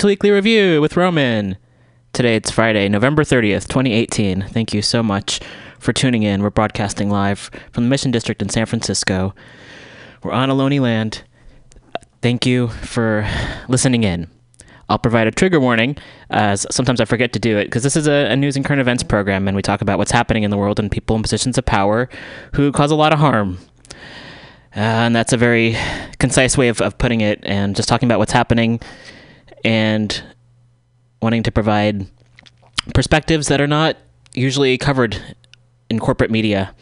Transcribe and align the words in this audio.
to 0.00 0.06
Weekly 0.06 0.30
Review 0.30 0.80
with 0.80 0.96
Roman. 0.96 1.58
Today 2.14 2.34
it's 2.34 2.50
Friday, 2.50 2.88
November 2.88 3.22
30th, 3.22 3.68
2018. 3.68 4.46
Thank 4.48 4.72
you 4.72 4.80
so 4.80 5.02
much 5.02 5.40
for 5.78 5.92
tuning 5.92 6.22
in. 6.22 6.42
We're 6.42 6.48
broadcasting 6.48 7.10
live 7.10 7.50
from 7.70 7.84
the 7.84 7.90
Mission 7.90 8.10
District 8.10 8.40
in 8.40 8.48
San 8.48 8.64
Francisco. 8.64 9.34
We're 10.22 10.32
on 10.32 10.48
Ohlone 10.48 10.80
land. 10.80 11.24
Thank 12.22 12.46
you 12.46 12.68
for 12.68 13.28
listening 13.68 14.04
in. 14.04 14.30
I'll 14.88 14.98
provide 14.98 15.26
a 15.26 15.32
trigger 15.32 15.60
warning, 15.60 15.98
as 16.30 16.66
sometimes 16.70 17.02
I 17.02 17.04
forget 17.04 17.34
to 17.34 17.38
do 17.38 17.58
it, 17.58 17.66
because 17.66 17.82
this 17.82 17.94
is 17.94 18.08
a, 18.08 18.30
a 18.30 18.36
news 18.36 18.56
and 18.56 18.64
current 18.64 18.80
events 18.80 19.02
program, 19.02 19.48
and 19.48 19.54
we 19.54 19.60
talk 19.60 19.82
about 19.82 19.98
what's 19.98 20.12
happening 20.12 20.44
in 20.44 20.50
the 20.50 20.56
world 20.56 20.80
and 20.80 20.90
people 20.90 21.14
in 21.14 21.20
positions 21.20 21.58
of 21.58 21.66
power 21.66 22.08
who 22.54 22.72
cause 22.72 22.90
a 22.90 22.96
lot 22.96 23.12
of 23.12 23.18
harm. 23.18 23.58
Uh, 24.74 24.80
and 24.80 25.14
that's 25.14 25.34
a 25.34 25.36
very 25.36 25.76
concise 26.18 26.56
way 26.56 26.68
of, 26.68 26.80
of 26.80 26.96
putting 26.96 27.20
it, 27.20 27.40
and 27.42 27.76
just 27.76 27.86
talking 27.86 28.06
about 28.06 28.18
what's 28.18 28.32
happening 28.32 28.80
and 29.64 30.22
wanting 31.22 31.42
to 31.42 31.52
provide 31.52 32.06
perspectives 32.94 33.48
that 33.48 33.60
are 33.60 33.66
not 33.66 33.96
usually 34.34 34.78
covered 34.78 35.36
in 35.88 35.98
corporate 35.98 36.30
media. 36.30 36.74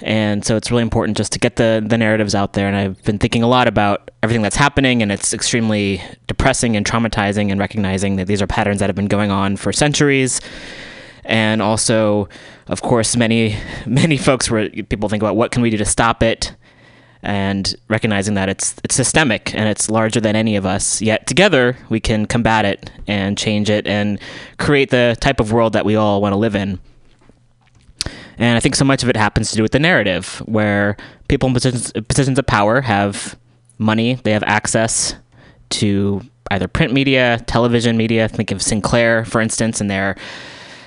And 0.00 0.44
so 0.44 0.56
it's 0.56 0.70
really 0.70 0.82
important 0.82 1.16
just 1.16 1.32
to 1.32 1.38
get 1.38 1.56
the, 1.56 1.82
the 1.84 1.96
narratives 1.96 2.34
out 2.34 2.52
there. 2.52 2.68
And 2.68 2.76
I've 2.76 3.02
been 3.04 3.18
thinking 3.18 3.42
a 3.42 3.48
lot 3.48 3.66
about 3.66 4.10
everything 4.22 4.42
that's 4.42 4.56
happening, 4.56 5.02
and 5.02 5.10
it's 5.10 5.32
extremely 5.32 6.02
depressing 6.26 6.76
and 6.76 6.84
traumatizing, 6.84 7.50
and 7.50 7.58
recognizing 7.58 8.16
that 8.16 8.26
these 8.26 8.42
are 8.42 8.46
patterns 8.46 8.80
that 8.80 8.90
have 8.90 8.96
been 8.96 9.06
going 9.06 9.30
on 9.30 9.56
for 9.56 9.72
centuries. 9.72 10.40
And 11.24 11.62
also, 11.62 12.28
of 12.68 12.82
course, 12.82 13.16
many 13.16 13.56
many 13.86 14.18
folks 14.18 14.50
where 14.50 14.68
people 14.68 15.08
think 15.08 15.22
about 15.22 15.36
what 15.36 15.50
can 15.50 15.62
we 15.62 15.70
do 15.70 15.78
to 15.78 15.86
stop 15.86 16.22
it, 16.22 16.54
and 17.26 17.74
recognizing 17.88 18.34
that 18.34 18.48
it's 18.48 18.76
it's 18.84 18.94
systemic 18.94 19.52
and 19.52 19.68
it's 19.68 19.90
larger 19.90 20.20
than 20.20 20.36
any 20.36 20.54
of 20.54 20.64
us. 20.64 21.02
Yet 21.02 21.26
together 21.26 21.76
we 21.88 21.98
can 21.98 22.24
combat 22.24 22.64
it 22.64 22.90
and 23.08 23.36
change 23.36 23.68
it 23.68 23.86
and 23.86 24.20
create 24.58 24.90
the 24.90 25.16
type 25.20 25.40
of 25.40 25.50
world 25.52 25.72
that 25.72 25.84
we 25.84 25.96
all 25.96 26.22
want 26.22 26.32
to 26.32 26.36
live 26.36 26.54
in. 26.54 26.78
And 28.38 28.56
I 28.56 28.60
think 28.60 28.76
so 28.76 28.84
much 28.84 29.02
of 29.02 29.08
it 29.08 29.16
happens 29.16 29.50
to 29.50 29.56
do 29.56 29.62
with 29.62 29.72
the 29.72 29.80
narrative, 29.80 30.40
where 30.46 30.96
people 31.26 31.48
in 31.48 31.54
positions, 31.54 31.90
positions 32.06 32.38
of 32.38 32.46
power 32.46 32.82
have 32.82 33.36
money, 33.78 34.14
they 34.14 34.30
have 34.30 34.44
access 34.44 35.16
to 35.70 36.22
either 36.52 36.68
print 36.68 36.92
media, 36.92 37.42
television 37.46 37.96
media. 37.96 38.28
Think 38.28 38.52
of 38.52 38.62
Sinclair, 38.62 39.24
for 39.24 39.40
instance, 39.40 39.80
and 39.80 39.90
they're 39.90 40.16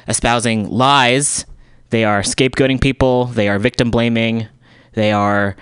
espousing 0.07 0.69
lies. 0.69 1.45
They 1.89 2.05
are 2.05 2.21
scapegoating 2.21 2.79
people, 2.79 3.25
they 3.25 3.49
are 3.49 3.59
victim 3.59 3.91
blaming, 3.91 4.47
they 4.93 5.11
are 5.11 5.57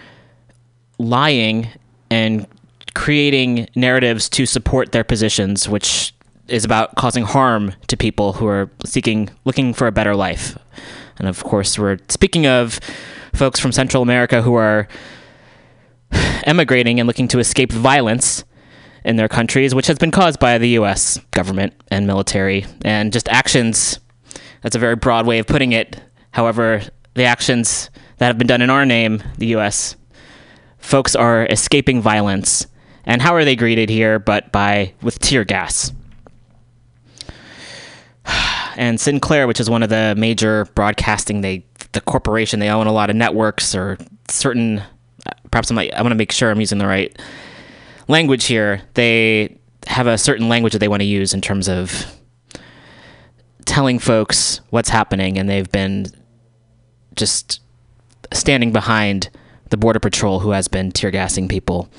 lying 0.97 1.67
and 2.09 2.47
creating 2.95 3.67
narratives 3.75 4.29
to 4.29 4.45
support 4.45 4.91
their 4.91 5.03
positions, 5.03 5.69
which 5.69 6.13
is 6.47 6.65
about 6.65 6.95
causing 6.95 7.23
harm 7.23 7.73
to 7.87 7.97
people 7.97 8.33
who 8.33 8.47
are 8.47 8.69
seeking, 8.85 9.29
looking 9.45 9.73
for 9.73 9.87
a 9.87 9.91
better 9.91 10.15
life. 10.15 10.57
And 11.19 11.27
of 11.27 11.43
course, 11.43 11.77
we're 11.77 11.97
speaking 12.09 12.47
of 12.47 12.79
folks 13.33 13.59
from 13.59 13.71
Central 13.71 14.01
America 14.01 14.41
who 14.41 14.55
are 14.55 14.87
emigrating 16.43 16.99
and 16.99 17.07
looking 17.07 17.27
to 17.29 17.39
escape 17.39 17.71
violence 17.71 18.43
in 19.03 19.15
their 19.15 19.29
countries, 19.29 19.75
which 19.75 19.87
has 19.87 19.97
been 19.97 20.11
caused 20.11 20.39
by 20.39 20.57
the 20.57 20.69
U.S. 20.69 21.19
government 21.31 21.73
and 21.89 22.07
military, 22.07 22.65
and 22.83 23.13
just 23.13 23.29
actions. 23.29 23.99
That's 24.61 24.75
a 24.75 24.79
very 24.79 24.95
broad 24.95 25.25
way 25.25 25.39
of 25.39 25.47
putting 25.47 25.71
it. 25.71 26.01
However, 26.31 26.81
the 27.13 27.23
actions 27.23 27.89
that 28.17 28.27
have 28.27 28.37
been 28.37 28.47
done 28.47 28.61
in 28.61 28.69
our 28.69 28.85
name, 28.85 29.23
the 29.37 29.47
U.S., 29.47 29.95
folks 30.77 31.15
are 31.15 31.45
escaping 31.45 32.01
violence. 32.01 32.67
And 33.05 33.21
how 33.21 33.35
are 33.35 33.45
they 33.45 33.55
greeted 33.55 33.89
here? 33.89 34.19
But 34.19 34.51
by 34.51 34.93
with 35.01 35.19
tear 35.19 35.43
gas. 35.43 35.91
And 38.77 38.99
Sinclair, 38.99 39.47
which 39.47 39.59
is 39.59 39.71
one 39.71 39.81
of 39.81 39.89
the 39.89 40.13
major 40.15 40.65
broadcasting, 40.75 41.41
they 41.41 41.65
the 41.93 42.01
corporation, 42.01 42.59
they 42.59 42.69
own 42.69 42.85
a 42.85 42.91
lot 42.91 43.09
of 43.09 43.15
networks 43.15 43.73
or 43.73 43.97
certain. 44.27 44.79
Uh, 45.25 45.31
perhaps 45.49 45.71
I'm, 45.71 45.75
like, 45.75 45.91
I 45.93 46.01
want 46.03 46.11
to 46.11 46.15
make 46.15 46.31
sure 46.31 46.51
I'm 46.51 46.59
using 46.59 46.77
the 46.77 46.85
right 46.85 47.19
language 48.07 48.45
here. 48.45 48.83
They 48.93 49.57
have 49.87 50.05
a 50.05 50.15
certain 50.15 50.47
language 50.47 50.73
that 50.73 50.79
they 50.79 50.87
want 50.87 51.01
to 51.01 51.07
use 51.07 51.33
in 51.33 51.41
terms 51.41 51.67
of 51.67 52.05
telling 53.65 53.97
folks 53.97 54.61
what's 54.69 54.89
happening, 54.89 55.39
and 55.39 55.49
they've 55.49 55.71
been 55.71 56.05
just 57.15 57.61
standing 58.31 58.71
behind 58.71 59.29
the 59.69 59.77
border 59.77 59.99
patrol 59.99 60.39
who 60.39 60.51
has 60.51 60.67
been 60.67 60.91
tear 60.91 61.11
gassing 61.11 61.47
people. 61.47 61.89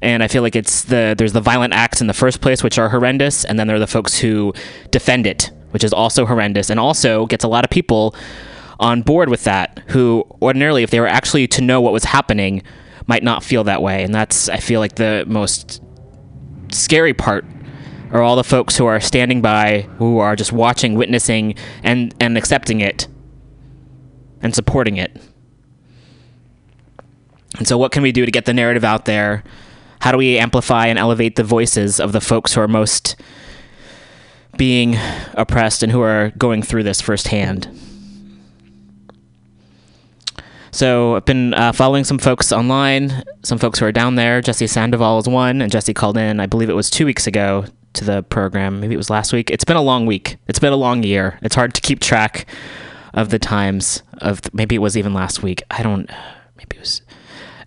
And 0.00 0.22
I 0.22 0.28
feel 0.28 0.42
like 0.42 0.54
it's 0.54 0.84
the 0.84 1.14
there's 1.18 1.32
the 1.32 1.40
violent 1.40 1.72
acts 1.72 2.00
in 2.00 2.06
the 2.06 2.14
first 2.14 2.40
place, 2.40 2.62
which 2.62 2.78
are 2.78 2.88
horrendous, 2.88 3.44
and 3.44 3.58
then 3.58 3.66
there 3.66 3.76
are 3.76 3.80
the 3.80 3.86
folks 3.86 4.18
who 4.18 4.52
defend 4.90 5.26
it, 5.26 5.50
which 5.70 5.82
is 5.82 5.92
also 5.92 6.24
horrendous, 6.24 6.70
and 6.70 6.78
also 6.78 7.26
gets 7.26 7.42
a 7.42 7.48
lot 7.48 7.64
of 7.64 7.70
people 7.70 8.14
on 8.78 9.02
board 9.02 9.28
with 9.28 9.42
that 9.44 9.82
who 9.88 10.24
ordinarily, 10.40 10.84
if 10.84 10.90
they 10.90 11.00
were 11.00 11.08
actually 11.08 11.48
to 11.48 11.60
know 11.60 11.80
what 11.80 11.92
was 11.92 12.04
happening, 12.04 12.62
might 13.08 13.24
not 13.24 13.42
feel 13.42 13.64
that 13.64 13.82
way. 13.82 14.04
And 14.04 14.14
that's 14.14 14.48
I 14.48 14.58
feel 14.58 14.78
like 14.78 14.94
the 14.94 15.24
most 15.26 15.82
scary 16.70 17.14
part 17.14 17.44
are 18.12 18.22
all 18.22 18.36
the 18.36 18.44
folks 18.44 18.76
who 18.76 18.86
are 18.86 19.00
standing 19.00 19.42
by, 19.42 19.82
who 19.98 20.18
are 20.18 20.36
just 20.36 20.52
watching, 20.52 20.94
witnessing, 20.94 21.56
and 21.82 22.14
and 22.20 22.38
accepting 22.38 22.80
it, 22.80 23.08
and 24.42 24.54
supporting 24.54 24.96
it. 24.96 25.20
And 27.56 27.66
so, 27.66 27.78
what 27.78 27.92
can 27.92 28.02
we 28.02 28.12
do 28.12 28.24
to 28.24 28.30
get 28.30 28.44
the 28.44 28.54
narrative 28.54 28.84
out 28.84 29.04
there? 29.04 29.42
How 30.00 30.12
do 30.12 30.18
we 30.18 30.38
amplify 30.38 30.86
and 30.86 30.98
elevate 30.98 31.36
the 31.36 31.44
voices 31.44 31.98
of 31.98 32.12
the 32.12 32.20
folks 32.20 32.54
who 32.54 32.60
are 32.60 32.68
most 32.68 33.16
being 34.56 34.96
oppressed 35.34 35.82
and 35.82 35.90
who 35.90 36.00
are 36.00 36.30
going 36.36 36.62
through 36.62 36.82
this 36.82 37.00
firsthand? 37.00 37.68
So, 40.70 41.16
I've 41.16 41.24
been 41.24 41.54
uh, 41.54 41.72
following 41.72 42.04
some 42.04 42.18
folks 42.18 42.52
online, 42.52 43.24
some 43.42 43.58
folks 43.58 43.78
who 43.78 43.86
are 43.86 43.92
down 43.92 44.16
there. 44.16 44.40
Jesse 44.40 44.66
Sandoval 44.66 45.18
is 45.18 45.28
one, 45.28 45.62
and 45.62 45.72
Jesse 45.72 45.94
called 45.94 46.18
in, 46.18 46.40
I 46.40 46.46
believe 46.46 46.68
it 46.68 46.76
was 46.76 46.90
two 46.90 47.06
weeks 47.06 47.26
ago, 47.26 47.64
to 47.94 48.04
the 48.04 48.22
program. 48.24 48.80
Maybe 48.80 48.94
it 48.94 48.98
was 48.98 49.10
last 49.10 49.32
week. 49.32 49.50
It's 49.50 49.64
been 49.64 49.76
a 49.76 49.82
long 49.82 50.06
week. 50.06 50.36
It's 50.46 50.58
been 50.58 50.72
a 50.72 50.76
long 50.76 51.02
year. 51.02 51.38
It's 51.42 51.54
hard 51.54 51.74
to 51.74 51.80
keep 51.80 52.00
track 52.00 52.46
of 53.14 53.30
the 53.30 53.38
times 53.38 54.02
of 54.18 54.40
maybe 54.54 54.74
it 54.74 54.78
was 54.78 54.96
even 54.96 55.14
last 55.14 55.42
week. 55.42 55.62
I 55.70 55.82
don't. 55.82 56.08
Maybe 56.56 56.76
it 56.76 56.80
was. 56.80 57.02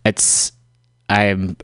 It's. 0.06 0.52
I'm 1.10 1.58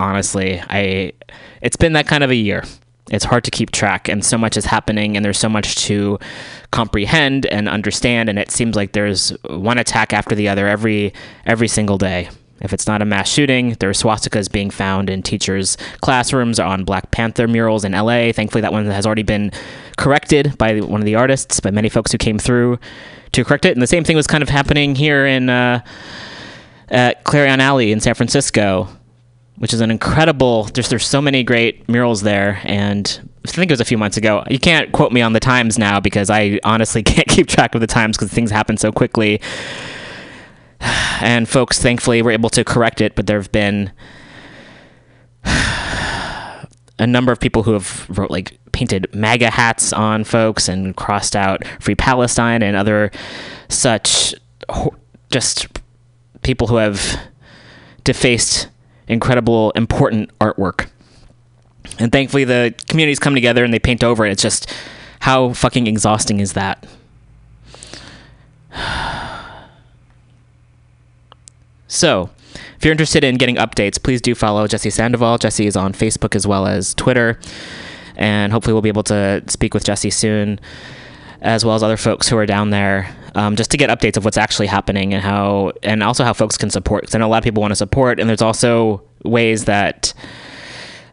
honestly. 0.00 0.62
I. 0.68 1.12
It's 1.60 1.76
been 1.76 1.92
that 1.94 2.06
kind 2.06 2.24
of 2.24 2.30
a 2.30 2.36
year. 2.36 2.64
It's 3.10 3.24
hard 3.24 3.44
to 3.44 3.50
keep 3.50 3.72
track, 3.72 4.08
and 4.08 4.24
so 4.24 4.38
much 4.38 4.56
is 4.56 4.64
happening, 4.64 5.16
and 5.16 5.24
there's 5.24 5.38
so 5.38 5.48
much 5.48 5.76
to 5.86 6.18
comprehend 6.70 7.46
and 7.46 7.68
understand. 7.68 8.28
And 8.28 8.38
it 8.38 8.50
seems 8.50 8.76
like 8.76 8.92
there's 8.92 9.30
one 9.48 9.78
attack 9.78 10.12
after 10.12 10.34
the 10.34 10.48
other 10.48 10.68
every 10.68 11.12
every 11.44 11.68
single 11.68 11.98
day. 11.98 12.30
If 12.62 12.72
it's 12.72 12.86
not 12.86 13.02
a 13.02 13.04
mass 13.04 13.28
shooting, 13.28 13.74
there 13.80 13.90
are 13.90 13.92
swastikas 13.92 14.50
being 14.50 14.70
found 14.70 15.10
in 15.10 15.22
teachers' 15.22 15.76
classrooms 16.00 16.60
on 16.60 16.84
Black 16.84 17.10
Panther 17.10 17.48
murals 17.48 17.84
in 17.84 17.90
LA. 17.90 18.30
Thankfully, 18.30 18.62
that 18.62 18.72
one 18.72 18.86
has 18.86 19.04
already 19.04 19.24
been 19.24 19.50
corrected 19.98 20.56
by 20.58 20.78
one 20.80 21.00
of 21.00 21.04
the 21.04 21.16
artists, 21.16 21.58
by 21.58 21.72
many 21.72 21.88
folks 21.88 22.12
who 22.12 22.18
came 22.18 22.38
through 22.38 22.78
to 23.32 23.44
correct 23.44 23.64
it. 23.64 23.72
And 23.72 23.82
the 23.82 23.88
same 23.88 24.04
thing 24.04 24.14
was 24.14 24.28
kind 24.28 24.42
of 24.42 24.48
happening 24.48 24.94
here 24.94 25.26
in 25.26 25.50
uh, 25.50 25.80
at 26.92 27.24
Clarion 27.24 27.58
Alley 27.58 27.90
in 27.90 27.98
San 27.98 28.14
Francisco, 28.14 28.86
which 29.56 29.72
is 29.72 29.80
an 29.80 29.90
incredible. 29.90 30.64
There's 30.64 30.88
there's 30.88 31.06
so 31.06 31.20
many 31.20 31.42
great 31.42 31.88
murals 31.88 32.20
there, 32.22 32.60
and 32.62 33.30
I 33.44 33.50
think 33.50 33.70
it 33.70 33.72
was 33.72 33.80
a 33.80 33.84
few 33.84 33.98
months 33.98 34.16
ago. 34.16 34.44
You 34.48 34.58
can't 34.58 34.92
quote 34.92 35.10
me 35.10 35.22
on 35.22 35.32
the 35.32 35.40
times 35.40 35.78
now 35.78 35.98
because 35.98 36.30
I 36.30 36.60
honestly 36.62 37.02
can't 37.02 37.26
keep 37.26 37.48
track 37.48 37.74
of 37.74 37.80
the 37.80 37.86
times 37.86 38.16
because 38.16 38.30
things 38.30 38.50
happen 38.50 38.76
so 38.76 38.92
quickly. 38.92 39.40
And 41.20 41.48
folks, 41.48 41.78
thankfully, 41.78 42.20
were 42.20 42.32
able 42.32 42.50
to 42.50 42.64
correct 42.64 43.00
it, 43.00 43.14
but 43.14 43.28
there 43.28 43.38
have 43.38 43.52
been 43.52 43.92
a 45.44 46.66
number 47.06 47.30
of 47.30 47.38
people 47.38 47.62
who 47.62 47.72
have 47.74 48.04
wrote 48.08 48.32
like 48.32 48.58
painted 48.72 49.06
MAGA 49.14 49.50
hats 49.50 49.92
on 49.92 50.24
folks 50.24 50.66
and 50.66 50.96
crossed 50.96 51.36
out 51.36 51.64
Free 51.78 51.94
Palestine 51.94 52.60
and 52.60 52.74
other 52.76 53.12
such 53.68 54.34
just 55.30 55.68
people 56.42 56.66
who 56.66 56.76
have 56.76 57.18
defaced 58.04 58.68
incredible 59.08 59.70
important 59.72 60.36
artwork. 60.38 60.88
And 61.98 62.12
thankfully 62.12 62.44
the 62.44 62.74
communities 62.88 63.18
come 63.18 63.34
together 63.34 63.64
and 63.64 63.72
they 63.72 63.78
paint 63.78 64.04
over 64.04 64.26
it. 64.26 64.32
It's 64.32 64.42
just 64.42 64.72
how 65.20 65.52
fucking 65.52 65.86
exhausting 65.86 66.40
is 66.40 66.52
that? 66.54 66.86
So, 71.88 72.30
if 72.78 72.86
you're 72.86 72.92
interested 72.92 73.22
in 73.22 73.36
getting 73.36 73.56
updates, 73.56 74.02
please 74.02 74.22
do 74.22 74.34
follow 74.34 74.66
Jesse 74.66 74.88
Sandoval. 74.88 75.36
Jesse 75.36 75.66
is 75.66 75.76
on 75.76 75.92
Facebook 75.92 76.34
as 76.34 76.46
well 76.46 76.66
as 76.66 76.94
Twitter. 76.94 77.38
And 78.16 78.50
hopefully, 78.50 78.72
we'll 78.72 78.80
be 78.80 78.88
able 78.88 79.02
to 79.04 79.44
speak 79.46 79.74
with 79.74 79.84
Jesse 79.84 80.08
soon, 80.08 80.58
as 81.42 81.66
well 81.66 81.74
as 81.74 81.82
other 81.82 81.98
folks 81.98 82.30
who 82.30 82.38
are 82.38 82.46
down 82.46 82.70
there, 82.70 83.14
um, 83.34 83.56
just 83.56 83.70
to 83.70 83.76
get 83.76 83.90
updates 83.90 84.16
of 84.16 84.24
what's 84.24 84.36
actually 84.38 84.66
happening 84.66 85.14
and 85.14 85.22
how, 85.22 85.72
and 85.82 86.02
also 86.02 86.24
how 86.24 86.32
folks 86.32 86.56
can 86.56 86.70
support. 86.70 87.02
Because 87.02 87.14
I 87.14 87.18
know 87.18 87.26
a 87.26 87.28
lot 87.28 87.38
of 87.38 87.44
people 87.44 87.60
want 87.60 87.72
to 87.72 87.76
support, 87.76 88.20
and 88.20 88.28
there's 88.28 88.42
also 88.42 89.02
ways 89.24 89.64
that 89.66 90.12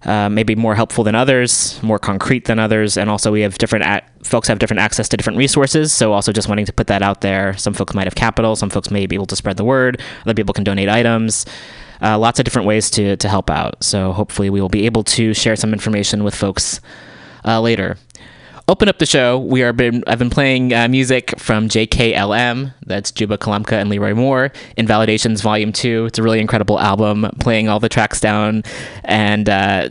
uh, 0.04 0.30
maybe 0.30 0.56
more 0.56 0.76
helpful 0.76 1.04
than 1.04 1.16
others, 1.16 1.82
more 1.84 2.00
concrete 2.00 2.46
than 2.46 2.58
others, 2.58 2.98
and 2.98 3.10
also 3.10 3.32
we 3.32 3.42
have 3.42 3.58
different 3.58 3.86
ac- 3.86 4.06
folks 4.24 4.48
have 4.48 4.60
different 4.60 4.80
access 4.80 5.10
to 5.10 5.18
different 5.18 5.38
resources. 5.38 5.92
So 5.92 6.14
also 6.14 6.32
just 6.32 6.48
wanting 6.48 6.66
to 6.66 6.74
put 6.74 6.88
that 6.88 7.02
out 7.02 7.22
there. 7.22 7.58
Some 7.58 7.74
folks 7.74 7.94
might 7.94 8.08
have 8.08 8.16
capital, 8.16 8.56
some 8.56 8.70
folks 8.70 8.90
may 8.92 9.06
be 9.08 9.16
able 9.16 9.26
to 9.28 9.36
spread 9.36 9.58
the 9.58 9.66
word. 9.66 10.02
Other 10.24 10.34
people 10.34 10.54
can 10.54 10.64
donate 10.64 10.88
items. 10.90 11.46
Uh, 12.02 12.18
lots 12.18 12.40
of 12.40 12.46
different 12.46 12.66
ways 12.66 12.90
to 12.92 13.18
to 13.18 13.28
help 13.28 13.50
out. 13.50 13.84
So 13.84 14.14
hopefully 14.14 14.50
we 14.50 14.62
will 14.62 14.70
be 14.70 14.86
able 14.86 15.04
to 15.04 15.34
share 15.34 15.58
some 15.58 15.74
information 15.74 16.24
with 16.24 16.34
folks 16.34 16.80
uh, 17.44 17.60
later. 17.60 17.98
Open 18.70 18.88
up 18.88 19.00
the 19.00 19.08
show. 19.08 19.40
We 19.40 19.64
are 19.64 19.74
been 19.74 20.04
I've 20.06 20.20
been 20.20 20.30
playing 20.30 20.76
uh, 20.76 20.88
music 20.88 21.34
from 21.40 21.70
JKLM. 21.70 22.72
That's 22.86 23.12
Juba 23.12 23.40
Kalamka 23.40 23.72
and 23.72 23.90
Leroy 23.90 24.14
Moore. 24.14 24.52
Invalidations 24.78 25.42
Volume 25.42 25.74
Two. 25.74 26.06
It's 26.06 26.20
a 26.20 26.22
really 26.22 26.40
incredible 26.40 26.80
album. 26.80 27.26
Playing 27.40 27.68
all 27.68 27.80
the 27.80 27.90
tracks 27.90 28.20
down, 28.20 28.62
and 29.06 29.50
uh, 29.50 29.90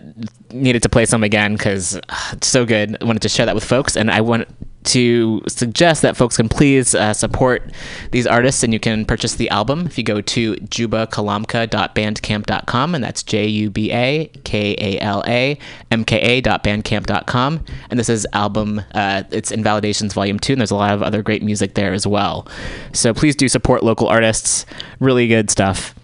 needed 0.52 0.85
to 0.85 0.88
play 0.88 1.06
some 1.06 1.25
again 1.25 1.54
because 1.54 1.99
it's 2.30 2.47
so 2.47 2.64
good. 2.64 2.97
I 3.00 3.04
wanted 3.04 3.23
to 3.23 3.28
share 3.28 3.47
that 3.47 3.56
with 3.56 3.64
folks, 3.64 3.97
and 3.97 4.12
I 4.12 4.20
want 4.20 4.47
to 4.88 5.42
suggest 5.47 6.02
that 6.02 6.16
folks 6.16 6.37
can 6.37 6.49
please 6.49 6.92
uh, 6.95 7.12
support 7.12 7.71
these 8.11 8.26
artists, 8.26 8.62
and 8.62 8.73
you 8.73 8.80
can 8.80 9.04
purchase 9.04 9.35
the 9.35 9.50
album 9.50 9.87
if 9.87 9.99
you 9.99 10.04
go 10.04 10.21
to 10.21 10.54
jubakalamka.bandcamp.com, 10.54 12.95
and 12.95 13.04
that's 13.04 13.23
J 13.23 13.47
U 13.47 13.71
B 13.71 13.92
A 13.92 14.26
K 14.45 14.75
A 14.78 14.99
L 15.00 15.23
A 15.26 15.59
M 15.90 16.04
K 16.04 16.21
A.bandcamp.com. 16.21 17.64
And 17.90 17.99
this 17.99 18.09
is 18.09 18.26
album, 18.33 18.80
uh, 18.95 19.25
it's 19.30 19.52
Invalidations 19.52 20.14
Volume 20.14 20.38
2, 20.38 20.54
and 20.54 20.61
there's 20.61 20.71
a 20.71 20.76
lot 20.76 20.92
of 20.92 21.02
other 21.02 21.23
great 21.23 21.42
music 21.42 21.75
there 21.75 21.92
as 21.92 22.07
well. 22.07 22.47
So 22.92 23.12
please 23.12 23.37
do 23.37 23.49
support 23.49 23.83
local 23.83 24.09
artists. 24.09 24.64
Really 25.00 25.28
good 25.28 25.50
stuff. 25.50 25.95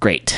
Great. 0.00 0.36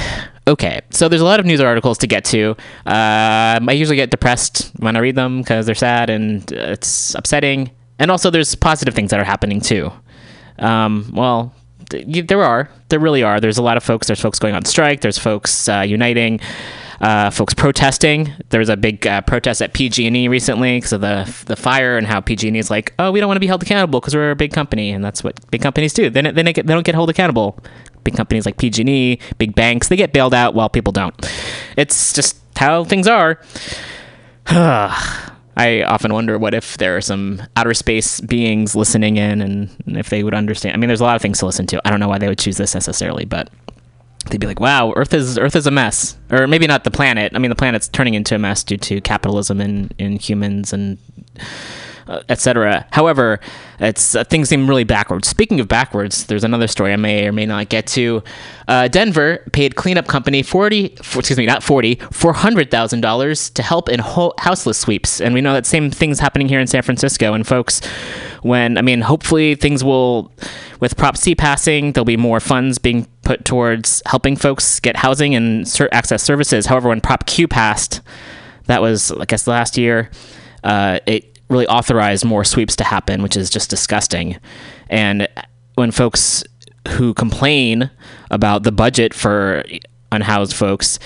Okay, 0.48 0.80
so 0.90 1.08
there's 1.08 1.22
a 1.22 1.24
lot 1.24 1.40
of 1.40 1.46
news 1.46 1.60
articles 1.60 1.98
to 1.98 2.06
get 2.06 2.24
to. 2.26 2.50
Um 2.86 3.68
I 3.68 3.72
usually 3.72 3.96
get 3.96 4.10
depressed 4.10 4.70
when 4.78 4.96
I 4.96 5.00
read 5.00 5.16
them 5.16 5.40
because 5.42 5.66
they're 5.66 5.74
sad 5.74 6.10
and 6.10 6.52
uh, 6.52 6.72
it's 6.74 7.14
upsetting. 7.14 7.70
And 7.98 8.10
also, 8.10 8.30
there's 8.30 8.54
positive 8.54 8.94
things 8.94 9.10
that 9.10 9.20
are 9.20 9.24
happening 9.24 9.60
too. 9.60 9.90
Um, 10.58 11.10
well, 11.14 11.54
th- 11.90 12.26
there 12.26 12.42
are. 12.42 12.70
There 12.88 12.98
really 12.98 13.22
are. 13.22 13.40
There's 13.40 13.58
a 13.58 13.62
lot 13.62 13.76
of 13.76 13.82
folks. 13.82 14.06
There's 14.06 14.20
folks 14.20 14.38
going 14.38 14.54
on 14.54 14.64
strike. 14.64 15.00
There's 15.00 15.18
folks 15.18 15.68
uh, 15.68 15.80
uniting. 15.80 16.40
Uh, 17.00 17.28
folks 17.30 17.52
protesting. 17.52 18.32
There 18.48 18.58
was 18.58 18.70
a 18.70 18.76
big 18.76 19.06
uh, 19.06 19.20
protest 19.20 19.60
at 19.60 19.74
PG&E 19.74 20.28
recently 20.28 20.78
because 20.78 20.94
of 20.94 21.02
the 21.02 21.30
the 21.44 21.54
fire 21.54 21.98
and 21.98 22.06
how 22.06 22.22
PG&E 22.22 22.58
is 22.58 22.70
like, 22.70 22.94
oh, 22.98 23.12
we 23.12 23.20
don't 23.20 23.28
want 23.28 23.36
to 23.36 23.40
be 23.40 23.46
held 23.46 23.62
accountable 23.62 24.00
because 24.00 24.14
we're 24.14 24.30
a 24.30 24.36
big 24.36 24.52
company, 24.52 24.92
and 24.92 25.04
that's 25.04 25.22
what 25.22 25.38
big 25.50 25.60
companies 25.60 25.92
do. 25.92 26.08
Then 26.08 26.34
they, 26.34 26.42
they, 26.42 26.52
they 26.54 26.62
don't 26.62 26.86
get 26.86 26.94
held 26.94 27.10
accountable. 27.10 27.58
Big 28.06 28.14
companies 28.14 28.46
like 28.46 28.56
PG&E, 28.56 29.18
big 29.36 29.56
banks, 29.56 29.88
they 29.88 29.96
get 29.96 30.12
bailed 30.12 30.32
out 30.32 30.54
while 30.54 30.68
people 30.68 30.92
don't. 30.92 31.12
It's 31.76 32.12
just 32.12 32.38
how 32.56 32.84
things 32.84 33.08
are. 33.08 33.40
I 34.46 35.82
often 35.82 36.14
wonder 36.14 36.38
what 36.38 36.54
if 36.54 36.78
there 36.78 36.96
are 36.96 37.00
some 37.00 37.42
outer 37.56 37.74
space 37.74 38.20
beings 38.20 38.76
listening 38.76 39.16
in 39.16 39.40
and 39.40 39.70
if 39.88 40.08
they 40.08 40.22
would 40.22 40.34
understand. 40.34 40.74
I 40.74 40.76
mean, 40.76 40.86
there's 40.86 41.00
a 41.00 41.04
lot 41.04 41.16
of 41.16 41.22
things 41.22 41.40
to 41.40 41.46
listen 41.46 41.66
to. 41.66 41.82
I 41.84 41.90
don't 41.90 41.98
know 41.98 42.06
why 42.06 42.18
they 42.18 42.28
would 42.28 42.38
choose 42.38 42.58
this 42.58 42.74
necessarily, 42.74 43.24
but 43.24 43.50
they'd 44.30 44.38
be 44.38 44.46
like, 44.46 44.60
"Wow, 44.60 44.92
Earth 44.94 45.12
is 45.12 45.36
Earth 45.36 45.56
is 45.56 45.66
a 45.66 45.72
mess," 45.72 46.16
or 46.30 46.46
maybe 46.46 46.68
not 46.68 46.84
the 46.84 46.92
planet. 46.92 47.32
I 47.34 47.40
mean, 47.40 47.48
the 47.48 47.56
planet's 47.56 47.88
turning 47.88 48.14
into 48.14 48.36
a 48.36 48.38
mess 48.38 48.62
due 48.62 48.76
to 48.76 49.00
capitalism 49.00 49.60
and 49.60 49.92
in 49.98 50.12
humans 50.12 50.72
and 50.72 50.98
uh, 52.08 52.22
etc. 52.28 52.86
However, 52.92 53.40
it's 53.80 54.14
uh, 54.14 54.24
things 54.24 54.48
seem 54.48 54.68
really 54.68 54.84
backwards. 54.84 55.28
Speaking 55.28 55.60
of 55.60 55.68
backwards, 55.68 56.26
there's 56.26 56.44
another 56.44 56.66
story 56.66 56.92
I 56.92 56.96
may 56.96 57.26
or 57.26 57.32
may 57.32 57.46
not 57.46 57.68
get 57.68 57.86
to. 57.88 58.22
Uh, 58.68 58.88
Denver 58.88 59.42
paid 59.52 59.76
cleanup 59.76 60.06
company 60.06 60.42
forty, 60.42 60.96
for, 61.02 61.20
excuse 61.20 61.38
me, 61.38 61.46
not 61.46 61.62
forty, 61.62 61.96
four 62.12 62.32
hundred 62.32 62.70
thousand 62.70 63.00
dollars 63.00 63.50
to 63.50 63.62
help 63.62 63.88
in 63.88 64.00
ho- 64.00 64.34
houseless 64.38 64.78
sweeps, 64.78 65.20
and 65.20 65.34
we 65.34 65.40
know 65.40 65.52
that 65.52 65.66
same 65.66 65.90
thing's 65.90 66.20
happening 66.20 66.48
here 66.48 66.60
in 66.60 66.66
San 66.66 66.82
Francisco. 66.82 67.34
And 67.34 67.46
folks, 67.46 67.80
when 68.42 68.78
I 68.78 68.82
mean, 68.82 69.00
hopefully 69.00 69.54
things 69.54 69.82
will, 69.82 70.32
with 70.80 70.96
Prop 70.96 71.16
C 71.16 71.34
passing, 71.34 71.92
there'll 71.92 72.04
be 72.04 72.16
more 72.16 72.40
funds 72.40 72.78
being 72.78 73.06
put 73.22 73.44
towards 73.44 74.02
helping 74.06 74.36
folks 74.36 74.78
get 74.80 74.96
housing 74.96 75.34
and 75.34 75.66
ser- 75.66 75.88
access 75.92 76.22
services. 76.22 76.66
However, 76.66 76.88
when 76.88 77.00
Prop 77.00 77.26
Q 77.26 77.48
passed, 77.48 78.00
that 78.66 78.80
was 78.80 79.10
I 79.12 79.24
guess 79.24 79.46
last 79.46 79.76
year, 79.76 80.10
uh, 80.64 81.00
it 81.06 81.35
really 81.48 81.66
authorize 81.66 82.24
more 82.24 82.44
sweeps 82.44 82.76
to 82.76 82.84
happen, 82.84 83.22
which 83.22 83.36
is 83.36 83.50
just 83.50 83.70
disgusting. 83.70 84.38
And 84.88 85.28
when 85.74 85.90
folks 85.90 86.44
who 86.88 87.14
complain 87.14 87.90
about 88.30 88.62
the 88.62 88.72
budget 88.72 89.14
for 89.14 89.64
unhoused 90.12 90.54
folks, 90.54 90.98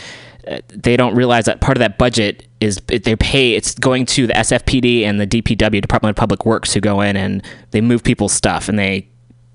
uh, 0.49 0.61
they 0.69 0.97
don't 0.97 1.15
realize 1.15 1.45
that 1.45 1.61
part 1.61 1.77
of 1.77 1.81
that 1.81 1.99
budget 1.99 2.47
is 2.61 2.77
they 2.87 3.17
pay 3.17 3.53
it's 3.53 3.75
going 3.75 4.07
to 4.07 4.27
the 4.27 4.33
SFPD 4.35 5.03
and 5.03 5.21
the 5.21 5.27
DPW 5.27 5.81
Department 5.81 6.11
of 6.11 6.17
Public 6.17 6.45
Works 6.45 6.73
who 6.73 6.81
go 6.81 7.01
in 7.01 7.17
and 7.17 7.43
they 7.71 7.81
move 7.81 8.03
people's 8.03 8.33
stuff 8.33 8.69
and 8.69 8.79
they 8.79 9.07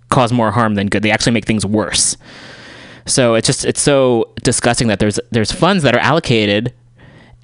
cause 0.09 0.31
more 0.31 0.51
harm 0.51 0.75
than 0.75 0.87
good. 0.87 1.03
They 1.03 1.11
actually 1.11 1.33
make 1.33 1.45
things 1.45 1.65
worse. 1.65 2.17
So 3.05 3.35
it's 3.35 3.45
just 3.45 3.65
it's 3.65 3.81
so 3.81 4.31
disgusting 4.43 4.87
that 4.87 4.99
there's 4.99 5.19
there's 5.31 5.51
funds 5.51 5.83
that 5.83 5.95
are 5.95 5.99
allocated 5.99 6.73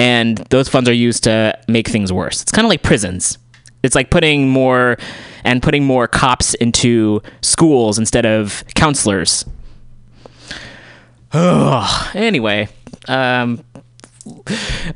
and 0.01 0.39
those 0.49 0.67
funds 0.67 0.89
are 0.89 0.93
used 0.93 1.25
to 1.25 1.55
make 1.67 1.87
things 1.87 2.11
worse. 2.11 2.41
It's 2.41 2.51
kind 2.51 2.65
of 2.65 2.69
like 2.69 2.81
prisons. 2.81 3.37
It's 3.83 3.93
like 3.93 4.09
putting 4.09 4.49
more 4.49 4.97
and 5.43 5.61
putting 5.61 5.85
more 5.85 6.07
cops 6.07 6.55
into 6.55 7.21
schools 7.41 7.99
instead 7.99 8.25
of 8.25 8.63
counselors. 8.73 9.45
Ugh. 11.33 12.15
Anyway, 12.15 12.67
um, 13.09 13.63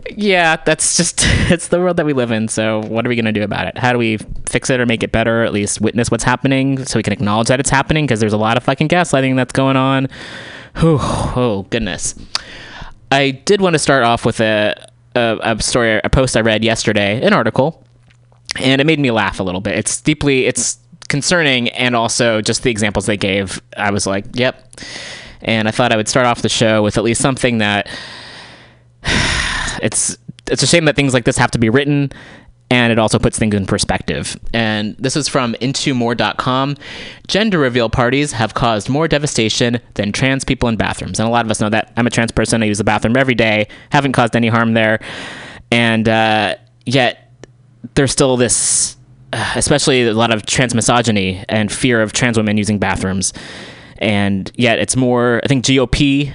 yeah, 0.10 0.56
that's 0.66 0.98
just 0.98 1.20
it's 1.52 1.68
the 1.68 1.80
world 1.80 1.98
that 1.98 2.06
we 2.08 2.14
live 2.14 2.32
in. 2.32 2.48
So 2.48 2.80
what 2.82 3.06
are 3.06 3.10
we 3.10 3.16
gonna 3.16 3.32
do 3.32 3.44
about 3.44 3.68
it? 3.68 3.78
How 3.78 3.94
do 3.94 4.00
we 4.00 4.18
fix 4.50 4.72
it 4.72 4.80
or 4.80 4.88
make 4.88 5.04
it 5.04 5.12
better? 5.12 5.44
Or 5.44 5.46
at 5.46 5.54
least 5.54 5.82
witness 5.82 6.10
what's 6.10 6.24
happening 6.24 6.84
so 6.84 6.98
we 6.98 7.04
can 7.04 7.14
acknowledge 7.14 7.50
that 7.50 7.60
it's 7.60 7.70
happening 7.70 8.08
because 8.08 8.22
there's 8.22 8.34
a 8.34 8.38
lot 8.38 8.58
of 8.58 8.64
fucking 8.64 8.88
gaslighting 8.88 9.36
that's 9.36 9.54
going 9.54 9.78
on. 9.78 10.08
Whew, 10.78 10.98
oh 11.00 11.68
goodness. 11.70 12.16
I 13.12 13.32
did 13.32 13.62
want 13.62 13.76
to 13.76 13.80
start 13.80 14.04
off 14.04 14.26
with 14.26 14.40
a, 14.42 14.74
a 15.16 15.40
a 15.42 15.62
story, 15.62 16.00
a 16.04 16.10
post 16.10 16.38
I 16.38 16.42
read 16.42 16.64
yesterday, 16.64 17.26
an 17.26 17.34
article, 17.34 17.84
and 18.60 18.82
it 18.82 18.86
made 18.86 19.00
me 19.00 19.12
laugh 19.12 19.40
a 19.40 19.44
little 19.44 19.62
bit. 19.62 19.78
It's 19.78 20.02
deeply 20.02 20.46
it's 20.46 20.78
concerning, 21.08 21.70
and 21.70 21.96
also 21.96 22.42
just 22.42 22.64
the 22.64 22.72
examples 22.72 23.06
they 23.06 23.18
gave. 23.18 23.62
I 23.78 23.92
was 23.92 24.06
like, 24.06 24.26
yep. 24.34 24.72
And 25.42 25.68
I 25.68 25.72
thought 25.72 25.92
I 25.92 25.96
would 25.96 26.08
start 26.08 26.26
off 26.26 26.42
the 26.42 26.50
show 26.50 26.82
with 26.84 26.98
at 26.98 27.04
least 27.04 27.22
something 27.22 27.60
that 27.60 27.88
it's 29.82 30.18
it's 30.50 30.64
a 30.64 30.68
shame 30.68 30.86
that 30.86 30.96
things 30.96 31.14
like 31.14 31.26
this 31.26 31.38
have 31.38 31.52
to 31.52 31.58
be 31.58 31.70
written 31.70 32.12
and 32.70 32.92
it 32.92 32.98
also 32.98 33.20
puts 33.20 33.38
things 33.38 33.54
in 33.54 33.66
perspective. 33.66 34.38
And 34.54 34.96
this 34.98 35.16
is 35.16 35.28
from 35.28 35.54
intomore.com. 35.62 36.78
Gender 37.28 37.60
reveal 37.60 37.90
parties 37.90 38.32
have 38.32 38.54
caused 38.56 38.90
more 38.90 39.08
devastation 39.08 39.80
than 39.94 40.12
trans 40.12 40.44
people 40.44 40.68
in 40.70 40.76
bathrooms. 40.76 41.20
And 41.20 41.28
a 41.28 41.32
lot 41.32 41.46
of 41.46 41.52
us 41.52 41.62
know 41.62 41.70
that. 41.70 41.94
I'm 41.96 42.08
a 42.08 42.10
trans 42.10 42.32
person. 42.32 42.64
I 42.64 42.66
use 42.66 42.80
the 42.80 42.84
bathroom 42.84 43.18
every 43.18 43.36
day. 43.36 43.68
Haven't 43.92 44.14
caused 44.14 44.36
any 44.36 44.48
harm 44.48 44.74
there. 44.74 45.00
And 45.72 46.10
uh, 46.10 46.56
yet, 46.86 47.32
there's 47.94 48.12
still 48.12 48.36
this, 48.36 48.98
uh, 49.32 49.54
especially 49.56 50.08
a 50.08 50.14
lot 50.14 50.34
of 50.34 50.46
trans 50.48 50.74
misogyny 50.74 51.46
and 51.48 51.72
fear 51.72 52.02
of 52.02 52.14
trans 52.14 52.36
women 52.36 52.58
using 52.58 52.80
bathrooms. 52.80 53.32
And 54.00 54.52
yet, 54.56 54.80
it's 54.80 54.96
more, 54.96 55.40
I 55.44 55.48
think 55.48 55.66
GOP 55.66 56.34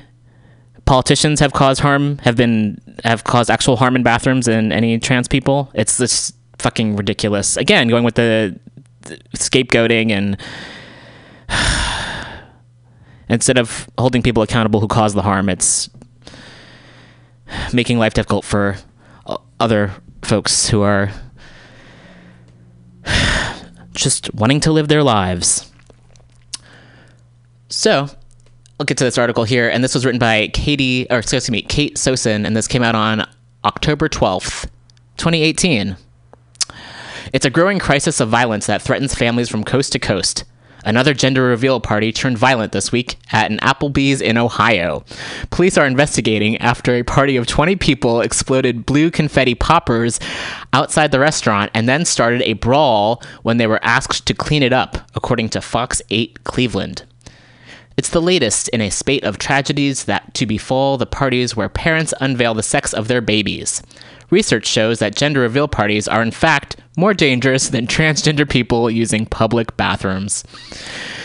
politicians 0.85 1.41
have 1.41 1.53
caused 1.53 1.81
harm, 1.81 2.19
have 2.19 2.37
been 2.37 2.81
have 3.05 3.25
caused 3.25 3.51
actual 3.51 3.77
harm 3.77 3.97
in 3.97 4.03
bathrooms 4.03 4.47
than 4.47 4.73
any 4.73 4.99
trans 4.99 5.29
people. 5.29 5.71
It's 5.75 5.97
this 5.97 6.33
fucking 6.59 6.97
ridiculous. 6.97 7.57
Again, 7.57 7.89
going 7.89 8.05
with 8.05 8.15
the, 8.15 8.59
the 9.03 9.17
scapegoating 9.37 10.11
and 10.11 10.37
instead 13.29 13.59
of 13.59 13.89
holding 13.99 14.23
people 14.23 14.43
accountable 14.43 14.81
who 14.81 14.89
caused 14.89 15.17
the 15.17 15.23
harm, 15.23 15.49
it's 15.49 15.89
making 17.73 17.99
life 17.99 18.15
difficult 18.15 18.45
for 18.45 18.77
other 19.59 19.93
folks 20.23 20.69
who 20.69 20.83
are 20.83 21.11
just 23.95 24.33
wanting 24.35 24.61
to 24.61 24.73
live 24.73 24.89
their 24.89 25.03
lives. 25.03 25.71
So, 27.69 28.09
I'll 28.81 28.87
get 28.87 28.97
to 28.97 29.05
this 29.05 29.19
article 29.19 29.45
here, 29.45 29.69
and 29.69 29.85
this 29.85 29.93
was 29.93 30.07
written 30.07 30.19
by 30.19 30.49
Katie, 30.55 31.07
or 31.11 31.19
excuse 31.19 31.51
me, 31.51 31.61
Kate 31.61 31.97
Sosin, 31.97 32.47
and 32.47 32.57
this 32.57 32.67
came 32.67 32.83
out 32.83 32.95
on 32.95 33.29
October 33.63 34.09
12th, 34.09 34.71
2018. 35.19 35.99
It's 37.35 37.45
a 37.45 37.51
growing 37.51 37.79
crisis 37.79 38.21
of 38.21 38.31
violence 38.31 38.69
that 38.69 38.81
threatens 38.81 39.15
families 39.15 39.51
from 39.51 39.65
coast 39.65 39.93
to 39.93 39.99
coast. 39.99 40.45
Another 40.83 41.13
gender 41.13 41.43
reveal 41.43 41.79
party 41.79 42.11
turned 42.11 42.39
violent 42.39 42.73
this 42.73 42.91
week 42.91 43.17
at 43.31 43.51
an 43.51 43.59
Applebee's 43.59 44.23
in 44.23 44.39
Ohio. 44.39 45.05
Police 45.51 45.77
are 45.77 45.87
investigating 45.87 46.57
after 46.57 46.95
a 46.95 47.03
party 47.03 47.37
of 47.37 47.47
20 47.47 47.77
people 47.77 48.23
exploded 48.23 48.87
blue 48.87 49.11
confetti 49.11 49.55
poppers 49.55 50.19
outside 50.73 51.11
the 51.11 51.21
restaurant 51.21 51.71
and 51.75 51.87
then 51.87 52.07
started 52.07 52.41
a 52.45 52.55
brawl 52.55 53.23
when 53.43 53.59
they 53.59 53.67
were 53.67 53.85
asked 53.85 54.25
to 54.25 54.33
clean 54.33 54.63
it 54.63 54.73
up, 54.73 54.97
according 55.15 55.51
to 55.51 55.61
Fox 55.61 56.01
8 56.09 56.45
Cleveland. 56.45 57.05
It's 58.01 58.09
the 58.09 58.23
latest 58.23 58.69
in 58.71 58.81
a 58.81 58.89
spate 58.89 59.25
of 59.25 59.37
tragedies 59.37 60.05
that 60.05 60.33
to 60.33 60.47
befall 60.47 60.97
the 60.97 61.05
parties 61.05 61.55
where 61.55 61.69
parents 61.69 62.15
unveil 62.19 62.55
the 62.55 62.63
sex 62.63 62.95
of 62.95 63.09
their 63.09 63.21
babies. 63.21 63.83
Research 64.31 64.65
shows 64.67 65.01
that 65.01 65.17
gender 65.17 65.41
reveal 65.41 65.69
parties 65.69 66.09
are, 66.09 66.23
in 66.23 66.31
fact, 66.31 66.77
more 66.97 67.13
dangerous 67.13 67.69
than 67.69 67.87
transgender 67.87 68.49
people 68.49 68.91
using 68.91 69.27
public 69.27 69.77
bathrooms. 69.77 70.45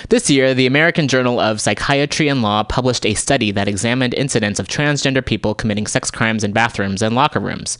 This 0.10 0.29
year, 0.29 0.53
the 0.53 0.65
American 0.67 1.08
Journal 1.08 1.39
of 1.39 1.62
Psychiatry 1.62 2.27
and 2.27 2.41
Law 2.41 2.63
published 2.63 3.05
a 3.05 3.13
study 3.13 3.51
that 3.51 3.70
examined 3.70 4.13
incidents 4.13 4.60
of 4.60 4.67
transgender 4.67 5.25
people 5.25 5.55
committing 5.55 5.88
sex 5.88 6.12
crimes 6.12 6.44
in 6.44 6.51
bathrooms 6.51 7.01
and 7.01 7.15
locker 7.15 7.39
rooms. 7.39 7.77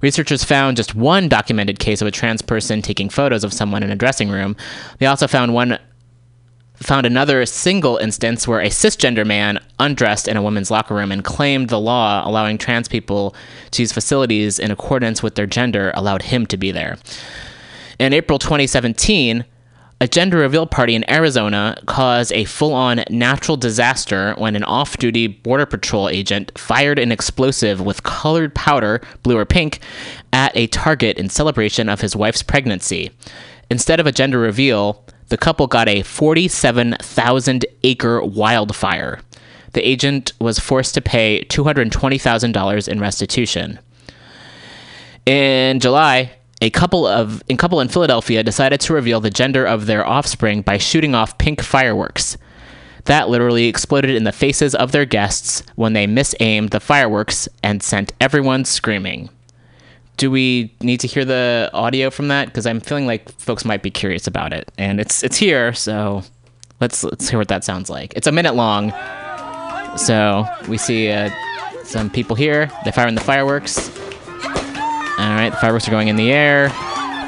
Researchers 0.00 0.42
found 0.42 0.78
just 0.78 0.96
one 0.96 1.28
documented 1.28 1.78
case 1.78 2.02
of 2.02 2.08
a 2.08 2.10
trans 2.10 2.42
person 2.42 2.82
taking 2.82 3.08
photos 3.08 3.44
of 3.44 3.52
someone 3.52 3.84
in 3.84 3.92
a 3.92 3.96
dressing 3.96 4.30
room. 4.30 4.56
They 4.98 5.06
also 5.06 5.28
found 5.28 5.54
one 5.54 5.78
found 6.82 7.06
another 7.06 7.46
single 7.46 7.96
instance 7.98 8.46
where 8.46 8.60
a 8.60 8.68
cisgender 8.68 9.26
man 9.26 9.58
undressed 9.78 10.28
in 10.28 10.36
a 10.36 10.42
woman's 10.42 10.70
locker 10.70 10.94
room 10.94 11.12
and 11.12 11.24
claimed 11.24 11.68
the 11.68 11.80
law 11.80 12.26
allowing 12.26 12.58
trans 12.58 12.88
people 12.88 13.34
to 13.70 13.82
use 13.82 13.92
facilities 13.92 14.58
in 14.58 14.70
accordance 14.70 15.22
with 15.22 15.34
their 15.34 15.46
gender 15.46 15.92
allowed 15.94 16.22
him 16.22 16.46
to 16.46 16.56
be 16.56 16.70
there. 16.70 16.98
In 17.98 18.12
April 18.12 18.38
2017, 18.38 19.44
a 20.00 20.08
gender 20.08 20.38
reveal 20.38 20.66
party 20.66 20.96
in 20.96 21.08
Arizona 21.08 21.80
caused 21.86 22.32
a 22.32 22.44
full 22.44 22.72
on 22.74 23.04
natural 23.08 23.56
disaster 23.56 24.34
when 24.36 24.56
an 24.56 24.64
off 24.64 24.96
duty 24.96 25.28
Border 25.28 25.64
Patrol 25.64 26.08
agent 26.08 26.50
fired 26.58 26.98
an 26.98 27.12
explosive 27.12 27.80
with 27.80 28.02
colored 28.02 28.52
powder, 28.52 29.00
blue 29.22 29.38
or 29.38 29.44
pink, 29.44 29.78
at 30.32 30.50
a 30.56 30.66
target 30.66 31.18
in 31.18 31.28
celebration 31.28 31.88
of 31.88 32.00
his 32.00 32.16
wife's 32.16 32.42
pregnancy. 32.42 33.12
Instead 33.70 34.00
of 34.00 34.06
a 34.08 34.10
gender 34.10 34.40
reveal, 34.40 35.06
the 35.32 35.38
couple 35.38 35.66
got 35.66 35.88
a 35.88 36.02
47,000 36.02 37.64
acre 37.84 38.22
wildfire. 38.22 39.20
The 39.72 39.80
agent 39.88 40.34
was 40.38 40.58
forced 40.58 40.92
to 40.92 41.00
pay 41.00 41.42
$220,000 41.46 42.86
in 42.86 43.00
restitution. 43.00 43.78
In 45.24 45.80
July, 45.80 46.32
a 46.60 46.68
couple 46.68 47.06
of 47.06 47.42
a 47.48 47.56
couple 47.56 47.80
in 47.80 47.88
Philadelphia 47.88 48.42
decided 48.42 48.82
to 48.82 48.92
reveal 48.92 49.20
the 49.20 49.30
gender 49.30 49.64
of 49.64 49.86
their 49.86 50.06
offspring 50.06 50.60
by 50.60 50.76
shooting 50.76 51.14
off 51.14 51.38
pink 51.38 51.62
fireworks. 51.62 52.36
That 53.06 53.30
literally 53.30 53.68
exploded 53.68 54.14
in 54.14 54.24
the 54.24 54.32
faces 54.32 54.74
of 54.74 54.92
their 54.92 55.06
guests 55.06 55.62
when 55.76 55.94
they 55.94 56.06
misaimed 56.06 56.72
the 56.72 56.78
fireworks 56.78 57.48
and 57.62 57.82
sent 57.82 58.12
everyone 58.20 58.66
screaming. 58.66 59.30
Do 60.16 60.30
we 60.30 60.72
need 60.80 61.00
to 61.00 61.06
hear 61.06 61.24
the 61.24 61.70
audio 61.72 62.10
from 62.10 62.28
that? 62.28 62.46
Because 62.46 62.66
I'm 62.66 62.80
feeling 62.80 63.06
like 63.06 63.30
folks 63.40 63.64
might 63.64 63.82
be 63.82 63.90
curious 63.90 64.26
about 64.26 64.52
it, 64.52 64.70
and 64.78 65.00
it's 65.00 65.22
it's 65.22 65.36
here. 65.36 65.72
So 65.72 66.22
let's 66.80 67.02
let's 67.02 67.28
hear 67.28 67.38
what 67.38 67.48
that 67.48 67.64
sounds 67.64 67.90
like. 67.90 68.12
It's 68.14 68.26
a 68.26 68.32
minute 68.32 68.54
long. 68.54 68.92
So 69.96 70.46
we 70.68 70.78
see 70.78 71.10
uh, 71.10 71.30
some 71.84 72.08
people 72.08 72.36
here. 72.36 72.70
They're 72.84 72.92
firing 72.92 73.14
the 73.14 73.20
fireworks. 73.20 73.90
All 75.18 75.34
right, 75.34 75.50
the 75.50 75.56
fireworks 75.56 75.86
are 75.88 75.90
going 75.90 76.08
in 76.08 76.16
the 76.16 76.32
air. 76.32 76.72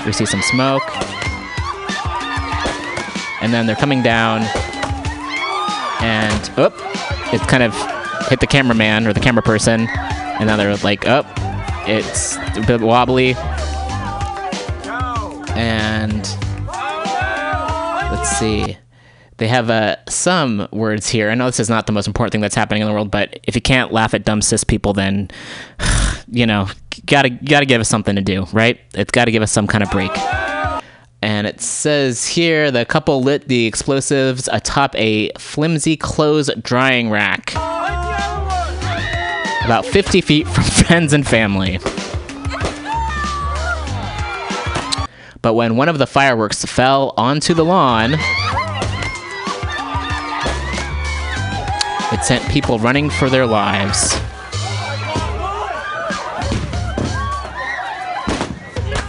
We 0.07 0.13
see 0.13 0.27
some 0.27 0.43
smoke, 0.43 0.83
and 3.43 3.53
then 3.53 3.67
they're 3.67 3.77
coming 3.77 4.03
down, 4.03 4.43
and 6.03 6.51
oh, 6.59 6.73
it 7.33 7.41
kind 7.49 7.63
of 7.63 7.75
hit 8.29 8.41
the 8.41 8.47
cameraman 8.47 9.07
or 9.07 9.13
the 9.13 9.21
camera 9.21 9.43
person, 9.43 9.89
and 9.89 10.47
now 10.47 10.57
they're 10.57 10.77
like, 10.77 11.07
oh, 11.07 11.23
it's 11.87 12.37
a 12.37 12.65
bit 12.67 12.81
wobbly. 12.81 13.35
And 15.57 16.23
let's 18.11 18.31
see. 18.39 18.77
They 19.37 19.49
have 19.49 19.69
uh, 19.69 19.97
some 20.09 20.69
words 20.73 21.09
here. 21.09 21.31
I 21.31 21.35
know 21.35 21.47
this 21.47 21.61
is 21.61 21.69
not 21.69 21.87
the 21.87 21.93
most 21.93 22.07
important 22.07 22.33
thing 22.33 22.41
that's 22.41 22.55
happening 22.55 22.83
in 22.83 22.89
the 22.89 22.95
world, 22.95 23.11
but 23.11 23.41
if 23.45 23.55
you 23.55 23.61
can't 23.61 23.93
laugh 23.93 24.15
at 24.15 24.25
dumb 24.25 24.41
cis 24.41 24.65
people, 24.65 24.93
then 24.93 25.31
you 26.31 26.47
know, 26.47 26.69
gotta 27.07 27.31
gotta 27.31 27.67
give 27.67 27.81
us 27.81 27.89
something 27.89 28.17
to 28.17 28.23
do, 28.23 28.47
right? 28.53 28.81
It's 28.95 29.11
got 29.11 29.27
to 29.27 29.31
give 29.31 29.43
us 29.43 29.53
some 29.53 29.67
kind 29.67 29.83
of 29.83 29.91
break. 29.91 30.13
And 31.21 31.47
it 31.47 31.61
says 31.61 32.27
here 32.27 32.71
the 32.71 32.85
couple 32.85 33.23
lit 33.23 33.49
the 33.49 33.67
explosives 33.67 34.49
atop 34.53 34.95
a 34.95 35.31
flimsy 35.39 35.97
clothes 35.97 36.51
drying 36.63 37.11
rack 37.11 37.55
about 39.65 39.87
50 39.87 40.21
feet 40.21 40.47
from 40.47 40.65
friends 40.85 41.13
and 41.13 41.27
family. 41.27 41.79
But 45.41 45.55
when 45.55 45.77
one 45.77 45.89
of 45.89 45.99
the 45.99 46.07
fireworks 46.07 46.65
fell 46.65 47.13
onto 47.17 47.53
the 47.53 47.65
lawn, 47.65 48.15
it 52.13 52.25
sent 52.25 52.49
people 52.51 52.79
running 52.79 53.11
for 53.11 53.29
their 53.29 53.47
lives. 53.47 54.15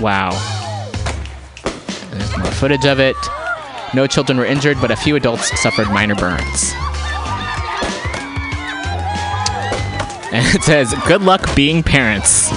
Wow. 0.01 0.31
There's 2.11 2.37
more 2.37 2.51
footage 2.51 2.85
of 2.85 2.99
it. 2.99 3.15
No 3.93 4.07
children 4.07 4.37
were 4.37 4.45
injured, 4.45 4.77
but 4.81 4.91
a 4.91 4.95
few 4.97 5.15
adults 5.15 5.57
suffered 5.61 5.89
minor 5.89 6.15
burns. 6.15 6.73
And 10.35 10.45
it 10.55 10.63
says, 10.63 10.93
Good 11.07 11.21
luck 11.21 11.55
being 11.55 11.81
parents. 11.81 12.51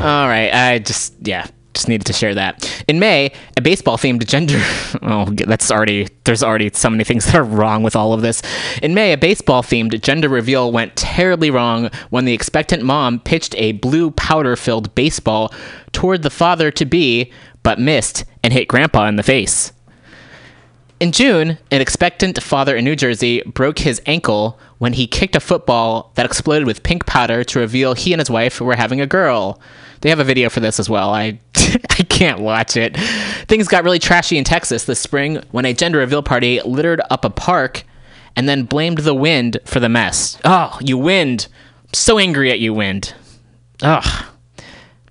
All 0.00 0.28
right, 0.28 0.48
I 0.52 0.78
just, 0.78 1.14
yeah, 1.20 1.48
just 1.74 1.88
needed 1.88 2.06
to 2.06 2.12
share 2.12 2.36
that. 2.36 2.84
In 2.86 3.00
May, 3.00 3.32
a 3.56 3.60
baseball 3.60 3.96
themed 3.96 4.24
gender. 4.26 4.62
Oh, 5.02 5.24
that's 5.24 5.70
already, 5.70 6.08
there's 6.24 6.42
already 6.42 6.70
so 6.72 6.88
many 6.90 7.04
things 7.04 7.24
that 7.26 7.34
are 7.34 7.42
wrong 7.42 7.82
with 7.82 7.96
all 7.96 8.12
of 8.12 8.22
this. 8.22 8.42
In 8.80 8.94
May, 8.94 9.12
a 9.12 9.16
baseball 9.18 9.62
themed 9.62 10.00
gender 10.02 10.28
reveal 10.28 10.70
went 10.70 10.94
terribly 10.94 11.50
wrong 11.50 11.90
when 12.10 12.26
the 12.26 12.34
expectant 12.34 12.84
mom 12.84 13.18
pitched 13.18 13.54
a 13.56 13.72
blue 13.72 14.12
powder 14.12 14.54
filled 14.54 14.94
baseball 14.94 15.52
toward 15.92 16.22
the 16.22 16.30
father 16.30 16.70
to 16.70 16.84
be, 16.84 17.32
but 17.62 17.80
missed 17.80 18.24
and 18.44 18.52
hit 18.52 18.68
grandpa 18.68 19.06
in 19.06 19.16
the 19.16 19.22
face. 19.24 19.72
In 21.00 21.12
June, 21.12 21.56
an 21.70 21.80
expectant 21.80 22.42
father 22.42 22.76
in 22.76 22.84
New 22.84 22.94
Jersey 22.94 23.40
broke 23.46 23.78
his 23.78 24.02
ankle 24.04 24.60
when 24.76 24.92
he 24.92 25.06
kicked 25.06 25.34
a 25.34 25.40
football 25.40 26.12
that 26.14 26.26
exploded 26.26 26.66
with 26.66 26.82
pink 26.82 27.06
powder 27.06 27.42
to 27.42 27.58
reveal 27.58 27.94
he 27.94 28.12
and 28.12 28.20
his 28.20 28.28
wife 28.28 28.60
were 28.60 28.76
having 28.76 29.00
a 29.00 29.06
girl. 29.06 29.58
They 30.02 30.10
have 30.10 30.20
a 30.20 30.24
video 30.24 30.50
for 30.50 30.60
this 30.60 30.78
as 30.78 30.90
well. 30.90 31.14
I 31.14 31.38
I 31.56 32.02
can't 32.02 32.40
watch 32.40 32.76
it. 32.76 32.98
Things 33.48 33.66
got 33.66 33.82
really 33.82 33.98
trashy 33.98 34.36
in 34.36 34.44
Texas 34.44 34.84
this 34.84 35.00
spring 35.00 35.42
when 35.52 35.64
a 35.64 35.72
gender 35.72 35.98
reveal 35.98 36.22
party 36.22 36.60
littered 36.66 37.00
up 37.08 37.24
a 37.24 37.30
park 37.30 37.84
and 38.36 38.46
then 38.46 38.64
blamed 38.64 38.98
the 38.98 39.14
wind 39.14 39.58
for 39.64 39.80
the 39.80 39.88
mess. 39.88 40.38
Oh, 40.44 40.78
you 40.82 40.98
wind. 40.98 41.48
I'm 41.82 41.94
so 41.94 42.18
angry 42.18 42.50
at 42.50 42.60
you, 42.60 42.74
wind. 42.74 43.14
Ugh. 43.82 44.26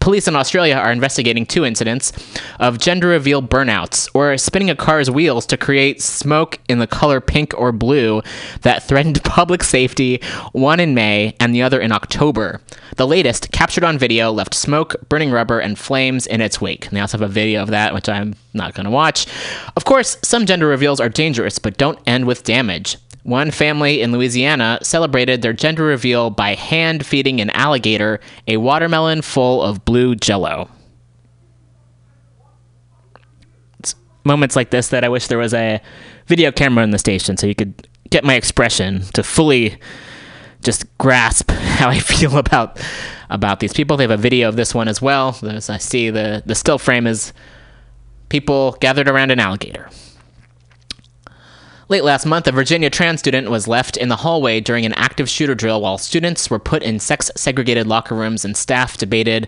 Police 0.10 0.28
in 0.28 0.36
Australia 0.36 0.74
are 0.74 0.92
investigating 0.92 1.46
two 1.46 1.64
incidents 1.64 2.12
of 2.60 2.80
gender 2.80 3.10
reveal 3.10 3.44
burnouts, 3.44 4.10
or 4.16 4.36
spinning 4.40 4.72
a 4.72 4.76
car's 4.76 5.08
wheels 5.12 5.46
to 5.46 5.56
create 5.56 6.02
smoke 6.02 6.58
in 6.68 6.80
the 6.80 6.88
color 6.88 7.22
pink 7.22 7.54
or 7.56 7.72
blue 7.72 8.24
that 8.62 8.82
threatened 8.82 9.24
public 9.24 9.64
safety, 9.64 10.20
one 10.52 10.80
in 10.80 10.96
May 10.96 11.36
and 11.40 11.54
the 11.54 11.62
other 11.62 11.80
in 11.80 11.92
October. 11.92 12.60
The 12.96 13.06
latest, 13.06 13.52
captured 13.52 13.84
on 13.84 14.00
video, 14.00 14.32
left 14.32 14.56
smoke, 14.56 14.96
burning 15.10 15.30
rubber, 15.30 15.60
and 15.60 15.78
flames 15.78 16.26
in 16.26 16.42
its 16.42 16.60
wake. 16.60 16.88
And 16.88 16.98
they 16.98 17.02
also 17.02 17.20
have 17.20 17.30
a 17.30 17.32
video 17.32 17.62
of 17.62 17.70
that, 17.70 17.94
which 17.94 18.10
I'm 18.10 18.34
not 18.56 18.74
going 18.74 18.86
to 18.86 18.90
watch. 18.90 19.28
Of 19.76 19.86
course, 19.86 20.18
some 20.24 20.48
gender 20.48 20.66
reveals 20.66 21.00
are 21.00 21.10
dangerous, 21.10 21.60
but 21.60 21.78
don't 21.78 22.00
end 22.08 22.26
with 22.26 22.44
damage. 22.44 22.98
One 23.30 23.52
family 23.52 24.02
in 24.02 24.12
Louisiana 24.12 24.80
celebrated 24.82 25.44
their 25.44 25.54
gender 25.54 25.84
reveal 25.84 26.32
by 26.32 26.56
hand 26.56 27.06
feeding 27.06 27.40
an 27.40 27.52
alligator 27.52 28.20
a 28.48 28.58
watermelon 28.58 29.22
full 29.22 29.62
of 29.62 29.86
blue 29.86 30.16
jello. 30.16 30.68
It's 33.78 33.94
moments 34.24 34.56
like 34.56 34.72
this 34.72 34.88
that 34.88 35.04
I 35.04 35.10
wish 35.10 35.28
there 35.28 35.38
was 35.38 35.54
a 35.54 35.80
video 36.26 36.52
camera 36.52 36.84
in 36.84 36.90
the 36.90 36.98
station 36.98 37.38
so 37.38 37.46
you 37.46 37.54
could 37.54 37.88
get 38.10 38.24
my 38.24 38.34
expression 38.34 39.02
to 39.14 39.22
fully 39.22 39.78
just 40.64 40.88
grasp 40.98 41.52
how 41.78 41.88
I 41.88 42.00
feel 42.00 42.36
about 42.36 42.84
about 43.30 43.60
these 43.60 43.74
people. 43.74 43.96
They 43.96 44.06
have 44.06 44.10
a 44.10 44.18
video 44.18 44.50
of 44.50 44.56
this 44.56 44.74
one 44.74 44.88
as 44.88 45.04
well. 45.04 45.38
As 45.44 45.70
I 45.70 45.78
see 45.78 46.10
the 46.10 46.42
the 46.48 46.56
still 46.56 46.80
frame 46.80 47.06
is 47.06 47.32
people 48.30 48.72
gathered 48.80 49.08
around 49.08 49.30
an 49.30 49.40
alligator. 49.40 49.88
Late 51.90 52.04
last 52.04 52.28
month, 52.28 52.48
a 52.48 52.52
Virginia 52.52 52.92
trans 52.92 53.20
student 53.20 53.50
was 53.50 53.68
left 53.68 53.98
in 53.98 54.10
the 54.10 54.18
hallway 54.18 54.60
during 54.60 54.86
an 54.86 54.94
active 54.94 55.28
shooter 55.28 55.56
drill 55.56 55.82
while 55.82 55.98
students 55.98 56.48
were 56.48 56.60
put 56.60 56.84
in 56.84 57.00
sex 57.00 57.32
segregated 57.36 57.88
locker 57.88 58.14
rooms 58.14 58.46
and 58.46 58.56
staff 58.56 58.96
debated 58.96 59.48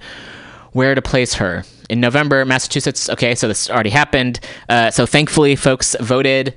where 0.71 0.95
to 0.95 1.03
place 1.03 1.35
her. 1.35 1.63
In 1.87 1.99
November, 1.99 2.43
Massachusetts, 2.43 3.11
okay, 3.11 3.35
so 3.35 3.47
this 3.47 3.69
already 3.69 3.91
happened. 3.91 4.39
Uh, 4.67 4.89
so 4.89 5.05
thankfully, 5.05 5.55
folks 5.55 5.95
voted 5.99 6.55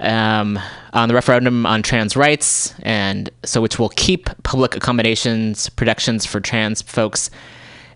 um, 0.00 0.58
on 0.94 1.08
the 1.08 1.14
referendum 1.14 1.64
on 1.64 1.84
trans 1.84 2.16
rights, 2.16 2.74
and 2.82 3.30
so 3.44 3.60
which 3.60 3.78
will 3.78 3.90
keep 3.90 4.30
public 4.42 4.74
accommodations 4.74 5.68
protections 5.70 6.26
for 6.26 6.40
trans 6.40 6.82
folks 6.82 7.30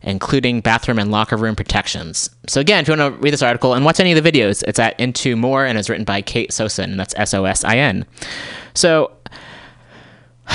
including 0.05 0.61
bathroom 0.61 0.99
and 0.99 1.11
locker 1.11 1.37
room 1.37 1.57
protections. 1.57 2.31
So 2.47 2.61
again, 2.61 2.83
if 2.83 2.89
you 2.89 2.97
want 2.97 3.15
to 3.15 3.21
read 3.21 3.33
this 3.33 3.43
article 3.43 3.75
and 3.75 3.85
watch 3.85 3.99
any 4.01 4.13
of 4.13 4.23
the 4.23 4.31
videos, 4.31 4.63
it's 4.69 4.79
at 4.79 4.99
Into 5.01 5.35
More 5.35 5.65
and 5.65 5.77
is 5.77 5.91
written 5.91 6.05
by 6.05 6.23
Kate 6.23 6.51
Sosin. 6.51 6.85
And 6.85 7.01
that's 7.01 7.15
S 7.17 7.35
O 7.35 7.45
S 7.45 7.65
I 7.65 7.79
N. 7.79 8.07
So 8.75 9.11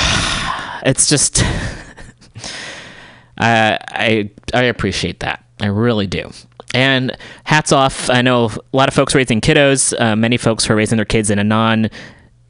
it's 0.85 1.09
just 1.09 1.43
I 3.38 4.29
I 4.53 4.63
appreciate 4.63 5.19
that. 5.21 5.43
I 5.59 5.67
really 5.67 6.07
do. 6.07 6.31
And 6.73 7.17
hats 7.43 7.71
off. 7.71 8.09
I 8.09 8.21
know 8.21 8.45
a 8.45 8.77
lot 8.77 8.88
of 8.88 8.93
folks 8.93 9.15
raising 9.15 9.41
kiddos. 9.41 9.99
Uh, 9.99 10.15
many 10.15 10.38
folks 10.38 10.65
who 10.65 10.73
are 10.73 10.77
raising 10.77 10.97
their 10.97 11.05
kids 11.05 11.29
in 11.29 11.39
a 11.39 11.43
non 11.43 11.89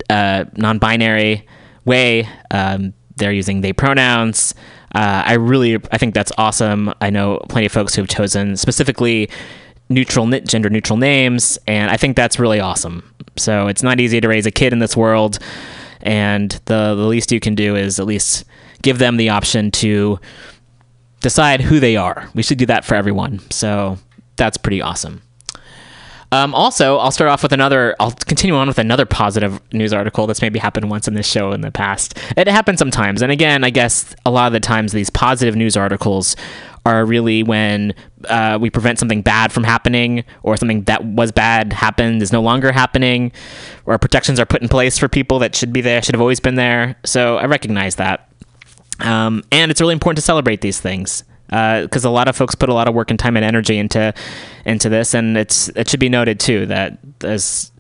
uh, 0.10 0.46
non-binary 0.56 1.48
way. 1.86 2.28
Um, 2.52 2.94
they're 3.16 3.32
using 3.32 3.62
they 3.62 3.74
pronouns. 3.74 4.54
Uh, 4.96 5.24
I 5.26 5.34
really, 5.34 5.78
I 5.92 5.98
think 5.98 6.14
that's 6.14 6.32
awesome. 6.38 6.94
I 7.02 7.10
know 7.10 7.40
plenty 7.50 7.68
of 7.68 7.72
folks 7.72 7.96
who 7.96 8.02
have 8.02 8.10
chosen 8.10 8.58
specifically 8.58 9.30
neutral, 9.90 10.28
gender 10.42 10.70
neutral 10.70 10.98
names, 10.98 11.58
and 11.68 11.92
I 11.92 11.98
think 11.98 12.16
that's 12.16 12.40
really 12.40 12.60
awesome. 12.60 13.14
So 13.38 13.68
it's 13.68 13.84
not 13.84 14.00
easy 14.00 14.20
to 14.22 14.28
raise 14.28 14.46
a 14.46 14.52
kid 14.52 14.74
in 14.74 14.80
this 14.80 14.96
world, 14.98 15.40
and 16.02 16.52
the 16.66 16.96
the 16.96 17.08
least 17.08 17.32
you 17.32 17.40
can 17.40 17.56
do 17.56 17.76
is 17.76 18.00
at 18.00 18.06
least 18.06 18.46
give 18.82 19.00
them 19.00 19.18
the 19.18 19.30
option 19.30 19.72
to 19.72 20.20
decide 21.22 21.62
who 21.62 21.80
they 21.80 21.96
are. 21.96 22.30
We 22.34 22.44
should 22.44 22.58
do 22.58 22.66
that 22.68 22.86
for 22.86 22.96
everyone. 22.96 23.40
So 23.52 23.98
that's 24.38 24.58
pretty 24.58 24.82
awesome. 24.82 25.22
Um, 26.32 26.54
also, 26.54 26.98
I'll 26.98 27.12
start 27.12 27.30
off 27.30 27.42
with 27.42 27.54
another. 27.54 27.96
I'll 28.00 28.12
continue 28.12 28.56
on 28.56 28.68
with 28.68 28.78
another 28.78 29.06
positive 29.06 29.60
news 29.74 29.94
article 29.94 30.28
that's 30.28 30.42
maybe 30.42 30.60
happened 30.60 30.90
once 30.90 31.08
in 31.08 31.16
this 31.16 31.28
show 31.28 31.52
in 31.52 31.62
the 31.62 31.72
past. 31.72 32.18
It 32.38 32.48
happens 32.48 32.80
sometimes, 32.80 33.22
and 33.22 33.32
again, 33.32 33.64
I 33.64 33.72
guess 33.72 34.16
a 34.26 34.32
lot 34.32 34.48
of 34.48 34.54
the 34.54 34.60
times 34.60 34.92
these 34.92 35.10
positive 35.10 35.56
news 35.56 35.76
articles 35.76 36.36
are 36.86 37.06
really 37.06 37.44
when 37.44 37.94
uh, 38.30 38.58
we 38.62 38.70
prevent 38.70 39.00
something 39.00 39.22
bad 39.22 39.52
from 39.52 39.64
happening, 39.64 40.24
or 40.44 40.56
something 40.56 40.84
that 40.84 41.04
was 41.04 41.32
bad 41.32 41.74
happened 41.74 42.22
is 42.22 42.32
no 42.32 42.42
longer 42.42 42.72
happening, 42.72 43.32
or 43.86 43.98
protections 43.98 44.40
are 44.40 44.46
put 44.46 44.62
in 44.62 44.70
place 44.70 44.98
for 45.00 45.08
people 45.08 45.40
that 45.40 45.56
should 45.56 45.74
be 45.74 45.82
there, 45.82 46.02
should 46.02 46.16
have 46.16 46.22
always 46.22 46.40
been 46.40 46.56
there. 46.56 46.96
So 47.06 47.38
I 47.38 47.46
recognize 47.46 47.96
that, 47.96 48.30
um, 49.00 49.44
and 49.52 49.72
it's 49.72 49.82
really 49.82 49.94
important 49.94 50.18
to 50.18 50.22
celebrate 50.22 50.62
these 50.62 50.80
things 50.80 51.24
because 51.50 52.06
uh, 52.06 52.10
a 52.10 52.12
lot 52.12 52.28
of 52.28 52.36
folks 52.36 52.54
put 52.54 52.70
a 52.70 52.74
lot 52.74 52.88
of 52.88 52.94
work 52.94 53.10
and 53.10 53.20
time 53.20 53.36
and 53.36 53.44
energy 53.44 53.78
into 53.78 54.14
into 54.66 54.90
this, 54.90 55.14
and 55.14 55.38
it's 55.38 55.70
it 55.70 55.90
should 55.90 56.00
be 56.00 56.10
noted 56.10 56.40
too 56.40 56.68
that 56.68 57.00
as 57.22 57.72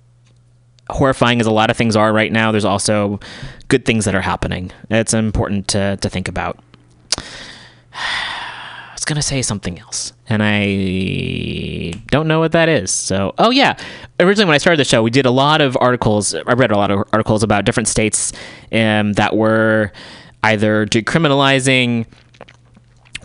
horrifying 0.89 1.39
as 1.39 1.45
a 1.45 1.51
lot 1.51 1.69
of 1.69 1.77
things 1.77 1.95
are 1.95 2.11
right 2.11 2.31
now, 2.31 2.51
there's 2.51 2.65
also 2.65 3.19
good 3.67 3.85
things 3.85 4.05
that 4.05 4.15
are 4.15 4.21
happening. 4.21 4.71
It's 4.89 5.13
important 5.13 5.67
to 5.69 5.97
to 5.97 6.09
think 6.09 6.27
about. 6.27 6.59
I 7.93 8.93
was 8.93 9.05
gonna 9.05 9.21
say 9.21 9.43
something 9.43 9.79
else, 9.79 10.13
and 10.27 10.41
I 10.43 11.93
don't 12.07 12.27
know 12.27 12.39
what 12.39 12.53
that 12.53 12.69
is. 12.69 12.89
So, 12.91 13.35
oh 13.37 13.51
yeah, 13.51 13.77
originally 14.19 14.47
when 14.47 14.55
I 14.55 14.57
started 14.57 14.79
the 14.79 14.83
show, 14.85 15.03
we 15.03 15.11
did 15.11 15.27
a 15.27 15.31
lot 15.31 15.61
of 15.61 15.77
articles. 15.79 16.33
I 16.33 16.53
read 16.53 16.71
a 16.71 16.77
lot 16.77 16.89
of 16.89 17.07
articles 17.13 17.43
about 17.43 17.65
different 17.65 17.87
states 17.87 18.33
um, 18.71 19.13
that 19.13 19.35
were 19.35 19.91
either 20.43 20.85
decriminalizing 20.85 22.07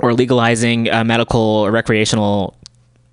or 0.04 0.12
legalizing 0.12 0.90
uh, 0.90 1.02
medical 1.02 1.40
or 1.40 1.70
recreational 1.70 2.56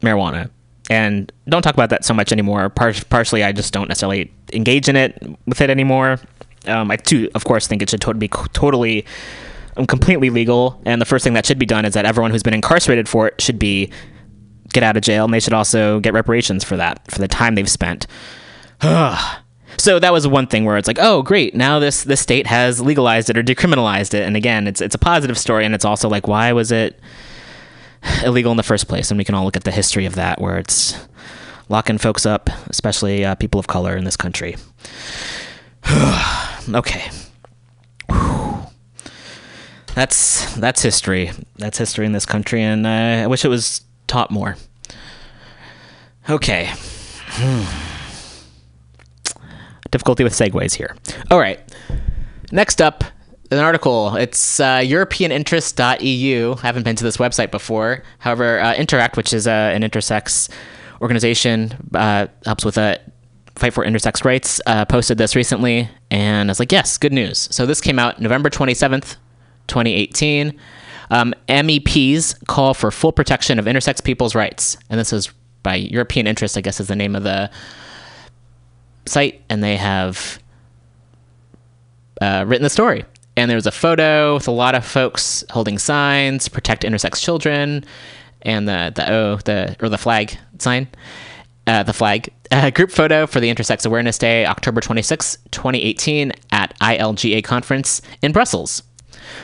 marijuana. 0.02 0.50
And 0.90 1.32
don't 1.48 1.62
talk 1.62 1.74
about 1.74 1.90
that 1.92 2.04
so 2.04 2.14
much 2.14 2.34
anymore. 2.34 2.70
Par- 2.70 2.94
partially, 3.10 3.44
I 3.44 3.54
just 3.54 3.72
don't 3.72 3.88
necessarily 3.88 4.32
engage 4.52 4.90
in 4.90 4.98
it 4.98 5.18
with 5.48 5.62
it 5.62 5.70
anymore. 5.70 6.20
Um, 6.68 6.92
I 6.92 6.98
too, 6.98 7.30
of 7.34 7.46
course, 7.46 7.66
think 7.66 7.82
it 7.82 7.90
should 7.90 8.02
to- 8.02 8.14
be 8.14 8.28
totally, 8.28 9.06
um, 9.78 9.88
completely 9.88 10.30
legal. 10.30 10.82
And 10.86 11.00
the 11.02 11.06
first 11.06 11.24
thing 11.24 11.34
that 11.36 11.46
should 11.46 11.60
be 11.60 11.66
done 11.66 11.86
is 11.86 11.94
that 11.94 12.06
everyone 12.06 12.32
who's 12.32 12.44
been 12.44 12.54
incarcerated 12.54 13.08
for 13.08 13.28
it 13.28 13.42
should 13.42 13.58
be 13.58 13.90
get 14.74 14.84
out 14.84 14.98
of 14.98 15.04
jail, 15.04 15.24
and 15.24 15.34
they 15.34 15.40
should 15.40 15.54
also 15.54 16.00
get 16.02 16.14
reparations 16.14 16.64
for 16.64 16.76
that 16.78 17.10
for 17.10 17.20
the 17.20 17.28
time 17.28 17.56
they've 17.56 17.70
spent. 17.70 18.06
So 19.78 20.00
that 20.00 20.14
was 20.14 20.28
one 20.28 20.48
thing 20.48 20.66
where 20.66 20.78
it's 20.78 20.88
like, 20.88 21.00
oh, 21.00 21.22
great, 21.24 21.56
now 21.56 21.80
this 21.80 22.04
this 22.04 22.22
state 22.22 22.48
has 22.48 22.82
legalized 22.82 23.30
it 23.30 23.38
or 23.38 23.44
decriminalized 23.44 24.14
it, 24.14 24.24
and 24.24 24.36
again, 24.36 24.68
it's 24.68 24.82
it's 24.82 24.96
a 24.96 25.00
positive 25.00 25.38
story, 25.38 25.66
and 25.66 25.74
it's 25.74 25.86
also 25.86 26.08
like, 26.08 26.28
why 26.28 26.54
was 26.54 26.72
it 26.72 27.00
illegal 28.24 28.52
in 28.52 28.58
the 28.58 28.64
first 28.64 28.88
place? 28.88 29.12
And 29.12 29.18
we 29.18 29.24
can 29.24 29.36
all 29.36 29.46
look 29.46 29.58
at 29.58 29.64
the 29.64 29.72
history 29.72 30.06
of 30.06 30.16
that, 30.16 30.40
where 30.40 30.58
it's 30.58 30.96
locking 31.70 31.98
folks 31.98 32.26
up, 32.26 32.50
especially 32.70 33.26
uh, 33.26 33.36
people 33.36 33.60
of 33.60 33.68
color 33.68 33.96
in 33.96 34.04
this 34.04 34.18
country. 34.18 34.56
okay. 36.70 37.10
That's 39.96 40.56
that's 40.56 40.82
history. 40.82 41.32
That's 41.58 41.78
history 41.78 42.06
in 42.06 42.12
this 42.12 42.26
country, 42.26 42.62
and 42.62 42.86
uh, 42.86 43.24
I 43.24 43.28
wish 43.28 43.44
it 43.44 43.50
was 43.50 43.82
taught 44.08 44.32
more. 44.32 44.56
Okay. 46.30 46.72
Difficulty 49.92 50.24
with 50.24 50.34
segues 50.34 50.74
here. 50.74 50.96
All 51.30 51.40
right. 51.40 51.60
Next 52.52 52.82
up, 52.82 53.04
an 53.52 53.60
article. 53.60 54.16
It's 54.16 54.60
uh, 54.60 54.80
EuropeanInterest.eu. 54.80 56.56
I 56.58 56.62
haven't 56.62 56.84
been 56.84 56.96
to 56.96 57.04
this 57.04 57.18
website 57.18 57.52
before. 57.52 58.04
However, 58.20 58.60
uh, 58.60 58.74
Interact, 58.76 59.18
which 59.18 59.34
is 59.34 59.48
uh, 59.48 59.52
an 59.52 59.84
intersex 59.84 60.50
organization, 61.02 61.74
uh, 61.94 62.28
helps 62.46 62.64
with 62.66 62.78
a 62.78 63.00
fight 63.56 63.74
for 63.74 63.86
intersex 63.86 64.24
rights, 64.24 64.62
uh, 64.66 64.86
posted 64.86 65.18
this 65.18 65.36
recently, 65.36 65.90
and 66.10 66.50
I 66.50 66.52
was 66.52 66.60
like, 66.60 66.72
yes, 66.72 66.98
good 66.98 67.14
news. 67.14 67.48
So 67.52 67.66
this 67.66 67.82
came 67.82 68.00
out 68.00 68.22
November 68.22 68.50
27th, 68.50 69.18
2018. 69.68 70.58
Um, 71.10 71.34
MEPs 71.50 72.48
call 72.48 72.74
for 72.74 72.90
full 72.90 73.12
protection 73.12 73.60
of 73.60 73.66
intersex 73.66 74.02
people's 74.02 74.34
rights. 74.34 74.78
And 74.90 74.98
this 74.98 75.12
is 75.12 75.30
by 75.62 75.76
European 75.76 76.26
Interest, 76.26 76.58
I 76.58 76.62
guess 76.62 76.80
is 76.80 76.88
the 76.88 76.96
name 76.96 77.16
of 77.16 77.24
the 77.24 77.52
site 79.06 79.42
and 79.50 79.64
they 79.64 79.78
have 79.78 80.42
uh, 82.22 82.46
written 82.48 82.64
the 82.64 82.70
story. 82.70 83.06
And 83.38 83.50
there's 83.50 83.66
a 83.66 83.72
photo 83.72 84.36
with 84.36 84.48
a 84.48 84.52
lot 84.52 84.76
of 84.76 84.86
folks 84.86 85.44
holding 85.50 85.78
signs, 85.78 86.48
protect 86.48 86.84
intersex 86.84 87.22
children, 87.22 87.86
and 88.42 88.68
the 88.68 88.92
the 88.94 89.12
O 89.12 89.36
the 89.38 89.76
or 89.82 89.90
the 89.90 89.98
flag 89.98 90.38
sign, 90.60 90.88
uh, 91.66 91.84
the 91.84 91.94
flag 91.94 92.30
uh, 92.52 92.70
group 92.72 92.92
photo 92.92 93.26
for 93.26 93.40
the 93.40 93.54
Intersex 93.54 93.86
Awareness 93.86 94.18
Day, 94.18 94.46
October 94.46 94.82
26, 94.82 95.38
2018, 95.52 96.34
at 96.52 96.78
ILGA 96.80 97.44
conference 97.44 98.02
in 98.22 98.32
Brussels. 98.32 98.84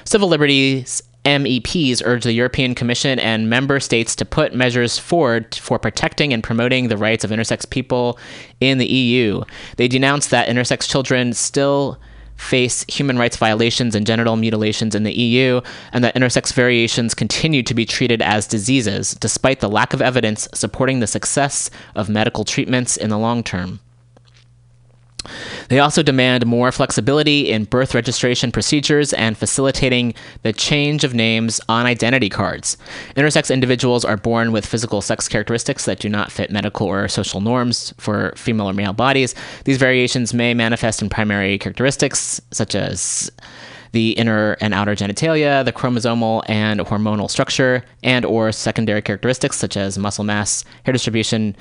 Civil 0.03 0.27
liberties 0.27 1.01
MEPs 1.27 2.01
urge 2.05 2.23
the 2.23 2.31
European 2.31 2.73
Commission 2.73 3.19
and 3.19 3.49
member 3.49 3.81
states 3.81 4.15
to 4.15 4.23
put 4.23 4.55
measures 4.55 4.97
forward 4.97 5.55
for 5.55 5.77
protecting 5.77 6.31
and 6.31 6.41
promoting 6.41 6.87
the 6.87 6.95
rights 6.95 7.25
of 7.25 7.31
intersex 7.31 7.69
people 7.69 8.17
in 8.61 8.77
the 8.77 8.85
EU. 8.85 9.43
They 9.75 9.89
denounced 9.89 10.29
that 10.29 10.47
intersex 10.47 10.89
children 10.89 11.33
still 11.33 11.99
face 12.37 12.85
human 12.87 13.17
rights 13.17 13.35
violations 13.35 13.93
and 13.93 14.07
genital 14.07 14.37
mutilations 14.37 14.95
in 14.95 15.03
the 15.03 15.13
EU, 15.13 15.59
and 15.91 16.01
that 16.03 16.15
intersex 16.15 16.53
variations 16.53 17.13
continue 17.13 17.61
to 17.63 17.73
be 17.73 17.85
treated 17.85 18.21
as 18.21 18.47
diseases, 18.47 19.13
despite 19.15 19.59
the 19.59 19.69
lack 19.69 19.93
of 19.93 20.01
evidence 20.01 20.47
supporting 20.53 21.01
the 21.01 21.07
success 21.07 21.69
of 21.93 22.07
medical 22.07 22.45
treatments 22.45 22.95
in 22.95 23.09
the 23.09 23.17
long 23.17 23.43
term. 23.43 23.81
They 25.69 25.79
also 25.79 26.03
demand 26.03 26.45
more 26.45 26.71
flexibility 26.71 27.51
in 27.51 27.65
birth 27.65 27.93
registration 27.95 28.51
procedures 28.51 29.13
and 29.13 29.37
facilitating 29.37 30.13
the 30.43 30.53
change 30.53 31.03
of 31.03 31.13
names 31.13 31.61
on 31.69 31.85
identity 31.85 32.29
cards. 32.29 32.77
Intersex 33.15 33.53
individuals 33.53 34.05
are 34.05 34.17
born 34.17 34.51
with 34.51 34.65
physical 34.65 35.01
sex 35.01 35.27
characteristics 35.27 35.85
that 35.85 35.99
do 35.99 36.09
not 36.09 36.31
fit 36.31 36.51
medical 36.51 36.87
or 36.87 37.07
social 37.07 37.41
norms 37.41 37.93
for 37.97 38.33
female 38.35 38.69
or 38.69 38.73
male 38.73 38.93
bodies. 38.93 39.35
These 39.65 39.77
variations 39.77 40.33
may 40.33 40.53
manifest 40.53 41.01
in 41.01 41.09
primary 41.09 41.57
characteristics 41.57 42.41
such 42.51 42.75
as 42.75 43.31
the 43.91 44.11
inner 44.11 44.57
and 44.61 44.73
outer 44.73 44.95
genitalia, 44.95 45.63
the 45.63 45.73
chromosomal 45.73 46.43
and 46.47 46.79
hormonal 46.81 47.29
structure, 47.29 47.83
and 48.03 48.25
or 48.25 48.51
secondary 48.51 49.01
characteristics 49.01 49.57
such 49.57 49.77
as 49.77 49.97
muscle 49.97 50.23
mass, 50.23 50.65
hair 50.83 50.91
distribution, 50.91 51.55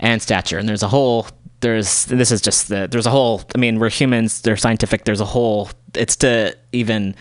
and 0.00 0.22
stature. 0.22 0.58
And 0.58 0.68
there's 0.68 0.82
a 0.82 0.88
whole 0.88 1.26
there's 1.60 2.04
this 2.06 2.30
is 2.30 2.40
just 2.40 2.68
the 2.68 2.88
there's 2.90 3.06
a 3.06 3.10
whole 3.10 3.42
I 3.54 3.58
mean 3.58 3.78
we're 3.78 3.90
humans 3.90 4.42
they're 4.42 4.56
scientific 4.56 5.04
there's 5.04 5.20
a 5.20 5.24
whole 5.24 5.70
it's 5.94 6.16
to 6.16 6.56
even 6.72 7.14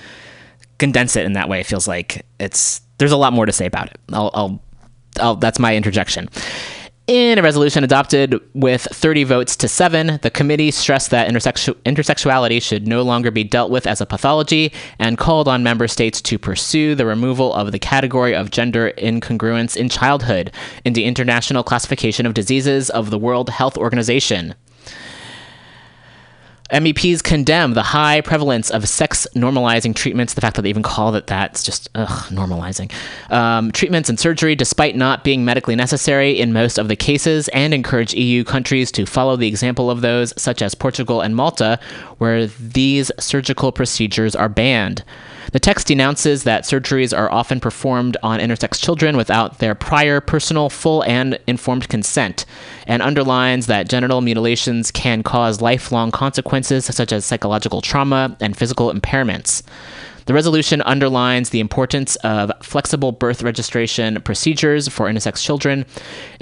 condense 0.77 1.15
it 1.15 1.25
in 1.25 1.33
that 1.33 1.49
way 1.49 1.59
it 1.59 1.65
feels 1.65 1.87
like 1.87 2.25
it's 2.39 2.81
there's 2.97 3.11
a 3.11 3.17
lot 3.17 3.33
more 3.33 3.45
to 3.45 3.51
say 3.51 3.65
about 3.65 3.87
it. 3.87 3.99
I'll, 4.11 4.31
I'll, 4.33 4.63
I'll 5.19 5.35
that's 5.35 5.59
my 5.59 5.75
interjection. 5.75 6.29
In 7.07 7.39
a 7.39 7.41
resolution 7.41 7.85
adopted 7.85 8.37
with 8.53 8.81
30 8.81 9.23
votes 9.23 9.55
to 9.55 9.69
7, 9.69 10.19
the 10.23 10.29
committee 10.29 10.71
stressed 10.71 11.09
that 11.11 11.29
intersexu- 11.29 11.75
intersexuality 11.85 12.61
should 12.61 12.85
no 12.85 13.01
longer 13.01 13.31
be 13.31 13.45
dealt 13.45 13.71
with 13.71 13.87
as 13.87 14.01
a 14.01 14.05
pathology 14.05 14.73
and 14.99 15.17
called 15.17 15.47
on 15.47 15.63
member 15.63 15.87
states 15.87 16.21
to 16.23 16.37
pursue 16.37 16.95
the 16.95 17.05
removal 17.05 17.53
of 17.53 17.71
the 17.71 17.79
category 17.79 18.35
of 18.35 18.51
gender 18.51 18.91
incongruence 18.97 19.77
in 19.77 19.87
childhood 19.87 20.51
in 20.83 20.91
the 20.91 21.05
International 21.05 21.63
Classification 21.63 22.25
of 22.25 22.33
Diseases 22.33 22.89
of 22.89 23.09
the 23.09 23.17
World 23.17 23.51
Health 23.51 23.77
Organization. 23.77 24.53
MEPs 26.71 27.23
condemn 27.23 27.73
the 27.73 27.83
high 27.83 28.21
prevalence 28.21 28.69
of 28.69 28.87
sex 28.87 29.27
normalizing 29.35 29.95
treatments. 29.95 30.33
The 30.33 30.41
fact 30.41 30.55
that 30.55 30.63
they 30.63 30.69
even 30.69 30.83
call 30.83 31.15
it 31.15 31.27
that, 31.27 31.51
it's 31.51 31.63
just 31.63 31.89
ugh, 31.95 32.29
normalizing. 32.29 32.91
Um, 33.31 33.71
treatments 33.71 34.09
and 34.09 34.19
surgery, 34.19 34.55
despite 34.55 34.95
not 34.95 35.23
being 35.23 35.45
medically 35.45 35.75
necessary 35.75 36.31
in 36.31 36.53
most 36.53 36.77
of 36.77 36.87
the 36.87 36.95
cases, 36.95 37.47
and 37.49 37.73
encourage 37.73 38.13
EU 38.13 38.43
countries 38.43 38.91
to 38.93 39.05
follow 39.05 39.35
the 39.35 39.47
example 39.47 39.89
of 39.89 40.01
those, 40.01 40.33
such 40.41 40.61
as 40.61 40.75
Portugal 40.75 41.21
and 41.21 41.35
Malta, 41.35 41.79
where 42.17 42.47
these 42.47 43.11
surgical 43.19 43.71
procedures 43.71 44.35
are 44.35 44.49
banned. 44.49 45.03
The 45.51 45.59
text 45.59 45.87
denounces 45.87 46.43
that 46.43 46.63
surgeries 46.63 47.17
are 47.17 47.31
often 47.31 47.59
performed 47.59 48.17
on 48.21 48.39
intersex 48.39 48.81
children 48.81 49.15
without 49.15 49.59
their 49.59 49.75
prior 49.75 50.19
personal, 50.19 50.69
full, 50.69 51.03
and 51.03 51.39
informed 51.47 51.87
consent, 51.89 52.45
and 52.85 53.01
underlines 53.01 53.67
that 53.67 53.89
genital 53.89 54.21
mutilations 54.21 54.91
can 54.91 55.23
cause 55.23 55.61
lifelong 55.61 56.11
consequences 56.11 56.85
such 56.85 57.11
as 57.11 57.25
psychological 57.25 57.81
trauma 57.81 58.35
and 58.39 58.57
physical 58.57 58.91
impairments. 58.91 59.63
The 60.27 60.33
resolution 60.33 60.81
underlines 60.81 61.51
the 61.51 61.61
importance 61.61 62.17
of 62.17 62.51
flexible 62.61 63.13
birth 63.13 63.43
registration 63.43 64.21
procedures 64.23 64.89
for 64.89 65.07
intersex 65.07 65.41
children. 65.41 65.85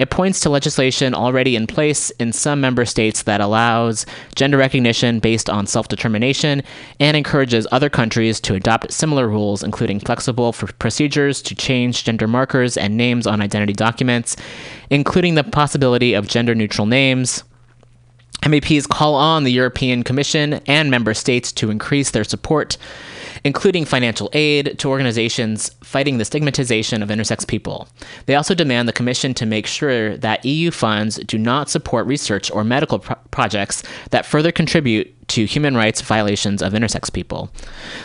It 0.00 0.10
points 0.10 0.40
to 0.40 0.50
legislation 0.50 1.14
already 1.14 1.54
in 1.54 1.68
place 1.68 2.10
in 2.18 2.32
some 2.32 2.60
member 2.60 2.84
states 2.84 3.22
that 3.22 3.40
allows 3.40 4.04
gender 4.34 4.58
recognition 4.58 5.20
based 5.20 5.48
on 5.48 5.68
self 5.68 5.86
determination 5.86 6.64
and 6.98 7.16
encourages 7.16 7.64
other 7.70 7.88
countries 7.88 8.40
to 8.40 8.54
adopt 8.54 8.90
similar 8.90 9.28
rules, 9.28 9.62
including 9.62 10.00
flexible 10.00 10.52
procedures 10.52 11.40
to 11.42 11.54
change 11.54 12.02
gender 12.02 12.26
markers 12.26 12.76
and 12.76 12.96
names 12.96 13.24
on 13.24 13.40
identity 13.40 13.72
documents, 13.72 14.36
including 14.90 15.36
the 15.36 15.44
possibility 15.44 16.12
of 16.12 16.26
gender 16.26 16.56
neutral 16.56 16.88
names. 16.88 17.44
MEPs 18.42 18.88
call 18.88 19.14
on 19.14 19.44
the 19.44 19.52
European 19.52 20.02
Commission 20.02 20.54
and 20.66 20.90
member 20.90 21.14
states 21.14 21.52
to 21.52 21.70
increase 21.70 22.10
their 22.10 22.24
support, 22.24 22.76
including 23.46 23.84
financial 23.84 24.28
aid 24.32 24.76
to 24.76 24.88
organizations 24.88 25.70
fighting 25.80 26.18
the 26.18 26.24
stigmatization 26.24 27.00
of 27.00 27.10
intersex 27.10 27.46
people. 27.46 27.86
They 28.26 28.34
also 28.34 28.56
demand 28.56 28.88
the 28.88 28.92
Commission 28.92 29.34
to 29.34 29.46
make 29.46 29.68
sure 29.68 30.16
that 30.16 30.44
EU 30.44 30.72
funds 30.72 31.18
do 31.18 31.38
not 31.38 31.70
support 31.70 32.08
research 32.08 32.50
or 32.50 32.64
medical 32.64 32.98
pro- 32.98 33.14
projects 33.30 33.84
that 34.10 34.26
further 34.26 34.50
contribute 34.50 35.12
to 35.28 35.44
human 35.44 35.76
rights 35.76 36.00
violations 36.00 36.60
of 36.60 36.72
intersex 36.72 37.12
people. 37.12 37.48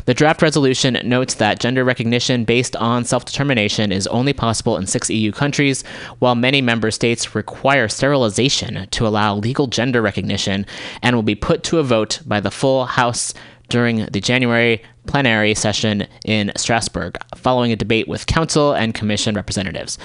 The 0.05 0.13
draft 0.13 0.43
resolution 0.43 0.99
notes 1.03 1.33
that 1.35 1.59
gender 1.59 1.83
recognition 1.83 2.45
based 2.45 2.75
on 2.75 3.03
self 3.03 3.25
determination 3.25 3.91
is 3.91 4.05
only 4.07 4.33
possible 4.33 4.77
in 4.77 4.85
six 4.85 5.09
EU 5.09 5.31
countries, 5.31 5.83
while 6.19 6.35
many 6.35 6.61
member 6.61 6.91
states 6.91 7.33
require 7.33 7.87
sterilization 7.87 8.87
to 8.91 9.07
allow 9.07 9.35
legal 9.35 9.65
gender 9.65 10.03
recognition 10.03 10.67
and 11.01 11.15
will 11.15 11.23
be 11.23 11.33
put 11.33 11.63
to 11.63 11.79
a 11.79 11.83
vote 11.83 12.19
by 12.27 12.39
the 12.39 12.51
full 12.51 12.85
House 12.85 13.33
during 13.71 14.05
the 14.07 14.19
January 14.19 14.83
plenary 15.07 15.53
session 15.53 16.07
in 16.25 16.51
Strasbourg, 16.55 17.17
following 17.35 17.71
a 17.71 17.75
debate 17.75 18.07
with 18.07 18.25
Council 18.27 18.73
and 18.73 18.93
Commission 18.93 19.35
representatives 19.35 19.97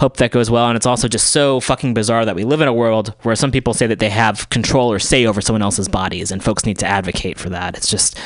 hope 0.00 0.18
that 0.18 0.30
goes 0.30 0.50
well. 0.50 0.68
And 0.68 0.76
it's 0.76 0.86
also 0.86 1.08
just 1.08 1.30
so 1.30 1.60
fucking 1.60 1.94
bizarre 1.94 2.24
that 2.24 2.36
we 2.36 2.44
live 2.44 2.60
in 2.60 2.68
a 2.68 2.72
world 2.72 3.14
where 3.22 3.36
some 3.36 3.50
people 3.50 3.74
say 3.74 3.86
that 3.86 3.98
they 3.98 4.10
have 4.10 4.48
control 4.50 4.92
or 4.92 4.98
say 4.98 5.26
over 5.26 5.40
someone 5.40 5.62
else's 5.62 5.88
bodies, 5.88 6.30
and 6.30 6.42
folks 6.42 6.66
need 6.66 6.78
to 6.78 6.86
advocate 6.86 7.38
for 7.38 7.50
that. 7.50 7.76
It's 7.76 7.88
just, 7.88 8.18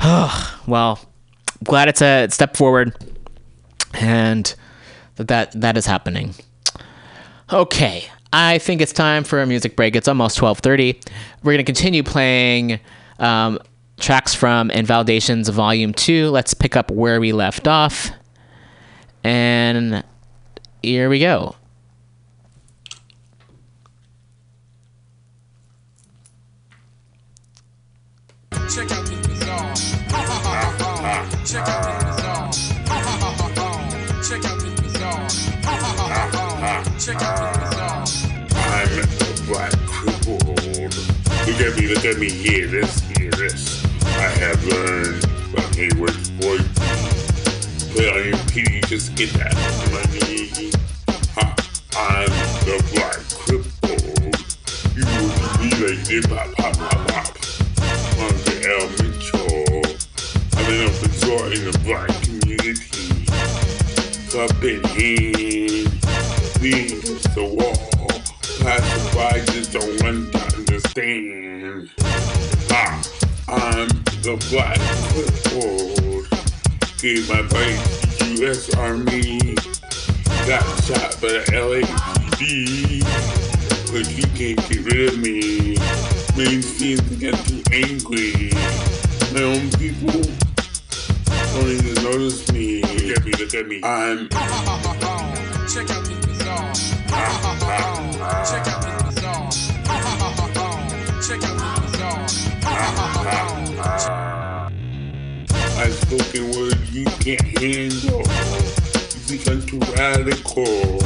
oh, 0.00 0.60
well, 0.66 1.00
glad 1.64 1.88
it's 1.88 2.02
a 2.02 2.28
step 2.30 2.56
forward, 2.56 2.96
and 3.94 4.54
that 5.16 5.28
that, 5.28 5.60
that 5.60 5.76
is 5.76 5.86
happening. 5.86 6.34
Okay, 7.52 8.06
I 8.32 8.58
think 8.58 8.80
it's 8.80 8.92
time 8.92 9.24
for 9.24 9.42
a 9.42 9.46
music 9.46 9.76
break. 9.76 9.94
It's 9.94 10.08
almost 10.08 10.36
twelve 10.36 10.60
thirty. 10.60 10.98
We're 11.42 11.52
gonna 11.52 11.64
continue 11.64 12.02
playing. 12.02 12.80
Um, 13.18 13.58
tracks 14.02 14.34
from 14.34 14.70
Invalidations 14.70 15.48
Volume 15.48 15.94
2. 15.94 16.28
Let's 16.30 16.54
pick 16.54 16.76
up 16.76 16.90
where 16.90 17.20
we 17.20 17.32
left 17.32 17.68
off. 17.68 18.10
And 19.22 20.02
here 20.82 21.08
we 21.08 21.20
go. 21.20 21.54
Check 28.68 28.90
out 28.90 29.06
this 29.06 29.26
bizarre. 29.26 29.74
Ha 30.10 30.18
ha 30.18 30.38
ha 30.42 30.74
ha 30.78 30.96
ha. 31.00 31.44
Check 31.44 31.68
out 31.68 31.82
this 31.86 32.04
bizarre. 32.10 32.50
Ha 32.88 32.98
ha 32.98 33.14
ha 33.20 33.30
ha 33.38 33.48
ha. 33.54 33.72
Check 34.22 34.44
out 34.44 34.58
this 34.60 34.74
bizarre. 34.80 35.28
Check 36.98 37.22
out 37.22 37.38
this. 38.04 38.26
I'm 38.56 38.90
the 38.96 39.06
black 39.46 39.72
crippled. 39.86 40.42
Look 41.46 41.60
at 41.60 41.76
me, 41.78 41.86
look 41.86 42.04
at 42.04 42.18
me, 42.18 42.30
hear 42.30 42.66
this, 42.66 43.00
hear 43.16 43.30
this. 43.30 43.81
I 44.22 44.28
have 44.38 44.64
learned 44.66 45.20
from 45.50 45.72
Hayward's 45.74 46.28
voice. 46.28 46.78
Play 47.92 48.08
on 48.08 48.28
your 48.28 48.38
PD, 48.52 48.86
just 48.86 49.16
get 49.16 49.30
that 49.30 49.52
money. 49.90 50.70
Ha, 51.34 51.44
I'm 51.96 52.30
the 52.62 52.78
black 52.94 53.18
crippled. 53.42 54.38
You 54.94 55.04
would 55.10 55.34
be 55.58 55.70
like 55.82 56.06
hip 56.06 56.30
hop, 56.30 56.54
hop, 56.56 56.76
hop, 56.76 57.10
hop. 57.10 57.34
I'm 58.22 58.36
the 58.46 58.56
L 58.70 58.86
Mitchell. 59.02 59.82
I'm 60.54 60.70
an 60.70 60.78
open 60.86 61.12
door 61.18 61.44
in 61.50 61.62
the 61.66 61.74
black 61.82 62.14
community. 62.22 63.26
Cup 64.30 64.62
in 64.62 64.84
hand, 64.94 65.90
lean 66.62 66.86
against 66.96 67.34
the 67.34 67.42
wall. 67.42 67.90
Passerby 68.60 69.50
just 69.50 69.72
don't 69.72 70.00
want 70.04 70.32
to 70.32 70.38
understand. 70.58 71.90
Ah, 72.70 73.02
I'm 73.48 74.11
the 74.22 74.36
black 74.50 74.78
crippled. 75.10 76.28
Gave 76.98 77.28
my 77.28 77.42
bike 77.42 77.82
to 78.18 78.24
U.S. 78.42 78.72
Army. 78.76 79.56
Got 80.46 80.62
shot 80.84 81.20
by 81.20 81.28
the 81.28 81.42
LAPD. 81.50 83.02
But 83.90 84.06
you 84.16 84.22
can't 84.38 84.68
get 84.68 84.84
rid 84.86 85.08
of 85.08 85.18
me. 85.18 85.76
Mainstream 86.36 86.98
get 87.18 87.34
too 87.46 87.62
angry. 87.72 88.52
My 89.34 89.42
own 89.42 89.68
people 89.72 90.22
don't 91.52 91.68
even 91.68 91.94
notice 92.04 92.52
me. 92.52 92.82
Look 92.82 93.18
at 93.18 93.24
me, 93.24 93.32
look 93.32 93.54
at 93.54 93.66
me. 93.66 93.80
I'm. 93.82 94.28
Check 95.68 95.90
out 95.90 96.04
this 96.04 96.26
bizarre. 96.26 96.74
Check 98.44 98.68
out 98.68 98.82
this 98.82 99.01
I 103.24 104.68
spoken 105.90 106.50
word 106.50 106.76
you 106.90 107.04
can't 107.04 107.46
handle. 107.58 108.22
You 109.28 109.38
I'm 109.46 109.62
too 109.64 109.78
radical. 109.94 110.98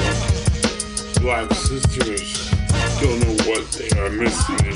Black 1.20 1.52
sisters 1.52 2.50
don't 3.00 3.20
know 3.20 3.36
what 3.44 3.64
they 3.72 3.90
are 4.00 4.10
missing. 4.10 4.74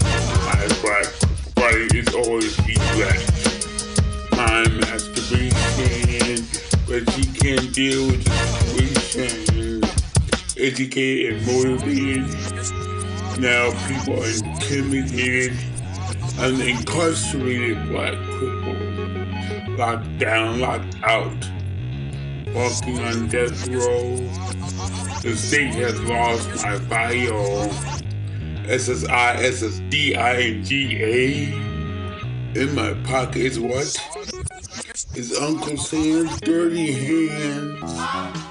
My 0.00 0.66
black 0.80 1.08
body 1.54 1.88
is 1.98 2.14
always 2.14 2.56
be 2.62 2.74
black. 2.94 3.20
My 4.32 4.66
masturbation, 4.80 6.46
but 6.86 7.02
she 7.12 7.24
can't 7.32 7.74
deal 7.74 8.06
with 8.06 8.24
the 8.24 8.30
situation. 9.10 9.84
Educated 10.56 11.34
and 11.34 11.46
motivated. 11.46 12.26
Now 13.38 13.72
people 13.88 14.22
are 14.22 14.28
intimidated. 14.28 15.71
An 16.38 16.60
incarcerated 16.60 17.88
black 17.88 18.14
cripple, 18.14 19.78
locked 19.78 20.18
down, 20.18 20.60
locked 20.60 20.96
out, 21.04 21.50
walking 22.52 22.98
on 23.00 23.28
death 23.28 23.68
row. 23.68 24.16
The 25.22 25.36
state 25.36 25.74
has 25.74 26.00
lost 26.02 26.48
my 26.64 26.78
bio. 26.88 27.68
SSI, 28.66 29.36
SSD, 29.36 30.16
INGA. 30.16 31.52
In 32.60 32.74
my 32.74 32.94
pocket 33.04 33.36
is 33.36 33.60
what? 33.60 33.96
Is 35.14 35.36
Uncle 35.38 35.76
Sam's 35.76 36.40
dirty 36.40 36.92
hands. 36.92 38.41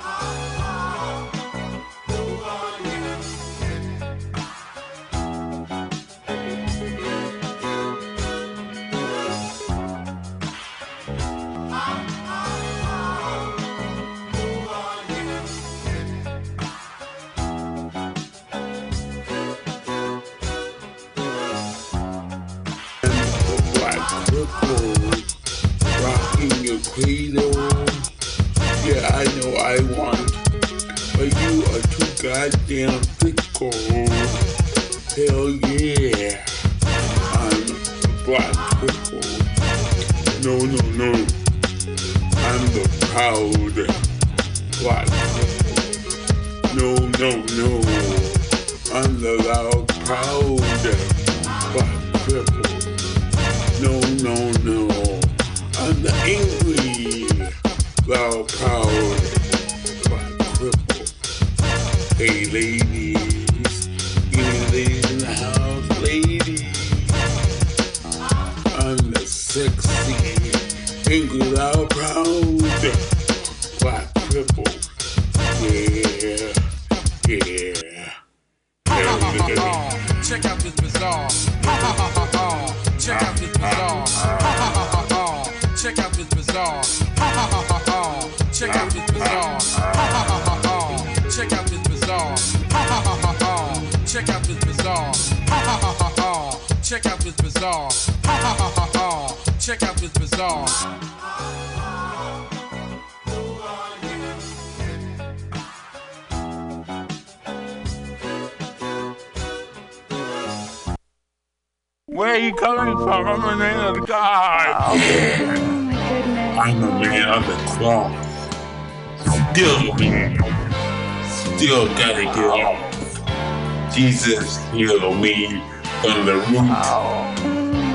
Jesus 124.74 125.02
heal 125.02 125.14
me 125.16 125.62
from 126.02 126.26
the 126.26 126.36
root. 126.36 126.70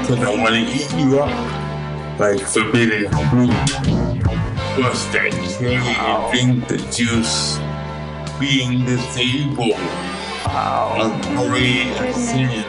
Cause 0.06 0.18
I 0.22 0.34
wanna 0.36 0.58
eat 0.58 0.92
you 0.94 1.20
up 1.20 2.18
like 2.18 2.40
forbidden 2.40 3.10
fruit. 3.30 3.50
Bust 4.76 5.12
that 5.12 5.32
cherry 5.58 5.76
and 5.76 6.32
drink 6.32 6.68
the 6.68 6.78
juice. 6.92 7.58
Being 8.38 8.84
disabled. 8.84 9.74
I'm 10.44 11.20
afraid 11.38 11.96
of 11.96 12.14
sin. 12.14 12.68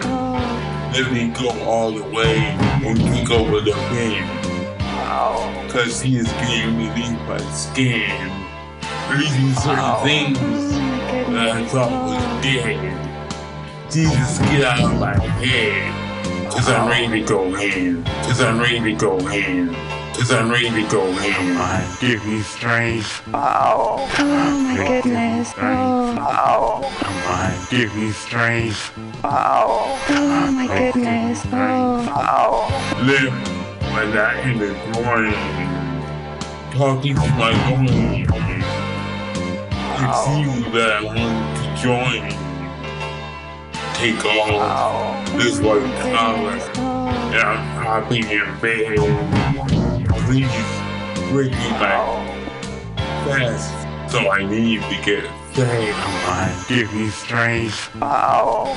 Let 0.94 1.12
me 1.12 1.34
go 1.38 1.50
all 1.66 1.92
the 1.92 2.04
way 2.04 2.38
and 2.38 2.98
kick 2.98 3.30
over 3.30 3.60
the 3.62 3.74
pain. 3.90 4.26
Cause 5.70 6.02
he 6.02 6.18
is 6.18 6.28
getting 6.34 6.78
relief 6.78 7.18
by 7.28 7.40
skin. 7.52 8.32
Releasing 9.12 9.54
certain 9.54 10.04
things 10.04 10.40
that 10.40 11.50
I 11.56 11.66
thought 11.68 11.92
was 11.92 12.44
dead. 12.44 13.07
Jesus, 13.90 14.40
get 14.40 14.64
out 14.66 14.84
of 14.92 15.00
my 15.00 15.18
head. 15.18 16.52
Cause 16.52 16.68
I'm 16.70 16.90
ready 16.90 17.22
to 17.22 17.28
go 17.28 17.56
in. 17.56 18.04
Cause 18.04 18.42
I'm 18.42 18.60
ready 18.60 18.80
to 18.82 18.94
go 18.94 19.18
in. 19.30 19.74
Cause 20.14 20.32
I'm 20.32 20.50
ready 20.52 20.70
to 20.70 20.90
go 20.90 21.08
in. 21.08 21.98
Give 22.02 22.26
me 22.26 22.42
strength. 22.42 23.22
Oh 23.34 24.08
my 24.18 24.76
goodness. 24.76 25.54
Oh, 25.58 26.82
Come 27.00 27.18
on, 27.32 27.68
give 27.70 27.96
me 27.96 28.12
strength. 28.12 28.92
oh 29.24 30.00
oh 30.10 30.52
my 30.52 30.68
goodness. 30.68 31.44
Oh, 31.52 32.68
Live 33.04 33.34
my 33.94 34.04
not 34.14 34.36
in 34.46 34.58
the 34.58 34.74
groin. 34.92 35.34
Talking 36.74 37.16
to 37.16 37.28
my 37.36 37.52
loin. 37.72 38.28
It's 40.00 40.28
you 40.38 40.72
that 40.74 40.98
I 40.98 41.04
want 41.04 41.58
to 41.58 41.82
join. 41.82 42.47
Take 43.98 44.24
off 44.26 45.32
this 45.34 45.60
white 45.60 45.82
collar. 46.14 46.52
And 46.78 47.36
I'm 47.36 47.84
hopping 47.84 48.24
in 48.30 48.46
bed. 48.60 48.98
Please 50.26 51.32
break 51.32 51.52
me 51.52 51.70
back 51.82 52.38
fast. 53.26 54.12
So 54.12 54.32
I 54.32 54.46
need 54.46 54.82
to 54.84 55.02
get 55.04 55.24
fed. 55.54 55.94
Come 55.96 56.16
on, 56.30 56.66
give 56.70 56.94
me 56.94 57.10
strength. 57.10 57.90
oh 58.02 58.76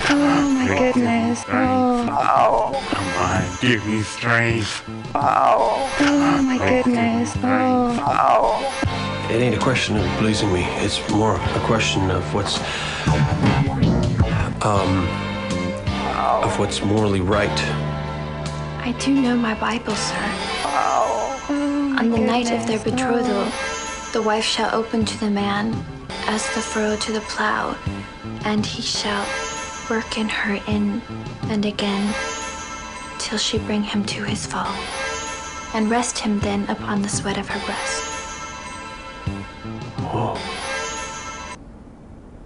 my 0.55 0.67
goodness. 0.79 1.45
Oh, 1.49 2.73
Come 2.91 3.09
on, 3.23 3.59
give 3.61 3.87
me 3.87 4.03
strength. 4.03 4.83
oh 5.15 6.43
my 6.43 6.59
goodness. 6.59 7.33
Oh, 7.43 9.29
It 9.31 9.35
ain't 9.43 9.55
a 9.55 9.59
question 9.61 9.97
of 9.97 10.07
pleasing 10.19 10.53
me. 10.53 10.65
It's 10.79 10.99
more 11.11 11.35
a 11.37 11.61
question 11.61 12.11
of 12.11 12.25
what's 12.35 12.59
um 14.63 15.09
of 16.45 16.59
what's 16.59 16.83
morally 16.83 17.21
right. 17.21 17.49
I 18.83 18.95
do 18.99 19.15
know 19.15 19.37
my 19.37 19.55
Bible, 19.55 19.95
sir. 19.95 20.17
On 21.99 22.11
the 22.11 22.19
night 22.19 22.51
of 22.51 22.67
their 22.67 22.79
betrothal, 22.79 23.45
the 24.13 24.23
wife 24.23 24.45
shall 24.45 24.75
open 24.75 25.05
to 25.05 25.21
the 25.21 25.31
man 25.31 25.75
as 26.27 26.43
the 26.55 26.61
furrow 26.61 26.97
to 26.97 27.13
the 27.13 27.21
plow, 27.23 27.77
and 28.45 28.65
he 28.65 28.83
shall 28.83 29.27
work 29.89 30.19
in 30.19 30.29
her 30.29 30.61
in 30.67 31.03
and 31.45 31.65
again 31.65 32.15
till 33.19 33.39
she 33.39 33.59
bring 33.59 33.83
him 33.83 34.05
to 34.05 34.25
his 34.25 34.47
fall, 34.47 34.75
and 35.75 35.91
rest 35.91 36.19
him 36.19 36.41
then 36.41 36.69
upon 36.69 37.03
the 37.03 37.09
sweat 37.09 37.39
of 37.39 37.49
her 37.49 37.67
breast. 37.67 38.03
Oh. 40.13 40.37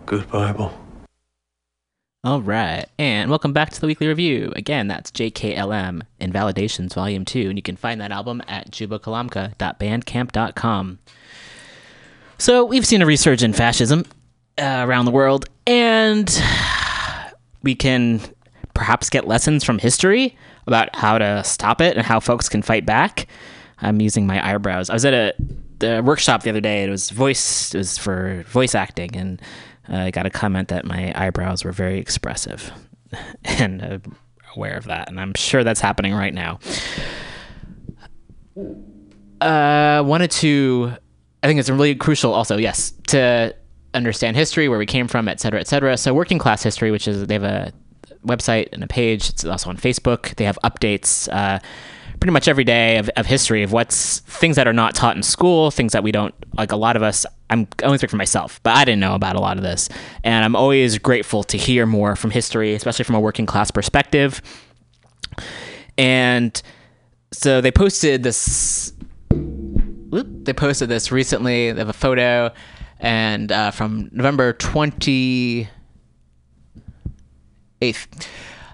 Good 0.06 0.28
Bible. 0.30 0.83
All 2.24 2.40
right, 2.40 2.86
and 2.98 3.28
welcome 3.28 3.52
back 3.52 3.68
to 3.68 3.78
the 3.82 3.86
weekly 3.86 4.06
review. 4.06 4.50
Again, 4.56 4.88
that's 4.88 5.10
JKLM 5.10 6.00
Invalidations 6.18 6.94
Volume 6.94 7.26
2, 7.26 7.50
and 7.50 7.58
you 7.58 7.62
can 7.62 7.76
find 7.76 8.00
that 8.00 8.12
album 8.12 8.42
at 8.48 8.70
jubakalamka.bandcamp.com. 8.70 10.98
So, 12.38 12.64
we've 12.64 12.86
seen 12.86 13.02
a 13.02 13.06
resurgence 13.06 13.42
in 13.42 13.52
fascism 13.52 14.06
uh, 14.56 14.86
around 14.88 15.04
the 15.04 15.10
world, 15.10 15.44
and 15.66 16.42
we 17.62 17.74
can 17.74 18.22
perhaps 18.72 19.10
get 19.10 19.28
lessons 19.28 19.62
from 19.62 19.78
history 19.78 20.34
about 20.66 20.96
how 20.96 21.18
to 21.18 21.44
stop 21.44 21.82
it 21.82 21.98
and 21.98 22.06
how 22.06 22.20
folks 22.20 22.48
can 22.48 22.62
fight 22.62 22.86
back. 22.86 23.26
I'm 23.82 24.00
using 24.00 24.26
my 24.26 24.54
eyebrows. 24.54 24.88
I 24.88 24.94
was 24.94 25.04
at 25.04 25.12
a 25.12 25.34
the 25.80 26.02
workshop 26.02 26.42
the 26.42 26.48
other 26.48 26.62
day. 26.62 26.84
It 26.84 26.88
was 26.88 27.10
voice. 27.10 27.74
It 27.74 27.78
was 27.78 27.98
for 27.98 28.44
voice 28.48 28.74
acting, 28.74 29.14
and 29.14 29.42
I 29.88 30.10
got 30.10 30.26
a 30.26 30.30
comment 30.30 30.68
that 30.68 30.84
my 30.84 31.12
eyebrows 31.14 31.64
were 31.64 31.72
very 31.72 31.98
expressive, 31.98 32.72
and 33.44 33.82
uh, 33.82 33.98
aware 34.56 34.76
of 34.76 34.84
that. 34.84 35.08
And 35.08 35.20
I'm 35.20 35.34
sure 35.34 35.64
that's 35.64 35.80
happening 35.80 36.14
right 36.14 36.34
now. 36.34 36.58
Uh, 39.40 40.02
wanted 40.04 40.30
to. 40.30 40.92
I 41.42 41.46
think 41.46 41.60
it's 41.60 41.68
really 41.68 41.94
crucial, 41.94 42.32
also, 42.32 42.56
yes, 42.56 42.94
to 43.08 43.54
understand 43.92 44.36
history, 44.36 44.68
where 44.68 44.78
we 44.78 44.86
came 44.86 45.08
from, 45.08 45.28
et 45.28 45.40
cetera, 45.40 45.60
et 45.60 45.68
cetera. 45.68 45.96
So, 45.96 46.14
working 46.14 46.38
class 46.38 46.62
history, 46.62 46.90
which 46.90 47.06
is 47.06 47.26
they 47.26 47.34
have 47.34 47.44
a 47.44 47.72
website 48.26 48.68
and 48.72 48.82
a 48.82 48.86
page. 48.86 49.28
It's 49.28 49.44
also 49.44 49.70
on 49.70 49.76
Facebook. 49.76 50.34
They 50.36 50.44
have 50.44 50.58
updates 50.64 51.28
uh, 51.32 51.58
pretty 52.24 52.32
much 52.32 52.48
every 52.48 52.64
day 52.64 52.96
of, 52.96 53.10
of 53.16 53.26
history 53.26 53.62
of 53.62 53.70
what's 53.70 54.20
things 54.20 54.56
that 54.56 54.66
are 54.66 54.72
not 54.72 54.94
taught 54.94 55.14
in 55.14 55.22
school, 55.22 55.70
things 55.70 55.92
that 55.92 56.02
we 56.02 56.10
don't 56.10 56.34
like. 56.56 56.72
A 56.72 56.76
lot 56.76 56.96
of 56.96 57.02
us, 57.02 57.26
I'm 57.50 57.68
I 57.82 57.84
only 57.84 57.98
speak 57.98 58.08
for 58.08 58.16
myself, 58.16 58.62
but 58.62 58.74
I 58.74 58.86
didn't 58.86 59.00
know 59.00 59.14
about 59.14 59.36
a 59.36 59.40
lot 59.40 59.58
of 59.58 59.62
this, 59.62 59.90
and 60.22 60.42
I'm 60.42 60.56
always 60.56 60.96
grateful 60.96 61.44
to 61.44 61.58
hear 61.58 61.84
more 61.84 62.16
from 62.16 62.30
history, 62.30 62.72
especially 62.72 63.04
from 63.04 63.14
a 63.14 63.20
working 63.20 63.44
class 63.44 63.70
perspective. 63.70 64.40
And 65.98 66.62
so 67.30 67.60
they 67.60 67.70
posted 67.70 68.22
this 68.22 68.94
whoop, 69.30 70.26
they 70.46 70.54
posted 70.54 70.88
this 70.88 71.12
recently. 71.12 71.72
They 71.72 71.78
have 71.78 71.90
a 71.90 71.92
photo, 71.92 72.54
and 73.00 73.52
uh, 73.52 73.70
from 73.70 74.08
November 74.12 74.54
twenty 74.54 75.68
eighth. 77.82 78.26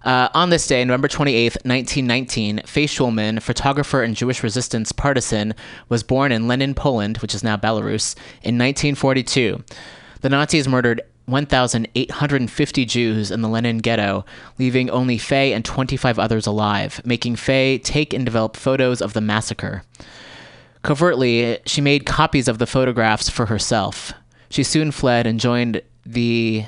Uh, 0.04 0.28
on 0.32 0.50
this 0.50 0.66
day, 0.66 0.84
November 0.84 1.08
28th, 1.08 1.64
1919, 1.66 2.62
Faye 2.64 2.86
Schulman, 2.86 3.40
photographer 3.42 4.02
and 4.02 4.16
Jewish 4.16 4.42
resistance 4.42 4.92
partisan, 4.92 5.54
was 5.88 6.02
born 6.02 6.32
in 6.32 6.48
Lenin, 6.48 6.74
Poland, 6.74 7.18
which 7.18 7.34
is 7.34 7.44
now 7.44 7.56
Belarus, 7.56 8.14
in 8.42 8.56
1942. 8.56 9.62
The 10.22 10.28
Nazis 10.28 10.66
murdered 10.66 11.02
1,850 11.26 12.84
Jews 12.86 13.30
in 13.30 13.42
the 13.42 13.48
Lenin 13.48 13.78
ghetto, 13.78 14.24
leaving 14.58 14.90
only 14.90 15.18
Faye 15.18 15.52
and 15.52 15.64
25 15.64 16.18
others 16.18 16.46
alive, 16.46 17.00
making 17.04 17.36
Faye 17.36 17.78
take 17.78 18.12
and 18.12 18.24
develop 18.24 18.56
photos 18.56 19.00
of 19.00 19.12
the 19.12 19.20
massacre. 19.20 19.82
Covertly, 20.82 21.58
she 21.66 21.80
made 21.80 22.06
copies 22.06 22.48
of 22.48 22.58
the 22.58 22.66
photographs 22.66 23.28
for 23.28 23.46
herself. 23.46 24.12
She 24.48 24.62
soon 24.62 24.90
fled 24.90 25.26
and 25.26 25.38
joined 25.38 25.82
the 26.04 26.64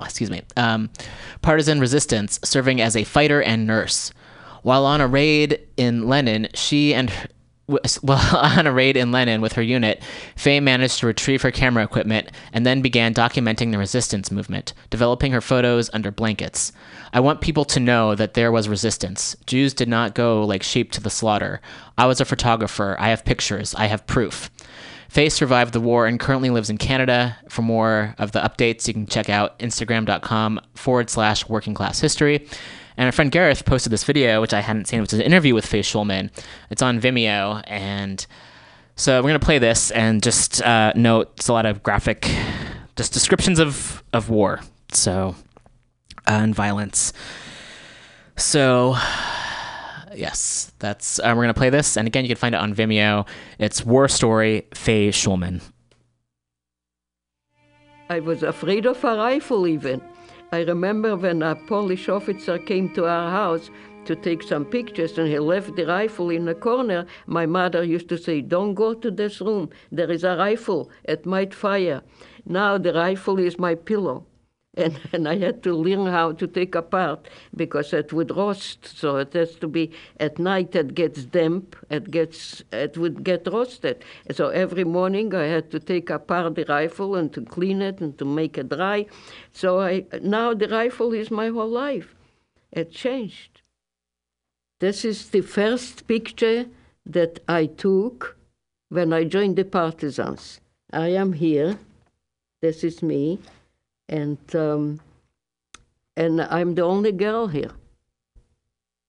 oh, 0.00 0.04
excuse 0.04 0.30
me, 0.30 0.42
um, 0.56 0.90
partisan 1.42 1.80
resistance, 1.80 2.38
serving 2.42 2.80
as 2.80 2.96
a 2.96 3.04
fighter 3.04 3.42
and 3.42 3.66
nurse. 3.66 4.12
While 4.62 4.84
on 4.84 5.00
a 5.00 5.06
raid 5.06 5.60
in 5.76 6.08
Lenin, 6.08 6.48
she 6.54 6.94
and 6.94 7.10
well, 8.02 8.36
on 8.36 8.66
a 8.66 8.72
raid 8.72 8.96
in 8.96 9.12
Lenin 9.12 9.40
with 9.40 9.52
her 9.52 9.62
unit, 9.62 10.02
Faye 10.36 10.60
managed 10.60 10.98
to 11.00 11.06
retrieve 11.06 11.42
her 11.42 11.50
camera 11.50 11.84
equipment 11.84 12.30
and 12.52 12.66
then 12.66 12.82
began 12.82 13.14
documenting 13.14 13.70
the 13.70 13.78
resistance 13.78 14.30
movement, 14.30 14.72
developing 14.90 15.32
her 15.32 15.40
photos 15.40 15.90
under 15.92 16.10
blankets. 16.10 16.72
I 17.12 17.20
want 17.20 17.40
people 17.40 17.64
to 17.66 17.80
know 17.80 18.14
that 18.14 18.34
there 18.34 18.52
was 18.52 18.68
resistance. 18.68 19.36
Jews 19.46 19.74
did 19.74 19.88
not 19.88 20.14
go 20.14 20.44
like 20.44 20.62
sheep 20.62 20.90
to 20.92 21.00
the 21.00 21.10
slaughter. 21.10 21.60
I 21.96 22.06
was 22.06 22.20
a 22.20 22.24
photographer. 22.24 22.96
I 22.98 23.10
have 23.10 23.24
pictures. 23.24 23.74
I 23.74 23.86
have 23.86 24.06
proof. 24.06 24.50
Faye 25.10 25.28
survived 25.28 25.72
the 25.72 25.80
war 25.80 26.06
and 26.06 26.20
currently 26.20 26.50
lives 26.50 26.70
in 26.70 26.78
Canada. 26.78 27.36
For 27.48 27.62
more 27.62 28.14
of 28.16 28.30
the 28.30 28.38
updates, 28.38 28.86
you 28.86 28.94
can 28.94 29.06
check 29.06 29.28
out 29.28 29.58
instagram.com 29.58 30.60
forward 30.74 31.10
slash 31.10 31.48
working 31.48 31.74
class 31.74 31.98
history. 31.98 32.46
And 32.96 33.06
our 33.06 33.12
friend 33.12 33.32
Gareth 33.32 33.64
posted 33.64 33.90
this 33.90 34.04
video, 34.04 34.40
which 34.40 34.54
I 34.54 34.60
hadn't 34.60 34.86
seen, 34.86 35.00
which 35.00 35.12
is 35.12 35.18
an 35.18 35.26
interview 35.26 35.52
with 35.52 35.66
Faye 35.66 35.80
Schulman. 35.82 36.30
It's 36.70 36.80
on 36.80 37.00
Vimeo. 37.00 37.60
And 37.66 38.24
so 38.94 39.16
we're 39.16 39.30
going 39.30 39.40
to 39.40 39.44
play 39.44 39.58
this 39.58 39.90
and 39.90 40.22
just 40.22 40.62
uh, 40.62 40.92
note 40.94 41.32
it's 41.38 41.48
a 41.48 41.52
lot 41.52 41.66
of 41.66 41.82
graphic, 41.82 42.32
just 42.94 43.12
descriptions 43.12 43.58
of, 43.58 44.04
of 44.12 44.30
war. 44.30 44.60
So, 44.92 45.34
uh, 46.28 46.34
and 46.34 46.54
violence. 46.54 47.12
So, 48.36 48.94
yes, 50.14 50.72
that's 50.78 51.18
uh, 51.18 51.32
we're 51.36 51.42
gonna 51.42 51.54
play 51.54 51.70
this, 51.70 51.96
and 51.96 52.06
again, 52.06 52.24
you 52.24 52.28
can 52.28 52.36
find 52.36 52.54
it 52.54 52.60
on 52.60 52.74
Vimeo. 52.74 53.26
It's 53.58 53.84
War 53.84 54.08
Story 54.08 54.66
Faye 54.74 55.10
Schulman. 55.10 55.60
I 58.08 58.18
was 58.20 58.42
afraid 58.42 58.86
of 58.86 59.04
a 59.04 59.16
rifle 59.16 59.68
even. 59.68 60.02
I 60.52 60.62
remember 60.62 61.14
when 61.14 61.42
a 61.42 61.54
Polish 61.54 62.08
officer 62.08 62.58
came 62.58 62.92
to 62.94 63.06
our 63.06 63.30
house 63.30 63.70
to 64.04 64.16
take 64.16 64.42
some 64.42 64.64
pictures 64.64 65.16
and 65.16 65.28
he 65.28 65.38
left 65.38 65.76
the 65.76 65.86
rifle 65.86 66.30
in 66.30 66.44
the 66.44 66.54
corner. 66.54 67.06
My 67.26 67.46
mother 67.46 67.84
used 67.84 68.08
to 68.08 68.18
say, 68.18 68.40
Don't 68.40 68.74
go 68.74 68.94
to 68.94 69.10
this 69.12 69.40
room. 69.40 69.70
There 69.92 70.10
is 70.10 70.24
a 70.24 70.36
rifle. 70.36 70.90
It 71.04 71.24
might 71.24 71.54
fire. 71.54 72.02
Now 72.44 72.78
the 72.78 72.92
rifle 72.92 73.38
is 73.38 73.60
my 73.60 73.76
pillow. 73.76 74.26
And, 74.76 75.00
and 75.12 75.28
I 75.28 75.36
had 75.38 75.62
to 75.64 75.74
learn 75.74 76.06
how 76.06 76.32
to 76.32 76.46
take 76.46 76.74
apart 76.74 77.28
because 77.54 77.92
it 77.92 78.12
would 78.12 78.36
roast. 78.36 78.98
So 78.98 79.16
it 79.16 79.32
has 79.32 79.54
to 79.56 79.68
be 79.68 79.92
at 80.18 80.38
night. 80.38 80.74
It 80.76 80.94
gets 80.94 81.24
damp. 81.24 81.76
It 81.90 82.10
gets 82.10 82.62
it 82.72 82.96
would 82.96 83.24
get 83.24 83.46
roasted. 83.46 84.04
So 84.32 84.48
every 84.48 84.84
morning 84.84 85.34
I 85.34 85.44
had 85.44 85.70
to 85.72 85.80
take 85.80 86.10
apart 86.10 86.54
the 86.54 86.64
rifle 86.68 87.16
and 87.16 87.32
to 87.32 87.42
clean 87.42 87.82
it 87.82 88.00
and 88.00 88.16
to 88.18 88.24
make 88.24 88.58
it 88.58 88.68
dry. 88.68 89.06
So 89.52 89.80
I 89.80 90.06
now 90.22 90.54
the 90.54 90.68
rifle 90.68 91.12
is 91.12 91.30
my 91.30 91.48
whole 91.48 91.68
life. 91.68 92.14
It 92.72 92.92
changed. 92.92 93.62
This 94.78 95.04
is 95.04 95.30
the 95.30 95.42
first 95.42 96.06
picture 96.06 96.66
that 97.04 97.40
I 97.48 97.66
took 97.66 98.36
when 98.88 99.12
I 99.12 99.24
joined 99.24 99.56
the 99.56 99.64
partisans. 99.64 100.60
I 100.92 101.08
am 101.08 101.34
here. 101.34 101.78
This 102.62 102.84
is 102.84 103.02
me 103.02 103.40
and 104.10 104.38
um, 104.54 105.00
and 106.16 106.42
I'm 106.42 106.74
the 106.74 106.82
only 106.82 107.12
girl 107.12 107.46
here. 107.46 107.70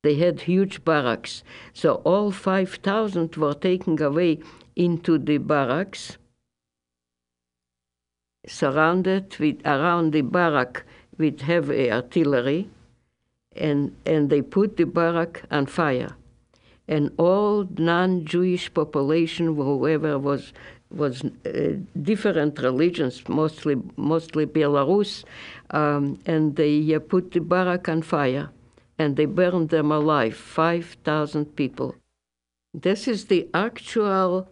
They 0.03 0.15
had 0.15 0.41
huge 0.41 0.85
barracks, 0.85 1.43
so 1.73 1.95
all 2.05 2.31
five 2.31 2.75
thousand 2.75 3.35
were 3.35 3.53
taken 3.53 4.01
away 4.01 4.39
into 4.75 5.17
the 5.17 5.37
barracks, 5.37 6.17
surrounded 8.47 9.35
with 9.37 9.61
around 9.65 10.13
the 10.13 10.21
barrack 10.21 10.83
with 11.17 11.41
heavy 11.41 11.91
artillery, 11.91 12.69
and 13.55 13.95
and 14.05 14.29
they 14.29 14.41
put 14.41 14.77
the 14.77 14.85
barrack 14.85 15.43
on 15.51 15.65
fire, 15.65 16.15
and 16.87 17.11
all 17.17 17.67
non-Jewish 17.77 18.73
population, 18.73 19.55
whoever 19.55 20.17
was 20.17 20.53
was 20.93 21.23
uh, 21.23 21.75
different 22.01 22.59
religions, 22.59 23.27
mostly 23.27 23.75
mostly 23.97 24.45
Belarus, 24.45 25.23
um, 25.71 26.19
and 26.25 26.55
they 26.55 26.93
uh, 26.93 26.99
put 26.99 27.31
the 27.31 27.39
barrack 27.39 27.89
on 27.89 28.01
fire, 28.01 28.49
and 28.97 29.15
they 29.15 29.25
burned 29.25 29.69
them 29.69 29.91
alive, 29.91 30.35
five 30.35 30.97
thousand 31.03 31.55
people. 31.55 31.95
This 32.73 33.07
is 33.07 33.25
the 33.25 33.47
actual 33.53 34.47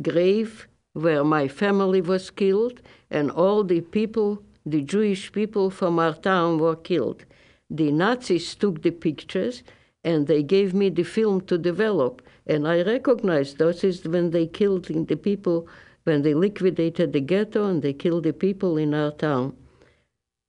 grave 0.00 0.68
where 0.92 1.24
my 1.24 1.48
family 1.48 2.00
was 2.00 2.30
killed, 2.30 2.80
and 3.10 3.30
all 3.30 3.64
the 3.64 3.80
people, 3.80 4.42
the 4.64 4.82
Jewish 4.82 5.32
people 5.32 5.70
from 5.70 5.98
our 5.98 6.14
town, 6.14 6.58
were 6.58 6.76
killed. 6.76 7.24
The 7.70 7.92
Nazis 7.92 8.54
took 8.54 8.82
the 8.82 8.90
pictures, 8.90 9.62
and 10.02 10.26
they 10.26 10.42
gave 10.42 10.72
me 10.72 10.88
the 10.90 11.04
film 11.04 11.40
to 11.42 11.58
develop. 11.58 12.22
And 12.48 12.66
I 12.66 12.82
recognized 12.82 13.58
those 13.58 13.84
is 13.84 14.04
when 14.04 14.30
they 14.30 14.46
killed 14.46 14.86
the 14.86 15.16
people, 15.16 15.68
when 16.04 16.22
they 16.22 16.34
liquidated 16.34 17.12
the 17.12 17.20
ghetto 17.20 17.66
and 17.66 17.82
they 17.82 17.92
killed 17.92 18.24
the 18.24 18.32
people 18.32 18.78
in 18.78 18.94
our 18.94 19.10
town 19.10 19.54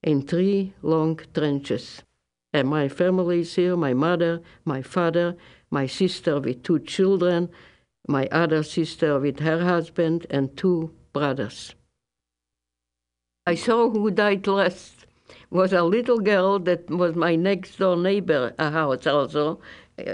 in 0.01 0.21
three 0.21 0.73
long 0.81 1.19
trenches. 1.33 2.01
And 2.53 2.67
my 2.69 2.87
family 2.87 3.41
is 3.41 3.55
here 3.55 3.75
my 3.75 3.93
mother, 3.93 4.41
my 4.65 4.81
father, 4.81 5.35
my 5.69 5.85
sister 5.85 6.39
with 6.39 6.63
two 6.63 6.79
children, 6.79 7.49
my 8.07 8.27
other 8.31 8.63
sister 8.63 9.19
with 9.19 9.39
her 9.39 9.63
husband, 9.63 10.25
and 10.29 10.55
two 10.55 10.91
brothers. 11.13 11.75
I 13.45 13.55
saw 13.55 13.89
who 13.89 14.09
died 14.09 14.47
last 14.47 15.05
was 15.51 15.73
a 15.73 15.83
little 15.83 16.19
girl 16.19 16.59
that 16.59 16.89
was 16.89 17.15
my 17.15 17.35
next 17.35 17.77
door 17.77 17.97
neighbor, 17.97 18.53
house 18.57 19.07
also. 19.07 19.59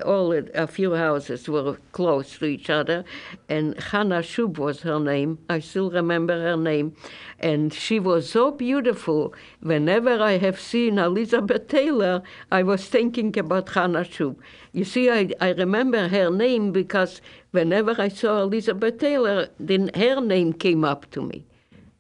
All 0.05 0.33
a 0.33 0.67
few 0.67 0.95
houses 0.95 1.47
were 1.47 1.77
close 1.91 2.37
to 2.39 2.45
each 2.45 2.69
other, 2.69 3.03
and 3.49 3.79
Hannah 3.79 4.21
Shub 4.21 4.57
was 4.57 4.81
her 4.81 4.99
name. 4.99 5.37
I 5.49 5.59
still 5.59 5.91
remember 5.91 6.41
her 6.41 6.57
name, 6.57 6.95
and 7.39 7.73
she 7.73 7.99
was 7.99 8.29
so 8.29 8.51
beautiful. 8.51 9.33
Whenever 9.61 10.21
I 10.21 10.37
have 10.37 10.59
seen 10.59 10.97
Elizabeth 10.97 11.67
Taylor, 11.67 12.23
I 12.51 12.63
was 12.63 12.87
thinking 12.87 13.37
about 13.37 13.69
Hannah 13.69 14.05
Shub. 14.05 14.35
You 14.73 14.85
see, 14.85 15.09
I, 15.09 15.29
I 15.39 15.51
remember 15.51 16.07
her 16.07 16.29
name 16.29 16.71
because 16.71 17.21
whenever 17.51 17.95
I 17.99 18.07
saw 18.07 18.41
Elizabeth 18.41 18.97
Taylor, 18.99 19.49
then 19.59 19.91
her 19.95 20.19
name 20.19 20.53
came 20.53 20.83
up 20.83 21.09
to 21.11 21.21
me. 21.21 21.45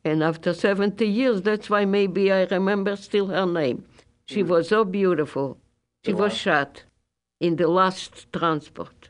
And 0.03 0.23
after 0.23 0.53
70 0.53 1.05
years, 1.07 1.41
that's 1.41 1.69
why 1.69 1.85
maybe 1.85 2.31
I 2.31 2.43
remember 2.45 2.95
still 2.95 3.27
her 3.27 3.45
name. 3.45 3.85
She 4.27 4.43
Mm. 4.43 4.47
was 4.47 4.69
so 4.69 4.83
beautiful. 4.83 5.57
She 6.05 6.13
was 6.13 6.33
shot 6.35 6.83
in 7.39 7.55
the 7.57 7.67
last 7.67 8.31
transport. 8.31 9.09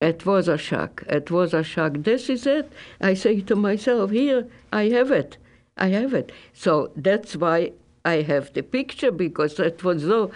It 0.00 0.26
was 0.26 0.46
a 0.48 0.58
shock. 0.58 1.04
It 1.08 1.30
was 1.30 1.54
a 1.54 1.62
shock. 1.62 1.92
This 1.98 2.28
is 2.28 2.46
it. 2.46 2.70
I 3.00 3.14
say 3.14 3.40
to 3.40 3.56
myself, 3.56 4.10
here, 4.10 4.46
I 4.72 4.88
have 4.90 5.10
it. 5.10 5.38
I 5.76 5.88
have 5.88 6.12
it. 6.12 6.32
So 6.52 6.90
that's 6.96 7.36
why 7.36 7.72
I 8.04 8.22
have 8.22 8.52
the 8.52 8.62
picture 8.62 9.10
because 9.10 9.58
it 9.58 9.82
was 9.82 10.02
so 10.02 10.30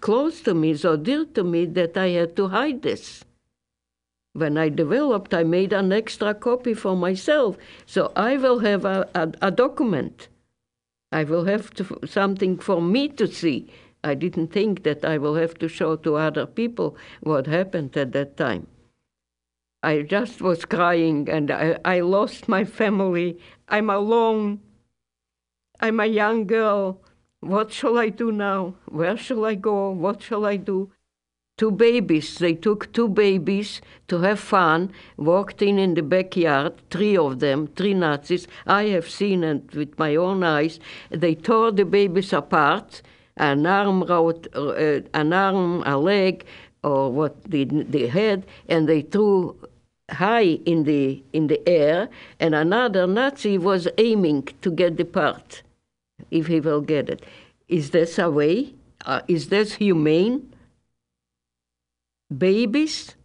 close 0.00 0.40
to 0.42 0.54
me, 0.54 0.74
so 0.74 0.96
dear 0.96 1.24
to 1.26 1.44
me 1.44 1.64
that 1.66 1.96
I 1.96 2.08
had 2.08 2.34
to 2.36 2.48
hide 2.48 2.82
this. 2.82 3.24
When 4.32 4.58
I 4.58 4.68
developed, 4.68 5.32
I 5.32 5.44
made 5.44 5.72
an 5.72 5.92
extra 5.92 6.34
copy 6.34 6.74
for 6.74 6.96
myself, 6.96 7.56
so 7.86 8.12
I 8.16 8.36
will 8.36 8.58
have 8.60 8.84
a, 8.84 9.08
a, 9.14 9.32
a 9.42 9.50
document. 9.52 10.28
I 11.12 11.22
will 11.22 11.44
have 11.44 11.72
to, 11.74 12.00
something 12.04 12.58
for 12.58 12.82
me 12.82 13.08
to 13.10 13.28
see. 13.28 13.70
I 14.04 14.14
didn't 14.14 14.48
think 14.48 14.82
that 14.82 15.04
I 15.04 15.16
will 15.18 15.34
have 15.36 15.54
to 15.58 15.68
show 15.68 15.96
to 15.96 16.16
other 16.16 16.46
people 16.46 16.96
what 17.20 17.46
happened 17.46 17.96
at 17.96 18.12
that 18.12 18.36
time. 18.36 18.66
I 19.82 20.02
just 20.02 20.40
was 20.40 20.64
crying 20.64 21.28
and 21.28 21.50
I, 21.50 21.78
I 21.84 22.00
lost 22.00 22.48
my 22.48 22.64
family. 22.64 23.38
I'm 23.68 23.90
alone. 23.90 24.60
I'm 25.80 26.00
a 26.00 26.06
young 26.06 26.46
girl. 26.46 27.00
What 27.40 27.72
shall 27.72 27.98
I 27.98 28.08
do 28.10 28.30
now? 28.30 28.74
Where 28.86 29.16
shall 29.16 29.44
I 29.44 29.54
go? 29.54 29.90
What 29.90 30.22
shall 30.22 30.44
I 30.46 30.56
do? 30.56 30.90
Two 31.56 31.70
babies. 31.70 32.38
They 32.38 32.54
took 32.54 32.92
two 32.92 33.08
babies 33.08 33.80
to 34.08 34.18
have 34.22 34.40
fun, 34.40 34.90
walked 35.16 35.62
in 35.62 35.78
in 35.78 35.94
the 35.94 36.02
backyard, 36.02 36.72
three 36.90 37.16
of 37.16 37.38
them, 37.38 37.68
three 37.68 37.94
Nazis. 37.94 38.48
I 38.66 38.84
have 38.84 39.08
seen 39.08 39.44
it 39.44 39.74
with 39.74 39.98
my 39.98 40.16
own 40.16 40.42
eyes. 40.42 40.80
They 41.10 41.34
tore 41.34 41.70
the 41.70 41.84
babies 41.84 42.32
apart. 42.32 43.02
An 43.36 43.66
arm, 43.66 44.02
uh, 44.02 45.00
an 45.12 45.32
arm, 45.32 45.82
a 45.86 45.98
leg, 45.98 46.44
or 46.82 47.10
what 47.10 47.42
the, 47.44 47.64
the 47.64 48.06
head, 48.06 48.46
and 48.68 48.88
they 48.88 49.02
threw 49.02 49.56
high 50.10 50.58
in 50.66 50.84
the 50.84 51.22
in 51.32 51.46
the 51.46 51.66
air, 51.68 52.08
and 52.38 52.54
another 52.54 53.06
Nazi 53.06 53.58
was 53.58 53.88
aiming 53.98 54.48
to 54.62 54.70
get 54.70 54.96
the 54.96 55.04
part, 55.04 55.62
if 56.30 56.46
he 56.46 56.60
will 56.60 56.82
get 56.82 57.08
it. 57.08 57.24
Is 57.68 57.90
this 57.90 58.18
a 58.18 58.30
way? 58.30 58.74
Uh, 59.06 59.22
is 59.28 59.48
this 59.48 59.74
humane? 59.74 60.50
Babies, 62.36 63.16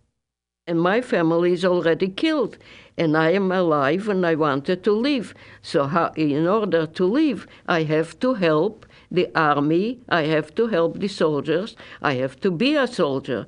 and 0.67 0.79
my 0.81 1.01
family 1.01 1.53
is 1.53 1.65
already 1.65 2.07
killed, 2.07 2.57
and 2.97 3.17
I 3.17 3.31
am 3.31 3.51
alive, 3.51 4.07
and 4.07 4.25
I 4.25 4.35
wanted 4.35 4.83
to 4.83 4.91
live. 4.91 5.33
So, 5.61 5.87
how, 5.87 6.11
in 6.15 6.47
order 6.47 6.85
to 6.85 7.05
live, 7.05 7.47
I 7.67 7.83
have 7.83 8.19
to 8.19 8.35
help 8.35 8.85
the 9.11 9.29
army. 9.35 9.99
I 10.09 10.23
have 10.23 10.53
to 10.55 10.67
help 10.67 10.99
the 10.99 11.07
soldiers. 11.07 11.75
I 12.01 12.13
have 12.15 12.39
to 12.41 12.51
be 12.51 12.75
a 12.75 12.87
soldier. 12.87 13.47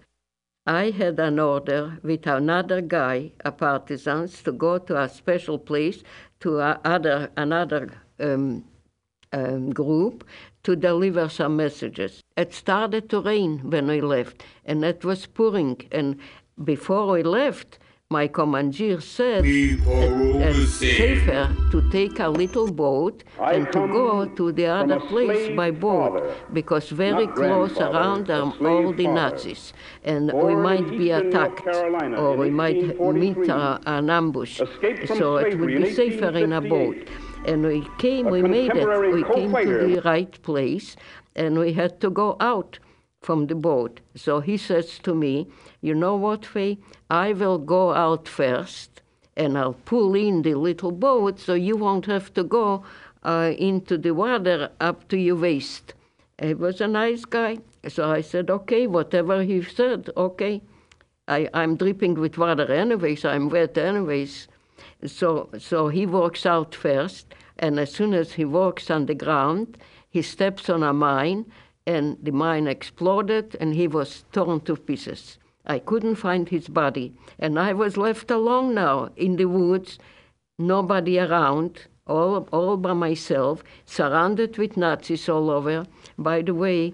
I 0.65 0.91
had 0.91 1.19
an 1.19 1.39
order 1.39 1.97
with 2.03 2.27
another 2.27 2.81
guy, 2.81 3.31
a 3.43 3.51
partisans, 3.51 4.43
to 4.43 4.51
go 4.51 4.77
to 4.77 5.01
a 5.01 5.09
special 5.09 5.57
place 5.57 6.03
to 6.41 6.59
a 6.59 6.79
other 6.83 7.31
another 7.35 7.89
um, 8.19 8.65
um, 9.33 9.71
group 9.71 10.23
to 10.63 10.75
deliver 10.75 11.29
some 11.29 11.55
messages. 11.55 12.21
It 12.37 12.53
started 12.53 13.09
to 13.09 13.21
rain 13.21 13.71
when 13.71 13.87
we 13.87 14.01
left, 14.01 14.43
and 14.65 14.83
it 14.85 15.03
was 15.03 15.25
pouring. 15.25 15.81
And 15.91 16.19
before 16.63 17.07
we 17.11 17.23
left, 17.23 17.79
my 18.11 18.27
commander 18.27 18.99
said 18.99 19.43
it's 19.45 20.73
safer 20.73 21.55
to 21.71 21.89
take 21.89 22.19
a 22.19 22.27
little 22.27 22.69
boat 22.69 23.23
and 23.39 23.65
to 23.71 23.87
go 23.87 24.25
to 24.25 24.51
the 24.51 24.65
other 24.65 24.99
place 24.99 25.55
by 25.55 25.71
boat 25.71 26.21
because 26.51 26.89
very 26.89 27.25
close 27.27 27.77
around 27.77 28.29
are 28.29 28.53
all 28.67 28.91
the 28.91 29.07
Nazis 29.07 29.71
and 30.03 30.31
we 30.33 30.53
might 30.55 30.89
be 30.89 31.11
attacked 31.11 31.65
or 31.65 32.35
we 32.35 32.49
might 32.49 32.99
meet 32.99 33.47
a, 33.47 33.79
an 33.85 34.09
ambush. 34.09 34.61
So 35.15 35.37
it 35.37 35.57
would 35.57 35.75
be 35.81 35.93
safer 35.93 36.37
in 36.37 36.51
a 36.51 36.61
boat. 36.61 37.07
And 37.45 37.65
we 37.65 37.87
came, 37.97 38.29
we 38.29 38.41
made 38.41 38.75
it, 38.75 38.87
we 39.13 39.23
came 39.23 39.53
to 39.53 39.95
the 39.95 40.01
right 40.03 40.41
place 40.43 40.97
and 41.35 41.57
we 41.57 41.73
had 41.73 42.01
to 42.01 42.09
go 42.09 42.35
out 42.41 42.77
from 43.21 43.47
the 43.47 43.55
boat. 43.55 44.01
So 44.15 44.41
he 44.41 44.57
says 44.57 44.99
to 44.99 45.13
me, 45.15 45.47
You 45.81 45.95
know 45.95 46.15
what, 46.15 46.45
Faye? 46.45 46.77
I 47.09 47.33
will 47.33 47.57
go 47.57 47.93
out 47.93 48.27
first 48.27 49.01
and 49.35 49.57
I'll 49.57 49.73
pull 49.73 50.15
in 50.15 50.43
the 50.43 50.55
little 50.55 50.91
boat 50.91 51.39
so 51.39 51.53
you 51.53 51.75
won't 51.75 52.05
have 52.05 52.33
to 52.35 52.43
go 52.43 52.83
uh, 53.23 53.53
into 53.57 53.97
the 53.97 54.13
water 54.13 54.69
up 54.79 55.07
to 55.09 55.17
your 55.17 55.37
waist. 55.37 55.93
He 56.41 56.53
was 56.53 56.81
a 56.81 56.87
nice 56.87 57.25
guy. 57.25 57.57
So 57.87 58.09
I 58.09 58.21
said, 58.21 58.49
Okay, 58.49 58.87
whatever 58.87 59.43
he 59.43 59.61
said, 59.63 60.09
okay. 60.15 60.61
I, 61.27 61.47
I'm 61.53 61.77
dripping 61.77 62.15
with 62.15 62.37
water 62.37 62.71
anyways, 62.71 63.25
I'm 63.25 63.49
wet 63.49 63.77
anyways. 63.77 64.47
So, 65.05 65.49
so 65.57 65.87
he 65.87 66.05
walks 66.05 66.45
out 66.45 66.75
first, 66.75 67.33
and 67.57 67.79
as 67.79 67.93
soon 67.93 68.13
as 68.13 68.33
he 68.33 68.45
walks 68.45 68.91
on 68.91 69.05
the 69.05 69.15
ground, 69.15 69.77
he 70.09 70.21
steps 70.21 70.69
on 70.69 70.83
a 70.83 70.93
mine, 70.93 71.45
and 71.87 72.17
the 72.21 72.31
mine 72.31 72.67
exploded 72.67 73.55
and 73.59 73.73
he 73.73 73.87
was 73.87 74.25
torn 74.31 74.59
to 74.61 74.75
pieces. 74.75 75.37
I 75.65 75.79
couldn't 75.79 76.15
find 76.15 76.49
his 76.49 76.67
body, 76.67 77.13
and 77.37 77.59
I 77.59 77.73
was 77.73 77.97
left 77.97 78.31
alone 78.31 78.73
now 78.73 79.09
in 79.15 79.35
the 79.35 79.45
woods, 79.45 79.99
nobody 80.57 81.19
around, 81.19 81.87
all, 82.07 82.47
all 82.51 82.77
by 82.77 82.93
myself, 82.93 83.63
surrounded 83.85 84.57
with 84.57 84.77
Nazis 84.77 85.29
all 85.29 85.49
over. 85.49 85.85
By 86.17 86.41
the 86.41 86.55
way, 86.55 86.93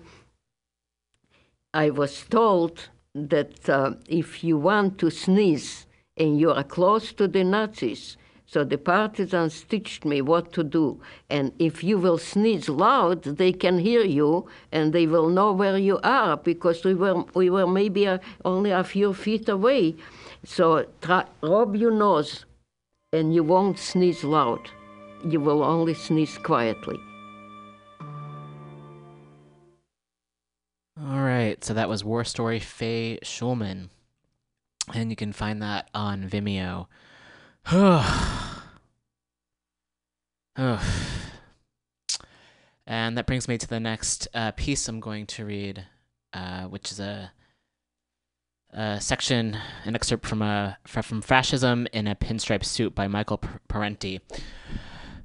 I 1.73 1.89
was 1.89 2.23
told 2.23 2.89
that 3.13 3.69
uh, 3.69 3.93
if 4.07 4.43
you 4.43 4.57
want 4.57 4.97
to 4.99 5.09
sneeze 5.09 5.85
and 6.15 6.39
you 6.39 6.51
are 6.51 6.63
close 6.63 7.13
to 7.13 7.27
the 7.27 7.43
Nazis, 7.43 8.17
so 8.49 8.63
the 8.63 8.77
partisans 8.77 9.61
teached 9.63 10.05
me 10.05 10.21
what 10.21 10.53
to 10.53 10.63
do. 10.63 11.01
And 11.29 11.51
if 11.59 11.83
you 11.83 11.97
will 11.97 12.17
sneeze 12.17 12.69
loud, 12.69 13.23
they 13.23 13.51
can 13.51 13.77
hear 13.77 14.01
you 14.01 14.47
and 14.71 14.93
they 14.93 15.05
will 15.05 15.27
know 15.27 15.51
where 15.51 15.77
you 15.77 15.99
are 16.01 16.37
because 16.37 16.85
we 16.85 16.93
were, 16.93 17.25
we 17.33 17.49
were 17.49 17.67
maybe 17.67 18.05
a, 18.05 18.21
only 18.45 18.71
a 18.71 18.85
few 18.85 19.13
feet 19.13 19.49
away. 19.49 19.97
So 20.45 20.85
try, 21.01 21.25
rub 21.41 21.75
your 21.75 21.91
nose 21.91 22.45
and 23.11 23.35
you 23.35 23.43
won't 23.43 23.77
sneeze 23.77 24.23
loud. 24.23 24.71
You 25.25 25.41
will 25.41 25.61
only 25.61 25.93
sneeze 25.93 26.37
quietly. 26.37 26.97
All 30.99 31.19
right, 31.19 31.61
so 31.63 31.73
that 31.73 31.89
was 31.89 32.05
War 32.05 32.23
Story 32.23 32.59
Faye 32.59 33.19
Schulman. 33.23 33.89
And 34.93 35.09
you 35.09 35.17
can 35.17 35.33
find 35.33 35.61
that 35.61 35.89
on 35.93 36.29
Vimeo. 36.29 36.87
and 42.87 43.17
that 43.17 43.25
brings 43.27 43.49
me 43.49 43.57
to 43.57 43.67
the 43.67 43.81
next 43.81 44.29
uh, 44.33 44.51
piece 44.51 44.87
I'm 44.87 45.01
going 45.01 45.25
to 45.25 45.43
read, 45.43 45.85
uh, 46.31 46.63
which 46.63 46.93
is 46.93 47.01
a, 47.01 47.33
a, 48.71 49.01
section, 49.01 49.57
an 49.83 49.95
excerpt 49.95 50.25
from 50.25 50.41
a 50.41 50.77
from 50.85 51.21
Fascism 51.21 51.89
in 51.91 52.07
a 52.07 52.15
Pinstripe 52.15 52.63
Suit 52.63 52.95
by 52.95 53.09
Michael 53.09 53.41
Parenti. 53.67 54.21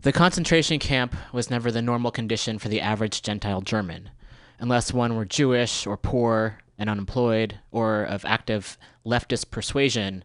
The 0.00 0.10
concentration 0.10 0.80
camp 0.80 1.14
was 1.32 1.48
never 1.48 1.70
the 1.70 1.80
normal 1.80 2.10
condition 2.10 2.58
for 2.58 2.68
the 2.68 2.80
average 2.80 3.22
Gentile 3.22 3.60
German, 3.60 4.10
unless 4.58 4.92
one 4.92 5.14
were 5.14 5.24
Jewish 5.24 5.86
or 5.86 5.96
poor 5.96 6.58
and 6.76 6.90
unemployed 6.90 7.60
or 7.70 8.02
of 8.02 8.24
active 8.24 8.78
leftist 9.06 9.52
persuasion 9.52 10.24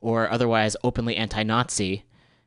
or 0.00 0.30
otherwise 0.30 0.76
openly 0.82 1.16
anti 1.16 1.42
Nazi, 1.42 2.04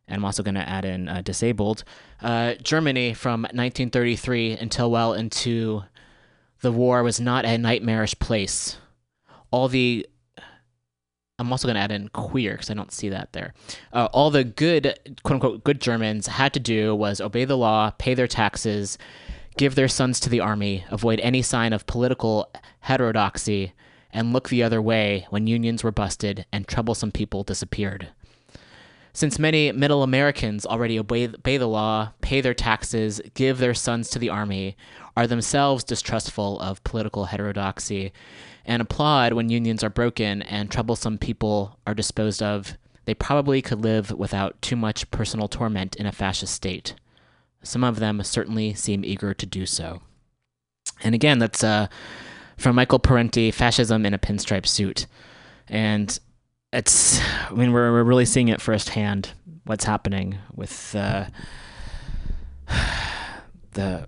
and 0.07 0.17
I'm 0.17 0.25
also 0.25 0.43
going 0.43 0.55
to 0.55 0.67
add 0.67 0.85
in 0.85 1.07
uh, 1.07 1.21
disabled, 1.21 1.83
uh, 2.21 2.55
Germany 2.55 3.13
from 3.13 3.41
1933 3.43 4.53
until 4.53 4.91
well 4.91 5.13
into 5.13 5.83
the 6.61 6.71
war 6.71 7.03
was 7.03 7.19
not 7.19 7.45
a 7.45 7.57
nightmarish 7.57 8.17
place. 8.19 8.77
All 9.51 9.67
the 9.67 10.07
I'm 11.39 11.51
also 11.51 11.67
going 11.67 11.75
to 11.75 11.81
add 11.81 11.91
in 11.91 12.09
queer 12.09 12.51
because 12.53 12.69
I 12.69 12.75
don't 12.75 12.91
see 12.91 13.09
that 13.09 13.33
there. 13.33 13.53
Uh, 13.91 14.07
all 14.13 14.29
the 14.29 14.43
good, 14.43 14.97
quote 15.23 15.35
unquote, 15.35 15.63
good 15.63 15.81
Germans 15.81 16.27
had 16.27 16.53
to 16.53 16.59
do 16.59 16.95
was 16.95 17.19
obey 17.19 17.43
the 17.43 17.57
law, 17.57 17.89
pay 17.97 18.13
their 18.13 18.27
taxes, 18.27 18.97
give 19.57 19.75
their 19.75 19.87
sons 19.87 20.19
to 20.21 20.29
the 20.29 20.39
army, 20.39 20.85
avoid 20.91 21.19
any 21.21 21.41
sign 21.41 21.73
of 21.73 21.87
political 21.87 22.51
heterodoxy, 22.81 23.73
and 24.13 24.31
look 24.31 24.49
the 24.49 24.63
other 24.63 24.81
way 24.81 25.25
when 25.29 25.47
unions 25.47 25.83
were 25.83 25.91
busted 25.91 26.45
and 26.53 26.67
troublesome 26.67 27.11
people 27.11 27.43
disappeared. 27.43 28.09
Since 29.15 29.37
many 29.37 29.71
middle 29.71 30.01
Americans 30.01 30.65
already 30.65 30.97
obey, 30.97 31.27
the 31.27 31.67
law, 31.67 32.13
pay 32.21 32.41
their 32.41 32.55
taxes, 32.55 33.21
give 33.35 33.59
their 33.59 33.75
sons 33.75 34.09
to 34.09 34.19
the 34.19 34.29
army, 34.29 34.75
are 35.15 35.27
themselves 35.27 35.83
distrustful 35.83 36.59
of 36.59 36.83
political 36.83 37.25
heterodoxy, 37.25 38.11
and 38.65 38.81
applaud 38.81 39.33
when 39.33 39.49
unions 39.49 39.83
are 39.83 39.89
broken 39.89 40.41
and 40.41 40.71
troublesome 40.71 41.19
people 41.19 41.77
are 41.85 41.93
disposed 41.93 42.41
of, 42.41 42.75
they 43.05 43.13
probably 43.13 43.61
could 43.61 43.81
live 43.81 44.11
without 44.11 44.59
too 44.61 44.75
much 44.75 45.11
personal 45.11 45.47
torment 45.47 45.95
in 45.95 46.07
a 46.07 46.11
fascist 46.11 46.53
state. 46.53 46.95
Some 47.61 47.83
of 47.83 47.99
them 47.99 48.23
certainly 48.23 48.73
seem 48.73 49.05
eager 49.05 49.33
to 49.33 49.45
do 49.45 49.65
so. 49.65 50.01
And 51.03 51.13
again, 51.13 51.37
that's 51.37 51.63
uh, 51.63 51.87
from 52.57 52.75
Michael 52.75 52.99
Parenti, 52.99 53.51
Fascism 53.51 54.05
in 54.05 54.13
a 54.13 54.19
Pinstripe 54.19 54.67
Suit. 54.67 55.07
And 55.67 56.17
it's, 56.71 57.21
I 57.49 57.53
mean, 57.53 57.71
we're, 57.71 57.91
we're 57.91 58.03
really 58.03 58.25
seeing 58.25 58.47
it 58.47 58.61
firsthand 58.61 59.31
what's 59.65 59.85
happening 59.85 60.37
with 60.53 60.95
uh, 60.95 61.25
the 63.71 64.07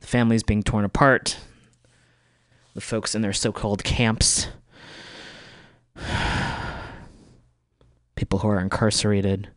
the 0.00 0.06
families 0.06 0.42
being 0.42 0.62
torn 0.62 0.84
apart, 0.84 1.38
the 2.74 2.80
folks 2.80 3.14
in 3.14 3.22
their 3.22 3.32
so-called 3.32 3.84
camps, 3.84 4.48
people 8.16 8.40
who 8.40 8.48
are 8.48 8.60
incarcerated. 8.60 9.48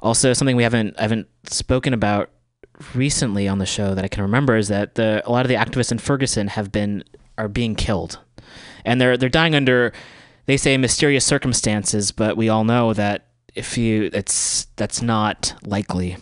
Also, 0.00 0.32
something 0.32 0.56
we 0.56 0.62
haven't 0.62 0.98
haven't 0.98 1.28
spoken 1.44 1.92
about 1.92 2.30
recently 2.94 3.48
on 3.48 3.58
the 3.58 3.66
show 3.66 3.94
that 3.94 4.04
I 4.04 4.08
can 4.08 4.22
remember 4.22 4.56
is 4.56 4.68
that 4.68 4.94
the 4.94 5.22
a 5.26 5.30
lot 5.30 5.44
of 5.44 5.48
the 5.48 5.54
activists 5.54 5.92
in 5.92 5.98
Ferguson 5.98 6.48
have 6.48 6.72
been 6.72 7.04
are 7.36 7.48
being 7.48 7.74
killed, 7.74 8.18
and 8.84 9.00
they're 9.00 9.16
they're 9.16 9.28
dying 9.28 9.54
under 9.54 9.92
they 10.46 10.56
say 10.56 10.76
mysterious 10.78 11.24
circumstances, 11.24 12.10
but 12.10 12.36
we 12.36 12.48
all 12.48 12.64
know 12.64 12.94
that 12.94 13.26
if 13.54 13.76
you 13.76 14.10
it's 14.12 14.66
that's 14.76 15.02
not 15.02 15.54
likely. 15.64 16.16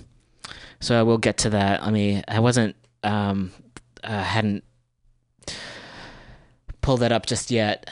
So 0.81 1.05
we'll 1.05 1.19
get 1.19 1.39
to 1.39 1.51
that. 1.51 1.83
I 1.83 1.91
mean, 1.91 2.23
I 2.29 2.41
wasn't 2.41 2.77
um, 3.03 3.53
uh, 4.03 4.23
hadn't 4.23 4.65
pulled 6.81 7.01
that 7.01 7.13
up 7.13 7.27
just 7.27 7.51
yet. 7.51 7.91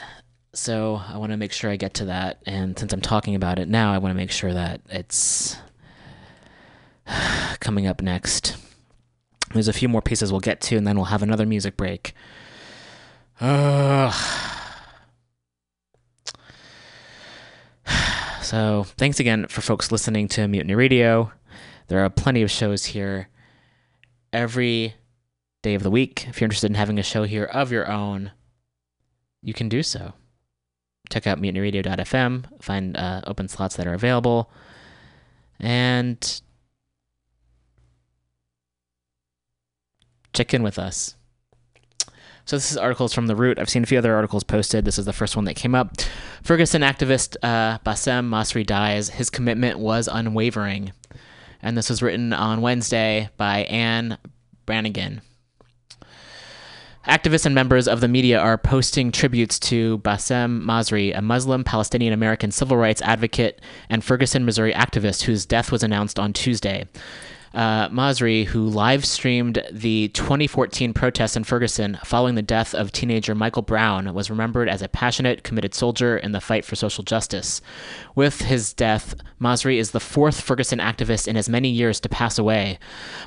So 0.53 1.01
I 1.07 1.17
want 1.17 1.31
to 1.31 1.37
make 1.37 1.51
sure 1.51 1.69
I 1.69 1.75
get 1.75 1.95
to 1.95 2.05
that. 2.05 2.41
And 2.45 2.77
since 2.77 2.93
I'm 2.93 3.01
talking 3.01 3.35
about 3.35 3.59
it 3.59 3.67
now, 3.67 3.93
I 3.93 3.97
want 3.97 4.11
to 4.11 4.17
make 4.17 4.31
sure 4.31 4.53
that 4.53 4.81
it's 4.89 5.57
coming 7.59 7.87
up 7.87 8.01
next. 8.01 8.55
There's 9.53 9.67
a 9.67 9.73
few 9.73 9.87
more 9.87 10.01
pieces 10.01 10.31
we'll 10.31 10.41
get 10.41 10.61
to, 10.61 10.77
and 10.77 10.85
then 10.85 10.95
we'll 10.95 11.05
have 11.05 11.23
another 11.23 11.45
music 11.45 11.77
break. 11.77 12.13
Ugh. 13.39 14.13
So, 18.41 18.83
thanks 18.83 19.19
again 19.19 19.47
for 19.47 19.61
folks 19.61 19.91
listening 19.91 20.27
to 20.27 20.47
Mutiny 20.47 20.75
Radio. 20.75 21.31
There 21.87 22.05
are 22.05 22.11
plenty 22.11 22.43
of 22.43 22.51
shows 22.51 22.85
here 22.85 23.27
every 24.31 24.93
day 25.63 25.73
of 25.73 25.81
the 25.81 25.89
week. 25.89 26.27
If 26.27 26.39
you're 26.39 26.45
interested 26.45 26.69
in 26.69 26.75
having 26.75 26.99
a 26.99 27.03
show 27.03 27.23
here 27.23 27.45
of 27.45 27.71
your 27.71 27.91
own, 27.91 28.33
you 29.41 29.55
can 29.55 29.67
do 29.67 29.81
so. 29.81 30.13
Check 31.09 31.25
out 31.25 31.41
mutinyradio.fm, 31.41 32.61
find 32.61 32.95
uh, 32.95 33.21
open 33.25 33.47
slots 33.47 33.75
that 33.77 33.87
are 33.87 33.95
available, 33.95 34.51
and 35.59 36.41
check 40.35 40.53
in 40.53 40.63
with 40.63 40.77
us. 40.77 41.15
So 42.45 42.57
this 42.57 42.69
is 42.71 42.77
articles 42.77 43.11
from 43.11 43.25
The 43.25 43.35
Root. 43.35 43.57
I've 43.57 43.69
seen 43.69 43.81
a 43.81 43.87
few 43.87 43.97
other 43.97 44.13
articles 44.13 44.43
posted. 44.43 44.85
This 44.85 44.99
is 44.99 45.05
the 45.05 45.13
first 45.13 45.35
one 45.35 45.45
that 45.45 45.55
came 45.55 45.73
up. 45.73 45.95
Ferguson 46.43 46.83
activist 46.83 47.37
uh, 47.41 47.79
Bassem 47.79 48.29
Masri 48.29 48.63
dies. 48.63 49.09
His 49.09 49.31
commitment 49.31 49.79
was 49.79 50.07
unwavering. 50.07 50.93
And 51.63 51.75
this 51.75 51.89
was 51.89 52.03
written 52.03 52.33
on 52.33 52.61
Wednesday 52.61 53.29
by 53.37 53.63
Anne 53.63 54.19
Branigin. 54.67 55.21
Activists 57.07 57.45
and 57.45 57.55
members 57.55 57.87
of 57.87 58.01
the 58.01 58.07
media 58.07 58.39
are 58.39 58.57
posting 58.57 59.11
tributes 59.11 59.59
to 59.59 59.99
Bassem 59.99 60.63
Masri, 60.63 61.15
a 61.17 61.21
Muslim 61.21 61.63
Palestinian 61.63 62.13
American 62.13 62.51
civil 62.51 62.77
rights 62.77 63.01
advocate 63.03 63.61
and 63.89 64.03
Ferguson, 64.03 64.45
Missouri 64.45 64.73
activist 64.73 65.23
whose 65.23 65.45
death 65.45 65.71
was 65.71 65.83
announced 65.83 66.19
on 66.19 66.33
Tuesday. 66.33 66.87
Uh, 67.55 67.87
Masri, 67.87 68.45
who 68.45 68.65
live 68.65 69.05
streamed 69.05 69.63
the 69.71 70.09
2014 70.09 70.93
protests 70.93 71.37
in 71.37 71.45
Ferguson 71.45 71.97
following 72.03 72.35
the 72.35 72.41
death 72.41 72.75
of 72.75 72.91
teenager 72.91 73.33
Michael 73.33 73.61
Brown, 73.61 74.13
was 74.13 74.29
remembered 74.29 74.67
as 74.67 74.81
a 74.81 74.89
passionate, 74.89 75.43
committed 75.43 75.73
soldier 75.73 76.17
in 76.17 76.33
the 76.33 76.41
fight 76.41 76.65
for 76.65 76.75
social 76.75 77.01
justice. 77.01 77.61
With 78.13 78.41
his 78.41 78.73
death, 78.73 79.15
Masri 79.39 79.77
is 79.77 79.91
the 79.91 80.01
fourth 80.01 80.41
Ferguson 80.41 80.79
activist 80.79 81.29
in 81.29 81.37
as 81.37 81.47
many 81.47 81.69
years 81.69 82.01
to 82.01 82.09
pass 82.09 82.37
away. 82.37 82.77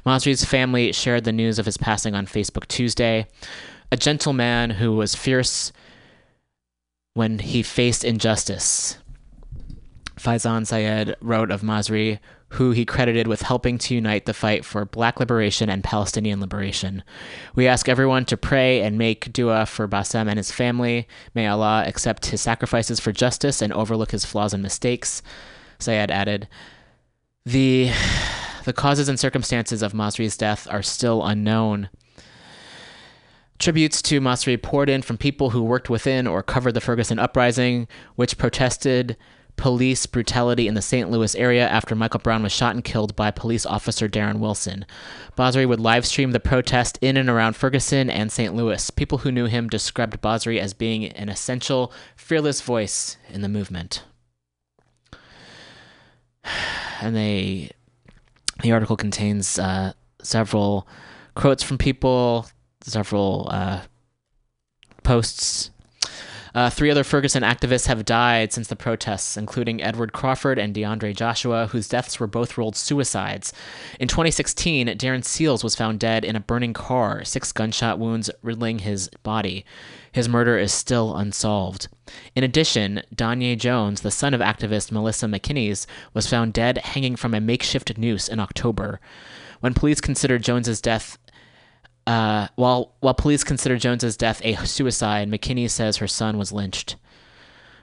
Masri's 0.05 0.45
family 0.45 0.93
shared 0.93 1.24
the 1.24 1.33
news 1.33 1.59
of 1.59 1.64
his 1.64 1.79
passing 1.79 2.14
on 2.14 2.26
Facebook 2.26 2.68
Tuesday. 2.68 3.26
A 3.91 3.97
gentle 3.97 4.35
man 4.35 4.68
who 4.68 4.95
was 4.95 5.14
fierce 5.14 5.72
when 7.14 7.39
he 7.39 7.62
faced 7.62 8.05
injustice. 8.05 8.99
Faizan 10.18 10.66
Syed 10.66 11.16
wrote 11.20 11.50
of 11.50 11.62
Masri, 11.62 12.18
who 12.50 12.70
he 12.70 12.84
credited 12.84 13.26
with 13.26 13.42
helping 13.42 13.78
to 13.78 13.94
unite 13.94 14.26
the 14.26 14.34
fight 14.34 14.64
for 14.64 14.84
black 14.84 15.20
liberation 15.20 15.68
and 15.68 15.84
Palestinian 15.84 16.40
liberation. 16.40 17.02
We 17.54 17.66
ask 17.66 17.88
everyone 17.88 18.24
to 18.26 18.36
pray 18.36 18.80
and 18.82 18.96
make 18.96 19.32
dua 19.32 19.66
for 19.66 19.86
Bassem 19.86 20.28
and 20.28 20.38
his 20.38 20.50
family. 20.50 21.06
May 21.34 21.46
Allah 21.46 21.84
accept 21.86 22.26
his 22.26 22.40
sacrifices 22.40 23.00
for 23.00 23.12
justice 23.12 23.60
and 23.60 23.72
overlook 23.72 24.12
his 24.12 24.24
flaws 24.24 24.54
and 24.54 24.62
mistakes. 24.62 25.22
Syed 25.78 26.10
added, 26.10 26.48
the, 27.44 27.90
the 28.64 28.72
causes 28.72 29.08
and 29.08 29.20
circumstances 29.20 29.82
of 29.82 29.92
Masri's 29.92 30.36
death 30.36 30.66
are 30.70 30.82
still 30.82 31.24
unknown. 31.24 31.88
Tributes 33.58 34.00
to 34.02 34.20
Masri 34.20 34.60
poured 34.60 34.88
in 34.88 35.02
from 35.02 35.16
people 35.16 35.50
who 35.50 35.62
worked 35.62 35.90
within 35.90 36.26
or 36.26 36.42
covered 36.42 36.72
the 36.72 36.80
Ferguson 36.80 37.18
uprising, 37.18 37.88
which 38.14 38.38
protested 38.38 39.16
police 39.59 40.06
brutality 40.06 40.66
in 40.66 40.74
the 40.74 40.80
St. 40.80 41.11
Louis 41.11 41.34
area 41.34 41.68
after 41.68 41.94
Michael 41.94 42.20
Brown 42.20 42.42
was 42.42 42.52
shot 42.52 42.74
and 42.74 42.82
killed 42.82 43.14
by 43.14 43.30
police 43.30 43.66
officer 43.66 44.09
Darren 44.09 44.38
Wilson. 44.38 44.86
Masri 45.36 45.68
would 45.68 45.80
live 45.80 46.06
stream 46.06 46.30
the 46.32 46.40
protest 46.40 46.98
in 47.02 47.18
and 47.18 47.28
around 47.28 47.56
Ferguson 47.56 48.09
and 48.09 48.32
St. 48.32 48.54
Louis. 48.54 48.88
People 48.90 49.18
who 49.18 49.32
knew 49.32 49.46
him 49.46 49.68
described 49.68 50.18
Masri 50.22 50.59
as 50.59 50.72
being 50.72 51.06
an 51.06 51.28
essential, 51.28 51.92
fearless 52.16 52.62
voice 52.62 53.18
in 53.28 53.42
the 53.42 53.48
movement. 53.48 54.04
And 57.00 57.14
they, 57.14 57.70
the 58.62 58.72
article 58.72 58.96
contains 58.96 59.56
uh, 59.56 59.92
several 60.20 60.88
quotes 61.36 61.62
from 61.62 61.78
people, 61.78 62.48
several 62.82 63.48
uh, 63.52 63.82
posts 65.04 65.70
uh, 66.55 66.70
three 66.70 66.90
other 66.90 67.05
Ferguson 67.05 67.42
activists 67.42 67.86
have 67.86 68.05
died 68.05 68.53
since 68.53 68.68
the 68.68 68.76
protests, 68.76 69.36
including 69.36 69.82
Edward 69.82 70.12
Crawford 70.12 70.59
and 70.59 70.74
DeAndre 70.74 71.14
Joshua, 71.14 71.68
whose 71.68 71.88
deaths 71.88 72.18
were 72.18 72.26
both 72.26 72.57
ruled 72.57 72.76
suicides. 72.76 73.53
In 74.01 74.09
2016, 74.09 74.88
Darren 74.88 75.24
Seals 75.24 75.64
was 75.64 75.74
found 75.74 76.01
dead 76.01 76.24
in 76.24 76.36
a 76.36 76.40
burning 76.40 76.72
car, 76.72 77.24
six 77.24 77.53
gunshot 77.53 77.99
wounds 77.99 78.30
riddling 78.42 78.80
his 78.80 79.09
body. 79.22 79.64
His 80.12 80.28
murder 80.28 80.59
is 80.59 80.72
still 80.72 81.16
unsolved. 81.16 81.88
In 82.34 82.42
addition, 82.42 83.03
Danye 83.14 83.59
Jones, 83.59 84.01
the 84.01 84.11
son 84.11 84.34
of 84.34 84.40
activist 84.40 84.90
Melissa 84.90 85.26
McKinnies, 85.26 85.86
was 86.14 86.26
found 86.26 86.53
dead 86.53 86.78
hanging 86.78 87.16
from 87.16 87.34
a 87.34 87.40
makeshift 87.40 87.99
noose 87.99 88.28
in 88.28 88.40
October. 88.40 89.01
When 89.61 89.74
police 89.74 90.01
considered 90.01 90.42
Jones's 90.42 90.80
death 90.80 91.18
uh, 92.09 92.48
while 92.54 92.94
while 93.00 93.12
police 93.12 93.44
consider 93.44 93.76
Jones's 93.76 94.16
death 94.16 94.40
a 94.42 94.54
suicide, 94.66 95.30
McKinnies 95.30 95.72
says 95.72 95.98
her 95.98 96.09
son 96.09 96.38
was 96.38 96.52
lynched. 96.52 96.96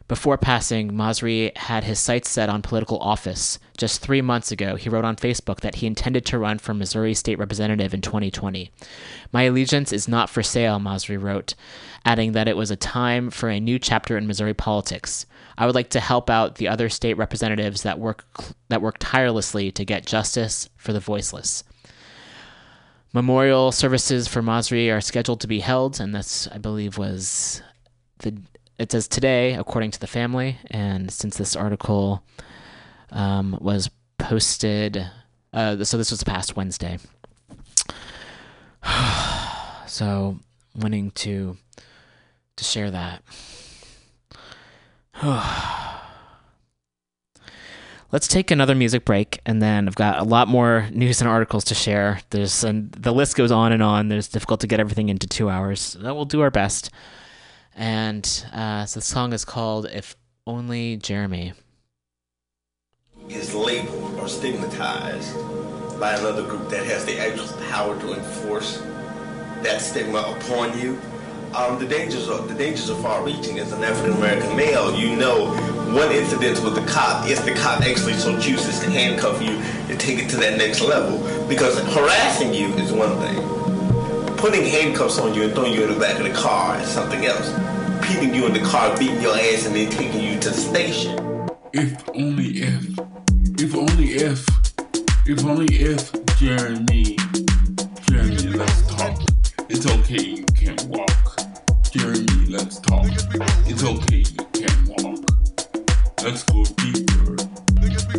Before 0.08 0.36
passing, 0.36 0.92
Masri 0.92 1.56
had 1.56 1.84
his 1.84 2.00
sights 2.00 2.32
set 2.32 2.50
on 2.50 2.64
political 2.64 2.98
office. 3.00 3.60
Just 3.78 4.02
three 4.02 4.22
months 4.22 4.52
ago, 4.52 4.78
he 4.78 4.90
wrote 4.90 5.06
on 5.06 5.16
Facebook 5.16 5.60
that 5.60 5.76
he 5.76 5.86
intended 5.86 6.26
to 6.26 6.40
run 6.40 6.58
for 6.58 6.74
Missouri 6.74 7.14
State 7.14 7.38
Representative 7.38 7.94
in 7.94 8.02
2020. 8.02 8.72
My 9.32 9.44
allegiance 9.44 9.94
is 9.94 10.08
not 10.08 10.32
for 10.32 10.42
sale, 10.42 10.80
Masri 10.80 11.22
wrote, 11.22 11.54
adding 12.04 12.32
that 12.32 12.48
it 12.48 12.58
was 12.58 12.72
a 12.72 12.76
time 12.76 13.30
for 13.30 13.50
a 13.50 13.60
new 13.60 13.78
chapter 13.78 14.18
in 14.18 14.26
Missouri 14.26 14.56
politics. 14.56 15.28
I 15.56 15.68
would 15.68 15.76
like 15.76 15.92
to 15.92 16.00
help 16.00 16.32
out 16.32 16.56
the 16.56 16.68
other 16.68 16.90
state 16.90 17.18
representatives 17.18 17.84
that 17.84 18.00
work 18.00 18.26
that 18.70 18.82
work 18.82 18.98
tirelessly 19.00 19.72
to 19.74 19.86
get 19.86 20.08
justice 20.08 20.68
for 20.78 20.94
the 20.94 21.00
voiceless. 21.00 21.64
Memorial 23.16 23.72
services 23.72 24.28
for 24.28 24.42
Masri 24.42 24.94
are 24.94 25.00
scheduled 25.00 25.40
to 25.40 25.48
be 25.48 25.62
held, 25.62 26.02
and 26.02 26.14
this, 26.14 26.50
I 26.52 26.58
believe, 26.58 26.98
was 26.98 27.62
the. 28.20 28.38
It 28.78 28.92
says 28.92 29.08
today, 29.08 29.54
according 29.54 29.92
to 29.92 30.02
the 30.02 30.06
family, 30.06 30.58
and 30.70 31.10
since 31.10 31.38
this 31.38 31.56
article 31.56 32.26
um, 33.12 33.58
was 33.62 33.90
posted, 34.18 35.10
uh, 35.54 35.82
so 35.86 35.98
this 35.98 36.12
was 36.12 36.26
past 36.26 36.58
Wednesday. 36.58 36.98
so, 39.88 40.38
wanting 40.76 41.12
to 41.12 41.56
to 42.58 42.64
share 42.66 42.92
that. 42.92 43.24
Let's 48.12 48.28
take 48.28 48.52
another 48.52 48.76
music 48.76 49.04
break, 49.04 49.40
and 49.46 49.62
then 49.62 49.88
I've 49.88 49.96
got 49.96 50.20
a 50.20 50.24
lot 50.24 50.48
more 50.48 50.88
news 50.92 51.22
and 51.22 51.30
articles 51.30 51.64
to 51.66 51.76
share. 51.76 52.20
There's 52.30 52.64
and 52.64 52.92
the 52.92 53.12
list 53.12 53.36
goes 53.36 53.52
on 53.52 53.72
and 53.72 53.82
on. 53.84 54.10
There's 54.10 54.28
difficult 54.28 54.62
to 54.62 54.68
get 54.68 54.80
everything 54.80 55.10
into 55.10 55.28
two 55.28 55.50
hours. 55.50 55.82
So 55.82 56.14
we'll 56.14 56.26
do 56.26 56.42
our 56.42 56.52
best. 56.52 56.92
And 57.76 58.26
uh, 58.54 58.86
so 58.86 59.00
the 59.00 59.06
song 59.06 59.34
is 59.34 59.44
called 59.44 59.88
"If 59.92 60.16
Only 60.46 60.98
Jeremy." 60.98 61.54
is 63.30 63.56
labeled 63.56 64.20
or 64.20 64.28
stigmatized 64.28 65.34
by 66.00 66.14
another 66.14 66.44
group 66.44 66.70
that 66.70 66.86
has 66.86 67.06
the 67.06 67.18
actual 67.20 67.48
power 67.70 68.00
to 68.00 68.14
enforce 68.14 68.78
that 69.64 69.82
stigma 69.82 70.20
upon 70.20 70.78
you. 70.80 71.00
Um, 71.56 71.80
the 71.80 71.88
dangers 71.88 72.28
are 72.28 72.42
the 72.46 72.54
dangers 72.54 72.90
are 72.90 73.02
far-reaching. 73.02 73.60
As 73.60 73.72
an 73.72 73.82
African 73.82 74.18
American 74.18 74.58
male, 74.58 74.94
you 74.94 75.16
know 75.16 75.48
one 75.96 76.12
incident 76.12 76.62
with 76.62 76.76
the 76.76 76.86
cop. 76.86 77.30
If 77.30 77.46
the 77.46 77.54
cop 77.54 77.82
actually 77.82 78.16
so 78.16 78.38
chooses 78.38 78.80
to 78.82 78.90
handcuff 78.90 79.42
you 79.42 79.52
and 79.90 79.98
take 79.98 80.20
it 80.20 80.30
to 80.32 80.38
that 80.38 80.58
next 80.58 80.82
level, 80.82 81.18
because 81.48 81.80
harassing 81.94 82.54
you 82.54 82.68
is 82.74 82.92
one 82.92 83.18
thing. 83.20 84.36
Putting 84.36 84.66
handcuffs 84.66 85.18
on 85.18 85.34
you 85.34 85.44
and 85.44 85.54
throwing 85.54 85.72
you 85.72 85.84
in 85.84 85.94
the 85.94 86.00
back 86.00 86.20
of 86.20 86.26
the 86.26 86.34
car 86.34 86.78
is 86.82 86.90
something 86.90 87.26
else. 87.26 87.50
Beating 88.06 88.36
you 88.36 88.46
in 88.48 88.54
the 88.54 88.60
car, 88.60 88.96
beating 88.98 89.22
your 89.22 89.36
ass, 89.36 89.66
and 89.66 89.74
then 89.74 89.90
taking 89.90 90.22
you 90.22 90.38
to 90.42 90.50
the 90.50 90.56
station. 90.56 91.18
If 91.72 92.04
only 92.10 92.64
if, 92.64 93.00
if 93.58 93.74
only 93.76 94.16
if, 94.16 94.46
if 95.26 95.46
only 95.46 95.74
if 95.74 96.12
Jeremy, 96.38 97.16
Jeremy, 98.10 98.58
let's 98.58 98.94
talk. 98.94 99.22
It's 99.70 99.88
okay, 99.88 100.22
you 100.22 100.46
can't 100.54 100.84
walk. 100.88 101.45
Jeremy, 101.98 102.48
let's 102.50 102.80
talk. 102.82 103.06
It's 103.66 103.82
okay, 103.82 104.18
you 104.18 104.46
can't 104.52 105.02
walk. 105.02 105.24
Let's 106.22 106.44
go 106.44 106.66
deeper. 106.66 107.38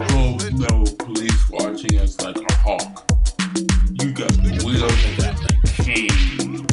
Go, 0.09 0.39
no 0.53 0.85
police 0.99 1.51
watching 1.51 1.99
us 1.99 2.19
like 2.23 2.39
a 2.39 2.55
hawk. 2.55 3.05
You 3.93 4.13
got 4.13 4.33
the 4.33 4.63
wheels 4.65 5.05
and 5.05 5.17
got 5.19 5.37
the 5.43 5.53
cane. 5.77 6.65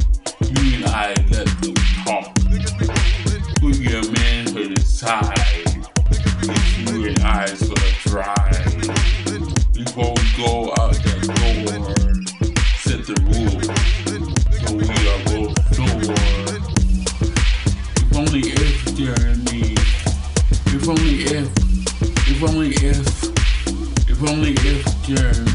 You 0.48 0.76
and 0.78 0.86
I 0.86 1.10
let 1.30 1.48
them 1.60 1.76
talk. 2.06 2.34
Put 3.60 3.76
your 3.80 4.10
manhood 4.14 4.80
aside. 4.80 5.36
If 6.10 6.90
you 6.90 7.08
and 7.08 7.20
I's 7.20 7.62
gonna 7.64 7.92
drive. 8.06 9.74
Before 9.74 10.14
we 10.14 10.38
go 10.38 10.72
out 10.80 10.94
that 10.94 11.13
only 22.48 22.70
if. 22.72 23.24
If 24.10 24.30
only 24.30 24.52
if, 24.52 25.04
Jeremy. 25.04 25.53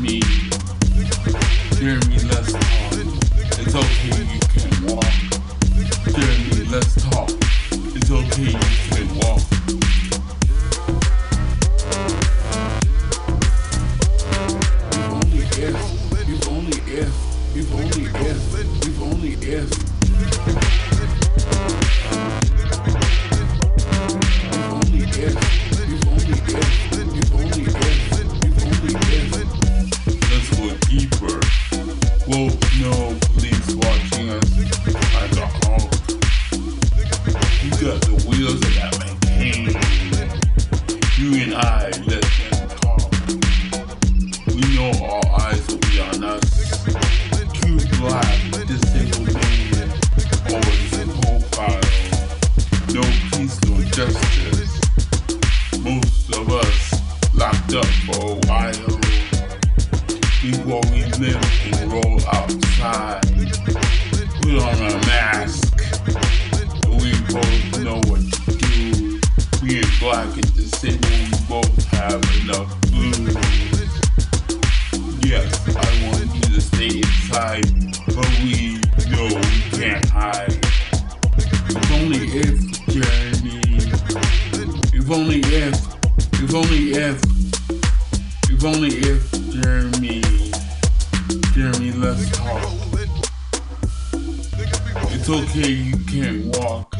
It's 95.31 95.51
okay, 95.51 95.73
you 95.73 95.97
can't 96.07 96.57
walk. 96.57 96.97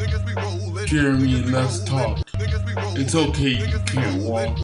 Jeremy, 0.85 1.41
let's 1.45 1.83
talk. 1.83 2.19
It's 2.95 3.15
okay, 3.15 3.57
you 3.57 3.79
can't 3.87 4.21
walk. 4.21 4.55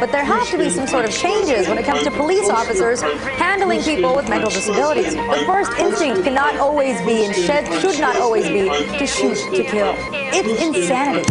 But 0.00 0.10
there 0.10 0.24
have 0.24 0.50
to 0.50 0.58
be 0.58 0.68
some 0.70 0.88
sort 0.88 1.04
of 1.04 1.12
changes 1.12 1.68
when 1.68 1.78
it 1.78 1.84
comes 1.84 2.02
to 2.02 2.10
police 2.10 2.48
officers 2.50 3.00
handling 3.00 3.80
people 3.82 4.16
with 4.16 4.28
mental 4.28 4.50
disabilities. 4.50 5.14
The 5.14 5.44
first 5.46 5.72
instinct 5.78 6.24
cannot 6.24 6.56
always 6.56 7.00
be 7.02 7.26
and 7.26 7.34
should 7.34 8.00
not 8.00 8.16
always 8.16 8.48
be 8.48 8.68
to 8.98 9.06
shoot 9.06 9.38
to 9.54 9.62
kill. 9.62 9.94
It's 10.34 10.60
insanity. 10.60 11.28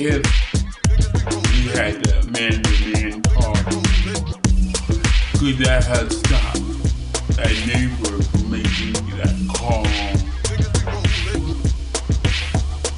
If, 0.00 0.22
we 1.52 1.68
had 1.76 2.02
that 2.04 2.30
man 2.30 2.62
to 2.62 2.74
man 2.92 3.22
talk. 3.22 3.64
Could 5.38 5.58
that 5.58 5.84
have 5.84 6.12
stopped 6.12 6.62
that 7.36 7.54
neighbor 7.66 8.22
from 8.22 8.50
making 8.50 8.92
that 9.18 9.34
call? 9.56 9.86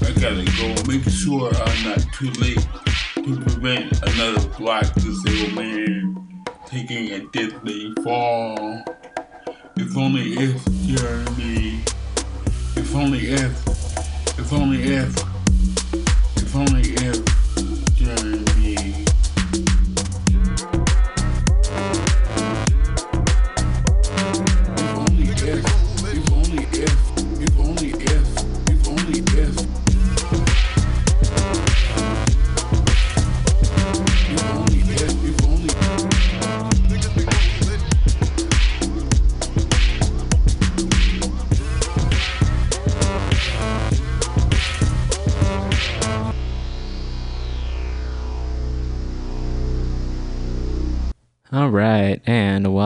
I 0.03 0.13
gotta 0.21 0.45
go 0.59 0.67
make 0.91 1.09
sure 1.09 1.51
I'm 1.55 1.85
not 1.89 2.05
too 2.13 2.31
late 2.41 2.67
to 3.15 3.41
prevent 3.41 4.03
another 4.03 4.47
black 4.59 4.93
disabled 4.95 5.55
man 5.55 6.45
taking 6.67 7.13
a 7.13 7.21
deadly 7.29 7.95
fall. 8.05 8.85
If 9.77 9.97
only 9.97 10.33
if, 10.35 10.65
Jeremy. 10.87 11.81
If 12.77 12.95
only 12.95 13.31
if. 13.31 13.67
If 14.39 14.53
only. 14.53 14.83
If 14.83 15.30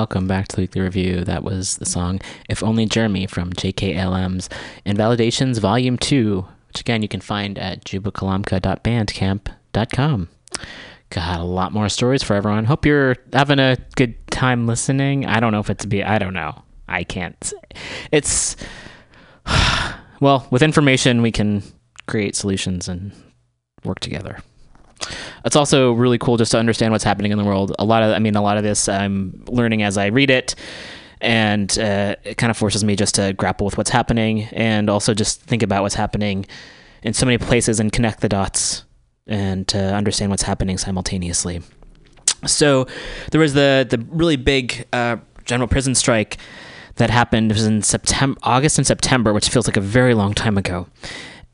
welcome 0.04 0.26
back 0.26 0.46
to 0.46 0.56
the 0.56 0.62
Weekly 0.62 0.82
Review. 0.82 1.24
That 1.24 1.42
was 1.42 1.78
the 1.78 1.86
song 1.86 2.20
If 2.50 2.62
Only 2.62 2.84
Jeremy 2.84 3.26
from 3.26 3.54
JKLM's 3.54 4.50
Invalidations 4.84 5.56
Volume 5.56 5.96
2, 5.96 6.46
which 6.68 6.80
again 6.80 7.00
you 7.00 7.08
can 7.08 7.22
find 7.22 7.58
at 7.58 7.86
jubakalamka.bandcamp.com. 7.86 10.28
Got 11.08 11.40
a 11.40 11.44
lot 11.44 11.72
more 11.72 11.88
stories 11.88 12.22
for 12.22 12.36
everyone. 12.36 12.66
Hope 12.66 12.84
you're 12.84 13.16
having 13.32 13.58
a 13.58 13.78
good 13.96 14.14
time 14.26 14.66
listening. 14.66 15.24
I 15.24 15.40
don't 15.40 15.52
know 15.52 15.60
if 15.60 15.70
it's 15.70 15.86
be 15.86 16.04
I 16.04 16.18
don't 16.18 16.34
know. 16.34 16.64
I 16.86 17.02
can't 17.02 17.42
say. 17.42 17.56
It's 18.12 18.56
well, 20.20 20.46
with 20.50 20.62
information 20.62 21.22
we 21.22 21.32
can 21.32 21.62
create 22.06 22.36
solutions 22.36 22.88
and 22.88 23.12
work 23.86 24.00
together 24.00 24.40
it's 25.44 25.56
also 25.56 25.92
really 25.92 26.18
cool 26.18 26.36
just 26.36 26.52
to 26.52 26.58
understand 26.58 26.92
what's 26.92 27.04
happening 27.04 27.32
in 27.32 27.38
the 27.38 27.44
world. 27.44 27.74
A 27.78 27.84
lot 27.84 28.02
of, 28.02 28.12
I 28.12 28.18
mean, 28.18 28.36
a 28.36 28.42
lot 28.42 28.56
of 28.56 28.62
this 28.62 28.88
I'm 28.88 29.44
learning 29.48 29.82
as 29.82 29.98
I 29.98 30.06
read 30.06 30.30
it, 30.30 30.54
and 31.20 31.76
uh, 31.78 32.16
it 32.24 32.36
kind 32.36 32.50
of 32.50 32.56
forces 32.56 32.84
me 32.84 32.96
just 32.96 33.14
to 33.16 33.32
grapple 33.32 33.64
with 33.64 33.76
what's 33.78 33.90
happening 33.90 34.44
and 34.52 34.90
also 34.90 35.14
just 35.14 35.40
think 35.42 35.62
about 35.62 35.82
what's 35.82 35.94
happening 35.94 36.46
in 37.02 37.12
so 37.12 37.26
many 37.26 37.38
places 37.38 37.80
and 37.80 37.92
connect 37.92 38.20
the 38.20 38.28
dots 38.28 38.84
and 39.26 39.66
to 39.68 39.78
understand 39.78 40.30
what's 40.30 40.42
happening 40.42 40.78
simultaneously. 40.78 41.62
So 42.46 42.86
there 43.30 43.40
was 43.40 43.54
the 43.54 43.86
the 43.88 44.04
really 44.10 44.36
big 44.36 44.86
uh, 44.92 45.16
general 45.44 45.68
prison 45.68 45.94
strike 45.94 46.36
that 46.96 47.10
happened 47.10 47.50
it 47.50 47.54
was 47.54 47.66
in 47.66 47.82
September, 47.82 48.38
August 48.42 48.78
and 48.78 48.86
September, 48.86 49.32
which 49.32 49.48
feels 49.48 49.66
like 49.66 49.76
a 49.76 49.80
very 49.80 50.14
long 50.14 50.34
time 50.34 50.56
ago. 50.56 50.86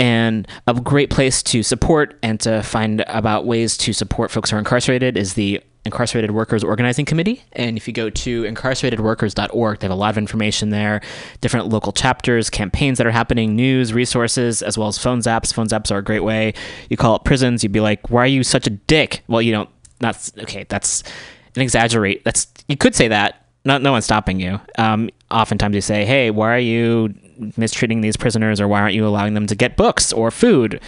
And 0.01 0.49
a 0.67 0.73
great 0.73 1.11
place 1.11 1.43
to 1.45 1.63
support 1.63 2.19
and 2.23 2.41
to 2.41 2.63
find 2.63 3.05
about 3.07 3.45
ways 3.45 3.77
to 3.77 3.93
support 3.93 4.31
folks 4.31 4.51
who 4.51 4.57
are 4.57 4.59
incarcerated 4.59 5.19
is 5.19 5.35
the 5.35 5.63
Incarcerated 5.85 6.31
Workers 6.31 6.65
Organizing 6.65 7.05
Committee. 7.05 7.43
And 7.53 7.77
if 7.77 7.87
you 7.87 7.93
go 7.93 8.09
to 8.09 8.43
incarceratedworkers.org, 8.45 9.79
they 9.79 9.85
have 9.87 9.93
a 9.93 9.95
lot 9.95 10.11
of 10.11 10.17
information 10.17 10.71
there, 10.71 11.03
different 11.43 11.69
local 11.69 11.93
chapters, 11.93 12.49
campaigns 12.49 12.97
that 12.97 13.07
are 13.07 13.11
happening, 13.11 13.55
news, 13.55 13.93
resources, 13.93 14.63
as 14.63 14.79
well 14.79 14.89
as 14.89 14.97
phone 14.97 15.21
zaps. 15.21 15.53
Phone 15.53 15.69
zaps 15.69 15.91
are 15.91 15.99
a 15.99 16.03
great 16.03 16.25
way. 16.25 16.55
You 16.89 16.97
call 16.97 17.15
up 17.15 17.25
prisons, 17.25 17.63
you'd 17.63 17.73
be 17.73 17.81
like, 17.81 18.11
why 18.11 18.23
are 18.23 18.27
you 18.27 18.43
such 18.43 18.67
a 18.67 18.71
dick? 18.71 19.23
Well, 19.29 19.43
you 19.43 19.53
don't 19.53 19.71
not 20.01 20.31
okay. 20.39 20.65
That's 20.69 21.03
an 21.57 21.63
exaggerate. 21.63 22.25
That's 22.25 22.47
you 22.69 22.77
could 22.77 22.95
say 22.95 23.09
that. 23.09 23.47
Not 23.65 23.83
no 23.83 23.93
one's 23.93 24.07
stopping 24.07 24.41
you. 24.41 24.59
Um, 24.79 25.11
oftentimes 25.31 25.75
you 25.75 25.83
say, 25.83 26.07
"Hey, 26.07 26.31
why 26.31 26.55
are 26.55 26.59
you 26.59 27.15
mistreating 27.57 28.01
these 28.01 28.17
prisoners, 28.17 28.61
or 28.61 28.69
why 28.69 28.81
aren't 28.81 28.95
you 28.95 29.07
allowing 29.07 29.35
them 29.35 29.47
to 29.47 29.55
get 29.55 29.77
books 29.77 30.13
or 30.13 30.31
food, 30.31 30.81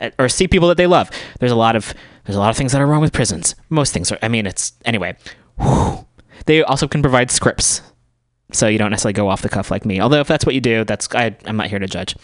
uh, 0.00 0.10
or 0.18 0.28
see 0.28 0.48
people 0.48 0.68
that 0.68 0.76
they 0.76 0.86
love?" 0.86 1.10
There's 1.40 1.52
a 1.52 1.56
lot 1.56 1.76
of 1.76 1.94
there's 2.24 2.36
a 2.36 2.40
lot 2.40 2.50
of 2.50 2.56
things 2.56 2.72
that 2.72 2.80
are 2.80 2.86
wrong 2.86 3.00
with 3.00 3.12
prisons. 3.12 3.54
Most 3.68 3.92
things 3.92 4.10
are. 4.10 4.18
I 4.22 4.28
mean, 4.28 4.46
it's 4.46 4.72
anyway. 4.84 5.16
whew. 5.60 6.06
They 6.46 6.62
also 6.62 6.86
can 6.86 7.02
provide 7.02 7.30
scripts, 7.30 7.82
so 8.52 8.68
you 8.68 8.78
don't 8.78 8.90
necessarily 8.90 9.14
go 9.14 9.28
off 9.28 9.42
the 9.42 9.48
cuff 9.48 9.70
like 9.70 9.84
me. 9.84 10.00
Although 10.00 10.20
if 10.20 10.28
that's 10.28 10.46
what 10.46 10.54
you 10.54 10.60
do, 10.60 10.84
that's 10.84 11.08
I, 11.14 11.36
I'm 11.44 11.56
not 11.56 11.68
here 11.68 11.78
to 11.78 11.86
judge 11.86 12.14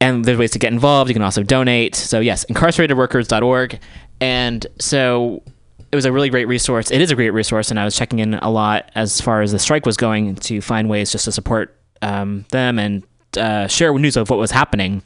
and 0.00 0.24
there's 0.24 0.36
ways 0.36 0.50
to 0.50 0.58
get 0.58 0.72
involved. 0.72 1.08
You 1.08 1.14
can 1.14 1.22
also 1.22 1.42
donate. 1.42 1.94
So 1.94 2.20
yes, 2.20 2.44
incarceratedworkers.org. 2.46 3.80
And 4.20 4.66
so 4.78 5.42
it 5.90 5.96
was 5.96 6.04
a 6.04 6.12
really 6.12 6.28
great 6.28 6.46
resource. 6.46 6.90
It 6.90 7.00
is 7.00 7.10
a 7.10 7.14
great 7.14 7.30
resource, 7.30 7.70
and 7.70 7.80
I 7.80 7.84
was 7.84 7.96
checking 7.96 8.18
in 8.18 8.34
a 8.34 8.50
lot 8.50 8.90
as 8.94 9.20
far 9.20 9.42
as 9.42 9.52
the 9.52 9.58
strike 9.58 9.86
was 9.86 9.96
going 9.96 10.34
to 10.36 10.60
find 10.60 10.88
ways 10.88 11.10
just 11.10 11.24
to 11.26 11.32
support 11.32 11.76
um, 12.04 12.44
them 12.50 12.78
and 12.78 13.02
uh, 13.36 13.66
share 13.66 13.96
news 13.98 14.16
of 14.16 14.30
what 14.30 14.38
was 14.38 14.50
happening. 14.50 15.02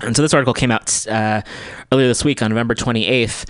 And 0.00 0.14
so 0.14 0.22
this 0.22 0.34
article 0.34 0.54
came 0.54 0.70
out 0.70 1.06
uh, 1.08 1.42
earlier 1.90 2.06
this 2.06 2.24
week 2.24 2.42
on 2.42 2.50
November 2.50 2.74
28th. 2.74 3.48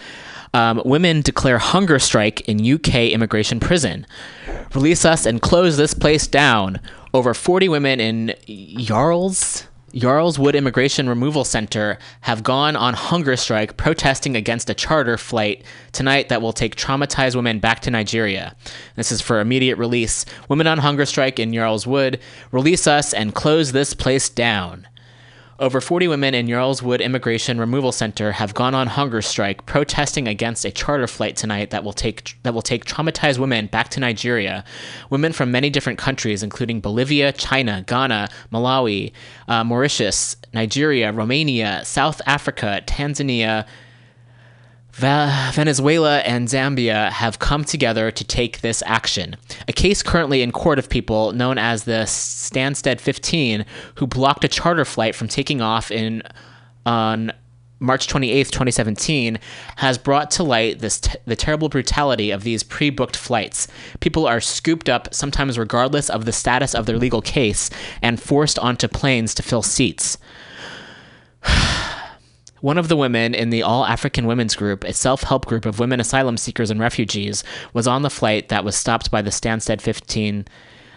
Um, 0.55 0.81
women 0.85 1.21
declare 1.21 1.59
hunger 1.59 1.99
strike 1.99 2.41
in 2.49 2.65
UK 2.65 3.11
immigration 3.11 3.61
prison. 3.61 4.07
Release 4.75 5.05
us 5.05 5.27
and 5.27 5.43
close 5.43 5.77
this 5.77 5.93
place 5.93 6.27
down. 6.27 6.81
Over 7.13 7.35
40 7.35 7.69
women 7.69 8.01
in 8.01 8.35
Yarls, 8.47 9.67
Yarls 9.93 10.39
Wood 10.39 10.55
Immigration 10.55 11.09
Removal 11.09 11.45
Center 11.45 11.99
have 12.21 12.43
gone 12.43 12.77
on 12.77 12.93
hunger 12.93 13.37
strike 13.37 13.79
protesting 13.79 14.37
against 14.37 14.69
a 14.69 14.75
charter 14.75 15.17
flight 15.17 15.65
tonight 15.93 16.29
that 16.29 16.43
will 16.43 16.53
take 16.53 16.77
traumatized 16.77 17.35
women 17.35 17.59
back 17.59 17.81
to 17.81 17.91
Nigeria. 17.91 18.55
This 18.97 19.11
is 19.11 19.23
for 19.23 19.41
immediate 19.41 19.79
release. 19.79 20.27
Women 20.49 20.67
on 20.67 20.79
hunger 20.79 21.07
strike 21.07 21.39
in 21.39 21.53
Yarls 21.53 21.87
Wood, 21.87 22.21
release 22.53 22.87
us 22.87 23.15
and 23.15 23.35
close 23.35 23.73
this 23.73 23.95
place 23.95 24.29
down. 24.29 24.87
Over 25.61 25.81
40 25.81 26.07
women 26.07 26.35
in 26.35 26.47
Yarls 26.47 26.83
Wood 26.83 27.01
Immigration 27.01 27.59
Removal 27.59 27.91
Center 27.91 28.31
have 28.31 28.55
gone 28.55 28.77
on 28.77 28.87
hunger 28.87 29.21
strike 29.21 29.67
protesting 29.67 30.29
against 30.29 30.65
a 30.65 30.71
charter 30.71 31.09
flight 31.09 31.35
tonight 31.35 31.71
that 31.71 31.83
will 31.83 31.93
take 31.93 32.39
that 32.45 32.55
will 32.55 32.63
take 32.63 32.85
traumatized 32.85 33.41
women 33.41 33.67
back 33.67 33.89
to 33.89 33.99
Nigeria. 33.99 34.65
Women 35.11 35.33
from 35.33 35.51
many 35.51 35.69
different 35.69 35.99
countries 35.99 36.45
including 36.45 36.81
Bolivia, 36.81 37.33
China, 37.33 37.83
Ghana, 37.89 38.29
Malawi, 38.53 39.11
uh, 39.49 39.65
Mauritius, 39.65 40.37
Nigeria, 40.55 41.11
Romania, 41.11 41.85
South 41.85 42.23
Africa, 42.25 42.81
Tanzania, 42.87 43.67
Venezuela 44.99 46.19
and 46.21 46.49
Zambia 46.49 47.11
have 47.11 47.39
come 47.39 47.65
together 47.65 48.11
to 48.11 48.25
take 48.25 48.61
this 48.61 48.83
action. 48.85 49.37
A 49.69 49.73
case 49.73 50.03
currently 50.03 50.43
in 50.43 50.51
court 50.51 50.79
of 50.79 50.89
people 50.89 51.33
known 51.33 51.57
as 51.57 51.85
the 51.85 52.05
Stansted 52.05 53.01
15, 53.01 53.65
who 53.97 54.07
blocked 54.07 54.45
a 54.45 54.49
charter 54.49 54.85
flight 54.85 55.15
from 55.15 55.29
taking 55.29 55.61
off 55.61 55.91
in 55.91 56.23
on 56.85 57.33
March 57.81 58.09
28, 58.09 58.47
2017, 58.49 59.39
has 59.77 59.99
brought 59.99 60.33
to 60.33 60.43
light 60.43 60.81
this 60.81 60.99
t- 60.99 61.17
the 61.27 61.37
terrible 61.37 61.69
brutality 61.69 62.33
of 62.33 62.43
these 62.43 62.65
pre-booked 62.65 63.17
flights. 63.17 63.69
People 64.01 64.27
are 64.27 64.41
scooped 64.41 64.89
up, 64.89 65.15
sometimes 65.15 65.57
regardless 65.57 66.11
of 66.11 66.25
the 66.25 66.33
status 66.33 66.75
of 66.75 66.87
their 66.87 66.99
legal 66.99 67.23
case, 67.23 67.71
and 68.03 68.21
forced 68.21 68.59
onto 68.59 68.89
planes 68.89 69.33
to 69.35 69.45
fill 69.45 69.63
seats. 69.63 70.19
One 72.61 72.79
of 72.79 72.89
the 72.89 72.97
women 72.97 73.35
in 73.35 73.51
the 73.51 73.63
All 73.63 73.85
African 73.85 74.27
Women's 74.27 74.57
Group, 74.57 74.85
a 74.85 74.93
self 74.93 75.23
help 75.23 75.47
group 75.47 75.65
of 75.65 75.79
women 75.79 76.01
asylum 76.01 76.37
seekers 76.37 76.71
and 76.71 76.81
refugees, 76.81 77.45
was 77.73 77.87
on 77.87 78.03
the 78.03 78.11
flight 78.11 78.49
that 78.49 78.65
was 78.65 78.77
stopped 78.77 79.11
by 79.11 79.23
the 79.23 79.31
Stansted 79.31 79.81
15 79.81 80.47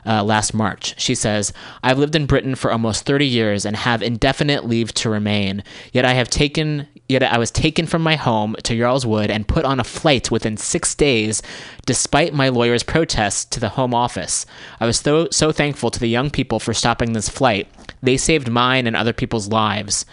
uh, 0.06 0.24
last 0.24 0.54
March. 0.54 1.00
She 1.00 1.16
says, 1.16 1.54
I've 1.84 2.00
lived 2.00 2.16
in 2.16 2.26
Britain 2.26 2.56
for 2.56 2.72
almost 2.72 3.06
30 3.06 3.26
years 3.26 3.66
and 3.66 3.76
have 3.76 4.02
indefinite 4.02 4.66
leave 4.66 4.94
to 4.96 5.10
remain. 5.10 5.64
Yet 5.94 6.06
I 6.06 6.14
have 6.14 6.30
taken. 6.30 6.88
Yet 7.08 7.24
I 7.24 7.38
was 7.38 7.52
taken 7.52 7.88
from 7.88 8.02
my 8.02 8.16
home 8.16 8.56
to 8.64 8.74
Yarls 8.74 9.06
Wood 9.06 9.30
and 9.30 9.48
put 9.48 9.66
on 9.66 9.82
a 9.82 9.84
flight 9.84 10.32
within 10.32 10.56
six 10.56 10.96
days, 10.96 11.42
despite 11.86 12.34
my 12.34 12.48
lawyer's 12.48 12.84
protests 12.84 13.44
to 13.46 13.60
the 13.60 13.70
Home 13.70 13.94
Office. 13.94 14.46
I 14.80 14.86
was 14.86 15.00
so 15.00 15.28
so 15.30 15.52
thankful 15.52 15.92
to 15.92 16.00
the 16.00 16.08
young 16.08 16.30
people 16.30 16.60
for 16.60 16.74
stopping 16.74 17.12
this 17.12 17.28
flight. 17.28 17.68
They 18.02 18.16
saved 18.16 18.50
mine 18.50 18.88
and 18.88 18.96
other 18.96 19.14
people's 19.14 19.50
lives. 19.50 20.06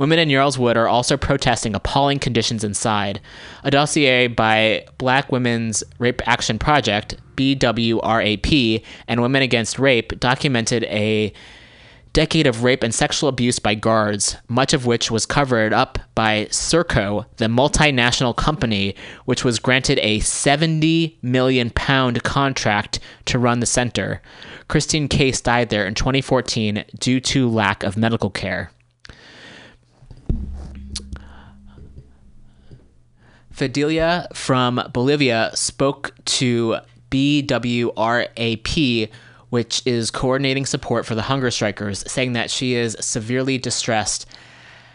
Women 0.00 0.18
in 0.18 0.30
Yarls 0.30 0.56
Wood 0.56 0.78
are 0.78 0.88
also 0.88 1.18
protesting 1.18 1.74
appalling 1.74 2.20
conditions 2.20 2.64
inside. 2.64 3.20
A 3.64 3.70
dossier 3.70 4.28
by 4.28 4.86
Black 4.96 5.30
Women's 5.30 5.84
Rape 5.98 6.26
Action 6.26 6.58
Project, 6.58 7.16
BWRAP, 7.36 8.82
and 9.06 9.20
Women 9.20 9.42
Against 9.42 9.78
Rape 9.78 10.18
documented 10.18 10.84
a 10.84 11.34
decade 12.14 12.46
of 12.46 12.64
rape 12.64 12.82
and 12.82 12.94
sexual 12.94 13.28
abuse 13.28 13.58
by 13.58 13.74
guards, 13.74 14.38
much 14.48 14.72
of 14.72 14.86
which 14.86 15.10
was 15.10 15.26
covered 15.26 15.74
up 15.74 15.98
by 16.14 16.46
Serco, 16.46 17.26
the 17.36 17.44
multinational 17.44 18.34
company 18.34 18.94
which 19.26 19.44
was 19.44 19.58
granted 19.58 19.98
a 19.98 20.20
70 20.20 21.18
million 21.20 21.68
pound 21.68 22.22
contract 22.22 23.00
to 23.26 23.38
run 23.38 23.60
the 23.60 23.66
center. 23.66 24.22
Christine 24.66 25.08
Case 25.08 25.42
died 25.42 25.68
there 25.68 25.86
in 25.86 25.94
2014 25.94 26.86
due 26.98 27.20
to 27.20 27.50
lack 27.50 27.82
of 27.82 27.98
medical 27.98 28.30
care. 28.30 28.70
Fidelia 33.60 34.26
from 34.32 34.82
Bolivia 34.90 35.50
spoke 35.52 36.14
to 36.24 36.78
BWRAP, 37.10 39.10
which 39.50 39.82
is 39.84 40.10
coordinating 40.10 40.64
support 40.64 41.04
for 41.04 41.14
the 41.14 41.20
hunger 41.20 41.50
strikers, 41.50 42.10
saying 42.10 42.32
that 42.32 42.50
she 42.50 42.72
is 42.72 42.96
severely 43.00 43.58
distressed 43.58 44.24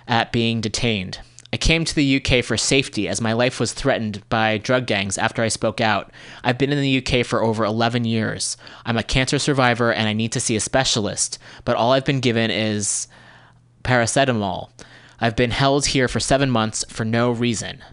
at 0.08 0.32
being 0.32 0.62
detained. 0.62 1.20
I 1.54 1.58
came 1.58 1.86
to 1.86 1.94
the 1.94 2.16
UK 2.16 2.44
for 2.44 2.58
safety 2.58 3.08
as 3.08 3.22
my 3.22 3.34
life 3.34 3.60
was 3.60 3.72
threatened 3.72 4.28
by 4.30 4.58
drug 4.58 4.88
gangs 4.88 5.20
after 5.20 5.44
I 5.44 5.50
spoke 5.50 5.80
out. 5.80 6.12
I've 6.44 6.58
been 6.58 6.74
in 6.74 6.82
the 6.82 7.06
UK 7.06 7.24
for 7.24 7.44
over 7.44 7.66
11 7.66 8.06
years. 8.06 8.58
I'm 8.84 8.98
a 8.98 9.04
cancer 9.04 9.38
survivor 9.38 9.94
and 9.94 10.10
I 10.10 10.14
need 10.14 10.32
to 10.32 10.40
see 10.40 10.56
a 10.56 10.60
specialist, 10.60 11.38
but 11.66 11.76
all 11.76 11.92
I've 11.92 12.04
been 12.04 12.20
given 12.20 12.50
is 12.50 13.08
paracetamol. 13.84 14.72
I've 15.22 15.36
been 15.36 15.52
held 15.52 15.86
here 15.86 16.08
for 16.08 16.20
seven 16.20 16.50
months 16.50 16.84
for 16.90 17.06
no 17.06 17.30
reason. 17.30 17.84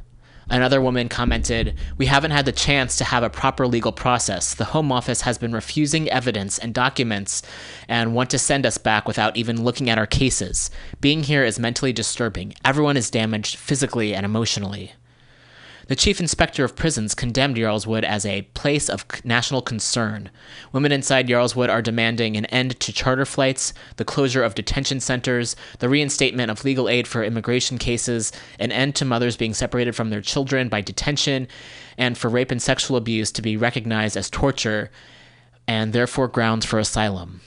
Another 0.53 0.83
woman 0.83 1.09
commented, 1.09 1.79
We 1.97 2.05
haven't 2.05 2.33
had 2.33 2.45
the 2.45 2.53
chance 2.53 2.97
to 2.99 3.05
have 3.05 3.23
a 3.23 3.31
proper 3.31 3.67
legal 3.67 3.91
process. 3.91 4.53
The 4.53 4.67
Home 4.67 4.93
Office 4.93 5.23
has 5.23 5.39
been 5.39 5.55
refusing 5.55 6.11
evidence 6.11 6.59
and 6.59 6.75
documents 6.75 7.41
and 7.89 8.15
want 8.15 8.29
to 8.31 8.39
send 8.39 8.67
us 8.67 8.77
back 8.77 9.09
without 9.09 9.35
even 9.35 9.65
looking 9.65 9.89
at 9.89 9.97
our 9.97 10.07
cases. 10.07 10.71
Being 11.01 11.23
here 11.23 11.43
is 11.43 11.59
mentally 11.59 11.95
disturbing. 11.95 12.53
Everyone 12.67 12.99
is 12.99 13.11
damaged 13.11 13.57
physically 13.57 14.15
and 14.15 14.27
emotionally. 14.27 14.93
The 15.89 15.97
chief 15.97 16.21
inspector 16.21 16.65
of 16.65 16.77
prisons 16.77 17.15
condemned 17.15 17.57
Yarlswood 17.57 18.05
as 18.05 18.25
a 18.25 18.43
place 18.55 18.89
of 18.89 19.05
national 19.25 19.63
concern. 19.63 20.31
Women 20.73 20.93
inside 20.93 21.27
Yarlswood 21.29 21.69
are 21.69 21.83
demanding 21.83 22.37
an 22.37 22.47
end 22.47 22.79
to 22.81 22.93
charter 22.93 23.25
flights, 23.25 23.75
the 23.97 24.05
closure 24.05 24.45
of 24.45 24.55
detention 24.55 25.01
centers, 25.01 25.57
the 25.81 25.89
reinstatement 25.89 26.51
of 26.51 26.65
legal 26.65 26.89
aid 26.89 27.09
for 27.09 27.25
immigration 27.25 27.79
cases, 27.79 28.31
an 28.59 28.71
end 28.71 28.95
to 28.97 29.05
mothers 29.05 29.37
being 29.37 29.55
separated 29.55 29.97
from 29.97 30.11
their 30.11 30.21
children 30.21 30.69
by 30.69 30.81
detention, 30.81 31.49
and 31.99 32.17
for 32.17 32.29
rape 32.29 32.53
and 32.53 32.63
sexual 32.63 32.97
abuse 32.97 33.33
to 33.33 33.43
be 33.43 33.57
recognized 33.57 34.17
as 34.17 34.31
torture 34.31 34.91
and 35.67 35.93
therefore 35.93 36.29
grounds 36.29 36.65
for 36.65 36.79
asylum. 36.79 37.41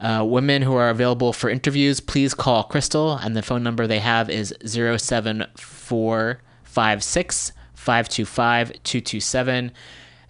Uh, 0.00 0.24
women 0.26 0.62
who 0.62 0.74
are 0.74 0.88
available 0.88 1.32
for 1.32 1.48
interviews, 1.50 2.00
please 2.00 2.34
call 2.34 2.64
Crystal, 2.64 3.16
and 3.16 3.36
the 3.36 3.42
phone 3.42 3.62
number 3.62 3.86
they 3.86 3.98
have 3.98 4.30
is 4.30 4.54
07456 4.64 7.52
525 7.80 8.82
227. 8.82 9.72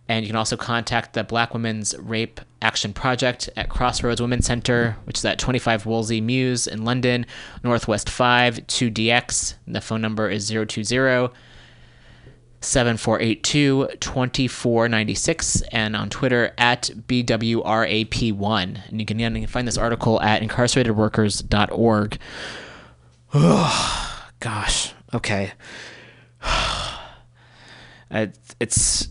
And 0.08 0.24
you 0.24 0.28
can 0.28 0.36
also 0.36 0.56
contact 0.56 1.14
the 1.14 1.24
Black 1.24 1.52
Women's 1.52 1.96
Rape 1.98 2.40
Action 2.62 2.92
Project 2.92 3.48
at 3.56 3.68
Crossroads 3.68 4.20
Women's 4.20 4.46
Center, 4.46 4.96
which 5.04 5.18
is 5.18 5.24
at 5.24 5.38
25 5.38 5.86
Wolsey 5.86 6.20
Mews 6.20 6.66
in 6.66 6.84
London, 6.84 7.26
Northwest 7.62 8.08
5 8.08 8.66
2DX. 8.66 9.54
The 9.66 9.80
phone 9.80 10.00
number 10.00 10.28
is 10.28 10.48
020 10.48 11.32
7482 12.62 13.88
2496 14.00 15.62
and 15.72 15.96
on 15.96 16.10
Twitter 16.10 16.52
at 16.58 16.90
BWRAP1. 17.08 18.88
And 18.88 19.00
you 19.00 19.06
can, 19.06 19.18
you 19.18 19.30
can 19.30 19.46
find 19.46 19.66
this 19.66 19.78
article 19.78 20.20
at 20.20 20.42
incarceratedworkers.org. 20.42 22.18
Gosh, 24.40 24.92
okay. 25.14 25.52
it's 28.10 29.08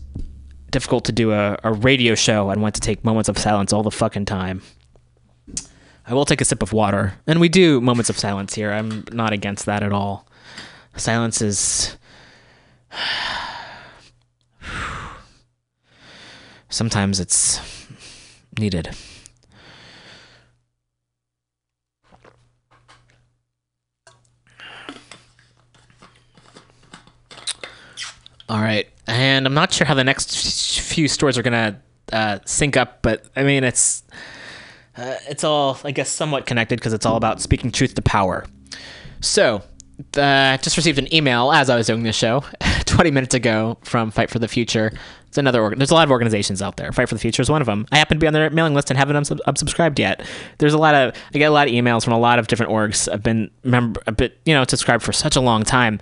difficult 0.70 1.04
to 1.06 1.12
do 1.12 1.32
a, 1.32 1.58
a 1.64 1.72
radio 1.72 2.14
show 2.14 2.50
and 2.50 2.62
want 2.62 2.74
to 2.76 2.80
take 2.80 3.04
moments 3.04 3.28
of 3.28 3.38
silence 3.38 3.72
all 3.72 3.82
the 3.82 3.90
fucking 3.90 4.26
time. 4.26 4.62
I 6.06 6.14
will 6.14 6.24
take 6.24 6.40
a 6.40 6.44
sip 6.44 6.62
of 6.62 6.72
water, 6.72 7.14
and 7.26 7.40
we 7.40 7.48
do 7.48 7.80
moments 7.80 8.10
of 8.10 8.18
silence 8.18 8.54
here. 8.54 8.72
I'm 8.72 9.04
not 9.12 9.32
against 9.32 9.66
that 9.66 9.82
at 9.82 9.92
all. 9.92 10.26
Silence 10.96 11.40
is 11.40 11.96
sometimes 16.68 17.20
it's 17.20 17.60
needed. 18.58 18.90
All 28.48 28.60
right 28.60 28.89
and 29.10 29.46
I'm 29.46 29.54
not 29.54 29.72
sure 29.72 29.86
how 29.86 29.94
the 29.94 30.04
next 30.04 30.80
few 30.80 31.08
stories 31.08 31.36
are 31.36 31.42
gonna 31.42 31.80
uh, 32.12 32.38
sync 32.44 32.76
up, 32.76 33.02
but 33.02 33.24
I 33.34 33.42
mean 33.42 33.64
it's 33.64 34.04
uh, 34.96 35.16
it's 35.28 35.44
all 35.44 35.78
I 35.84 35.90
guess 35.90 36.08
somewhat 36.08 36.46
connected 36.46 36.78
because 36.78 36.92
it's 36.92 37.06
all 37.06 37.16
about 37.16 37.40
speaking 37.40 37.72
truth 37.72 37.94
to 37.94 38.02
power. 38.02 38.46
So, 39.20 39.62
uh, 40.16 40.56
just 40.58 40.76
received 40.76 40.98
an 40.98 41.12
email 41.14 41.52
as 41.52 41.68
I 41.68 41.76
was 41.76 41.86
doing 41.86 42.04
this 42.04 42.16
show 42.16 42.44
20 42.86 43.10
minutes 43.10 43.34
ago 43.34 43.76
from 43.82 44.10
Fight 44.10 44.30
for 44.30 44.38
the 44.38 44.48
Future. 44.48 44.92
It's 45.26 45.38
another 45.38 45.60
organ. 45.62 45.78
There's 45.78 45.90
a 45.90 45.94
lot 45.94 46.04
of 46.04 46.10
organizations 46.10 46.62
out 46.62 46.76
there. 46.76 46.90
Fight 46.90 47.08
for 47.08 47.14
the 47.14 47.20
Future 47.20 47.42
is 47.42 47.50
one 47.50 47.60
of 47.60 47.66
them. 47.66 47.86
I 47.92 47.98
happen 47.98 48.16
to 48.16 48.20
be 48.20 48.26
on 48.26 48.32
their 48.32 48.48
mailing 48.50 48.74
list 48.74 48.90
and 48.90 48.98
haven't 48.98 49.16
unsub- 49.16 49.40
unsubscribed 49.46 49.98
yet. 49.98 50.24
There's 50.58 50.72
a 50.72 50.78
lot 50.78 50.94
of 50.94 51.14
I 51.34 51.38
get 51.38 51.46
a 51.46 51.50
lot 51.50 51.68
of 51.68 51.74
emails 51.74 52.02
from 52.04 52.14
a 52.14 52.18
lot 52.18 52.38
of 52.38 52.46
different 52.46 52.72
orgs. 52.72 53.12
I've 53.12 53.22
been 53.22 53.50
member 53.62 54.00
a 54.06 54.12
bit 54.12 54.40
you 54.44 54.54
know 54.54 54.64
subscribed 54.64 55.02
for 55.02 55.12
such 55.12 55.36
a 55.36 55.40
long 55.40 55.64
time. 55.64 56.00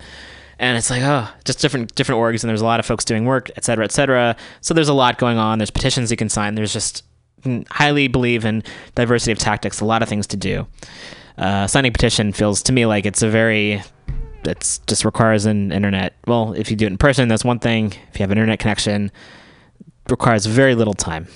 And 0.59 0.77
it's 0.77 0.89
like, 0.89 1.01
oh, 1.01 1.29
just 1.45 1.59
different 1.59 1.95
different 1.95 2.19
orgs, 2.19 2.43
and 2.43 2.49
there's 2.49 2.61
a 2.61 2.65
lot 2.65 2.81
of 2.81 2.85
folks 2.85 3.05
doing 3.05 3.25
work, 3.25 3.49
et 3.55 3.63
cetera, 3.63 3.85
et 3.85 3.93
cetera. 3.93 4.35
So 4.59 4.73
there's 4.73 4.89
a 4.89 4.93
lot 4.93 5.17
going 5.17 5.37
on. 5.37 5.57
There's 5.57 5.71
petitions 5.71 6.11
you 6.11 6.17
can 6.17 6.27
sign. 6.27 6.55
There's 6.55 6.73
just 6.73 7.05
highly 7.71 8.09
believe 8.09 8.43
in 8.43 8.63
diversity 8.95 9.31
of 9.31 9.39
tactics. 9.39 9.79
A 9.79 9.85
lot 9.85 10.03
of 10.03 10.09
things 10.09 10.27
to 10.27 10.37
do. 10.37 10.67
Uh, 11.37 11.65
signing 11.65 11.93
petition 11.93 12.33
feels 12.33 12.61
to 12.63 12.73
me 12.73 12.85
like 12.85 13.05
it's 13.05 13.21
a 13.21 13.29
very 13.29 13.81
it's 14.43 14.79
just 14.79 15.05
requires 15.05 15.45
an 15.45 15.71
internet. 15.71 16.13
Well, 16.27 16.53
if 16.53 16.69
you 16.69 16.75
do 16.75 16.85
it 16.85 16.91
in 16.91 16.97
person, 16.97 17.29
that's 17.29 17.45
one 17.45 17.59
thing. 17.59 17.93
If 18.11 18.19
you 18.19 18.23
have 18.23 18.31
an 18.31 18.37
internet 18.37 18.59
connection, 18.59 19.11
requires 20.09 20.45
very 20.45 20.75
little 20.75 20.93
time. 20.93 21.27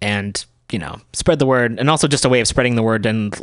And 0.00 0.44
you 0.72 0.80
know, 0.80 0.96
spread 1.12 1.38
the 1.38 1.46
word, 1.46 1.78
and 1.78 1.88
also 1.88 2.08
just 2.08 2.24
a 2.24 2.28
way 2.28 2.40
of 2.40 2.48
spreading 2.48 2.74
the 2.74 2.82
word. 2.82 3.06
And 3.06 3.34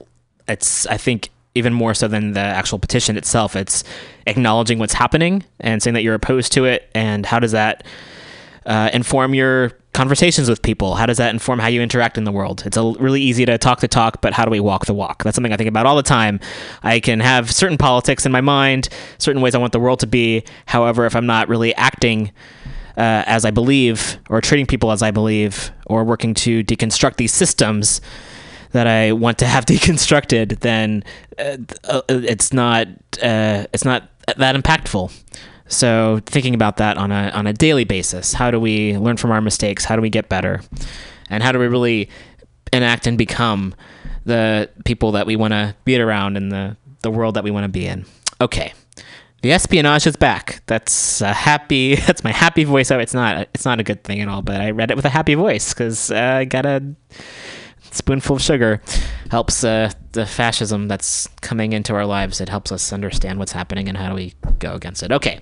it's 0.48 0.86
I 0.88 0.98
think 0.98 1.30
even 1.56 1.74
more 1.74 1.94
so 1.94 2.08
than 2.08 2.34
the 2.34 2.40
actual 2.40 2.80
petition 2.80 3.18
itself. 3.18 3.56
It's 3.56 3.84
acknowledging 4.26 4.80
what's 4.80 4.94
happening 4.94 5.44
and 5.60 5.82
saying 5.82 5.94
that 5.94 6.04
you're 6.04 6.16
opposed 6.16 6.52
to 6.54 6.66
it, 6.66 6.90
and 6.96 7.26
how 7.26 7.40
does 7.40 7.52
that 7.52 7.86
uh, 8.66 8.90
inform 8.94 9.34
your 9.34 9.72
conversations 9.94 10.50
with 10.50 10.62
people? 10.62 10.96
How 10.96 11.06
does 11.06 11.18
that 11.18 11.32
inform 11.32 11.60
how 11.60 11.68
you 11.68 11.82
interact 11.82 12.18
in 12.18 12.24
the 12.24 12.32
world? 12.32 12.64
It's 12.66 12.78
a, 12.78 12.84
really 13.00 13.22
easy 13.22 13.46
to 13.46 13.58
talk 13.58 13.80
the 13.80 13.88
talk, 13.88 14.22
but 14.22 14.34
how 14.34 14.46
do 14.46 14.52
we 14.52 14.60
walk 14.60 14.86
the 14.86 14.94
walk? 14.94 15.24
That's 15.24 15.36
something 15.36 15.54
I 15.54 15.58
think 15.58 15.68
about 15.68 15.86
all 15.86 15.96
the 15.96 16.04
time. 16.04 16.40
I 16.82 17.00
can 17.00 17.20
have 17.20 17.52
certain 17.52 17.78
politics 17.78 18.26
in 18.26 18.32
my 18.32 18.42
mind, 18.42 18.90
certain 19.20 19.42
ways 19.42 19.54
I 19.54 19.60
want 19.60 19.74
the 19.74 19.80
world 19.80 20.00
to 20.00 20.08
be. 20.08 20.44
However, 20.66 21.06
if 21.06 21.16
I'm 21.16 21.28
not 21.28 21.48
really 21.48 21.76
acting 21.76 22.32
uh, 22.98 23.24
as 23.26 23.46
I 23.46 23.52
believe, 23.52 24.20
or 24.30 24.42
treating 24.42 24.66
people 24.66 24.92
as 24.92 25.02
I 25.02 25.12
believe, 25.12 25.72
or 25.88 26.04
working 26.04 26.34
to 26.36 26.64
deconstruct 26.64 27.18
these 27.18 27.34
systems 27.34 28.02
that 28.74 28.88
I 28.88 29.14
want 29.14 29.38
to 29.40 29.46
have 29.46 29.66
deconstructed, 29.74 30.60
then 30.60 31.04
uh, 31.40 31.58
uh, 31.86 32.02
it's 32.10 32.52
not 32.52 32.88
uh, 33.22 33.66
it's 33.74 33.86
not 33.86 34.10
that 34.38 34.56
impactful. 34.56 35.12
So 35.68 36.20
thinking 36.26 36.54
about 36.54 36.78
that 36.78 36.98
on 36.98 37.12
a 37.12 37.30
on 37.34 37.48
a 37.48 37.54
daily 37.54 37.86
basis, 37.86 38.34
how 38.34 38.52
do 38.52 38.60
we 38.60 38.98
learn 38.98 39.18
from 39.18 39.32
our 39.32 39.42
mistakes? 39.42 39.86
How 39.86 39.96
do 39.96 40.02
we 40.02 40.10
get 40.10 40.30
better? 40.30 40.62
And 41.30 41.42
how 41.42 41.52
do 41.52 41.60
we 41.60 41.68
really 41.68 42.10
enact 42.72 43.08
and 43.08 43.18
become 43.18 43.74
the 44.26 44.70
people 44.86 45.14
that 45.14 45.26
we 45.26 45.36
want 45.36 45.54
to 45.54 45.76
be 45.86 46.00
around 46.00 46.38
in 46.38 46.50
the 46.50 46.78
the 47.02 47.10
world 47.10 47.36
that 47.36 47.44
we 47.44 47.52
want 47.52 47.64
to 47.64 47.70
be 47.70 47.88
in? 47.88 48.06
Okay. 48.42 48.74
The 49.42 49.52
espionage 49.52 50.08
is 50.08 50.16
back. 50.16 50.62
That's 50.68 51.20
a 51.20 51.34
happy. 51.34 51.96
That's 52.08 52.24
my 52.24 52.32
happy 52.32 52.64
voice. 52.64 52.92
Oh, 52.92 53.00
it's 53.00 53.14
not. 53.14 53.50
It's 53.54 53.66
not 53.66 53.80
a 53.80 53.84
good 53.84 54.04
thing 54.04 54.22
at 54.22 54.28
all. 54.28 54.42
But 54.42 54.62
I 54.62 54.72
read 54.72 54.90
it 54.90 54.96
with 54.96 55.06
a 55.06 55.10
happy 55.10 55.34
voice 55.34 55.74
because 55.74 56.12
uh, 56.12 56.38
I 56.40 56.46
got 56.46 56.66
a 56.66 56.96
spoonful 57.96 58.38
of 58.38 58.42
sugar. 58.42 58.82
Helps 59.32 59.64
uh, 59.64 59.92
the 60.12 60.26
fascism 60.26 60.88
that's 60.88 61.28
coming 61.42 61.74
into 61.74 61.94
our 61.94 62.06
lives. 62.06 62.42
It 62.42 62.50
helps 62.50 62.72
us 62.72 62.94
understand 62.94 63.40
what's 63.40 63.52
happening 63.52 63.88
and 63.88 63.98
how 63.98 64.10
do 64.10 64.16
we 64.16 64.34
go 64.60 64.74
against 64.74 65.04
it. 65.04 65.12
Okay. 65.12 65.42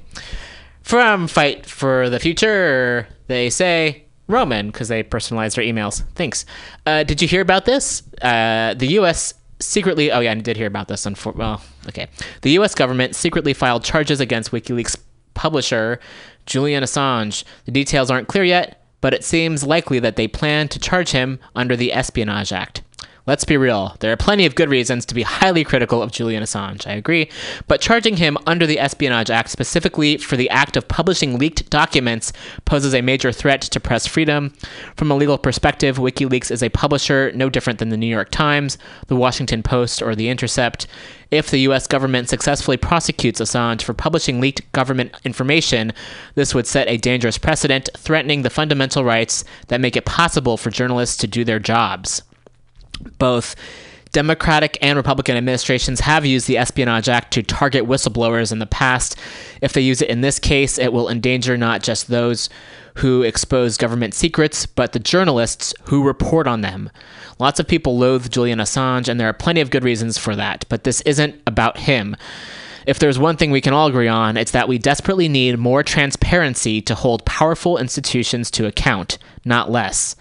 From 0.82 1.28
Fight 1.28 1.66
for 1.66 2.10
the 2.10 2.20
Future, 2.20 3.08
they 3.28 3.50
say 3.50 4.06
Roman 4.28 4.68
because 4.68 4.88
they 4.88 5.04
personalized 5.04 5.58
their 5.58 5.64
emails. 5.64 6.04
Thanks. 6.16 6.46
Uh, 6.86 7.04
did 7.04 7.22
you 7.22 7.28
hear 7.28 7.42
about 7.42 7.66
this? 7.66 8.04
Uh, 8.22 8.74
the 8.76 8.88
U.S. 8.94 9.34
secretly. 9.60 10.12
Oh 10.12 10.20
yeah, 10.22 10.32
I 10.32 10.36
did 10.36 10.58
hear 10.58 10.68
about 10.68 10.88
this. 10.88 11.06
Unfor- 11.06 11.36
well, 11.36 11.62
okay. 11.88 12.08
The 12.42 12.52
U.S. 12.52 12.74
government 12.74 13.16
secretly 13.16 13.54
filed 13.54 13.84
charges 13.84 14.20
against 14.20 14.52
WikiLeaks 14.52 14.98
publisher 15.34 16.00
Julian 16.46 16.84
Assange. 16.84 17.44
The 17.66 17.72
details 17.72 18.10
aren't 18.10 18.28
clear 18.28 18.44
yet, 18.44 18.81
but 19.02 19.14
it 19.14 19.24
seems 19.24 19.64
likely 19.66 20.00
that 20.00 20.16
they 20.16 20.28
plan 20.28 20.68
to 20.70 20.80
charge 20.80 21.12
him 21.12 21.40
under 21.56 21.76
the 21.76 21.92
Espionage 21.92 22.54
Act. 22.54 22.84
Let's 23.28 23.46
be 23.46 23.56
real, 23.56 23.96
there 24.00 24.12
are 24.12 24.18
plenty 24.18 24.48
of 24.48 24.56
good 24.56 24.70
reasons 24.70 25.06
to 25.06 25.14
be 25.14 25.22
highly 25.22 25.64
critical 25.64 26.02
of 26.02 26.12
Julian 26.12 26.42
Assange, 26.42 26.88
I 26.88 26.94
agree, 26.94 27.30
but 27.68 27.80
charging 27.80 28.18
him 28.18 28.36
under 28.48 28.66
the 28.66 28.80
Espionage 28.80 29.30
Act 29.30 29.50
specifically 29.50 30.18
for 30.18 30.38
the 30.38 30.50
act 30.50 30.76
of 30.76 30.88
publishing 30.88 31.38
leaked 31.38 31.70
documents 31.70 32.34
poses 32.66 32.96
a 32.96 33.04
major 33.04 33.32
threat 33.32 33.62
to 33.62 33.80
press 33.80 34.08
freedom. 34.08 34.52
From 34.96 35.12
a 35.12 35.16
legal 35.16 35.38
perspective, 35.38 36.00
WikiLeaks 36.00 36.50
is 36.50 36.64
a 36.64 36.70
publisher 36.70 37.32
no 37.36 37.48
different 37.48 37.78
than 37.78 37.90
the 37.90 37.98
New 37.98 38.08
York 38.08 38.32
Times, 38.32 38.80
the 39.06 39.16
Washington 39.16 39.62
Post, 39.62 40.02
or 40.02 40.16
The 40.16 40.30
Intercept. 40.30 40.88
If 41.30 41.52
the 41.52 41.60
US 41.60 41.86
government 41.86 42.28
successfully 42.28 42.78
prosecutes 42.78 43.40
Assange 43.40 43.84
for 43.84 43.94
publishing 43.94 44.42
leaked 44.42 44.70
government 44.72 45.16
information, 45.24 45.94
this 46.34 46.56
would 46.56 46.66
set 46.66 46.88
a 46.88 46.98
dangerous 46.98 47.38
precedent, 47.38 47.88
threatening 47.96 48.42
the 48.42 48.50
fundamental 48.50 49.04
rights 49.04 49.44
that 49.68 49.80
make 49.80 49.96
it 49.96 50.06
possible 50.06 50.58
for 50.58 50.72
journalists 50.72 51.18
to 51.18 51.28
do 51.28 51.44
their 51.44 51.60
jobs. 51.60 52.24
Both 53.18 53.56
Democratic 54.12 54.78
and 54.82 54.98
Republican 54.98 55.38
administrations 55.38 56.02
have 56.02 56.26
used 56.26 56.48
the 56.48 56.58
Espionage 56.58 57.08
Act 57.08 57.32
to 57.34 57.44
target 57.44 57.86
whistleblowers 57.86 58.52
in 58.52 58.60
the 58.60 58.66
past. 58.66 59.18
If 59.62 59.72
they 59.72 59.82
use 59.82 60.02
it 60.02 60.10
in 60.10 60.22
this 60.22 60.38
case, 60.38 60.78
it 60.78 60.92
will 60.92 61.08
endanger 61.08 61.56
not 61.56 61.82
just 61.82 62.08
those 62.08 62.50
who 62.96 63.24
expose 63.24 63.78
government 63.78 64.14
secrets, 64.14 64.66
but 64.66 64.92
the 64.92 65.00
journalists 65.00 65.74
who 65.84 66.04
report 66.04 66.46
on 66.46 66.60
them. 66.60 66.90
Lots 67.40 67.60
of 67.60 67.68
people 67.68 67.98
loathe 67.98 68.30
Julian 68.30 68.60
Assange, 68.60 69.08
and 69.08 69.18
there 69.18 69.30
are 69.30 69.34
plenty 69.34 69.62
of 69.62 69.70
good 69.70 69.86
reasons 69.86 70.18
for 70.18 70.36
that, 70.36 70.66
but 70.68 70.84
this 70.84 71.00
isn't 71.02 71.42
about 71.48 71.78
him. 71.78 72.18
If 72.86 73.00
there's 73.00 73.20
one 73.20 73.38
thing 73.38 73.52
we 73.52 73.62
can 73.62 73.74
all 73.74 73.88
agree 73.88 74.10
on, 74.10 74.36
it's 74.36 74.52
that 74.52 74.68
we 74.68 74.78
desperately 74.78 75.30
need 75.30 75.58
more 75.58 75.84
transparency 75.84 76.82
to 76.82 76.96
hold 76.96 77.26
powerful 77.26 77.78
institutions 77.78 78.52
to 78.52 78.66
account, 78.66 79.18
not 79.46 79.72
less. 79.72 80.18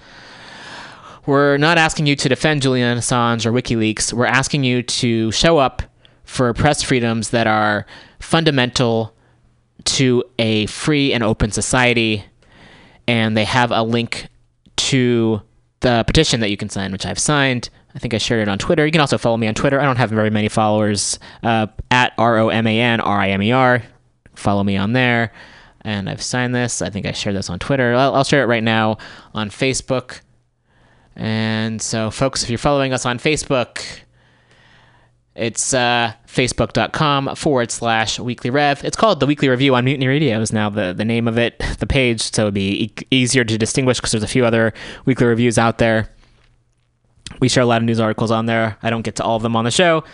We're 1.30 1.58
not 1.58 1.78
asking 1.78 2.06
you 2.06 2.16
to 2.16 2.28
defend 2.28 2.60
Julian 2.60 2.98
Assange 2.98 3.46
or 3.46 3.52
WikiLeaks. 3.52 4.12
We're 4.12 4.26
asking 4.26 4.64
you 4.64 4.82
to 4.82 5.30
show 5.30 5.58
up 5.58 5.80
for 6.24 6.52
press 6.52 6.82
freedoms 6.82 7.30
that 7.30 7.46
are 7.46 7.86
fundamental 8.18 9.14
to 9.84 10.24
a 10.40 10.66
free 10.66 11.12
and 11.12 11.22
open 11.22 11.52
society. 11.52 12.24
And 13.06 13.36
they 13.36 13.44
have 13.44 13.70
a 13.70 13.84
link 13.84 14.26
to 14.74 15.40
the 15.78 16.02
petition 16.04 16.40
that 16.40 16.50
you 16.50 16.56
can 16.56 16.68
sign, 16.68 16.90
which 16.90 17.06
I've 17.06 17.16
signed. 17.20 17.70
I 17.94 18.00
think 18.00 18.12
I 18.12 18.18
shared 18.18 18.42
it 18.42 18.48
on 18.48 18.58
Twitter. 18.58 18.84
You 18.84 18.90
can 18.90 19.00
also 19.00 19.16
follow 19.16 19.36
me 19.36 19.46
on 19.46 19.54
Twitter. 19.54 19.78
I 19.78 19.84
don't 19.84 19.98
have 19.98 20.10
very 20.10 20.30
many 20.30 20.48
followers. 20.48 21.20
Uh, 21.44 21.68
at 21.92 22.12
R 22.18 22.38
O 22.38 22.48
M 22.48 22.66
A 22.66 22.80
N 22.80 22.98
R 22.98 23.20
I 23.20 23.28
M 23.28 23.40
E 23.40 23.52
R. 23.52 23.84
Follow 24.34 24.64
me 24.64 24.76
on 24.76 24.94
there. 24.94 25.32
And 25.82 26.10
I've 26.10 26.22
signed 26.22 26.56
this. 26.56 26.82
I 26.82 26.90
think 26.90 27.06
I 27.06 27.12
shared 27.12 27.36
this 27.36 27.48
on 27.48 27.60
Twitter. 27.60 27.94
I'll, 27.94 28.16
I'll 28.16 28.24
share 28.24 28.42
it 28.42 28.46
right 28.46 28.64
now 28.64 28.98
on 29.32 29.48
Facebook. 29.48 30.22
And 31.16 31.80
so, 31.82 32.10
folks, 32.10 32.42
if 32.42 32.50
you're 32.50 32.58
following 32.58 32.92
us 32.92 33.04
on 33.04 33.18
Facebook, 33.18 33.82
it's 35.34 35.72
uh, 35.74 36.12
facebook.com 36.26 37.34
forward 37.36 37.70
slash 37.70 38.18
weekly 38.18 38.50
rev. 38.50 38.84
It's 38.84 38.96
called 38.96 39.20
the 39.20 39.26
Weekly 39.26 39.48
Review 39.48 39.74
on 39.74 39.84
Mutiny 39.84 40.06
Radio, 40.06 40.40
is 40.40 40.52
now 40.52 40.70
the, 40.70 40.92
the 40.92 41.04
name 41.04 41.28
of 41.28 41.38
it, 41.38 41.62
the 41.78 41.86
page. 41.86 42.20
So 42.20 42.42
it'd 42.42 42.54
be 42.54 42.84
e- 42.84 43.06
easier 43.10 43.44
to 43.44 43.58
distinguish 43.58 43.98
because 43.98 44.12
there's 44.12 44.22
a 44.22 44.28
few 44.28 44.44
other 44.44 44.72
weekly 45.04 45.26
reviews 45.26 45.58
out 45.58 45.78
there. 45.78 46.10
We 47.40 47.48
share 47.48 47.62
a 47.62 47.66
lot 47.66 47.80
of 47.80 47.84
news 47.84 48.00
articles 48.00 48.30
on 48.30 48.46
there. 48.46 48.76
I 48.82 48.90
don't 48.90 49.02
get 49.02 49.16
to 49.16 49.24
all 49.24 49.36
of 49.36 49.42
them 49.42 49.56
on 49.56 49.64
the 49.64 49.70
show. 49.70 50.04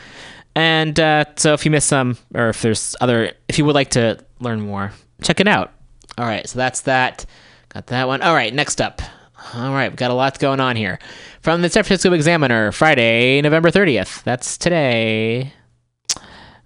And 0.54 0.98
uh, 1.00 1.24
so 1.36 1.54
if 1.54 1.64
you 1.64 1.70
miss 1.70 1.84
some, 1.84 2.16
or 2.34 2.50
if 2.50 2.62
there's 2.62 2.94
other, 3.00 3.32
if 3.48 3.58
you 3.58 3.64
would 3.64 3.74
like 3.74 3.90
to 3.90 4.18
learn 4.40 4.60
more, 4.60 4.92
check 5.22 5.40
it 5.40 5.48
out. 5.48 5.72
All 6.18 6.26
right, 6.26 6.48
so 6.48 6.58
that's 6.58 6.82
that. 6.82 7.26
Got 7.68 7.88
that 7.88 8.06
one. 8.06 8.22
All 8.22 8.34
right, 8.34 8.54
next 8.54 8.80
up. 8.80 9.02
All 9.54 9.72
right, 9.72 9.90
we've 9.90 9.96
got 9.96 10.10
a 10.10 10.14
lot 10.14 10.38
going 10.38 10.60
on 10.60 10.76
here. 10.76 10.98
From 11.40 11.62
the 11.62 11.70
San 11.70 11.84
Francisco 11.84 12.12
Examiner, 12.12 12.72
Friday, 12.72 13.40
November 13.40 13.70
30th. 13.70 14.22
That's 14.24 14.58
today. 14.58 15.52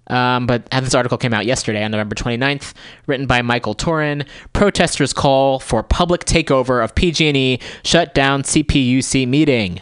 Um, 0.07 0.47
but 0.47 0.69
this 0.71 0.95
article 0.95 1.17
came 1.17 1.33
out 1.33 1.45
yesterday 1.45 1.83
on 1.83 1.91
November 1.91 2.15
29th, 2.15 2.73
written 3.07 3.27
by 3.27 3.41
Michael 3.41 3.75
Torin. 3.75 4.27
Protesters 4.51 5.13
call 5.13 5.59
for 5.59 5.83
public 5.83 6.25
takeover 6.25 6.83
of 6.83 6.95
PG&E, 6.95 7.59
shut 7.83 8.13
down 8.13 8.43
CPUC 8.43 9.27
meeting. 9.27 9.81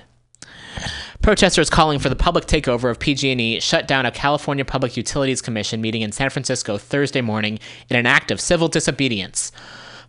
Protesters 1.22 1.70
calling 1.70 2.00
for 2.00 2.10
the 2.10 2.16
public 2.16 2.46
takeover 2.46 2.92
of 2.92 3.00
PG&E 3.00 3.60
shut 3.60 3.88
down 3.88 4.06
a 4.06 4.12
California 4.12 4.64
Public 4.64 4.96
Utilities 4.96 5.42
Commission 5.42 5.82
meeting 5.82 6.02
in 6.02 6.12
San 6.12 6.30
Francisco 6.30 6.78
Thursday 6.78 7.22
morning 7.22 7.60
in 7.90 7.96
an 7.96 8.06
act 8.06 8.30
of 8.30 8.40
civil 8.40 8.68
disobedience. 8.68 9.52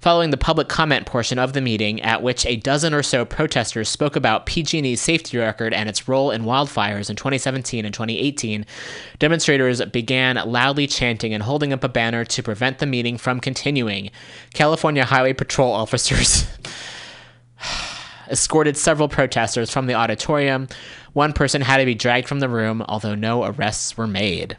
Following 0.00 0.30
the 0.30 0.36
public 0.36 0.68
comment 0.68 1.06
portion 1.06 1.38
of 1.38 1.52
the 1.52 1.60
meeting, 1.60 2.00
at 2.02 2.22
which 2.22 2.46
a 2.46 2.56
dozen 2.56 2.94
or 2.94 3.02
so 3.02 3.24
protesters 3.24 3.88
spoke 3.88 4.16
about 4.16 4.46
PG&E's 4.46 5.00
safety 5.00 5.36
record 5.36 5.74
and 5.74 5.88
its 5.88 6.08
role 6.08 6.30
in 6.30 6.42
wildfires 6.42 7.10
in 7.10 7.16
2017 7.16 7.84
and 7.84 7.92
2018, 7.92 8.64
demonstrators 9.18 9.84
began 9.86 10.36
loudly 10.46 10.86
chanting 10.86 11.34
and 11.34 11.42
holding 11.42 11.72
up 11.72 11.84
a 11.84 11.88
banner 11.88 12.24
to 12.24 12.42
prevent 12.42 12.78
the 12.78 12.86
meeting 12.86 13.18
from 13.18 13.40
continuing. 13.40 14.10
California 14.54 15.04
Highway 15.04 15.34
Patrol 15.34 15.72
officers 15.72 16.46
escorted 18.30 18.76
several 18.76 19.08
protesters 19.08 19.70
from 19.70 19.86
the 19.86 19.94
auditorium. 19.94 20.68
One 21.12 21.32
person 21.34 21.60
had 21.60 21.78
to 21.78 21.84
be 21.84 21.94
dragged 21.94 22.28
from 22.28 22.40
the 22.40 22.48
room, 22.48 22.82
although 22.88 23.14
no 23.14 23.44
arrests 23.44 23.96
were 23.96 24.06
made. 24.06 24.56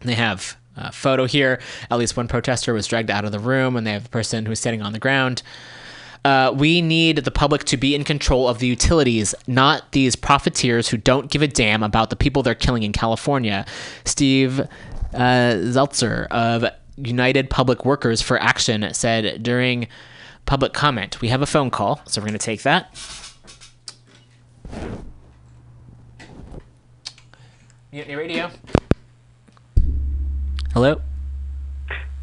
They 0.00 0.14
have 0.14 0.56
a 0.76 0.92
photo 0.92 1.26
here. 1.26 1.60
At 1.90 1.98
least 1.98 2.16
one 2.16 2.28
protester 2.28 2.74
was 2.74 2.86
dragged 2.86 3.10
out 3.10 3.24
of 3.24 3.32
the 3.32 3.38
room, 3.38 3.76
and 3.76 3.86
they 3.86 3.92
have 3.92 4.06
a 4.06 4.10
person 4.10 4.46
who's 4.46 4.60
sitting 4.60 4.82
on 4.82 4.92
the 4.92 4.98
ground. 4.98 5.42
Uh, 6.24 6.52
we 6.56 6.80
need 6.80 7.18
the 7.18 7.30
public 7.30 7.64
to 7.64 7.76
be 7.76 7.94
in 7.94 8.02
control 8.02 8.48
of 8.48 8.58
the 8.58 8.66
utilities, 8.66 9.34
not 9.46 9.92
these 9.92 10.16
profiteers 10.16 10.88
who 10.88 10.96
don't 10.96 11.30
give 11.30 11.42
a 11.42 11.46
damn 11.46 11.82
about 11.82 12.08
the 12.08 12.16
people 12.16 12.42
they're 12.42 12.54
killing 12.54 12.82
in 12.82 12.92
California. 12.92 13.66
Steve 14.06 14.60
uh, 14.60 14.66
Zeltzer 15.14 16.26
of 16.28 16.64
United 16.96 17.50
Public 17.50 17.84
Workers 17.84 18.22
for 18.22 18.40
Action 18.40 18.88
said 18.94 19.42
during 19.42 19.86
public 20.46 20.72
comment. 20.72 21.20
We 21.20 21.28
have 21.28 21.42
a 21.42 21.46
phone 21.46 21.70
call, 21.70 22.00
so 22.06 22.20
we're 22.20 22.28
going 22.28 22.38
to 22.38 22.44
take 22.44 22.62
that. 22.62 22.94
Mutiny 27.92 28.16
Radio. 28.16 28.50
Hello? 30.74 31.00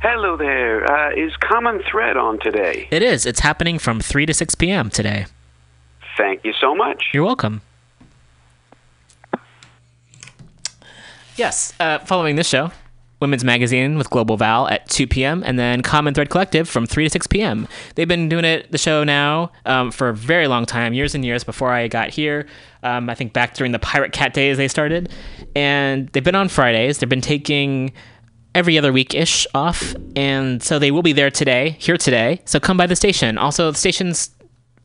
Hello 0.02 0.36
there. 0.36 0.84
Uh, 0.84 1.16
is 1.16 1.32
Common 1.38 1.82
Thread 1.90 2.18
on 2.18 2.38
today? 2.38 2.90
It 2.92 3.02
is. 3.02 3.26
It's 3.26 3.40
happening 3.40 3.80
from 3.80 4.02
3 4.02 4.26
to 4.26 4.34
6 4.34 4.56
p.m. 4.56 4.90
today. 4.90 5.26
Thank 6.18 6.44
you 6.44 6.52
so 6.60 6.76
much. 6.76 7.12
You're 7.14 7.24
welcome. 7.24 7.62
Yes, 11.38 11.74
uh, 11.80 12.00
following 12.00 12.36
this 12.36 12.46
show, 12.46 12.72
Women's 13.22 13.46
Magazine 13.46 13.98
with 13.98 14.10
Global 14.10 14.36
Val 14.36 14.68
at 14.68 14.90
2 14.90 15.08
p.m. 15.08 15.44
and 15.46 15.58
then 15.58 15.82
Common 15.82 16.14
Thread 16.14 16.30
Collective 16.30 16.68
from 16.68 16.86
3 16.86 17.06
to 17.06 17.10
6 17.10 17.28
p.m. 17.28 17.70
They've 17.96 18.06
been 18.06 18.28
doing 18.28 18.44
it, 18.44 18.70
the 18.70 18.78
show 18.78 19.06
now, 19.06 19.54
um, 19.66 19.92
for 19.92 20.10
a 20.10 20.14
very 20.14 20.48
long 20.48 20.66
time, 20.66 20.94
years 20.94 21.16
and 21.16 21.24
years 21.24 21.46
before 21.46 21.72
I 21.72 21.88
got 21.88 22.10
here. 22.10 22.48
Um, 22.84 23.10
I 23.10 23.16
think 23.16 23.32
back 23.32 23.54
during 23.54 23.72
the 23.72 23.80
Pirate 23.80 24.12
Cat 24.12 24.34
days 24.34 24.58
they 24.58 24.68
started. 24.68 25.10
And 25.56 26.10
they've 26.10 26.24
been 26.24 26.36
on 26.36 26.50
Fridays. 26.50 26.98
They've 26.98 27.08
been 27.08 27.22
taking 27.22 27.94
every 28.56 28.78
other 28.78 28.92
week 28.92 29.14
ish 29.16 29.48
off. 29.54 29.96
And 30.16 30.62
so 30.62 30.80
they 30.80 30.92
will 30.92 31.02
be 31.04 31.14
there 31.14 31.32
today, 31.32 31.76
here 31.80 31.98
today. 31.98 32.42
So 32.46 32.60
come 32.60 32.78
by 32.78 32.88
the 32.88 32.96
station. 32.96 33.38
Also, 33.38 33.72
the 33.72 33.78
station's 33.78 34.32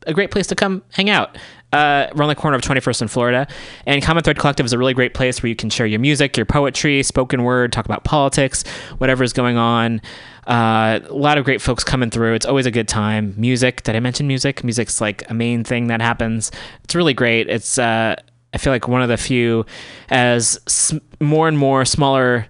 a 0.05 0.13
great 0.13 0.31
place 0.31 0.47
to 0.47 0.55
come 0.55 0.83
hang 0.93 1.09
out. 1.09 1.37
Uh, 1.73 2.07
around 2.15 2.29
the 2.29 2.35
corner 2.35 2.55
of 2.55 2.61
21st 2.63 3.01
and 3.01 3.11
Florida. 3.11 3.45
And 3.85 4.01
Common 4.01 4.23
Thread 4.23 4.39
Collective 4.39 4.65
is 4.65 4.71
a 4.71 4.77
really 4.77 4.93
great 4.93 5.13
place 5.13 5.43
where 5.43 5.49
you 5.49 5.55
can 5.55 5.69
share 5.69 5.85
your 5.85 5.99
music, 5.99 6.37
your 6.37 6.45
poetry, 6.45 7.03
spoken 7.03 7.43
word, 7.43 7.73
talk 7.73 7.83
about 7.83 8.05
politics, 8.05 8.65
whatever's 8.99 9.33
going 9.33 9.57
on. 9.57 10.01
Uh, 10.47 11.01
a 11.09 11.13
lot 11.13 11.37
of 11.37 11.43
great 11.43 11.61
folks 11.61 11.83
coming 11.83 12.09
through. 12.09 12.35
It's 12.35 12.45
always 12.45 12.65
a 12.65 12.71
good 12.71 12.87
time. 12.87 13.33
Music. 13.35 13.83
Did 13.83 13.97
I 13.97 13.99
mention 13.99 14.27
music? 14.27 14.63
Music's 14.63 15.01
like 15.01 15.29
a 15.29 15.33
main 15.33 15.65
thing 15.65 15.87
that 15.87 16.01
happens. 16.01 16.53
It's 16.85 16.95
really 16.95 17.13
great. 17.13 17.49
It's 17.49 17.77
uh, 17.77 18.15
I 18.53 18.57
feel 18.57 18.71
like 18.71 18.87
one 18.87 19.01
of 19.01 19.09
the 19.09 19.17
few 19.17 19.65
as 20.09 20.57
s- 20.67 20.93
more 21.19 21.49
and 21.49 21.57
more 21.57 21.83
smaller 21.83 22.47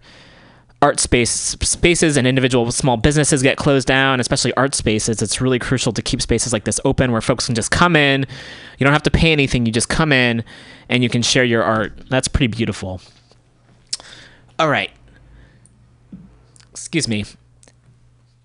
art 0.87 1.01
space 1.01 1.29
spaces 1.29 2.15
and 2.15 2.25
individual 2.25 2.71
small 2.71 2.95
businesses 2.95 3.43
get 3.43 3.57
closed 3.57 3.85
down, 3.85 4.21
especially 4.21 4.53
art 4.53 4.73
spaces. 4.73 5.21
It's 5.21 5.41
really 5.41 5.59
crucial 5.59 5.91
to 5.91 6.01
keep 6.01 6.21
spaces 6.21 6.53
like 6.53 6.63
this 6.63 6.79
open 6.85 7.11
where 7.11 7.19
folks 7.19 7.47
can 7.47 7.55
just 7.55 7.71
come 7.71 7.97
in. 7.97 8.25
You 8.77 8.85
don't 8.85 8.93
have 8.93 9.03
to 9.03 9.11
pay 9.11 9.33
anything. 9.33 9.65
You 9.65 9.73
just 9.73 9.89
come 9.89 10.13
in 10.13 10.45
and 10.87 11.03
you 11.03 11.09
can 11.09 11.21
share 11.21 11.43
your 11.43 11.61
art. 11.61 12.09
That's 12.09 12.29
pretty 12.29 12.47
beautiful. 12.47 13.01
All 14.57 14.69
right. 14.69 14.89
Excuse 16.71 17.09
me. 17.09 17.25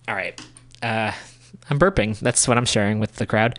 All 0.09 0.17
right. 0.17 0.41
Uh, 0.83 1.13
I'm 1.71 1.79
burping. 1.79 2.19
That's 2.19 2.49
what 2.49 2.59
I'm 2.59 2.67
sharing 2.67 2.99
with 2.99 3.15
the 3.17 3.27
crowd. 3.27 3.57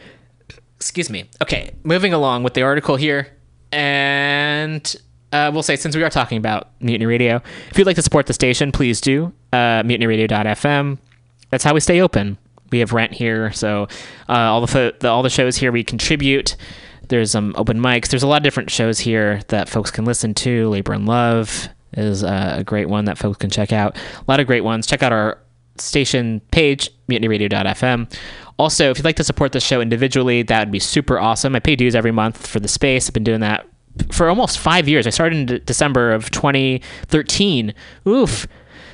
Excuse 0.75 1.09
me. 1.09 1.29
Okay, 1.41 1.73
moving 1.84 2.11
along 2.11 2.43
with 2.43 2.53
the 2.53 2.63
article 2.63 2.97
here. 2.97 3.29
And 3.71 4.93
uh, 5.34 5.49
we'll 5.51 5.63
say, 5.63 5.75
since 5.75 5.95
we 5.95 6.03
are 6.03 6.09
talking 6.09 6.38
about 6.38 6.69
Mutiny 6.79 7.07
Radio, 7.07 7.41
if 7.71 7.77
you'd 7.77 7.88
like 7.88 7.95
to 7.95 8.03
support 8.03 8.27
the 8.27 8.34
station, 8.34 8.71
please 8.71 9.01
do. 9.01 9.34
Uh, 9.51 9.81
mutinyradio.fm. 9.84 10.99
That's 11.49 11.63
how 11.63 11.73
we 11.73 11.79
stay 11.79 12.01
open. 12.01 12.38
We 12.71 12.79
have 12.79 12.93
rent 12.93 13.13
here, 13.13 13.51
so 13.51 13.87
uh, 14.29 14.33
all 14.33 14.62
the, 14.62 14.67
fo- 14.67 14.91
the 14.99 15.09
all 15.09 15.24
the 15.24 15.29
shows 15.29 15.58
here 15.58 15.71
we 15.71 15.83
contribute. 15.83 16.55
There's 17.09 17.32
some 17.32 17.49
um, 17.49 17.55
open 17.58 17.79
mics. 17.79 18.08
There's 18.08 18.24
a 18.24 18.28
lot 18.28 18.37
of 18.37 18.43
different 18.43 18.70
shows 18.70 18.99
here 18.99 19.41
that 19.49 19.67
folks 19.67 19.91
can 19.91 20.05
listen 20.05 20.33
to. 20.36 20.70
Labor 20.70 20.93
and 20.93 21.05
Love 21.05 21.67
is 21.93 22.24
uh, 22.24 22.55
a 22.58 22.63
great 22.63 22.87
one 22.87 23.05
that 23.05 23.17
folks 23.17 23.37
can 23.37 23.49
check 23.49 23.74
out. 23.74 23.97
A 23.97 24.24
lot 24.28 24.39
of 24.39 24.47
great 24.47 24.63
ones. 24.63 24.87
Check 24.87 25.03
out 25.03 25.12
our 25.12 25.39
station 25.78 26.41
page, 26.51 26.89
mutinyradio.fm. 27.09 28.12
Also, 28.58 28.91
if 28.91 28.97
you'd 28.97 29.05
like 29.05 29.16
to 29.17 29.24
support 29.24 29.51
the 29.51 29.59
show 29.59 29.82
individually, 29.82 30.43
that 30.43 30.59
would 30.59 30.71
be 30.71 30.79
super 30.79 31.20
awesome. 31.20 31.55
I 31.55 31.59
pay 31.59 31.75
dues 31.75 31.95
every 31.95 32.12
month 32.12 32.47
for 32.47 32.59
the 32.59 32.67
space. 32.67 33.09
I've 33.09 33.13
been 33.13 33.24
doing 33.24 33.41
that 33.41 33.67
for 34.11 34.29
almost 34.29 34.59
five 34.59 34.87
years. 34.87 35.07
I 35.07 35.11
started 35.11 35.37
in 35.37 35.45
de- 35.45 35.59
December 35.59 36.11
of 36.11 36.32
2013. 36.32 37.74
Oof. 38.07 38.47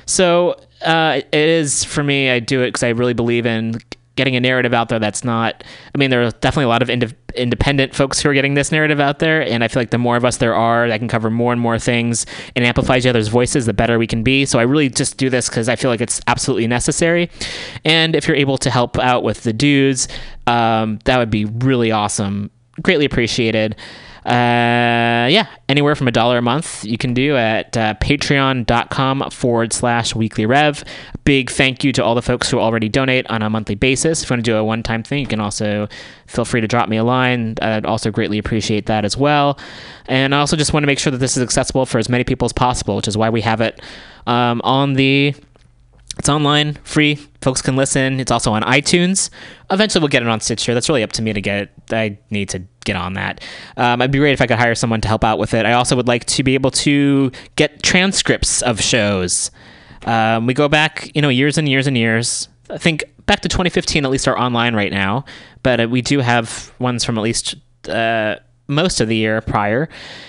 So 0.06 0.56
uh, 0.82 1.20
it 1.32 1.48
is 1.48 1.84
for 1.84 2.02
me. 2.02 2.30
I 2.30 2.40
do 2.40 2.62
it 2.62 2.68
because 2.68 2.82
I 2.82 2.90
really 2.90 3.14
believe 3.14 3.46
in 3.46 3.78
getting 4.16 4.36
a 4.36 4.40
narrative 4.40 4.74
out 4.74 4.90
there 4.90 4.98
that's 4.98 5.24
not. 5.24 5.64
I 5.94 5.98
mean, 5.98 6.10
there 6.10 6.22
are 6.22 6.30
definitely 6.30 6.64
a 6.64 6.68
lot 6.68 6.82
of 6.82 6.90
ind- 6.90 7.14
independent 7.34 7.94
folks 7.94 8.20
who 8.20 8.28
are 8.28 8.34
getting 8.34 8.52
this 8.52 8.70
narrative 8.70 9.00
out 9.00 9.18
there, 9.18 9.40
and 9.40 9.64
I 9.64 9.68
feel 9.68 9.80
like 9.80 9.90
the 9.90 9.98
more 9.98 10.16
of 10.16 10.26
us 10.26 10.36
there 10.36 10.54
are 10.54 10.88
that 10.88 10.98
can 10.98 11.08
cover 11.08 11.30
more 11.30 11.52
and 11.52 11.60
more 11.60 11.78
things 11.78 12.26
and 12.54 12.64
amplify 12.64 12.98
each 12.98 13.06
other's 13.06 13.28
voices, 13.28 13.64
the 13.66 13.72
better 13.72 13.98
we 13.98 14.06
can 14.06 14.22
be. 14.22 14.44
So 14.44 14.58
I 14.58 14.62
really 14.62 14.90
just 14.90 15.16
do 15.16 15.30
this 15.30 15.48
because 15.48 15.70
I 15.70 15.76
feel 15.76 15.90
like 15.90 16.02
it's 16.02 16.20
absolutely 16.26 16.66
necessary. 16.66 17.30
And 17.84 18.14
if 18.14 18.28
you're 18.28 18.36
able 18.36 18.58
to 18.58 18.70
help 18.70 18.98
out 18.98 19.22
with 19.22 19.42
the 19.42 19.54
dues, 19.54 20.06
um, 20.46 20.98
that 21.04 21.16
would 21.16 21.30
be 21.30 21.46
really 21.46 21.90
awesome. 21.90 22.50
Greatly 22.82 23.06
appreciated 23.06 23.76
uh, 24.24 25.26
yeah, 25.30 25.46
anywhere 25.68 25.94
from 25.94 26.08
a 26.08 26.12
dollar 26.12 26.38
a 26.38 26.42
month 26.42 26.84
you 26.84 26.98
can 26.98 27.14
do 27.14 27.36
at 27.36 27.76
uh, 27.76 27.94
patreon.com 27.94 29.30
forward 29.30 29.72
slash 29.72 30.14
weekly 30.14 30.44
rev. 30.44 30.84
Big 31.24 31.50
thank 31.50 31.84
you 31.84 31.92
to 31.92 32.04
all 32.04 32.14
the 32.14 32.22
folks 32.22 32.50
who 32.50 32.58
already 32.58 32.88
donate 32.88 33.26
on 33.30 33.42
a 33.42 33.48
monthly 33.48 33.74
basis. 33.74 34.22
If 34.22 34.28
you 34.28 34.34
want 34.34 34.44
to 34.44 34.50
do 34.50 34.56
a 34.56 34.64
one 34.64 34.82
time 34.82 35.02
thing, 35.02 35.20
you 35.20 35.26
can 35.26 35.40
also 35.40 35.88
feel 36.26 36.44
free 36.44 36.60
to 36.60 36.68
drop 36.68 36.88
me 36.88 36.98
a 36.98 37.04
line. 37.04 37.54
I'd 37.62 37.86
also 37.86 38.10
greatly 38.10 38.38
appreciate 38.38 38.86
that 38.86 39.04
as 39.04 39.16
well. 39.16 39.58
And 40.06 40.34
I 40.34 40.40
also 40.40 40.56
just 40.56 40.72
want 40.72 40.82
to 40.82 40.86
make 40.86 40.98
sure 40.98 41.10
that 41.10 41.18
this 41.18 41.36
is 41.36 41.42
accessible 41.42 41.86
for 41.86 41.98
as 41.98 42.08
many 42.08 42.24
people 42.24 42.44
as 42.44 42.52
possible, 42.52 42.96
which 42.96 43.08
is 43.08 43.16
why 43.16 43.30
we 43.30 43.40
have 43.40 43.60
it 43.60 43.80
um, 44.26 44.60
on 44.64 44.94
the 44.94 45.34
it's 46.18 46.28
online, 46.28 46.74
free. 46.84 47.14
Folks 47.40 47.62
can 47.62 47.76
listen. 47.76 48.20
It's 48.20 48.30
also 48.30 48.52
on 48.52 48.62
iTunes. 48.62 49.30
Eventually, 49.70 50.02
we'll 50.02 50.08
get 50.08 50.22
it 50.22 50.28
on 50.28 50.40
Stitcher. 50.40 50.74
That's 50.74 50.88
really 50.88 51.02
up 51.02 51.12
to 51.12 51.22
me 51.22 51.32
to 51.32 51.40
get. 51.40 51.70
I 51.90 52.18
need 52.28 52.50
to 52.50 52.64
get 52.84 52.96
on 52.96 53.14
that. 53.14 53.40
Um, 53.76 54.00
it'd 54.00 54.10
be 54.10 54.18
great 54.18 54.32
if 54.32 54.40
I 54.40 54.46
could 54.46 54.58
hire 54.58 54.74
someone 54.74 55.00
to 55.02 55.08
help 55.08 55.24
out 55.24 55.38
with 55.38 55.54
it. 55.54 55.66
I 55.66 55.72
also 55.72 55.96
would 55.96 56.08
like 56.08 56.24
to 56.26 56.42
be 56.42 56.54
able 56.54 56.70
to 56.72 57.30
get 57.56 57.82
transcripts 57.82 58.62
of 58.62 58.80
shows. 58.80 59.50
Um, 60.06 60.46
we 60.46 60.54
go 60.54 60.68
back, 60.68 61.10
you 61.14 61.22
know, 61.22 61.28
years 61.28 61.58
and 61.58 61.68
years 61.68 61.86
and 61.86 61.96
years. 61.96 62.48
I 62.70 62.78
think 62.78 63.04
back 63.26 63.40
to 63.40 63.48
2015, 63.48 64.04
at 64.04 64.10
least 64.10 64.26
are 64.28 64.38
online 64.38 64.74
right 64.74 64.92
now. 64.92 65.24
But 65.62 65.80
uh, 65.80 65.88
we 65.88 66.02
do 66.02 66.20
have 66.20 66.72
ones 66.78 67.04
from 67.04 67.18
at 67.18 67.22
least. 67.22 67.56
Uh, 67.88 68.36
most 68.70 69.00
of 69.00 69.08
the 69.08 69.16
year 69.16 69.40
prior. 69.42 69.88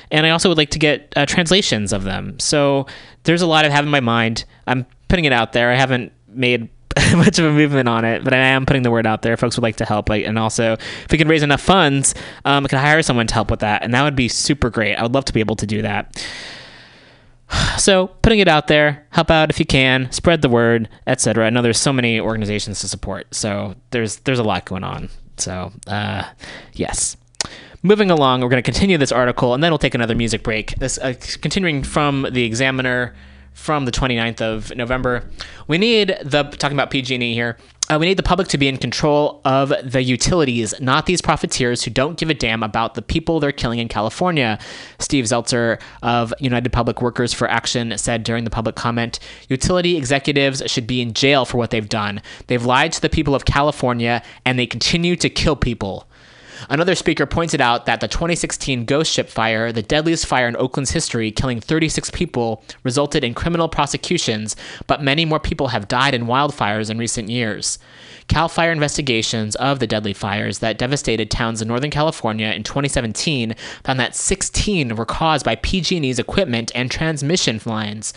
And 0.10 0.26
I 0.26 0.32
also 0.32 0.49
would 0.49 0.57
like 0.57 0.72
to 0.72 0.80
get 0.80 1.14
uh, 1.15 1.26
translations 1.26 1.94
of 1.94 2.03
them. 2.03 2.40
So 2.40 2.88
there's 3.23 3.41
a 3.41 3.48
lot 3.48 3.64
I 3.64 3.69
have 3.69 3.86
in 3.86 3.91
my 3.91 3.99
mind. 3.99 4.44
I'm 4.68 4.86
putting 5.07 5.26
it 5.26 5.32
out 5.32 5.53
there. 5.53 5.72
I 5.72 5.76
haven't 5.76 6.11
made 6.28 6.69
much 7.15 7.39
of 7.39 7.45
a 7.45 7.51
movement 7.51 7.88
on 7.88 8.05
it, 8.05 8.23
but 8.23 8.34
I 8.34 8.38
am 8.38 8.65
putting 8.65 8.84
the 8.84 8.91
word 8.91 9.05
out 9.05 9.22
there. 9.22 9.38
Folks 9.38 9.55
would 9.57 9.63
like 9.63 9.77
to 9.77 9.85
help, 9.85 10.09
like, 10.09 10.26
and 10.26 10.38
also 10.38 10.73
if 10.73 11.11
we 11.11 11.18
can 11.18 11.27
raise 11.27 11.43
enough 11.43 11.61
funds, 11.61 12.13
um, 12.45 12.65
I 12.65 12.68
can 12.68 12.80
hire 12.80 13.01
someone 13.01 13.27
to 13.27 13.34
help 13.34 13.51
with 13.51 13.61
that, 13.61 13.84
and 13.84 13.93
that 13.93 14.03
would 14.03 14.15
be 14.15 14.27
super 14.27 14.69
great. 14.69 14.95
I 14.95 15.03
would 15.03 15.13
love 15.13 15.26
to 15.26 15.34
be 15.34 15.39
able 15.39 15.55
to 15.57 15.65
do 15.65 15.81
that. 15.81 16.26
So 17.77 18.07
putting 18.22 18.39
it 18.39 18.47
out 18.47 18.68
there, 18.68 19.05
help 19.09 19.31
out 19.31 19.49
if 19.49 19.59
you 19.59 19.65
can, 19.65 20.09
spread 20.11 20.41
the 20.41 20.49
word, 20.49 20.88
etc. 21.07 21.47
I 21.47 21.49
know 21.49 21.61
there's 21.61 21.80
so 21.80 21.91
many 21.91 22.19
organizations 22.19 22.80
to 22.80 22.88
support, 22.88 23.34
so 23.34 23.76
there's 23.89 24.18
there's 24.18 24.39
a 24.39 24.43
lot 24.43 24.65
going 24.65 24.84
on. 24.84 25.09
So 25.38 25.72
uh, 25.88 26.30
yes. 26.73 27.18
Moving 27.84 28.11
along, 28.11 28.41
we're 28.41 28.49
going 28.49 28.61
to 28.61 28.72
continue 28.72 28.97
this 28.99 29.11
article, 29.11 29.55
and 29.55 29.63
then 29.63 29.72
we'll 29.72 29.80
take 29.80 29.95
another 29.95 30.13
music 30.13 30.43
break. 30.43 30.76
This 30.76 30.99
uh, 30.99 31.15
continuing 31.41 31.81
from 31.84 32.27
the 32.31 32.43
Examiner 32.43 33.15
from 33.53 33.86
the 33.86 33.91
29th 33.91 34.41
of 34.41 34.76
November. 34.76 35.30
We 35.68 35.78
need 35.78 36.18
the 36.23 36.44
talking 36.44 36.76
about 36.76 36.90
PG&E 36.90 37.34
here. 37.34 37.57
Uh, 37.91 37.98
we 37.99 38.06
need 38.06 38.18
the 38.18 38.23
public 38.23 38.48
to 38.48 38.57
be 38.57 38.69
in 38.69 38.78
control 38.78 39.41
of 39.44 39.73
the 39.84 40.02
utilities, 40.02 40.73
not 40.80 41.07
these 41.07 41.22
profiteers 41.22 41.84
who 41.84 41.91
don't 41.91 42.18
give 42.18 42.30
a 42.30 42.34
damn 42.34 42.64
about 42.64 42.94
the 42.94 43.02
people 43.02 43.40
they're 43.40 43.52
killing 43.52 43.80
in 43.80 43.90
California. 43.90 44.57
Steve 44.99 45.26
Zeltzer 45.26 45.82
of 46.02 46.34
United 46.40 46.72
Public 46.72 47.02
Workers 47.02 47.34
for 47.34 47.49
Action 47.49 47.98
said 47.98 48.23
during 48.23 48.45
the 48.45 48.49
public 48.49 48.76
comment 48.76 49.19
Utility 49.49 49.98
executives 49.98 50.64
should 50.68 50.88
be 50.88 51.02
in 51.02 51.14
jail 51.14 51.44
for 51.44 51.57
what 51.57 51.72
they've 51.72 51.90
done. 51.90 52.22
They've 52.48 52.64
lied 52.64 52.94
to 52.94 53.02
the 53.02 53.10
people 53.10 53.36
of 53.36 53.44
California 53.44 54.23
and 54.45 54.57
they 54.57 54.68
continue 54.68 55.18
to 55.18 55.30
kill 55.30 55.57
people. 55.57 56.07
Another 56.70 56.96
speaker 56.96 57.26
pointed 57.26 57.62
out 57.62 57.86
that 57.86 58.00
the 58.00 58.08
2016 58.08 58.86
Ghost 58.86 59.12
Ship 59.12 59.28
fire, 59.28 59.72
the 59.72 59.82
deadliest 59.82 60.26
fire 60.26 60.48
in 60.48 60.56
Oakland's 60.56 60.92
history, 60.92 61.32
killing 61.32 61.60
36 61.60 62.12
people, 62.12 62.64
resulted 62.84 63.24
in 63.24 63.34
criminal 63.34 63.70
prosecutions, 63.70 64.56
but 64.88 65.04
many 65.04 65.26
more 65.26 65.40
people 65.40 65.70
have 65.70 65.88
died 65.88 66.14
in 66.14 66.26
wildfires 66.26 66.90
in 66.90 66.98
recent 66.98 67.30
years. 67.30 67.80
CAL 68.28 68.48
FIRE 68.48 68.72
investigations 68.72 69.56
of 69.58 69.80
the 69.80 69.88
deadly 69.88 70.14
fires 70.14 70.60
that 70.60 70.78
devastated 70.78 71.30
towns 71.30 71.62
in 71.62 71.68
Northern 71.68 71.92
California 71.92 72.48
in 72.48 72.64
2017 72.64 73.56
found 73.84 74.00
that 74.00 74.16
16 74.16 74.96
were 74.96 75.06
caused 75.06 75.44
by 75.44 75.56
PG&E's 75.56 76.20
equipment 76.20 76.72
and 76.74 76.90
transmission 76.90 77.60
lines. 77.66 78.14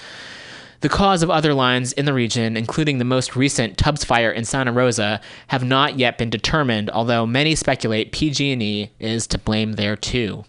The 0.84 0.90
cause 0.90 1.22
of 1.22 1.30
other 1.30 1.54
lines 1.54 1.94
in 1.94 2.04
the 2.04 2.12
region, 2.12 2.58
including 2.58 2.98
the 2.98 3.06
most 3.06 3.34
recent 3.36 3.78
Tubbs 3.78 4.04
fire 4.04 4.30
in 4.30 4.44
Santa 4.44 4.70
Rosa, 4.70 5.18
have 5.46 5.64
not 5.64 5.98
yet 5.98 6.18
been 6.18 6.28
determined, 6.28 6.90
although 6.90 7.24
many 7.24 7.54
speculate 7.54 8.12
PG&E 8.12 8.90
is 9.00 9.26
to 9.28 9.38
blame 9.38 9.72
there 9.72 9.96
too. 9.96 10.44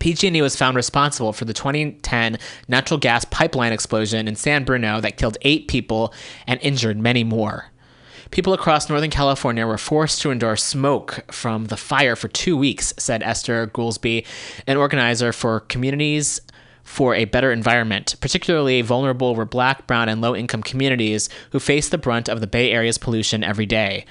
PG&E 0.00 0.40
was 0.40 0.56
found 0.56 0.76
responsible 0.76 1.34
for 1.34 1.44
the 1.44 1.52
2010 1.52 2.38
natural 2.68 2.98
gas 2.98 3.26
pipeline 3.26 3.74
explosion 3.74 4.28
in 4.28 4.34
San 4.34 4.64
Bruno 4.64 4.98
that 5.02 5.18
killed 5.18 5.36
8 5.42 5.68
people 5.68 6.14
and 6.46 6.58
injured 6.62 6.98
many 6.98 7.22
more. 7.22 7.66
People 8.30 8.54
across 8.54 8.88
Northern 8.88 9.10
California 9.10 9.66
were 9.66 9.76
forced 9.76 10.22
to 10.22 10.30
endure 10.30 10.56
smoke 10.56 11.30
from 11.30 11.66
the 11.66 11.76
fire 11.76 12.16
for 12.16 12.28
two 12.28 12.56
weeks, 12.56 12.94
said 12.96 13.22
Esther 13.22 13.66
Goolsby, 13.66 14.24
an 14.66 14.78
organizer 14.78 15.32
for 15.32 15.60
Communities 15.60 16.40
for 16.84 17.14
a 17.14 17.24
better 17.24 17.50
environment. 17.50 18.14
Particularly 18.20 18.82
vulnerable 18.82 19.34
were 19.34 19.44
black, 19.44 19.86
brown, 19.86 20.08
and 20.08 20.20
low 20.20 20.36
income 20.36 20.62
communities 20.62 21.28
who 21.50 21.58
face 21.58 21.88
the 21.88 21.98
brunt 21.98 22.28
of 22.28 22.40
the 22.40 22.46
Bay 22.46 22.70
Area's 22.70 22.98
pollution 22.98 23.42
every 23.42 23.66
day. 23.66 24.04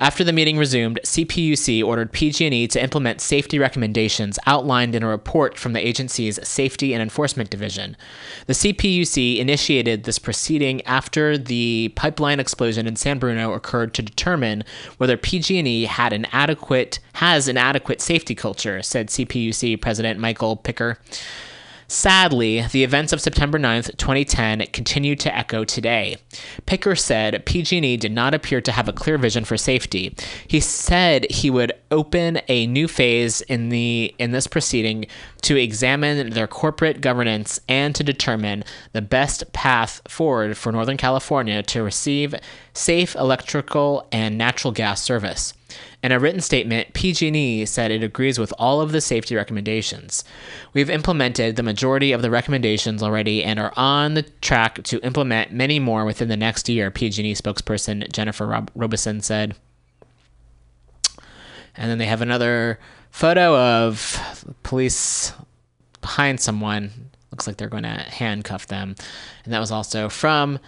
After 0.00 0.24
the 0.24 0.32
meeting 0.32 0.56
resumed, 0.56 0.98
CPUC 1.04 1.84
ordered 1.84 2.10
PG&E 2.10 2.68
to 2.68 2.82
implement 2.82 3.20
safety 3.20 3.58
recommendations 3.58 4.38
outlined 4.46 4.94
in 4.94 5.02
a 5.02 5.08
report 5.08 5.58
from 5.58 5.74
the 5.74 5.86
agency's 5.86 6.40
Safety 6.48 6.94
and 6.94 7.02
Enforcement 7.02 7.50
Division. 7.50 7.98
The 8.46 8.54
CPUC 8.54 9.36
initiated 9.36 10.04
this 10.04 10.18
proceeding 10.18 10.80
after 10.86 11.36
the 11.36 11.92
pipeline 11.96 12.40
explosion 12.40 12.86
in 12.86 12.96
San 12.96 13.18
Bruno 13.18 13.52
occurred 13.52 13.92
to 13.92 14.00
determine 14.00 14.64
whether 14.96 15.18
PG&E 15.18 15.84
had 15.84 16.14
an 16.14 16.26
adequate 16.32 16.98
has 17.14 17.46
an 17.46 17.58
adequate 17.58 18.00
safety 18.00 18.34
culture, 18.34 18.80
said 18.80 19.08
CPUC 19.08 19.78
President 19.82 20.18
Michael 20.18 20.56
Picker. 20.56 20.96
Sadly, 21.90 22.64
the 22.70 22.84
events 22.84 23.12
of 23.12 23.20
September 23.20 23.58
9th, 23.58 23.96
2010 23.96 24.64
continue 24.72 25.16
to 25.16 25.36
echo 25.36 25.64
today. 25.64 26.18
Picker 26.64 26.94
said 26.94 27.44
PG&E 27.44 27.96
did 27.96 28.12
not 28.12 28.32
appear 28.32 28.60
to 28.60 28.70
have 28.70 28.88
a 28.88 28.92
clear 28.92 29.18
vision 29.18 29.44
for 29.44 29.56
safety. 29.56 30.14
He 30.46 30.60
said 30.60 31.28
he 31.28 31.50
would 31.50 31.72
open 31.90 32.42
a 32.46 32.68
new 32.68 32.86
phase 32.86 33.40
in 33.40 33.70
the 33.70 34.14
in 34.20 34.30
this 34.30 34.46
proceeding 34.46 35.06
to 35.42 35.56
examine 35.56 36.30
their 36.30 36.46
corporate 36.46 37.00
governance 37.00 37.58
and 37.68 37.92
to 37.96 38.04
determine 38.04 38.62
the 38.92 39.02
best 39.02 39.52
path 39.52 40.00
forward 40.06 40.56
for 40.56 40.70
Northern 40.70 40.96
California 40.96 41.60
to 41.64 41.82
receive 41.82 42.36
safe 42.72 43.16
electrical 43.16 44.06
and 44.12 44.38
natural 44.38 44.72
gas 44.72 45.02
service. 45.02 45.54
In 46.02 46.12
a 46.12 46.18
written 46.18 46.40
statement, 46.40 46.92
PG&E 46.94 47.66
said 47.66 47.90
it 47.90 48.02
agrees 48.02 48.38
with 48.38 48.52
all 48.58 48.80
of 48.80 48.92
the 48.92 49.00
safety 49.00 49.36
recommendations. 49.36 50.24
We've 50.72 50.90
implemented 50.90 51.56
the 51.56 51.62
majority 51.62 52.12
of 52.12 52.22
the 52.22 52.30
recommendations 52.30 53.02
already 53.02 53.44
and 53.44 53.58
are 53.58 53.72
on 53.76 54.14
the 54.14 54.22
track 54.22 54.82
to 54.84 55.04
implement 55.04 55.52
many 55.52 55.78
more 55.78 56.04
within 56.04 56.28
the 56.28 56.36
next 56.36 56.68
year, 56.68 56.90
PG&E 56.90 57.34
spokesperson 57.34 58.10
Jennifer 58.12 58.46
Rob- 58.46 58.70
Robison 58.74 59.20
said. 59.20 59.56
And 61.76 61.90
then 61.90 61.98
they 61.98 62.06
have 62.06 62.22
another 62.22 62.78
photo 63.10 63.56
of 63.56 64.54
police 64.62 65.32
behind 66.00 66.40
someone. 66.40 67.10
Looks 67.30 67.46
like 67.46 67.56
they're 67.56 67.68
going 67.68 67.84
to 67.84 67.88
handcuff 67.88 68.66
them. 68.66 68.94
And 69.44 69.52
that 69.52 69.60
was 69.60 69.70
also 69.70 70.08
from 70.08 70.58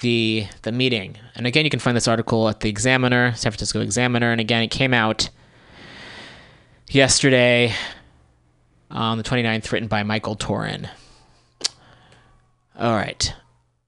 the 0.00 0.46
the 0.62 0.72
meeting. 0.72 1.16
And 1.34 1.46
again, 1.46 1.64
you 1.64 1.70
can 1.70 1.80
find 1.80 1.96
this 1.96 2.08
article 2.08 2.48
at 2.48 2.60
the 2.60 2.68
Examiner, 2.68 3.34
San 3.34 3.52
Francisco 3.52 3.80
Examiner. 3.80 4.30
And 4.32 4.40
again, 4.40 4.62
it 4.62 4.70
came 4.70 4.94
out 4.94 5.28
yesterday 6.88 7.72
on 8.90 9.18
the 9.18 9.24
29th, 9.24 9.72
written 9.72 9.88
by 9.88 10.02
Michael 10.02 10.36
Torin. 10.36 10.88
All 12.78 12.94
right. 12.94 13.32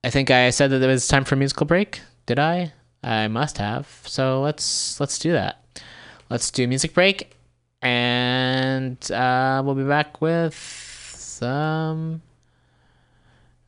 I 0.03 0.09
think 0.09 0.31
I 0.31 0.49
said 0.49 0.71
that 0.71 0.81
it 0.81 0.87
was 0.87 1.07
time 1.07 1.25
for 1.25 1.35
a 1.35 1.37
musical 1.37 1.65
break. 1.65 2.01
Did 2.25 2.39
I? 2.39 2.73
I 3.03 3.27
must 3.27 3.57
have. 3.57 3.87
So 4.05 4.41
let's 4.41 4.99
let's 4.99 5.19
do 5.19 5.31
that. 5.31 5.63
Let's 6.29 6.51
do 6.51 6.67
music 6.67 6.93
break, 6.93 7.35
and 7.81 9.11
uh, 9.11 9.61
we'll 9.65 9.75
be 9.75 9.83
back 9.83 10.21
with 10.21 10.53
some 10.55 12.21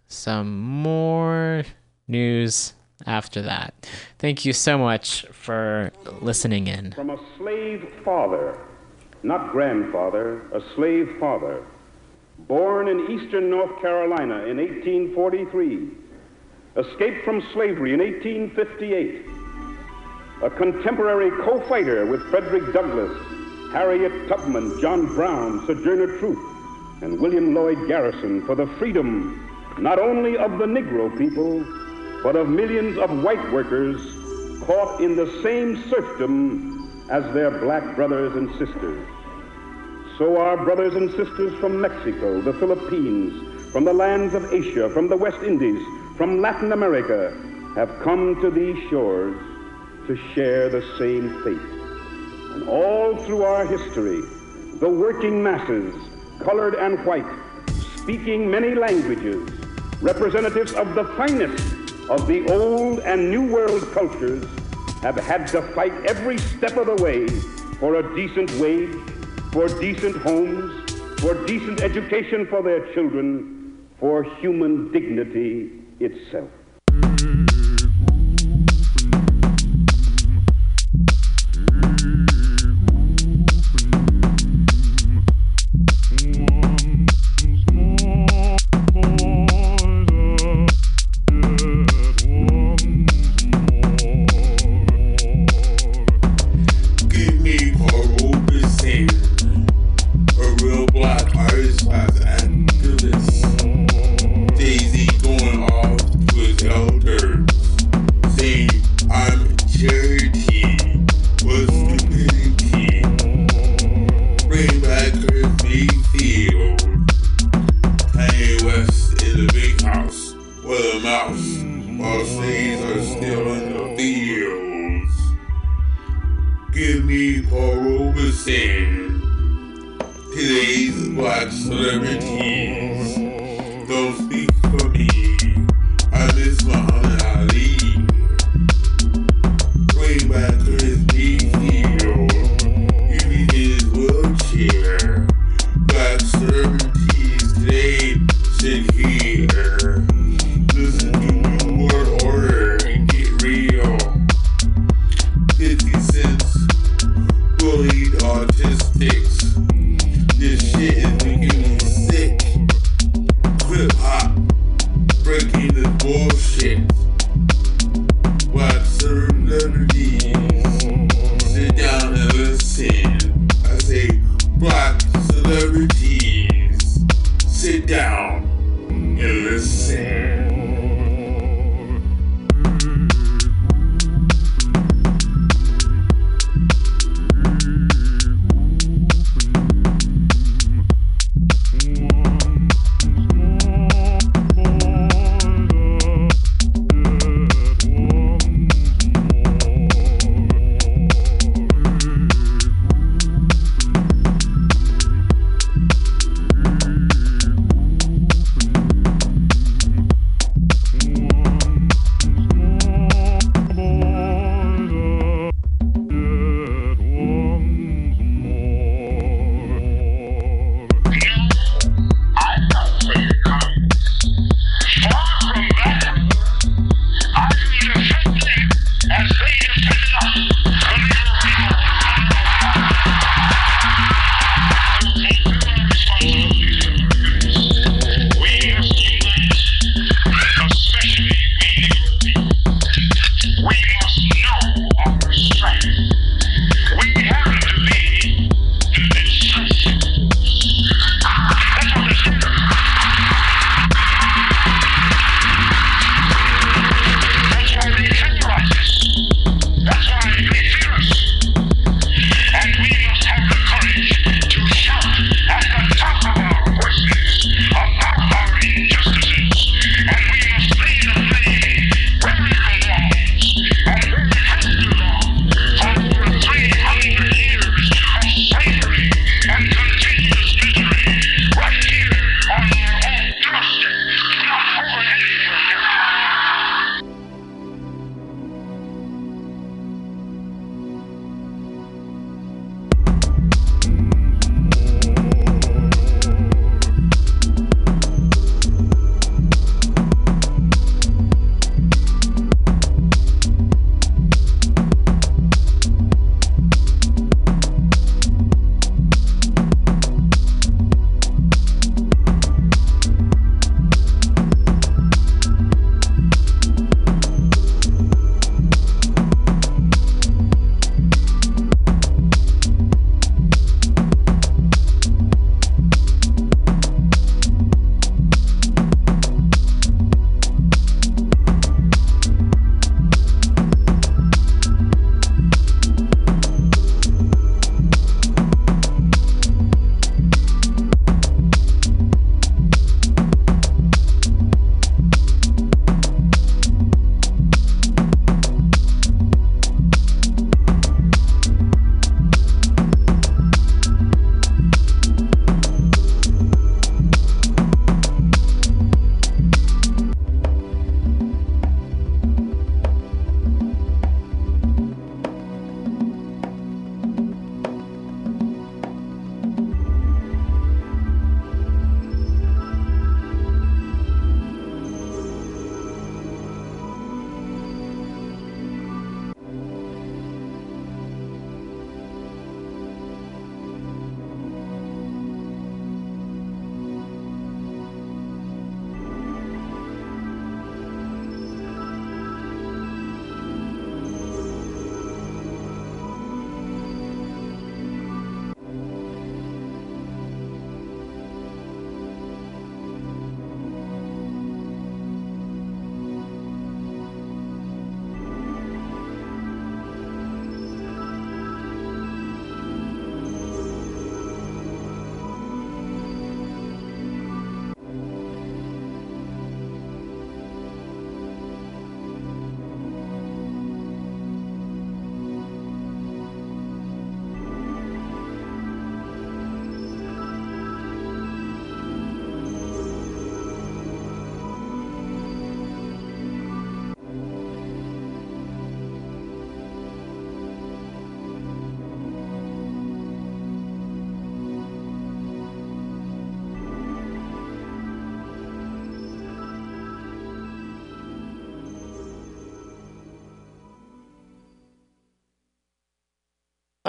some 0.07 0.59
more 0.59 1.63
news 2.12 2.74
after 3.08 3.42
that. 3.42 3.74
Thank 4.20 4.46
you 4.46 4.54
so 4.54 4.78
much 4.78 5.26
for 5.32 5.92
listening 6.22 6.68
in. 6.68 6.92
From 6.92 7.10
a 7.10 7.20
slave 7.38 7.92
father, 8.04 8.60
not 9.24 9.52
grandfather, 9.52 10.42
a 10.52 10.62
slave 10.76 11.10
father, 11.20 11.66
born 12.48 12.88
in 12.88 13.10
eastern 13.10 13.50
North 13.50 13.82
Carolina 13.82 14.46
in 14.46 14.58
1843, 14.58 15.90
escaped 16.78 17.26
from 17.26 17.42
slavery 17.54 17.94
in 17.94 18.00
1858, 18.00 19.26
a 20.44 20.50
contemporary 20.50 21.32
co-fighter 21.44 22.06
with 22.06 22.22
Frederick 22.30 22.74
Douglass, 22.74 23.16
Harriet 23.72 24.28
Tubman, 24.28 24.80
John 24.82 25.06
Brown, 25.16 25.66
Sojourner 25.66 26.20
Truth, 26.20 27.04
and 27.04 27.20
William 27.20 27.56
Lloyd 27.56 27.88
Garrison 27.88 28.46
for 28.46 28.56
the 28.56 28.68
freedom 28.78 29.48
not 29.80 30.00
only 30.00 30.38
of 30.38 30.58
the 30.58 30.66
Negro 30.66 31.16
people, 31.18 31.64
but 32.23 32.35
of 32.35 32.48
millions 32.48 32.98
of 32.98 33.23
white 33.23 33.52
workers 33.52 33.99
caught 34.64 35.02
in 35.02 35.15
the 35.15 35.41
same 35.41 35.84
serfdom 35.89 37.06
as 37.10 37.23
their 37.34 37.52
black 37.60 37.95
brothers 37.95 38.35
and 38.35 38.49
sisters. 38.52 39.07
So 40.18 40.38
our 40.38 40.64
brothers 40.64 40.93
and 40.93 41.10
sisters 41.11 41.60
from 41.60 41.81
Mexico, 41.81 42.41
the 42.41 42.53
Philippines, 42.53 43.72
from 43.72 43.85
the 43.85 43.93
lands 43.93 44.35
of 44.35 44.53
Asia, 44.53 44.89
from 44.89 45.07
the 45.07 45.18
West 45.18 45.41
Indies, 45.41 45.81
from 46.15 46.41
Latin 46.41 46.73
America, 46.73 47.34
have 47.76 47.89
come 48.03 48.39
to 48.41 48.52
these 48.52 48.77
shores 48.89 49.35
to 50.07 50.15
share 50.35 50.69
the 50.69 50.81
same 50.99 51.43
fate. 51.43 51.57
And 52.53 52.69
all 52.69 53.15
through 53.26 53.43
our 53.43 53.65
history, 53.65 54.22
the 54.80 54.89
working 54.89 55.41
masses, 55.41 55.95
colored 56.39 56.76
and 56.76 57.03
white, 57.06 57.26
speaking 57.95 58.52
many 58.52 58.76
languages, 58.76 59.49
representatives 60.02 60.73
of 60.73 60.93
the 60.95 61.06
finest 61.15 61.90
of 62.12 62.28
the 62.28 62.46
old 62.52 63.00
and 63.00 63.32
new 63.32 63.50
world 63.50 63.90
cultures 63.94 64.44
have 65.02 65.16
had 65.16 65.48
to 65.48 65.62
fight 65.74 65.94
every 66.06 66.38
step 66.38 66.76
of 66.76 66.86
the 66.86 67.02
way 67.02 67.26
for 67.80 67.96
a 67.96 68.16
decent 68.18 68.52
wage, 68.60 68.94
for 69.54 69.70
decent 69.80 70.18
homes, 70.18 70.92
for 71.22 71.34
decent 71.46 71.82
education 71.82 72.46
for 72.48 72.62
their 72.62 72.94
children, 72.94 73.88
for 73.98 74.24
human 74.42 74.92
dignity 74.92 75.72
itself. 76.02 76.50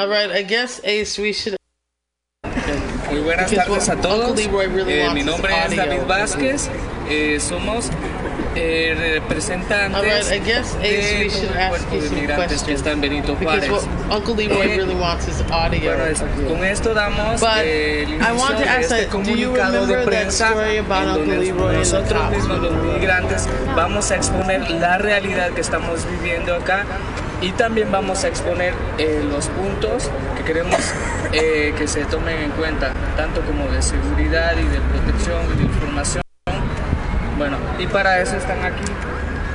All 0.02 0.08
right, 0.08 0.32
I 0.32 0.42
guess 0.42 0.80
Ace, 0.82 1.16
we 1.16 1.32
should. 1.32 1.54
Muy 3.08 3.20
buenas 3.20 3.48
Because 3.50 3.68
tardes 3.68 3.88
a 3.88 3.94
what 3.94 4.02
todos. 4.02 4.30
Uncle 4.30 4.34
Leroy 4.46 4.66
really 4.74 4.92
Eh, 4.94 5.02
wants 5.06 5.14
mi 5.14 5.20
is 5.20 5.26
nombre 5.26 5.52
es 5.52 5.64
audio. 5.64 5.76
David 5.86 6.06
Vázquez. 6.08 6.68
Eh, 7.08 7.38
somos 7.38 7.88
eh, 8.56 9.20
representantes 9.20 9.94
All 9.96 10.02
right, 10.02 10.24
I 10.32 10.38
guess, 10.40 10.74
Ace, 10.76 10.82
we 10.82 10.88
de 10.88 11.28
todo 11.28 11.38
should 11.38 11.50
el 11.52 11.58
ask 11.58 11.68
cuerpo 11.70 11.94
you 11.94 12.00
de 12.00 12.08
some 12.08 12.20
migrantes 12.20 12.48
que 12.48 12.48
questions. 12.48 12.78
está 12.80 12.90
en 12.90 13.00
Benito 13.00 13.36
Because 13.36 13.68
Juárez. 13.68 13.86
what 13.86 14.16
Uncle 14.18 14.34
Leroy 14.34 14.66
Eh, 14.72 14.76
really 14.76 14.94
wants 14.96 15.28
is 15.28 15.40
audio. 15.52 15.90
Bueno, 15.94 16.06
es- 16.06 16.20
con 16.48 16.64
esto 16.64 16.94
damos 16.94 17.40
But 17.40 17.58
eh, 17.62 18.02
el 18.02 18.10
I 18.10 18.32
want 18.32 18.32
inicio 18.32 18.48
to 18.56 18.58
de 18.62 18.68
ask 18.68 18.80
este 18.80 18.88
that, 18.88 18.98
do 18.98 19.04
you 19.36 19.52
comunicado 19.52 19.72
de 19.72 19.78
remember 19.80 19.96
that 19.98 20.06
prensa 20.06 20.48
story 20.48 20.78
about 20.78 21.02
en 21.02 21.08
Uncle 21.10 21.26
donde 21.26 21.44
Leroy 21.44 21.62
and 21.62 21.72
the 21.72 21.78
nosotros 21.78 22.22
cops? 22.22 22.36
mismos 22.36 22.58
los 22.60 22.72
migrantes 22.94 23.48
vamos 23.76 24.10
a 24.10 24.16
exponer 24.16 24.70
la 24.72 24.98
realidad 24.98 25.50
que 25.52 25.60
estamos 25.60 26.00
viviendo 26.10 26.54
acá 26.56 26.84
y 27.42 27.50
también 27.52 27.90
vamos 27.90 28.24
a 28.24 28.28
exponer 28.28 28.72
eh, 28.98 29.22
los 29.28 29.48
puntos 29.48 30.08
que 30.36 30.44
queremos 30.44 30.76
eh, 31.32 31.74
que 31.76 31.88
se 31.88 32.04
tomen 32.04 32.38
en 32.38 32.50
cuenta, 32.52 32.92
tanto 33.16 33.40
como 33.42 33.66
de 33.66 33.82
seguridad 33.82 34.52
y 34.56 34.64
de 34.68 34.80
protección 34.80 35.44
y 35.52 35.58
de 35.58 35.64
información. 35.64 36.22
Bueno, 37.36 37.56
y 37.78 37.86
para 37.88 38.20
eso 38.20 38.36
están 38.36 38.64
aquí 38.64 38.84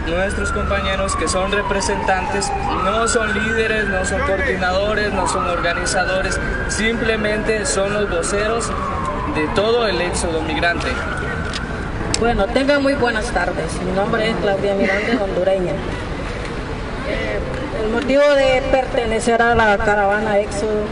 nuestros 0.05 0.51
compañeros 0.51 1.15
que 1.15 1.27
son 1.27 1.51
representantes, 1.51 2.51
no 2.83 3.07
son 3.07 3.33
líderes, 3.33 3.87
no 3.89 4.05
son 4.05 4.21
coordinadores, 4.21 5.13
no 5.13 5.27
son 5.27 5.47
organizadores, 5.47 6.39
simplemente 6.69 7.65
son 7.65 7.93
los 7.93 8.09
voceros 8.09 8.69
de 9.35 9.47
todo 9.53 9.87
el 9.87 9.99
éxodo 10.01 10.41
migrante. 10.41 10.87
Bueno, 12.19 12.45
tengan 12.47 12.81
muy 12.81 12.93
buenas 12.93 13.25
tardes. 13.31 13.79
Mi 13.85 13.91
nombre 13.91 14.29
es 14.29 14.35
Claudia 14.37 14.73
Miranda, 14.75 15.23
hondureña. 15.23 15.73
El 17.87 17.93
motivo 17.93 18.21
de 18.21 18.61
pertenecer 18.69 19.41
a 19.41 19.55
la 19.55 19.77
caravana 19.77 20.39
Éxodo 20.39 20.83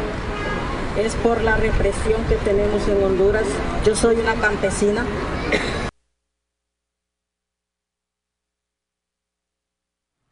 es 0.98 1.14
por 1.16 1.44
la 1.44 1.58
represión 1.58 2.24
que 2.30 2.36
tenemos 2.36 2.88
en 2.88 3.04
Honduras. 3.04 3.44
Yo 3.86 3.94
soy 3.98 4.16
una 4.16 4.34
campesina. 4.36 5.06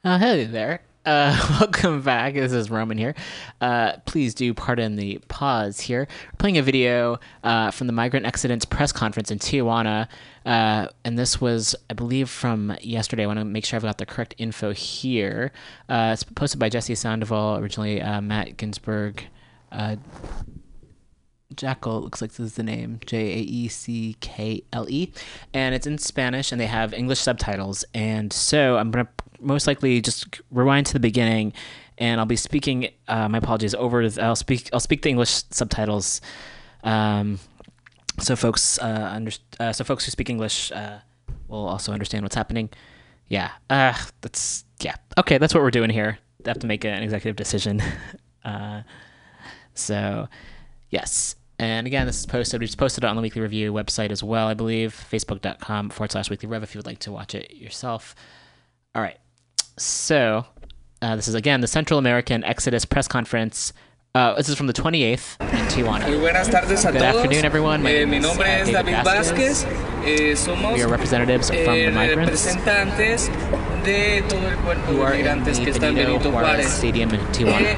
Uh, 0.06 0.18
hey 0.22 0.48
there. 0.50 0.93
Uh, 1.06 1.58
welcome 1.60 2.02
back. 2.02 2.34
This 2.34 2.54
is 2.54 2.70
Roman 2.70 2.98
here. 2.98 3.14
Uh, 3.60 3.98
please 4.06 4.34
do 4.34 4.54
pardon 4.54 4.96
the 4.96 5.20
pause 5.28 5.82
here. 5.82 6.08
We're 6.32 6.38
playing 6.38 6.58
a 6.58 6.62
video 6.62 7.20
uh, 7.44 7.72
from 7.72 7.88
the 7.88 7.94
Migrant 7.94 8.26
Exodus 8.26 8.64
press 8.64 8.94
conference 8.94 9.30
in 9.30 9.40
Tijuana. 9.40 10.08
Uh, 10.46 10.88
and 11.04 11.20
this 11.20 11.42
was, 11.42 11.76
I 11.90 11.94
believe, 11.94 12.30
from 12.30 12.78
yesterday. 12.82 13.24
I 13.24 13.28
want 13.28 13.40
to 13.40 13.46
make 13.46 13.66
sure 13.66 13.76
I've 13.76 13.84
got 13.84 13.98
the 13.98 14.06
correct 14.06 14.36
info 14.38 14.72
here. 14.72 15.52
Uh, 15.90 16.12
it's 16.14 16.24
posted 16.24 16.60
by 16.60 16.70
Jesse 16.70 16.96
Sandoval, 16.96 17.58
originally 17.58 18.02
uh, 18.02 18.22
Matt 18.22 18.56
Ginsburg. 18.56 19.26
Uh, 19.74 19.98
Jackal 21.54 22.02
looks 22.02 22.22
like 22.22 22.32
this 22.32 22.40
is 22.40 22.56
the 22.56 22.64
name 22.64 23.00
J 23.06 23.18
A 23.18 23.38
E 23.42 23.68
C 23.68 24.16
K 24.22 24.64
L 24.72 24.90
E, 24.90 25.12
and 25.54 25.76
it's 25.76 25.86
in 25.86 26.00
Spanish 26.00 26.52
and 26.52 26.60
they 26.60 26.66
have 26.66 26.94
English 26.96 27.20
subtitles. 27.20 27.86
And 27.94 28.34
so 28.34 28.78
I'm 28.78 28.90
gonna 28.90 29.08
most 29.44 29.68
likely 29.68 30.02
just 30.02 30.42
rewind 30.52 30.88
to 30.88 30.94
the 30.94 31.00
beginning, 31.00 31.54
and 31.98 32.20
I'll 32.20 32.26
be 32.26 32.36
speaking. 32.36 32.90
Uh, 33.08 33.30
my 33.30 33.38
apologies. 33.38 33.76
Over, 33.76 34.08
I'll 34.20 34.36
speak. 34.36 34.70
I'll 34.74 34.80
speak 34.80 35.02
the 35.02 35.10
English 35.10 35.44
subtitles. 35.52 36.22
Um, 36.84 37.40
so 38.20 38.36
folks, 38.36 38.78
uh, 38.80 39.10
under, 39.12 39.32
uh, 39.60 39.74
so 39.74 39.84
folks 39.84 40.06
who 40.06 40.12
speak 40.12 40.30
English 40.30 40.72
uh, 40.72 41.00
will 41.48 41.68
also 41.68 41.92
understand 41.92 42.24
what's 42.24 42.36
happening. 42.36 42.70
Yeah, 43.28 43.52
uh, 43.70 43.98
that's 44.22 44.66
yeah. 44.82 44.96
Okay, 45.18 45.38
that's 45.38 45.54
what 45.54 45.64
we're 45.64 45.72
doing 45.72 45.90
here. 45.90 46.20
I 46.46 46.50
have 46.50 46.60
to 46.60 46.68
make 46.68 46.84
an 46.84 47.02
executive 47.02 47.36
decision. 47.36 47.82
uh, 48.46 48.84
so, 49.74 50.28
yes. 50.90 51.36
And 51.60 51.88
again, 51.88 52.06
this 52.06 52.20
is 52.20 52.26
posted. 52.26 52.60
We 52.60 52.66
just 52.66 52.78
posted 52.78 53.04
it 53.04 53.08
on 53.08 53.16
the 53.16 53.22
Weekly 53.22 53.42
Review 53.42 53.72
website 53.72 54.12
as 54.12 54.24
well, 54.24 54.48
I 54.48 54.54
believe. 54.54 54.94
Facebook.com 55.12 55.90
forward 55.90 56.12
slash 56.12 56.30
Weekly 56.30 56.50
Rev 56.50 56.64
if 56.64 56.76
you 56.76 56.80
would 56.80 56.86
like 56.86 57.00
to 57.00 57.12
watch 57.12 57.36
it 57.36 57.54
yourself. 57.54 58.16
All 58.94 59.02
right. 59.02 59.18
So, 59.78 60.46
uh, 61.02 61.16
this 61.16 61.28
is 61.28 61.36
again 61.36 61.62
the 61.62 61.68
Central 61.68 61.98
American 62.00 62.44
Exodus 62.44 62.86
press 62.86 63.08
conference. 63.08 63.74
Uh, 64.16 64.36
this 64.36 64.48
is 64.48 64.56
from 64.56 64.68
the 64.68 64.74
28th 64.74 65.42
in 65.42 65.48
Tijuana. 65.70 66.08
Muy 66.08 66.20
buenas 66.20 66.48
tardes 66.48 66.86
a 66.86 66.92
Good 66.92 67.00
todos. 67.00 67.16
afternoon, 67.16 67.46
everyone. 67.46 67.82
My 67.82 67.90
Eh, 67.90 68.06
name 68.06 68.10
mi 68.12 68.18
is, 68.18 68.26
uh, 68.70 68.72
David. 68.84 68.94
Vázquez. 69.04 69.66
Eh, 70.06 70.36
somos 70.36 70.76
We 70.76 70.84
are 70.84 70.88
representatives 70.88 71.50
from 71.50 71.58
eh, 71.58 71.86
the 71.86 71.92
migrants 71.92 72.46
representantes 72.46 73.30
de 73.84 74.22
todo 74.30 74.48
el 74.48 74.56
cuerpo 74.58 74.92
who 74.92 74.98
de 74.98 75.04
are 75.04 75.14
in 75.16 75.18
migrantes 75.26 75.58
the 75.58 75.64
que 75.66 75.72
está 75.72 75.88
en 75.88 75.96
Benito 75.96 76.30
Juárez. 76.32 76.68
Stadium 76.68 77.10
in 77.16 77.20
Tijuana. 77.32 77.76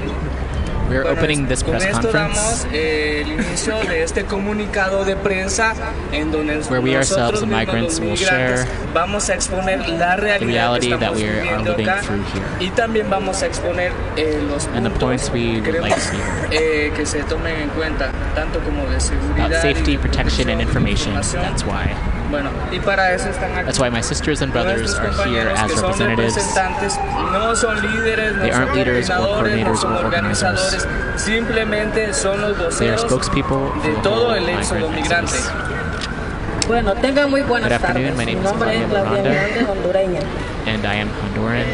We're 0.88 1.02
Bueno, 1.03 1.18
opening 1.20 1.48
this 1.48 1.64
con 1.64 1.72
press 1.78 1.86
esto 1.86 2.02
conference. 2.12 2.38
damos 2.40 2.68
eh, 2.72 3.22
el 3.26 3.32
inicio 3.32 3.76
de 3.90 4.03
este 4.03 4.26
comunicado 4.26 5.03
de 5.03 5.16
prensa 5.16 5.74
en 6.12 6.32
donde 6.32 6.57
Where 6.70 6.80
we 6.80 6.94
nosotros 6.94 7.41
ourselves, 7.41 7.41
the 7.41 7.48
migrants, 7.48 7.99
will 7.99 8.16
share 8.16 8.66
vamos 8.94 9.30
a 9.30 9.34
exponer 9.34 9.88
la 9.90 10.16
realidad 10.16 10.40
the 10.40 10.45
reality 10.45 10.88
que 10.90 10.98
that 10.98 11.14
estamos 11.14 11.22
we 11.22 11.28
are 11.30 11.41
viviendo 11.41 11.72
living 11.72 11.90
acá 11.90 12.02
through 12.03 12.24
here. 12.34 12.45
y 12.60 12.70
también 12.70 13.10
vamos 13.10 13.41
a 13.41 13.48
exponer 13.48 13.91
eh, 14.16 14.40
los 14.48 14.68
And 14.76 14.86
the 14.86 14.91
points 14.99 15.32
we 15.32 15.60
would 15.62 15.82
like 15.82 15.95
to 15.95 15.99
see 16.02 16.18
eh, 16.52 16.91
que 16.95 17.06
se 17.06 17.24
tomen 17.24 17.62
en 17.62 17.70
cuenta 17.70 18.12
tanto 18.36 18.60
como 18.60 18.86
de 18.88 18.99
seguridad 18.99 19.48
about 19.48 19.62
safety, 19.64 19.94
y 19.94 19.95
de 19.98 20.02
protection, 20.03 20.49
and 20.49 20.62
information. 20.62 21.14
That's 21.16 21.64
why. 21.66 21.95
Bueno, 22.31 22.49
y 22.72 22.80
para 22.80 23.14
eso 23.14 23.30
están 23.30 23.52
aquí. 23.56 23.65
That's 23.65 23.80
why 23.80 23.89
my 23.89 24.02
sisters 24.02 24.41
and 24.41 24.52
brothers 24.52 24.95
are 24.95 25.11
here 25.30 25.49
as 25.52 25.72
representatives. 25.80 26.35
representantes, 26.35 26.99
no 27.31 27.56
son 27.56 27.81
líderes, 27.81 28.34
no 28.35 28.41
They 28.43 28.52
aren't 28.52 28.73
leaders 28.76 29.10
or 29.10 29.15
coordinadores, 29.18 29.19
no 29.19 29.35
coordinators 29.38 29.84
or 29.84 30.06
organizers. 30.06 30.43
organizadores, 30.84 31.22
simplemente 31.22 32.14
son 32.14 32.41
los 32.41 32.57
They 32.80 32.89
are 32.89 32.95
voceros 32.97 33.02
spokespeople 33.02 33.57
for 33.57 33.81
de 33.84 34.02
the 34.02 34.10
whole 34.10 34.35
el 34.38 34.45
migrant 34.45 34.95
migrante. 34.95 35.35
exodus. 35.38 36.68
Bueno, 36.68 36.93
tengan 36.95 37.30
muy 37.30 37.41
buenas 37.43 37.69
Good 37.69 37.76
afternoon. 37.76 38.18
My 38.18 38.26
name 38.26 38.38
is 38.39 38.43
nombre 38.43 38.73
Claudia 38.73 38.88
Claudia 38.89 39.23
Miranda. 39.23 39.88
Miranda. 39.88 40.19
And 40.65 40.85
I 40.85 40.95
am 40.95 41.10
Honduran. 41.22 41.65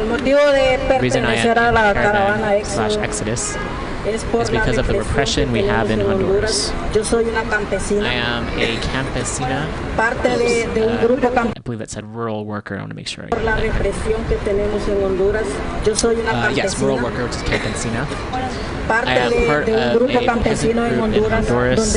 El 0.00 0.06
motivo 0.08 0.40
de 0.50 0.78
The 0.88 0.98
reason 0.98 1.24
I 1.24 1.36
am 1.36 1.72
la 1.72 1.88
in 1.90 1.94
caravan 1.94 2.64
slash 2.64 2.96
Exodus 2.96 3.40
es 3.40 3.56
por 3.56 3.83
is 4.06 4.24
la 4.24 4.50
because 4.50 4.78
of 4.78 4.86
the 4.86 4.98
repression 4.98 5.50
we 5.52 5.62
have 5.62 5.90
in 5.90 6.00
Honduras. 6.00 6.72
Yo 6.94 7.02
soy 7.02 7.24
una 7.24 7.42
campesina, 7.44 8.04
I 8.06 8.14
am 8.14 8.46
a 8.58 8.76
campesina. 8.80 9.66
parte 9.96 10.28
de, 10.36 10.66
de 10.74 10.86
un 10.86 10.98
grupo 10.98 11.32
Uh. 11.34 11.52
I 11.56 11.60
believe 11.60 11.78
that 11.78 11.90
said 11.90 12.04
rural 12.04 12.44
worker. 12.44 12.76
I 12.76 12.80
want 12.80 12.90
to 12.90 12.96
make 12.96 13.08
sure. 13.08 13.24
I 13.24 13.28
Por 13.28 13.40
la 13.42 13.56
represión 13.56 14.24
que 14.28 14.36
tenemos 14.44 14.86
en 14.88 15.02
Honduras, 15.02 15.46
yo 15.84 15.94
soy 15.94 16.16
una 16.16 16.46
Uh, 16.46 16.50
yes, 16.50 16.78
rural 16.80 17.02
worker, 17.02 17.24
which 17.24 17.36
is 17.36 17.42
campesina. 17.42 18.06
I 18.88 19.16
am 19.16 19.46
part 19.46 19.68
of 19.68 20.02
a 20.02 20.42
peasant 20.42 20.74
group 20.74 21.14
in 21.14 21.24
Honduras. 21.24 21.96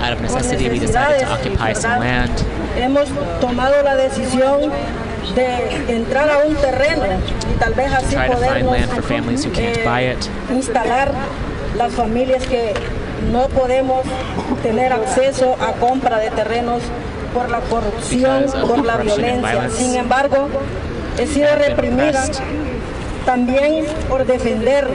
Out 0.00 0.12
of 0.12 0.20
necessity, 0.20 0.68
we 0.68 0.78
decided 0.78 1.20
to 1.20 1.32
occupy 1.32 1.72
some 1.72 1.98
land. 2.00 2.30
hemos 2.76 3.08
tomado 3.40 3.82
la 3.82 3.94
decisión 3.96 4.70
de 5.34 5.94
entrar 5.94 6.30
a 6.30 6.38
un 6.38 6.54
terreno 6.56 7.04
y 7.52 7.58
tal 7.58 7.74
vez 7.74 7.92
así 7.92 8.16
podernos 8.16 8.76
eh, 9.56 10.16
instalar 10.50 11.12
las 11.76 11.92
familias 11.92 12.46
que 12.46 12.74
no 13.32 13.48
podemos 13.48 14.04
tener 14.62 14.92
acceso 14.92 15.56
a 15.60 15.72
compra 15.72 16.18
de 16.18 16.30
terrenos 16.30 16.82
por 17.32 17.50
la 17.50 17.60
corrupción, 17.60 18.44
por 18.66 18.84
la 18.84 18.96
violencia. 18.98 19.70
Sin 19.70 19.96
embargo, 19.96 20.48
he 21.18 21.26
sido 21.26 21.54
reprimida 21.56 22.24
también 23.24 23.86
por 24.08 24.26
defender 24.26 24.88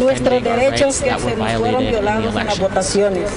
nuestros 0.00 0.42
derechos 0.42 1.00
que 1.00 1.18
se 1.18 1.36
nos 1.36 1.52
fueron 1.52 1.86
violados 1.86 2.36
en 2.36 2.46
las 2.46 2.58
votaciones. 2.58 3.30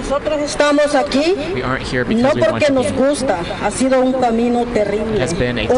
Nosotros 0.00 0.40
estamos 0.40 0.94
aquí 0.94 1.36
no 2.16 2.30
porque 2.30 2.70
nos 2.70 2.92
gusta, 2.92 3.38
ha 3.62 3.70
sido 3.70 4.00
un 4.00 4.12
camino 4.14 4.64
terrible. 4.66 5.26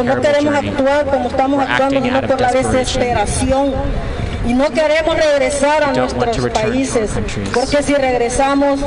No 0.05 0.21
queremos 0.21 0.55
actuar 0.55 1.07
como 1.07 1.29
estamos 1.29 1.63
actuando, 1.69 2.03
sino 2.03 2.23
por 2.23 2.41
la 2.41 2.53
desesperación. 2.53 3.73
Y 4.47 4.55
no 4.55 4.71
queremos 4.71 5.17
regresar 5.17 5.85
a 5.85 5.93
nuestros 5.93 6.51
países, 6.51 7.11
porque 7.55 7.83
si 7.83 7.95
regresamos 7.95 8.81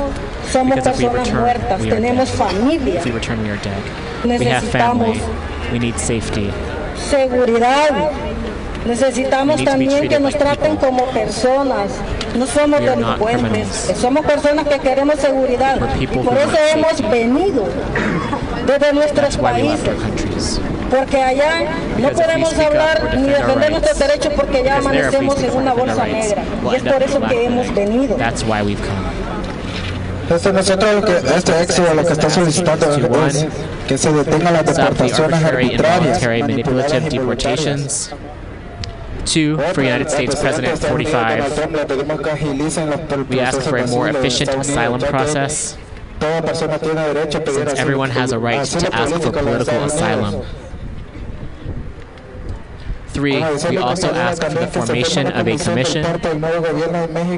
somos 0.52 0.80
personas 0.80 1.32
muertas, 1.32 1.80
tenemos 1.82 2.28
familia, 2.30 3.00
necesitamos 4.24 5.16
seguridad. 7.10 8.10
Necesitamos 8.86 9.56
We 9.56 9.64
need 9.64 9.72
to 9.72 9.78
be 9.78 9.86
también 9.86 9.90
que 9.90 9.98
treated 10.08 10.20
nos 10.20 10.32
like 10.32 10.44
traten 10.44 10.70
people. 10.76 10.88
como 10.88 11.04
personas. 11.12 11.90
No 12.36 12.46
somos 12.46 12.80
We 12.80 12.88
are 12.88 12.96
not 12.96 13.18
delincuentes, 13.18 13.50
criminals. 13.50 14.00
somos 14.00 14.24
personas 14.26 14.66
que 14.68 14.78
queremos 14.78 15.16
seguridad. 15.18 15.78
We're 15.80 15.94
Y 16.02 16.06
people 16.06 16.22
por 16.22 16.34
who 16.34 16.38
eso 16.38 16.48
want 16.50 16.70
hemos 16.72 16.90
safety. 16.92 17.08
venido 17.10 17.64
desde 18.66 18.92
nuestros 18.92 19.36
That's 19.36 19.38
why 19.38 19.52
we 19.62 19.68
left 19.68 19.84
países. 19.84 19.88
our 19.88 19.96
countries. 20.08 20.60
Porque 20.90 21.20
allá 21.20 21.64
no 21.64 21.96
Because 21.96 22.10
if 22.12 22.16
we 22.16 22.22
podemos 22.22 22.50
speak 22.50 22.60
up 22.60 22.66
hablar 22.72 22.96
or 23.02 23.16
ni 23.16 23.26
defend 23.26 23.26
our 23.26 23.46
defender 23.46 23.70
nuestros 23.70 23.98
rights, 23.98 23.98
derechos 23.98 24.32
porque 24.34 24.62
ya 24.62 24.76
because 24.76 24.90
there, 24.90 25.06
if 25.06 25.12
we 25.12 25.18
amanecemos 25.26 25.34
speak 25.34 25.46
en 25.46 25.50
for 25.52 25.60
una 25.62 25.70
defend 25.74 25.90
our 25.90 25.96
bolsa 25.96 26.04
rights, 26.04 26.28
negra. 26.28 26.42
we'll 26.62 26.72
Y 26.72 26.76
es 26.76 26.82
end 26.82 26.88
up 26.88 26.92
por 26.94 27.02
in 27.02 27.08
eso 27.08 27.16
a 27.16 27.20
que 27.28 27.34
black 27.34 27.46
hemos 27.46 27.66
bag. 27.66 27.74
venido. 27.74 28.16
That's 28.16 28.42
why 28.44 28.62
we've 28.62 28.80
come. 28.86 29.06
Este, 30.28 30.52
nosotros 30.52 30.94
lo 30.96 31.02
que, 31.02 31.16
este 31.36 31.62
éxodo 31.62 31.94
lo 31.94 32.04
que 32.04 32.12
está 32.12 32.28
solicitando 32.30 32.86
es 33.26 33.46
que 33.86 33.96
se 33.96 34.12
detengan 34.12 34.54
las 34.54 34.62
Stop 34.62 34.74
the 34.74 34.82
deportaciones 34.82 35.44
arbitrary, 35.44 35.64
arbitrarias, 35.66 36.22
involuntary, 36.22 36.42
manipuladas 36.42 36.92
Two, 39.26 39.58
for 39.74 39.82
United 39.82 40.08
States 40.08 40.40
President 40.40 40.78
45, 40.78 43.28
we 43.28 43.40
ask 43.40 43.60
for 43.62 43.76
a 43.76 43.86
more 43.88 44.08
efficient 44.08 44.50
asylum 44.50 45.00
process 45.00 45.76
since 46.20 47.78
everyone 47.78 48.10
has 48.10 48.32
a 48.32 48.38
right 48.38 48.64
to 48.64 48.94
ask 48.94 49.22
for 49.22 49.32
political 49.32 49.84
asylum. 49.84 50.44
Three, 53.16 53.36
we 53.70 53.78
also 53.78 54.12
ask 54.12 54.42
for 54.42 54.50
the 54.50 54.66
formation 54.66 55.28
of 55.28 55.48
a 55.48 55.56
commission 55.56 56.02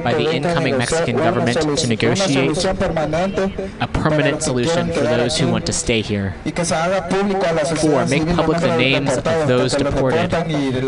by 0.03 0.13
the 0.13 0.29
incoming 0.29 0.77
Mexican 0.77 1.15
government 1.15 1.57
to 1.77 1.87
negotiate 1.87 2.65
a 2.65 3.87
permanent 3.87 4.43
solution 4.43 4.91
for 4.91 4.99
those 4.99 5.37
who 5.37 5.49
want 5.49 5.65
to 5.67 5.71
stay 5.71 6.01
here. 6.01 6.35
Four, 6.43 8.05
make 8.07 8.27
public 8.35 8.59
the 8.59 8.75
names 8.77 9.15
of 9.15 9.23
those 9.23 9.73
deported 9.73 10.29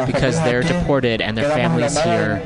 because 0.08 0.36
they're 0.44 0.62
deported 0.62 1.22
and 1.22 1.38
their 1.38 1.50
families 1.52 1.98
here 1.98 2.44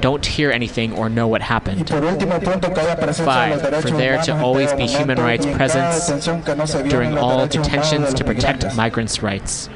don't 0.00 0.26
hear 0.26 0.50
anything 0.50 0.92
or 0.92 1.08
know 1.08 1.28
what 1.28 1.40
happened. 1.40 1.88
Five, 1.88 3.60
for 3.80 3.90
there 3.90 4.20
to 4.22 4.36
always 4.36 4.72
be 4.72 4.86
human 4.88 5.18
rights 5.18 5.46
presence 5.46 6.26
during 6.90 7.16
all 7.16 7.46
detentions 7.46 8.12
to 8.14 8.24
protect 8.24 8.74
migrants' 8.74 9.22
rights. 9.22 9.68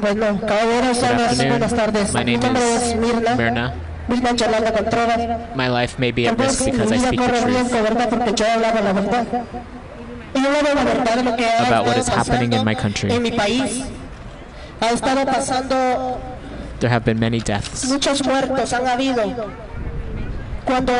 Bueno, 0.00 0.40
caballeros, 0.46 0.98
Good 0.98 1.06
buenas 1.08 1.32
afternoon. 1.32 1.70
tardes. 1.76 2.12
My 2.14 2.24
name 2.24 2.40
is 2.56 2.94
Mirna. 2.94 3.36
Mirna. 3.36 3.72
Mirna 4.08 4.32
Yolanda 4.36 4.72
Contreras. 4.72 5.56
My 5.56 5.68
life 5.68 5.98
may 5.98 6.12
be 6.12 6.26
at 6.28 6.38
risk 6.38 6.64
because 6.64 6.92
I 6.92 6.98
speak 6.98 7.20
the 7.20 7.26
truth 7.28 7.44
riesgo, 7.44 7.82
¿verdad? 7.82 8.08
Porque 8.08 8.32
yo 8.34 8.46
hablaba 8.46 8.80
la 8.80 8.92
verdad. 8.92 9.26
Y 10.34 10.40
yo 10.42 10.48
hablaba 10.48 10.74
la 10.74 10.84
verdad 10.84 11.16
de 11.16 11.22
lo 11.24 11.36
que 11.36 11.44
ha 11.46 11.66
about 11.66 11.86
what 11.86 11.96
is 11.98 12.08
happening 12.08 12.52
in 12.52 12.64
my 12.64 12.74
country. 12.74 13.10
en 13.10 13.22
mi 13.22 13.32
país. 13.32 13.82
Ha 14.80 14.90
estado 14.92 15.24
pasando 15.26 16.20
There 16.78 16.88
have 16.90 17.04
been 17.04 17.18
many 17.18 17.40
deaths. 17.40 17.84
muchos 17.86 18.24
muertos, 18.24 18.72
han 18.72 18.86
habido. 18.86 19.24
Cuando 20.64 20.92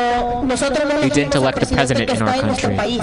nosotros 0.45 0.83
no 0.93 0.99
We 1.01 1.09
didn't 1.09 1.35
elect 1.35 1.63
a 1.63 1.65
president 1.67 2.09
in 2.09 2.21
our 2.21 2.29
está 2.29 2.39
en 2.41 2.47
nuestro 2.47 2.69
country. 2.75 2.99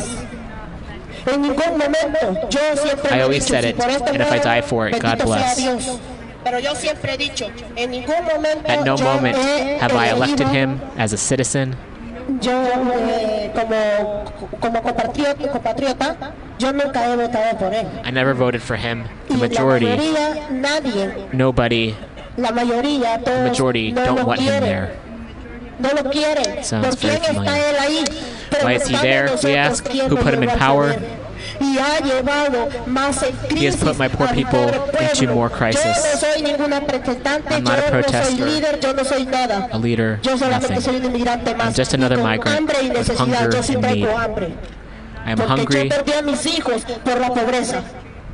En 1.26 1.42
ningún 1.42 1.78
momento, 1.78 2.48
yo 2.50 2.60
siempre 2.76 3.16
I 3.16 3.22
always 3.22 3.44
said 3.44 3.64
it, 3.64 3.80
and 3.80 4.20
if 4.22 4.30
I 4.30 4.38
die 4.38 4.62
for 4.62 4.88
it, 4.88 5.00
God 5.00 5.18
bless. 5.24 5.58
Pero 6.44 6.60
yo 6.60 6.74
siempre 6.76 7.14
he 7.14 7.16
dicho, 7.18 7.50
en 7.74 7.90
ningún 7.90 8.24
momento 8.24 8.70
At 8.70 8.84
no 8.84 8.96
moment 8.96 9.36
have 9.80 9.92
I 9.92 10.10
elected 10.10 10.46
him 10.46 10.80
as 10.96 11.12
a 11.12 11.16
citizen. 11.16 11.74
Yo, 12.40 12.52
eh, 12.62 13.50
como, 13.54 14.24
como 14.60 14.82
compatriota, 14.82 15.48
compatriota, 15.48 16.16
yo 16.58 16.72
nunca 16.72 17.12
he 17.12 17.16
votado 17.16 17.58
por 17.58 17.74
él. 17.74 17.86
I 18.04 18.10
never 18.12 18.34
voted 18.34 18.60
for 18.62 18.76
him. 18.76 19.04
The 19.28 19.36
majority, 19.36 19.86
mayoría, 19.86 20.50
nadie, 20.50 21.28
nobody, 21.32 21.94
la 22.36 22.50
mayoría, 22.50 23.24
the 23.24 23.42
majority 23.48 23.92
no 23.92 24.04
don't 24.04 24.26
want 24.26 24.40
him 24.40 24.60
there. 24.60 24.90
No 25.78 25.90
lo 25.90 26.10
quieren. 26.10 26.64
Sounds 26.64 26.86
¿Por 26.86 26.96
quién 26.96 27.12
very 27.12 27.24
está 27.24 27.34
familiar. 27.34 27.74
él 27.74 27.76
ahí? 27.80 28.04
Why 28.60 28.72
is 28.74 28.86
he 28.86 28.96
there? 28.96 29.36
We 29.42 29.54
ask. 29.54 29.86
Who 29.86 30.16
put 30.16 30.34
him 30.34 30.42
in 30.42 30.50
power? 30.50 30.94
poder. 30.94 31.26
Y 31.60 31.78
ha 31.78 31.98
llevado 32.00 32.68
más 32.86 33.22
en 33.22 33.56
He 33.56 33.66
has 33.66 33.76
put 33.76 33.98
my 33.98 34.08
poor 34.08 34.28
people 34.28 34.70
into 35.00 35.32
more 35.32 35.48
crisis. 35.48 35.84
no 35.84 36.20
soy 36.20 36.42
ninguna 36.42 36.80
representante, 36.80 37.54
I'm 37.54 37.64
not 37.64 37.78
a 37.78 37.90
protester, 37.90 38.46
líder, 38.46 38.80
yo 38.80 38.92
no 38.92 39.04
soy 39.04 39.24
nada. 39.24 39.68
a 39.72 39.78
leader, 39.78 40.20
nothing. 40.24 40.80
soy 40.80 40.96
un 40.96 41.04
inmigrante 41.04 41.54
más. 41.54 41.68
I'm 41.68 41.74
just 41.74 41.94
another 41.94 42.18
migrant 42.18 42.68
with 42.68 43.08
hunger 43.18 43.50
and 43.56 43.82
need. 43.82 44.06
I 44.06 45.32
am 45.32 45.38
hungry. 45.38 45.84
yo 45.84 45.88
perdí 45.88 46.12
a 46.12 46.22
mis 46.22 46.44
hijos 46.46 46.84
por 47.04 47.18
la 47.18 47.28
pobreza. 47.28 47.82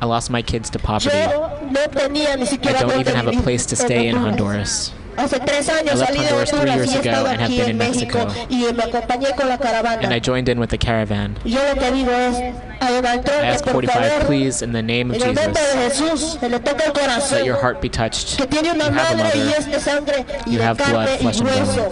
I 0.01 0.05
lost 0.05 0.29
my 0.29 0.41
kids 0.41 0.69
to 0.71 0.79
poverty. 0.79 1.17
Yo 1.17 1.59
no 1.71 1.87
tenía 1.87 2.35
ni 2.37 2.43
I 2.43 2.73
don't 2.73 2.99
even 2.99 3.15
have 3.15 3.27
a 3.27 3.41
place 3.41 3.65
to 3.67 3.75
stay 3.75 4.07
in 4.07 4.17
Honduras. 4.17 4.91
Hace 5.17 5.39
tres 5.39 5.69
años 5.69 5.99
salí 5.99 6.19
de 6.19 6.25
Honduras 6.33 6.49
three 6.51 6.71
years 6.71 6.87
y 6.87 6.95
he 6.95 6.99
ago 6.99 7.09
estado 7.09 7.27
and 7.27 7.41
have 7.41 7.45
aquí 7.45 7.57
been 7.57 7.69
en 7.69 7.69
in 7.71 7.77
México 7.77 8.27
y 8.49 8.63
me 8.73 8.83
acompañé 8.83 9.35
con 9.35 9.47
la 9.47 9.57
caravana. 9.57 10.01
And 10.01 10.13
I 10.13 10.19
joined 10.19 10.49
in 10.49 10.59
with 10.59 10.69
the 10.69 10.77
caravan. 10.77 11.35
Yo 11.45 11.59
lo 11.63 11.79
que 11.79 11.91
digo 11.91 12.11
es 12.11 12.35
a 12.81 12.91
Donald 12.91 13.19
I 13.19 13.23
Trump 13.23 13.43
ask 13.43 13.63
que 13.63 13.71
por 13.71 13.83
45, 13.85 13.93
favor, 13.93 14.25
please, 14.27 14.61
in 14.63 14.71
the 14.73 14.81
name 14.81 15.11
of 15.11 15.17
Jesus, 15.17 16.37
que 16.39 16.49
le 16.49 16.59
toque 16.59 16.83
el 16.85 16.93
corazón, 16.93 17.39
let 17.39 17.45
your 17.45 17.57
heart 17.57 17.81
be 17.81 17.89
touched. 17.89 18.37
que 18.37 18.47
tiene 18.47 18.71
una 18.71 18.85
You 18.85 18.91
have 18.93 19.19
a 19.19 19.23
mother. 19.23 19.55
es 19.57 19.65
de 19.67 19.79
sangre 19.79 20.25
y 20.45 20.55
You 20.55 20.61
have 20.61 20.77
blood, 20.77 21.07
flesh 21.19 21.39
and 21.39 21.49
hueso. 21.49 21.91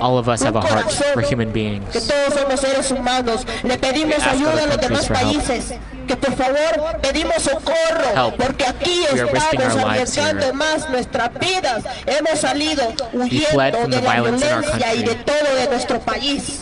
All 0.00 0.18
of 0.18 0.28
us 0.28 0.42
have 0.42 0.56
a 0.56 0.60
heart 0.60 0.90
for 1.14 1.22
human 1.22 1.52
beings. 1.52 1.84
todos 2.06 2.34
somos 2.34 2.60
seres 2.60 2.90
humanos. 2.90 3.44
Le 3.62 3.76
pedimos 3.78 4.18
ask 4.18 4.40
other 4.46 4.68
countries 4.78 5.06
for 5.06 5.16
help. 5.16 5.42
Que 6.06 6.16
por 6.16 6.32
favor 6.36 7.00
pedimos 7.02 7.42
socorro, 7.42 8.14
Help. 8.14 8.36
porque 8.36 8.64
aquí 8.64 9.04
We 9.12 9.20
estamos 9.20 9.84
arriesgando 9.84 10.54
más 10.54 10.88
nuestras 10.88 11.30
vidas. 11.38 11.84
Hemos 12.06 12.38
salido 12.40 12.92
huyendo 13.12 13.88
de 13.88 14.00
la 14.00 14.12
violence 14.14 14.46
in 14.46 14.52
our 14.52 14.62
violencia 14.62 14.94
y 14.94 15.02
de 15.02 15.14
todo 15.16 15.54
de 15.54 15.66
nuestro 15.68 16.00
país. 16.00 16.60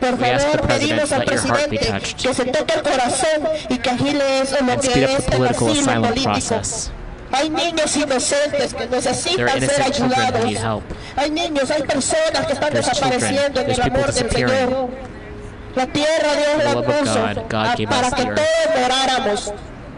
Por 0.00 0.14
We 0.14 0.30
ask 0.30 0.46
the 0.50 0.58
favor, 0.58 0.68
pedimos 0.68 1.12
al 1.12 1.24
your 1.24 1.38
heart 1.40 1.70
be 1.70 1.78
presidente 1.78 2.14
que 2.22 2.34
se 2.34 2.44
toque 2.46 2.74
el 2.74 2.82
corazón 2.82 3.48
y 3.68 3.78
que 3.78 3.90
agile 3.90 4.40
eso 4.40 4.56
lo 4.60 4.80
que 4.80 5.04
es 5.04 5.28
el 5.28 5.46
asilo 5.46 6.02
político. 6.02 6.32
process. 6.32 6.90
Hay 7.34 7.50
niños 7.50 7.96
inocentes 7.96 8.74
que 8.74 8.86
necesitan 8.86 9.60
ser 9.60 9.82
ayudados. 9.82 10.84
Hay 11.16 11.30
niños, 11.30 11.70
hay 11.70 11.82
personas 11.82 12.46
que 12.46 12.52
están 12.52 12.72
There's 12.72 12.86
desapareciendo 12.86 13.60
children. 13.60 13.60
en 13.60 13.66
There's 13.66 13.78
el 13.78 13.92
amor 13.92 14.12
del. 14.12 14.30
Señor. 14.30 14.88
La 15.74 15.86
tierra 15.88 16.28
Dios 16.36 16.64
la 16.64 16.82
puso 16.82 17.24
para 17.50 18.10
que 18.10 18.24
todos 18.24 18.80
moráramos 18.80 19.52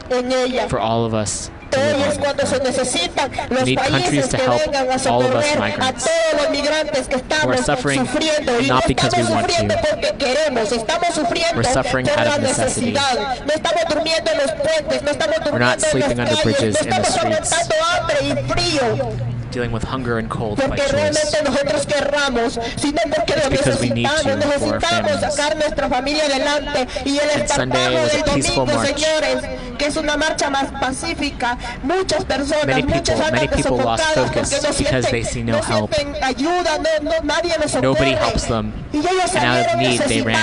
en 0.09 0.33
ella. 0.33 0.69
For 0.69 0.79
all 0.81 1.05
of 1.05 1.13
us 1.13 1.51
to 1.71 1.79
Hoy 1.79 1.93
live 1.93 2.09
es 2.09 2.17
on. 2.17 2.23
cuando 2.25 2.47
se 2.47 2.59
necesitan 2.61 3.31
los 3.51 3.63
países 3.63 4.29
que 4.29 4.49
vengan 4.49 4.89
a 4.91 5.13
all 5.13 5.25
of 5.25 5.35
us 5.35 5.47
socorrer 5.47 5.83
a 5.83 5.93
todos 5.93 6.43
los 6.43 6.51
migrantes 6.51 7.09
que 7.09 7.17
estamos 7.17 7.57
sufriendo 7.61 8.61
y 8.61 8.67
no 8.69 8.81
estamos 8.81 9.29
sufriendo 9.29 9.75
porque 9.91 10.15
queremos, 10.19 10.73
estamos 10.73 11.15
sufriendo 11.15 11.63
por 11.63 12.05
la 12.05 12.39
necesidad. 12.39 13.45
No 13.47 13.53
estamos 13.53 13.83
durmiendo 13.89 14.31
en 14.31 14.39
los 14.39 14.53
puentes, 14.53 15.03
no 15.03 15.11
estamos 15.11 15.37
durmiendo 15.45 15.87
en 15.87 16.19
las 16.19 16.41
calles, 16.41 16.75
no 16.75 16.81
estamos 16.81 17.19
aguantando 17.19 17.75
hambre 17.95 18.19
y 18.23 18.53
frío 18.53 19.36
dealing 19.57 19.73
with 19.73 19.85
hunger 19.85 20.19
and 20.19 20.29
cold 20.29 20.59
by 20.59 20.67
porque 20.69 20.83
choice. 20.83 20.93
realmente 20.93 21.43
nosotros 21.43 21.87
querramos, 21.87 22.59
sino 22.77 23.01
porque 23.09 23.33
It's 23.33 23.45
lo 23.45 23.51
because 23.51 23.81
we 23.81 23.89
need 23.91 24.07
to 24.07 24.13
for 24.19 24.29
our 24.31 24.37
necesitamos 24.37 24.81
families. 24.83 25.21
sacar 25.35 25.57
nuestra 25.57 25.89
familia 25.89 26.25
adelante 26.27 26.87
y 27.07 27.19
el 27.19 27.31
And 27.41 27.49
Sunday 27.49 27.95
was 27.95 28.15
a 28.15 28.25
peaceful 28.35 28.67
march. 28.67 28.87
señores, 28.99 29.39
que 29.79 29.87
es 29.87 29.97
una 29.97 30.17
marcha 30.19 30.51
más 30.51 30.67
pacífica. 30.79 31.57
Muchas 31.83 32.25
personas, 32.27 32.67
Many 32.67 32.83
people- 32.83 33.31
many 33.33 33.49
people 33.49 33.79
lost 33.79 34.05
focus 34.15 34.51
because 34.79 35.11
they 35.11 35.25
see 35.25 35.43
no 35.43 35.63
help. 35.63 35.91
ayuda, 36.23 36.77
no, 36.79 37.11
no, 37.11 37.13
nadie 37.23 37.55
los 37.59 37.71
socorre. 37.71 37.83
Nobody 37.83 38.13
helps 38.13 38.45
them. 38.47 38.73
And 38.93 39.45
out 39.45 39.75
of 39.75 39.81
need, 39.81 40.01
they 40.03 40.21
ran. 40.21 40.37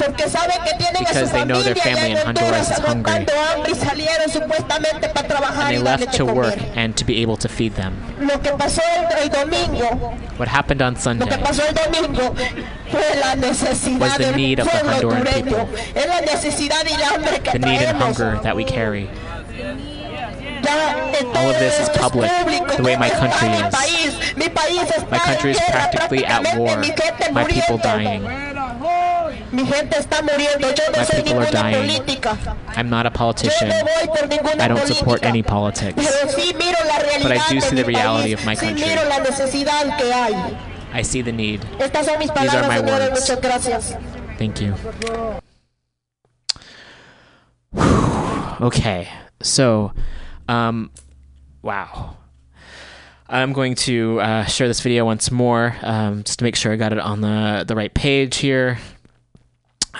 Porque 0.00 0.28
saben 0.30 0.56
que 0.64 0.74
tienen 0.78 1.04
a 1.04 1.08
su 1.08 1.14
Because 1.14 1.30
they 1.32 1.44
know 1.44 1.60
familia 1.60 1.74
their 1.74 1.82
family 1.82 2.00
allá 2.00 2.08
in 2.10 2.16
en 2.16 2.26
Honduras 2.28 2.50
Honduras 2.50 2.70
is 2.70 2.78
hungry. 2.78 3.12
aguantando 3.12 3.32
hambre 3.52 3.72
y 3.72 3.74
salieron 3.74 4.30
supuestamente 4.30 5.08
para 5.10 5.28
trabajar 5.28 5.60
And 5.66 5.68
they 5.70 5.76
y 5.80 5.82
darle 5.84 6.00
left 6.06 6.12
de 6.12 6.18
to 6.18 6.24
work 6.24 6.54
comer. 6.54 6.72
and 6.78 6.96
to 6.96 7.04
be 7.04 7.22
able 7.22 7.36
to 7.36 7.48
feed 7.48 7.74
them. 7.74 7.92
Lo 8.18 8.40
que 8.40 8.50
pasó 8.52 8.80
el, 8.96 9.22
el 9.22 9.28
domingo, 9.30 10.14
What 10.38 10.48
happened 10.48 10.80
on 10.82 10.94
lo 10.94 10.96
que 10.96 11.02
Sunday 11.02 11.38
pasó 11.38 11.62
el 11.68 11.74
domingo 11.74 12.34
fue 12.90 13.16
la 13.20 13.34
necesidad 13.36 14.00
Was 14.00 14.16
the 14.16 14.24
del 14.24 14.36
need 14.36 14.58
of 14.60 14.66
the 14.66 14.70
pueblo 14.78 14.92
Honduran 15.10 15.18
hondureño. 15.26 15.66
people. 15.66 16.00
Es 16.00 16.06
la 16.06 16.20
necesidad 16.22 16.84
y 16.88 16.92
el 16.94 17.02
hambre 17.04 17.40
que 17.40 17.50
the 17.52 17.58
need 17.58 17.82
and 17.82 17.98
hunger 18.02 18.40
that 18.42 18.56
we 18.56 18.64
carry. 18.64 19.08
All 21.34 21.50
of 21.50 21.58
this 21.58 21.78
is 21.80 21.88
public, 21.90 22.30
the 22.76 22.82
way 22.82 22.96
my 22.96 23.10
country 23.10 23.48
is. 23.48 23.62
país? 23.74 24.36
Mi 24.36 24.48
país 24.48 24.82
está 24.90 25.10
My 25.10 25.18
country 25.18 25.50
is 25.52 25.60
practically 25.68 26.24
at 26.24 26.56
war. 26.56 26.76
My 27.32 27.44
people 27.44 27.78
dying. 27.78 28.22
Mi 29.52 29.64
gente 29.66 29.98
está 29.98 30.22
muriendo. 30.22 30.68
Yo 30.68 30.84
no 30.92 30.98
My 30.98 31.04
soy 31.04 31.22
people 31.22 31.40
are 31.40 31.50
dying. 31.50 31.74
política. 32.00 32.38
I'm 32.76 32.88
not 32.88 33.06
a 33.06 33.10
politician. 33.10 33.68
no 33.68 33.74
voy 33.84 34.06
por 34.06 34.60
I 34.60 34.68
don't 34.68 34.86
support 34.86 35.20
política. 35.22 35.28
any 35.28 35.42
politics. 35.42 35.94
Pero 35.96 36.28
sí 36.32 36.54
miro 36.54 36.78
la 36.86 36.98
But 37.22 37.32
I 37.32 37.38
do 37.52 37.60
see 37.60 37.74
the 37.76 37.84
reality 37.84 38.30
país. 38.30 38.38
of 38.40 38.46
my 38.46 38.54
Sí 38.54 38.60
country. 38.66 38.86
miro 38.86 39.02
la 39.08 39.96
que 39.96 40.12
hay. 40.12 40.56
I 40.92 41.02
see 41.02 41.22
the 41.22 41.32
need. 41.32 41.60
Estas 41.78 42.06
son 42.06 42.18
mis 42.18 42.30
These 42.30 42.54
are 42.54 42.68
my 42.68 42.80
words. 42.80 43.10
Muchas 43.20 43.40
gracias. 43.40 43.96
Thank 44.38 44.60
you. 44.60 44.74
Okay, 48.60 49.08
so, 49.42 49.92
um, 50.48 50.90
wow. 51.62 52.16
I'm 53.28 53.52
going 53.52 53.74
to 53.86 54.20
uh, 54.20 54.44
share 54.44 54.66
this 54.68 54.80
video 54.80 55.04
once 55.04 55.30
more, 55.30 55.76
um, 55.82 56.24
just 56.24 56.40
to 56.40 56.44
make 56.44 56.56
sure 56.56 56.72
I 56.72 56.76
got 56.76 56.92
it 56.92 56.98
on 56.98 57.20
the 57.20 57.64
the 57.66 57.76
right 57.76 57.94
page 57.94 58.36
here. 58.38 58.78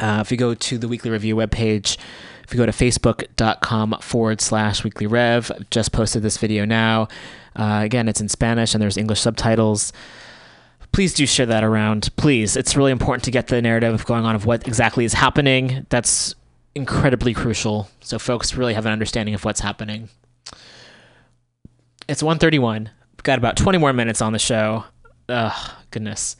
Uh, 0.00 0.18
if 0.20 0.30
you 0.30 0.36
go 0.36 0.54
to 0.54 0.78
the 0.78 0.88
weekly 0.88 1.10
review 1.10 1.36
webpage, 1.36 1.96
if 2.44 2.52
you 2.52 2.58
go 2.58 2.66
to 2.66 2.72
facebook.com 2.72 3.98
forward 4.00 4.40
slash 4.40 4.82
weekly 4.82 5.06
rev, 5.06 5.52
just 5.70 5.92
posted 5.92 6.22
this 6.22 6.38
video 6.38 6.64
now. 6.64 7.06
Uh, 7.54 7.80
again, 7.84 8.08
it's 8.08 8.20
in 8.20 8.28
Spanish 8.28 8.74
and 8.74 8.82
there's 8.82 8.96
English 8.96 9.20
subtitles 9.20 9.92
please 10.92 11.14
do 11.14 11.24
share 11.24 11.46
that 11.46 11.62
around 11.62 12.10
please 12.16 12.56
it's 12.56 12.74
really 12.74 12.90
important 12.90 13.22
to 13.22 13.30
get 13.30 13.46
the 13.46 13.62
narrative 13.62 14.04
going 14.06 14.24
on 14.24 14.34
of 14.34 14.44
what 14.44 14.66
exactly 14.66 15.04
is 15.04 15.12
happening 15.12 15.86
that's 15.88 16.34
incredibly 16.74 17.32
crucial 17.32 17.88
so 18.00 18.18
folks 18.18 18.54
really 18.54 18.74
have 18.74 18.86
an 18.86 18.92
understanding 18.92 19.34
of 19.34 19.44
what's 19.44 19.60
happening. 19.60 20.08
It's 22.08 22.22
131. 22.22 22.90
We've 23.12 23.22
got 23.22 23.38
about 23.38 23.56
20 23.56 23.78
more 23.78 23.92
minutes 23.92 24.20
on 24.20 24.32
the 24.32 24.38
show. 24.38 24.84
Ugh, 25.28 25.70
goodness. 25.90 26.36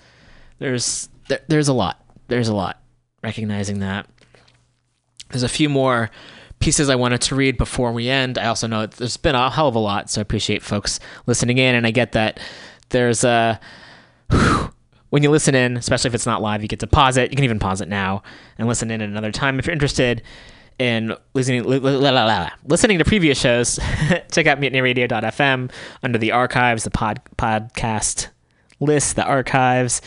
There's 0.59 1.09
there, 1.29 1.41
there's 1.47 1.69
a 1.69 1.73
lot. 1.73 2.05
There's 2.27 2.49
a 2.49 2.55
lot. 2.55 2.80
Recognizing 3.23 3.81
that. 3.81 4.07
There's 5.31 5.43
a 5.43 5.49
few 5.49 5.69
more 5.69 6.11
pieces 6.59 6.91
I 6.91 6.95
wanted 6.95 7.21
to 7.23 7.35
read 7.35 7.57
before 7.57 7.93
we 7.93 8.09
end. 8.09 8.39
I 8.39 8.47
also 8.47 8.67
know 8.67 8.87
there's 8.87 9.17
been 9.17 9.35
a 9.35 9.51
hell 9.51 9.69
of 9.69 9.75
a 9.75 9.79
lot, 9.79 10.11
so 10.11 10.21
I 10.21 10.23
appreciate 10.23 10.63
folks 10.63 11.01
listening 11.27 11.59
in 11.59 11.75
and 11.75 11.87
I 11.87 11.91
get 11.91 12.13
that 12.13 12.39
there's 12.91 13.25
a 13.25 13.59
when 15.11 15.23
you 15.23 15.31
listen 15.31 15.55
in, 15.55 15.77
especially 15.77 16.09
if 16.09 16.15
it's 16.15 16.27
not 16.27 16.43
live, 16.43 16.63
you 16.63 16.69
get 16.69 16.81
to 16.81 16.87
pause 16.87 17.17
it. 17.17 17.31
You 17.31 17.37
can 17.37 17.45
even 17.45 17.59
pause 17.59 17.81
it 17.81 17.89
now 17.89 18.23
and 18.59 18.69
listen 18.69 18.91
in 18.91 19.01
at 19.01 19.09
another 19.09 19.33
time 19.33 19.59
if 19.59 19.67
you're 19.67 19.73
interested 19.73 20.23
in 20.79 21.15
listening 21.35 21.65
li- 21.65 21.79
li- 21.79 21.97
la- 21.97 22.11
la- 22.11 22.25
la- 22.25 22.51
listening 22.67 22.99
to 22.99 23.05
previous 23.05 23.39
shows. 23.39 23.77
check 24.31 24.47
out 24.47 24.61
mutinyradio.fm 24.61 25.71
under 26.03 26.19
the 26.19 26.33
archives, 26.33 26.85
the 26.85 26.91
pod 26.91 27.21
podcast 27.37 28.29
list, 28.81 29.17
the 29.17 29.25
archives. 29.25 30.01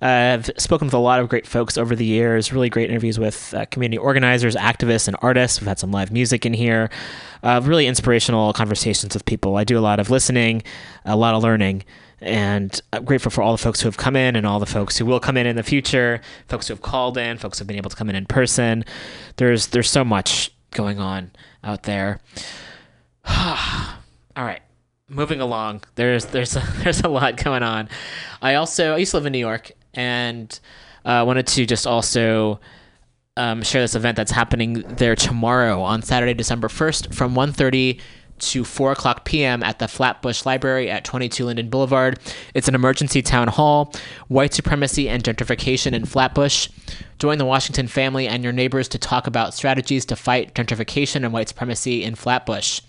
Uh, 0.00 0.38
I've 0.38 0.50
spoken 0.58 0.86
with 0.86 0.94
a 0.94 0.98
lot 0.98 1.20
of 1.20 1.28
great 1.28 1.46
folks 1.46 1.76
over 1.76 1.96
the 1.96 2.04
years. 2.04 2.52
Really 2.52 2.68
great 2.68 2.88
interviews 2.90 3.18
with 3.18 3.52
uh, 3.54 3.66
community 3.66 3.98
organizers, 3.98 4.54
activists, 4.54 5.08
and 5.08 5.16
artists. 5.22 5.60
We've 5.60 5.68
had 5.68 5.78
some 5.78 5.90
live 5.90 6.12
music 6.12 6.46
in 6.46 6.54
here. 6.54 6.90
Uh, 7.42 7.60
really 7.64 7.86
inspirational 7.86 8.52
conversations 8.52 9.14
with 9.14 9.24
people. 9.24 9.56
I 9.56 9.64
do 9.64 9.78
a 9.78 9.80
lot 9.80 9.98
of 9.98 10.10
listening, 10.10 10.62
a 11.04 11.16
lot 11.16 11.34
of 11.34 11.42
learning, 11.42 11.84
and 12.20 12.80
I'm 12.92 13.04
grateful 13.04 13.30
for 13.30 13.42
all 13.42 13.52
the 13.52 13.58
folks 13.58 13.80
who 13.80 13.88
have 13.88 13.96
come 13.96 14.16
in 14.16 14.36
and 14.36 14.46
all 14.46 14.60
the 14.60 14.66
folks 14.66 14.96
who 14.96 15.06
will 15.06 15.20
come 15.20 15.36
in 15.36 15.46
in 15.46 15.56
the 15.56 15.62
future. 15.62 16.20
Folks 16.48 16.68
who 16.68 16.74
have 16.74 16.82
called 16.82 17.18
in, 17.18 17.38
folks 17.38 17.58
who 17.58 17.62
have 17.62 17.68
been 17.68 17.76
able 17.76 17.90
to 17.90 17.96
come 17.96 18.08
in 18.08 18.16
in 18.16 18.26
person. 18.26 18.84
There's 19.36 19.68
there's 19.68 19.90
so 19.90 20.04
much 20.04 20.52
going 20.70 20.98
on 21.00 21.32
out 21.64 21.84
there. 21.84 22.20
all 23.28 24.44
right 24.44 24.60
moving 25.08 25.40
along 25.40 25.82
there's 25.94 26.26
there's 26.26 26.54
a, 26.54 26.60
there's 26.82 27.00
a 27.00 27.08
lot 27.08 27.42
going 27.42 27.62
on 27.62 27.88
i 28.42 28.54
also 28.54 28.94
i 28.94 28.98
used 28.98 29.10
to 29.10 29.16
live 29.16 29.26
in 29.26 29.32
new 29.32 29.38
york 29.38 29.72
and 29.94 30.60
uh, 31.04 31.24
wanted 31.26 31.46
to 31.46 31.66
just 31.66 31.86
also 31.86 32.60
um, 33.36 33.62
share 33.62 33.82
this 33.82 33.94
event 33.94 34.16
that's 34.16 34.32
happening 34.32 34.84
there 34.96 35.14
tomorrow 35.14 35.80
on 35.80 36.02
saturday 36.02 36.34
december 36.34 36.68
1st 36.68 37.14
from 37.14 37.34
1.30 37.34 38.00
to 38.38 38.64
4 38.64 38.92
o'clock 38.92 39.24
p.m. 39.24 39.62
at 39.62 39.78
the 39.78 39.88
Flatbush 39.88 40.46
Library 40.46 40.90
at 40.90 41.04
22 41.04 41.44
Linden 41.44 41.68
Boulevard. 41.68 42.18
It's 42.54 42.68
an 42.68 42.74
emergency 42.74 43.22
town 43.22 43.48
hall, 43.48 43.92
white 44.28 44.54
supremacy 44.54 45.08
and 45.08 45.22
gentrification 45.22 45.92
in 45.92 46.04
Flatbush. 46.04 46.68
Join 47.18 47.38
the 47.38 47.44
Washington 47.44 47.88
family 47.88 48.28
and 48.28 48.44
your 48.44 48.52
neighbors 48.52 48.88
to 48.88 48.98
talk 48.98 49.26
about 49.26 49.54
strategies 49.54 50.04
to 50.06 50.16
fight 50.16 50.54
gentrification 50.54 51.24
and 51.24 51.32
white 51.32 51.48
supremacy 51.48 52.04
in 52.04 52.14
Flatbush. 52.14 52.80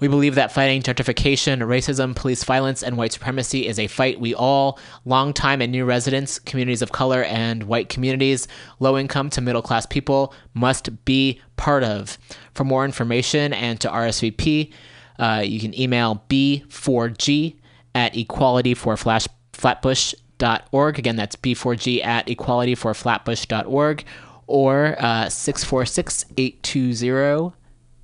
We 0.00 0.08
believe 0.08 0.36
that 0.36 0.52
fighting 0.52 0.82
gentrification, 0.82 1.58
racism, 1.58 2.14
police 2.14 2.44
violence, 2.44 2.84
and 2.84 2.96
white 2.96 3.12
supremacy 3.12 3.66
is 3.66 3.78
a 3.78 3.88
fight 3.88 4.20
we 4.20 4.34
all, 4.34 4.78
longtime 5.04 5.60
and 5.60 5.72
new 5.72 5.84
residents, 5.84 6.38
communities 6.38 6.80
of 6.82 6.92
color, 6.92 7.24
and 7.24 7.64
white 7.64 7.88
communities, 7.88 8.46
low 8.78 8.96
income 8.96 9.28
to 9.30 9.40
middle 9.40 9.62
class 9.62 9.86
people, 9.86 10.32
must 10.54 11.04
be 11.04 11.40
part 11.56 11.82
of. 11.82 12.16
For 12.54 12.62
more 12.64 12.84
information 12.84 13.52
and 13.52 13.80
to 13.80 13.88
RSVP, 13.88 14.72
uh, 15.18 15.42
you 15.44 15.58
can 15.58 15.76
email 15.78 16.22
b4g 16.28 17.56
at 17.94 18.14
equalityforflatbush.org. 18.14 20.98
Again, 20.98 21.16
that's 21.16 21.34
b4g 21.34 22.04
at 22.04 22.28
equalityforflatbush.org 22.28 24.04
or 24.46 24.94
uh, 24.98 25.28
646 25.28 26.24
820 26.36 27.52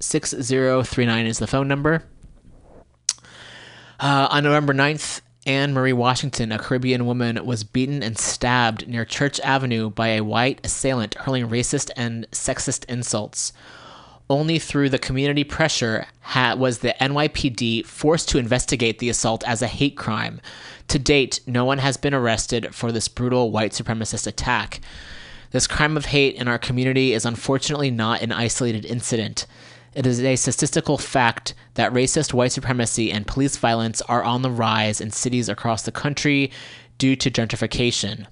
6039 0.05 1.27
is 1.27 1.39
the 1.39 1.47
phone 1.47 1.69
number. 1.69 2.05
Uh, 4.01 4.29
on 4.31 4.45
November 4.45 4.75
9th, 4.75 5.21
Anne 5.47 5.75
Marie 5.75 5.93
Washington, 5.93 6.53
a 6.53 6.59
Caribbean 6.59 7.07
woman, 7.07 7.45
was 7.45 7.65
beaten 7.65 8.03
and 8.03 8.19
stabbed 8.19 8.89
near 8.89 9.05
Church 9.05 9.39
Avenue 9.41 9.91
by 9.91 10.09
a 10.09 10.25
white 10.25 10.61
assailant 10.65 11.15
hurling 11.15 11.49
racist 11.49 11.91
and 11.97 12.27
sexist 12.31 12.85
insults. 12.87 13.53
Only 14.31 14.59
through 14.59 14.89
the 14.89 14.99
community 14.99 15.45
pressure 15.45 16.07
ha- 16.21 16.55
was 16.55 16.79
the 16.79 16.95
NYPD 16.99 17.85
forced 17.85 18.29
to 18.31 18.39
investigate 18.39 18.99
the 18.99 19.11
assault 19.11 19.45
as 19.47 19.61
a 19.61 19.67
hate 19.67 19.97
crime. 19.99 20.41
To 20.89 20.99
date, 20.99 21.41
no 21.47 21.67
one 21.67 21.79
has 21.79 21.99
been 21.99 22.15
arrested 22.15 22.75
for 22.75 22.91
this 22.91 23.09
brutal 23.09 23.51
white 23.51 23.73
supremacist 23.73 24.27
attack. 24.27 24.81
This 25.51 25.67
crime 25.67 25.97
of 25.97 26.07
hate 26.07 26.37
in 26.37 26.49
our 26.49 26.59
community 26.59 27.13
is 27.13 27.27
unfortunately 27.27 27.91
not 27.91 28.23
an 28.23 28.33
isolated 28.33 28.87
incident. 28.87 29.47
It 29.95 30.07
is 30.07 30.21
a 30.21 30.37
statistical 30.37 30.99
fact 30.99 31.55
that 31.75 31.93
racist 31.93 32.33
white 32.33 32.53
supremacy 32.53 33.13
and 33.13 33.27
police 33.27 33.57
violence 33.57 34.03
are 34.03 34.25
on 34.25 34.43
the 34.43 34.51
rise 34.51 35.01
in 35.01 35.11
cities 35.13 35.49
across 35.49 35.83
the 35.83 35.93
country 35.93 36.51
due 36.99 37.15
to 37.17 37.31
gentrification. 37.31 38.27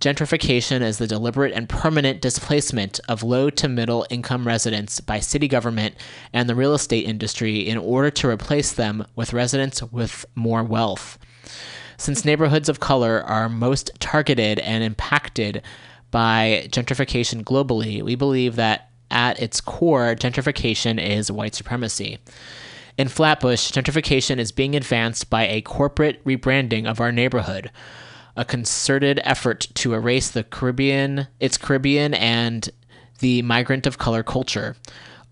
Gentrification 0.00 0.82
is 0.82 0.98
the 0.98 1.06
deliberate 1.06 1.52
and 1.54 1.68
permanent 1.68 2.20
displacement 2.20 3.00
of 3.08 3.22
low 3.22 3.48
to 3.48 3.68
middle 3.68 4.06
income 4.10 4.46
residents 4.46 5.00
by 5.00 5.20
city 5.20 5.48
government 5.48 5.94
and 6.32 6.48
the 6.48 6.54
real 6.54 6.74
estate 6.74 7.06
industry 7.06 7.60
in 7.60 7.78
order 7.78 8.10
to 8.10 8.28
replace 8.28 8.72
them 8.72 9.06
with 9.16 9.32
residents 9.32 9.82
with 9.84 10.26
more 10.34 10.62
wealth. 10.62 11.18
Since 11.96 12.24
neighborhoods 12.24 12.68
of 12.68 12.80
color 12.80 13.22
are 13.22 13.48
most 13.48 13.90
targeted 14.00 14.58
and 14.58 14.84
impacted 14.84 15.62
by 16.10 16.66
gentrification 16.70 17.42
globally, 17.42 18.02
we 18.02 18.14
believe 18.14 18.56
that 18.56 18.90
at 19.10 19.40
its 19.40 19.60
core, 19.60 20.14
gentrification 20.14 21.02
is 21.02 21.30
white 21.30 21.54
supremacy. 21.54 22.18
In 22.96 23.08
Flatbush, 23.08 23.72
gentrification 23.72 24.38
is 24.38 24.52
being 24.52 24.76
advanced 24.76 25.28
by 25.28 25.46
a 25.48 25.62
corporate 25.62 26.24
rebranding 26.24 26.86
of 26.86 27.00
our 27.00 27.10
neighborhood, 27.10 27.70
a 28.36 28.44
concerted 28.44 29.20
effort 29.24 29.68
to 29.74 29.94
erase 29.94 30.30
the 30.30 30.44
Caribbean, 30.44 31.26
its 31.40 31.56
Caribbean 31.56 32.14
and 32.14 32.70
the 33.18 33.42
migrant 33.42 33.86
of 33.86 33.98
color 33.98 34.22
culture. 34.22 34.76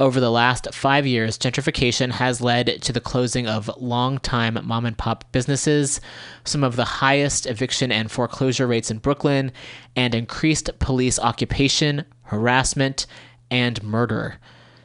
Over 0.00 0.18
the 0.18 0.30
last 0.30 0.74
five 0.74 1.06
years, 1.06 1.38
gentrification 1.38 2.12
has 2.12 2.40
led 2.40 2.82
to 2.82 2.92
the 2.92 3.00
closing 3.00 3.46
of 3.46 3.70
long-time 3.76 4.58
mom 4.64 4.84
and 4.84 4.98
pop 4.98 5.24
businesses, 5.30 6.00
some 6.44 6.64
of 6.64 6.74
the 6.74 6.84
highest 6.84 7.46
eviction 7.46 7.92
and 7.92 8.10
foreclosure 8.10 8.66
rates 8.66 8.90
in 8.90 8.98
Brooklyn, 8.98 9.52
and 9.94 10.14
increased 10.14 10.70
police 10.80 11.20
occupation, 11.20 12.04
harassment, 12.22 13.06
and 13.52 13.82
murder. 13.82 14.36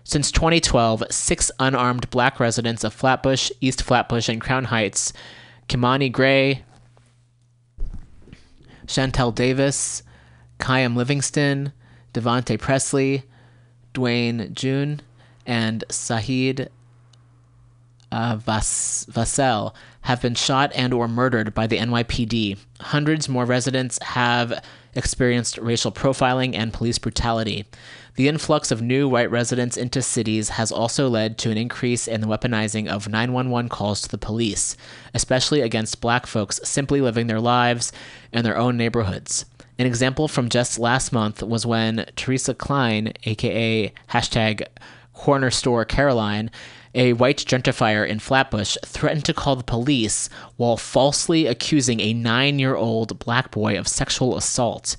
Since 0.04 0.30
2012, 0.32 1.06
six 1.10 1.50
unarmed 1.58 2.10
black 2.10 2.40
residents 2.40 2.84
of 2.84 2.94
Flatbush, 2.94 3.50
East 3.62 3.82
Flatbush, 3.82 4.30
and 4.30 4.42
Crown 4.42 4.66
Heights, 4.66 5.14
Kimani 5.70 6.12
Gray, 6.12 6.64
Shantel 8.86 9.34
Davis, 9.34 10.04
Kyam 10.60 10.96
Livingston, 10.96 11.72
Devontae 12.14 12.60
Presley, 12.60 13.24
Dwayne 13.94 14.54
Jeune, 14.54 15.02
and 15.46 15.84
Saheed 15.90 16.68
uh, 18.12 18.36
Vas- 18.38 19.06
Vassell 19.10 19.74
have 20.02 20.22
been 20.22 20.36
shot 20.36 20.72
and 20.74 20.94
or 20.94 21.08
murdered 21.08 21.54
by 21.54 21.68
the 21.68 21.78
NYPD. 21.78 22.58
Hundreds 22.80 23.28
more 23.28 23.46
residents 23.46 24.00
have 24.02 24.64
experienced 24.96 25.58
racial 25.58 25.92
profiling 25.92 26.56
and 26.56 26.74
police 26.74 26.98
brutality. 26.98 27.66
The 28.18 28.28
influx 28.28 28.72
of 28.72 28.82
new 28.82 29.08
white 29.08 29.30
residents 29.30 29.78
into 29.78 30.02
cities 30.02 30.50
has 30.50 30.72
also 30.72 31.08
led 31.08 31.38
to 31.38 31.52
an 31.52 31.58
increase 31.58 32.08
in 32.08 32.20
the 32.20 32.26
weaponizing 32.26 32.88
of 32.88 33.08
911 33.08 33.70
calls 33.70 34.02
to 34.02 34.10
the 34.10 34.18
police, 34.18 34.76
especially 35.14 35.62
against 35.62 36.02
black 36.02 36.26
folks 36.26 36.60
simply 36.64 37.00
living 37.00 37.28
their 37.28 37.40
lives 37.40 37.92
in 38.34 38.44
their 38.44 38.58
own 38.58 38.76
neighborhoods. 38.76 39.46
An 39.78 39.86
example 39.86 40.28
from 40.28 40.50
just 40.50 40.80
last 40.80 41.14
month 41.14 41.44
was 41.44 41.68
when 41.68 42.08
Teresa 42.16 42.56
Klein, 42.56 43.14
aka 43.26 43.94
hashtag 44.10 44.64
corner 45.14 45.52
store 45.52 45.86
Caroline, 45.86 46.50
a 46.96 47.14
white 47.14 47.38
gentrifier 47.38 48.08
in 48.08 48.18
Flatbush, 48.18 48.78
threatened 48.84 49.26
to 49.26 49.34
call 49.36 49.56
the 49.56 49.64
police 49.64 50.28
while 50.56 50.76
falsely 50.76 51.46
accusing 51.46 52.00
a 52.00 52.16
nine 52.16 52.58
year 52.58 52.74
old 52.74 53.20
black 53.20 53.52
boy 53.52 53.78
of 53.78 53.88
sexual 53.88 54.36
assault. 54.36 54.98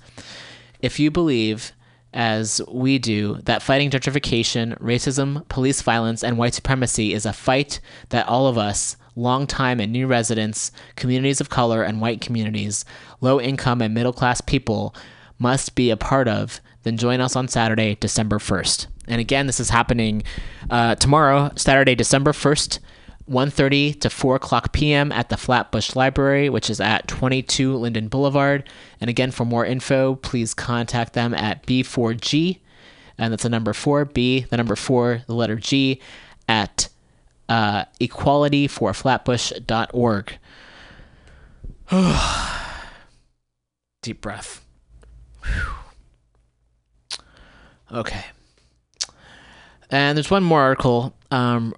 If 0.81 1.01
you 1.01 1.11
believe, 1.11 1.73
as 2.15 2.61
we 2.69 2.99
do, 2.99 3.35
that 3.45 3.63
fighting 3.63 3.91
gentrification, 3.91 4.79
racism, 4.79 5.47
police 5.49 5.83
violence, 5.83 6.25
and 6.25 6.39
white 6.39 6.55
supremacy 6.55 7.13
is 7.13 7.27
a 7.27 7.33
fight 7.33 7.81
that 8.09 8.27
all 8.27 8.47
of 8.47 8.57
us, 8.57 8.97
long-time 9.15 9.81
and 9.81 9.93
new 9.93 10.07
residents, 10.07 10.73
communities 10.97 11.41
of 11.41 11.51
color, 11.51 11.83
and 11.83 12.01
white 12.01 12.21
communities, 12.21 12.85
low 13.21 13.41
income 13.41 13.83
and 13.83 13.93
middle 13.93 14.13
class 14.13 14.41
people, 14.41 14.95
must 15.39 15.75
be 15.75 15.91
a 15.91 15.97
part 15.97 16.29
of, 16.29 16.61
then 16.83 16.97
join 16.97 17.21
us 17.21 17.37
on 17.37 17.49
Saturday, 17.49 17.97
December 17.97 18.39
1st. 18.39 18.87
And 19.07 19.21
again, 19.21 19.47
this 19.47 19.61
is 19.61 19.71
happening 19.71 20.23
uh, 20.71 20.95
tomorrow, 20.95 21.51
Saturday, 21.57 21.95
December 21.95 22.33
1st, 22.33 22.79
1.30 23.29 24.01
to 24.01 24.11
4 24.11 24.37
o'clock 24.37 24.73
p.m. 24.73 25.13
at 25.13 25.29
the 25.29 25.37
Flatbush 25.37 25.95
Library, 25.95 26.49
which 26.49 26.71
is 26.71 26.81
at 26.81 27.07
22 27.09 27.77
Linden 27.77 28.09
Boulevard. 28.09 28.69
And 29.01 29.11
again, 29.11 29.31
for 29.31 29.45
more 29.45 29.65
info, 29.65 30.17
please 30.17 30.55
contact 30.55 31.13
them 31.13 31.35
at 31.35 31.67
b4g 31.67 32.59
and 33.19 33.33
that's 33.33 33.43
the 33.43 33.49
number 33.49 33.73
four 33.73 34.05
B, 34.05 34.47
the 34.49 34.57
number 34.57 34.77
four, 34.77 35.23
the 35.27 35.35
letter 35.35 35.57
G, 35.57 36.01
at 36.49 36.89
uh, 37.49 37.87
equalityforflatbush.org. 38.01 40.39
Deep 44.03 44.21
breath. 44.21 44.65
Whew. 45.45 45.73
Okay. 47.91 48.25
And 49.91 50.17
there's 50.17 50.31
one 50.31 50.45
more 50.45 50.61
article 50.61 51.13
um, 51.31 51.75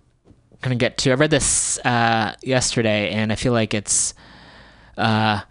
gonna 0.60 0.76
get 0.76 0.98
to. 0.98 1.10
I 1.10 1.14
read 1.14 1.30
this 1.30 1.78
uh, 1.84 2.34
yesterday, 2.42 3.10
and 3.10 3.32
I 3.32 3.36
feel 3.36 3.52
like 3.52 3.74
it's. 3.74 4.14
Uh, 4.96 5.40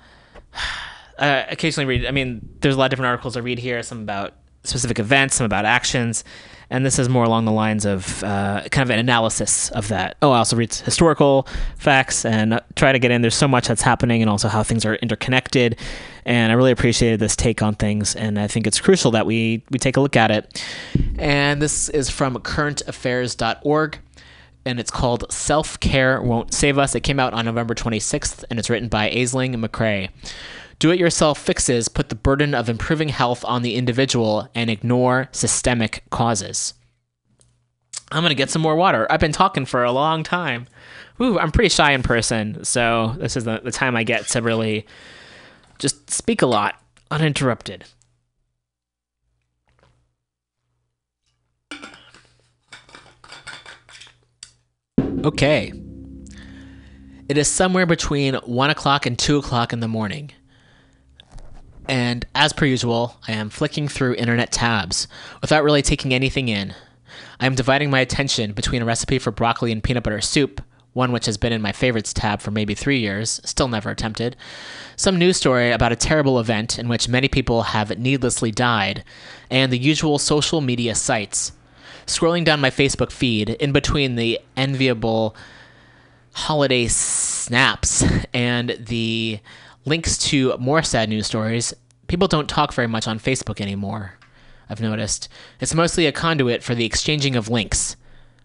I 1.19 1.27
occasionally 1.49 1.86
read. 1.86 2.06
I 2.06 2.11
mean, 2.11 2.48
there's 2.61 2.76
a 2.76 2.77
lot 2.77 2.86
of 2.86 2.90
different 2.91 3.10
articles 3.10 3.36
I 3.36 3.41
read 3.41 3.60
here. 3.60 3.84
Some 3.84 4.02
about 4.02 4.36
specific 4.64 4.99
events, 4.99 5.36
some 5.36 5.45
about 5.45 5.65
actions, 5.65 6.23
and 6.69 6.86
this 6.86 6.98
is 6.98 7.10
more 7.10 7.23
along 7.23 7.44
the 7.45 7.52
lines 7.52 7.86
of 7.86 8.23
uh, 8.23 8.61
kind 8.72 8.88
of 8.88 8.90
an 8.90 8.99
analysis 8.99 9.69
of 9.72 9.90
that. 9.90 10.15
Oh, 10.22 10.31
I 10.31 10.38
also 10.38 10.56
read 10.56 10.73
historical 10.73 11.48
facts 11.76 12.23
and 12.23 12.53
uh, 12.53 12.60
try 12.76 12.91
to 12.91 12.99
get 12.99 13.11
in. 13.11 13.22
There's 13.22 13.36
so 13.36 13.49
much 13.49 13.68
that's 13.68 13.81
happening, 13.81 14.22
and 14.22 14.30
also 14.30 14.48
how 14.48 14.64
things 14.64 14.86
are 14.86 14.95
interconnected. 14.95 15.77
And 16.23 16.52
I 16.52 16.56
really 16.56 16.72
appreciated 16.72 17.19
this 17.19 17.36
take 17.36 17.61
on 17.61 17.76
things, 17.76 18.15
and 18.15 18.40
I 18.40 18.48
think 18.48 18.65
it's 18.65 18.80
crucial 18.80 19.11
that 19.11 19.26
we 19.26 19.64
we 19.72 19.80
take 19.80 19.98
a 19.98 20.02
look 20.02 20.15
at 20.15 20.31
it. 20.31 20.64
And 21.18 21.61
this 21.61 21.90
is 21.90 22.10
from 22.10 22.36
currentaffairs.org 22.36 23.99
and 24.65 24.80
it's 24.80 24.91
called 24.91 25.31
Self 25.31 25.80
Care 25.80 26.22
Won't 26.22 26.53
Save 26.53 26.77
Us. 26.77 26.95
It 26.95 27.02
came 27.02 27.19
out 27.19 27.34
on 27.34 27.45
November 27.45 27.73
26th, 27.73 28.44
and 28.49 28.60
it's 28.60 28.69
written 28.69 28.90
by 28.90 29.10
Aisling 29.10 29.56
McCrea. 29.56 30.10
Do 30.80 30.91
it 30.91 30.99
yourself 30.99 31.38
fixes 31.38 31.90
put 31.90 32.10
the 32.10 32.15
burden 32.15 32.56
of 32.56 32.69
improving 32.69 33.10
health 33.10 33.44
on 33.45 33.64
the 33.64 33.76
individual 33.76 34.49
and 34.56 34.69
ignore 34.69 35.27
systemic 35.31 36.03
causes. 36.10 36.73
I'm 38.11 38.23
going 38.23 38.30
to 38.30 38.36
get 38.36 38.49
some 38.49 38.61
more 38.61 38.76
water. 38.76 39.06
I've 39.10 39.19
been 39.19 39.31
talking 39.31 39.65
for 39.65 39.84
a 39.84 39.91
long 39.91 40.23
time. 40.23 40.68
Ooh, 41.22 41.38
I'm 41.38 41.52
pretty 41.52 41.69
shy 41.69 41.91
in 41.91 42.02
person, 42.02 42.64
so 42.64 43.15
this 43.19 43.36
is 43.36 43.44
the, 43.44 43.60
the 43.64 43.72
time 43.72 43.95
I 43.95 44.03
get 44.03 44.27
to 44.30 44.41
really 44.41 44.88
just 45.80 46.10
speak 46.10 46.41
a 46.41 46.48
lot 46.48 46.81
uninterrupted. 47.11 47.86
Okay. 55.23 55.73
It 57.27 57.37
is 57.37 57.49
somewhere 57.49 57.85
between 57.85 58.35
1 58.35 58.69
o'clock 58.69 59.05
and 59.05 59.19
2 59.19 59.39
o'clock 59.39 59.73
in 59.73 59.81
the 59.81 59.87
morning. 59.87 60.31
And 61.89 62.25
as 62.33 62.53
per 62.53 62.65
usual, 62.65 63.17
I 63.27 63.33
am 63.33 63.49
flicking 63.49 63.89
through 63.89 64.15
internet 64.15 64.53
tabs 64.53 65.09
without 65.41 65.65
really 65.65 65.81
taking 65.81 66.13
anything 66.13 66.47
in. 66.47 66.73
I 67.37 67.47
am 67.47 67.55
dividing 67.55 67.89
my 67.89 67.99
attention 67.99 68.53
between 68.53 68.81
a 68.81 68.85
recipe 68.85 69.19
for 69.19 69.31
broccoli 69.31 69.73
and 69.73 69.83
peanut 69.83 70.03
butter 70.03 70.21
soup, 70.21 70.61
one 70.93 71.11
which 71.11 71.25
has 71.25 71.37
been 71.37 71.51
in 71.51 71.61
my 71.61 71.73
favorites 71.73 72.13
tab 72.13 72.39
for 72.39 72.51
maybe 72.51 72.73
three 72.73 72.99
years, 72.99 73.41
still 73.43 73.67
never 73.67 73.89
attempted, 73.89 74.37
some 74.95 75.19
news 75.19 75.35
story 75.35 75.71
about 75.71 75.91
a 75.91 75.97
terrible 75.97 76.39
event 76.39 76.79
in 76.79 76.87
which 76.87 77.09
many 77.09 77.27
people 77.27 77.63
have 77.63 77.97
needlessly 77.99 78.51
died, 78.51 79.03
and 79.51 79.69
the 79.69 79.77
usual 79.77 80.17
social 80.17 80.61
media 80.61 80.95
sites 80.95 81.51
scrolling 82.10 82.44
down 82.44 82.60
my 82.60 82.69
Facebook 82.69 83.11
feed 83.11 83.49
in 83.49 83.72
between 83.72 84.15
the 84.15 84.40
enviable 84.57 85.36
holiday 86.34 86.88
snaps 86.88 88.03
and 88.34 88.76
the 88.80 89.40
links 89.86 90.18
to 90.18 90.56
more 90.57 90.81
sad 90.81 91.10
news 91.10 91.27
stories, 91.27 91.73
people 92.07 92.27
don't 92.27 92.49
talk 92.49 92.73
very 92.73 92.88
much 92.88 93.07
on 93.07 93.19
Facebook 93.19 93.61
anymore. 93.61 94.14
I've 94.69 94.81
noticed. 94.81 95.30
It's 95.60 95.73
mostly 95.73 96.06
a 96.06 96.11
conduit 96.11 96.64
for 96.64 96.76
the 96.76 96.86
exchanging 96.86 97.36
of 97.36 97.49
links. 97.49 97.95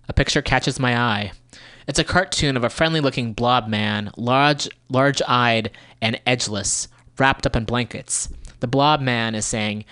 A 0.09 0.13
picture 0.13 0.43
catches 0.43 0.79
my 0.79 0.97
eye. 0.99 1.33
It's 1.87 1.99
a 1.99 2.05
cartoon 2.05 2.57
of 2.57 2.65
a 2.65 2.71
friendly 2.71 3.01
looking 3.01 3.35
blob 3.35 3.69
man, 3.69 4.11
large 4.17 4.69
large 4.89 5.21
eyed 5.27 5.71
and 6.01 6.21
edgeless, 6.27 6.89
wrapped 7.19 7.47
up 7.47 7.57
in 7.57 7.65
blankets. 7.65 8.29
The 8.61 8.67
blob 8.67 9.01
man 9.01 9.35
is 9.35 9.45
saying, 9.45 9.85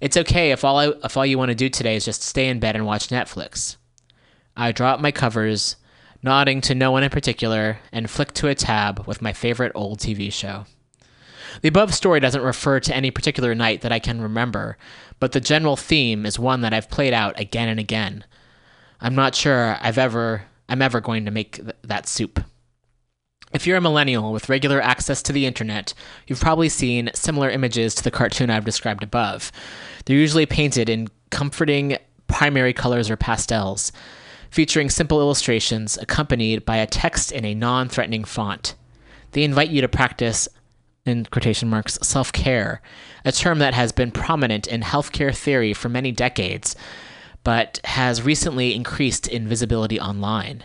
it's 0.00 0.16
okay 0.16 0.50
if 0.50 0.64
all 0.64 0.78
I, 0.78 0.92
if 1.04 1.16
all 1.16 1.26
you 1.26 1.38
want 1.38 1.50
to 1.50 1.54
do 1.54 1.68
today 1.68 1.96
is 1.96 2.04
just 2.04 2.22
stay 2.22 2.48
in 2.48 2.60
bed 2.60 2.76
and 2.76 2.86
watch 2.86 3.08
Netflix. 3.08 3.76
I 4.56 4.72
drop 4.72 5.00
my 5.00 5.12
covers, 5.12 5.76
nodding 6.22 6.60
to 6.62 6.74
no 6.74 6.90
one 6.90 7.02
in 7.02 7.10
particular, 7.10 7.78
and 7.92 8.10
flick 8.10 8.32
to 8.34 8.48
a 8.48 8.54
tab 8.54 9.06
with 9.06 9.22
my 9.22 9.32
favorite 9.32 9.72
old 9.74 9.98
TV 9.98 10.32
show. 10.32 10.66
The 11.62 11.68
above 11.68 11.94
story 11.94 12.20
doesn't 12.20 12.42
refer 12.42 12.80
to 12.80 12.94
any 12.94 13.10
particular 13.10 13.54
night 13.54 13.80
that 13.82 13.92
I 13.92 13.98
can 13.98 14.20
remember, 14.20 14.78
but 15.18 15.32
the 15.32 15.40
general 15.40 15.76
theme 15.76 16.24
is 16.24 16.38
one 16.38 16.60
that 16.62 16.72
I've 16.72 16.90
played 16.90 17.12
out 17.12 17.38
again 17.38 17.68
and 17.68 17.80
again. 17.80 18.24
I'm 19.00 19.14
not 19.14 19.34
sure 19.34 19.76
I've 19.80 19.98
ever 19.98 20.44
I'm 20.68 20.82
ever 20.82 21.00
going 21.00 21.24
to 21.24 21.32
make 21.32 21.56
th- 21.56 21.74
that 21.82 22.06
soup. 22.06 22.40
If 23.52 23.66
you're 23.66 23.76
a 23.76 23.80
millennial 23.80 24.32
with 24.32 24.48
regular 24.48 24.80
access 24.80 25.22
to 25.22 25.32
the 25.32 25.44
internet, 25.44 25.92
you've 26.26 26.40
probably 26.40 26.68
seen 26.68 27.10
similar 27.14 27.50
images 27.50 27.96
to 27.96 28.04
the 28.04 28.10
cartoon 28.10 28.48
I've 28.48 28.64
described 28.64 29.02
above. 29.02 29.50
They're 30.04 30.16
usually 30.16 30.46
painted 30.46 30.88
in 30.88 31.08
comforting 31.30 31.98
primary 32.28 32.72
colors 32.72 33.10
or 33.10 33.16
pastels, 33.16 33.90
featuring 34.50 34.88
simple 34.88 35.20
illustrations 35.20 35.98
accompanied 35.98 36.64
by 36.64 36.76
a 36.76 36.86
text 36.86 37.32
in 37.32 37.44
a 37.44 37.54
non 37.54 37.88
threatening 37.88 38.22
font. 38.22 38.76
They 39.32 39.42
invite 39.42 39.70
you 39.70 39.80
to 39.80 39.88
practice, 39.88 40.48
in 41.04 41.24
quotation 41.26 41.68
marks, 41.68 41.98
self 42.02 42.32
care, 42.32 42.80
a 43.24 43.32
term 43.32 43.58
that 43.58 43.74
has 43.74 43.90
been 43.90 44.12
prominent 44.12 44.68
in 44.68 44.82
healthcare 44.82 45.36
theory 45.36 45.72
for 45.72 45.88
many 45.88 46.12
decades, 46.12 46.76
but 47.42 47.80
has 47.82 48.22
recently 48.22 48.76
increased 48.76 49.26
in 49.26 49.48
visibility 49.48 49.98
online. 49.98 50.64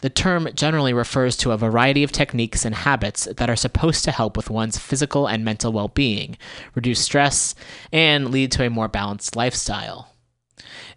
The 0.00 0.10
term 0.10 0.48
generally 0.54 0.92
refers 0.92 1.36
to 1.38 1.52
a 1.52 1.58
variety 1.58 2.02
of 2.02 2.12
techniques 2.12 2.64
and 2.64 2.74
habits 2.74 3.24
that 3.24 3.50
are 3.50 3.56
supposed 3.56 4.04
to 4.04 4.12
help 4.12 4.36
with 4.36 4.50
one's 4.50 4.78
physical 4.78 5.26
and 5.26 5.44
mental 5.44 5.72
well 5.72 5.88
being, 5.88 6.36
reduce 6.74 7.00
stress, 7.00 7.54
and 7.92 8.30
lead 8.30 8.52
to 8.52 8.64
a 8.64 8.70
more 8.70 8.88
balanced 8.88 9.36
lifestyle. 9.36 10.10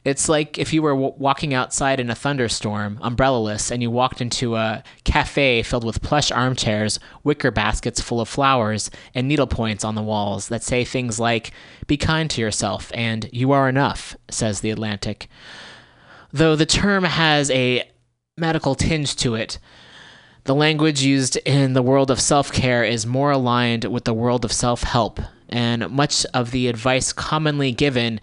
It's 0.03 0.27
like 0.27 0.57
if 0.57 0.73
you 0.73 0.81
were 0.81 0.93
w- 0.93 1.13
walking 1.17 1.53
outside 1.53 1.99
in 1.99 2.09
a 2.09 2.15
thunderstorm, 2.15 2.97
umbrellaless, 3.01 3.71
and 3.71 3.81
you 3.81 3.89
walked 3.89 4.19
into 4.19 4.55
a 4.55 4.84
cafe 5.05 5.63
filled 5.63 5.85
with 5.85 6.01
plush 6.01 6.30
armchairs, 6.30 6.99
wicker 7.23 7.51
baskets 7.51 8.01
full 8.01 8.19
of 8.19 8.27
flowers, 8.27 8.91
and 9.15 9.30
needlepoints 9.30 9.85
on 9.85 9.95
the 9.95 10.01
walls 10.01 10.49
that 10.49 10.63
say 10.63 10.84
things 10.84 11.19
like, 11.19 11.51
Be 11.88 11.95
kind 11.95 12.30
to 12.31 12.41
yourself 12.41 12.91
and 12.93 13.30
You 13.31 13.53
are 13.53 13.69
enough, 13.69 14.17
says 14.30 14.59
The 14.59 14.71
Atlantic. 14.71 15.30
Though 16.34 16.55
the 16.57 16.65
term 16.65 17.05
has 17.05 17.49
a 17.51 17.89
medical 18.35 18.73
tinge 18.73 19.15
to 19.15 19.35
it. 19.35 19.60
The 20.45 20.55
language 20.55 21.03
used 21.03 21.38
in 21.45 21.73
the 21.73 21.84
world 21.84 22.10
of 22.10 22.19
self 22.19 22.51
care 22.51 22.84
is 22.84 23.05
more 23.05 23.30
aligned 23.30 23.85
with 23.85 24.05
the 24.05 24.14
world 24.14 24.43
of 24.43 24.51
self 24.51 24.81
help, 24.81 25.19
and 25.49 25.88
much 25.91 26.26
of 26.34 26.49
the 26.49 26.68
advice 26.68 27.14
commonly 27.14 27.72
given 27.72 28.19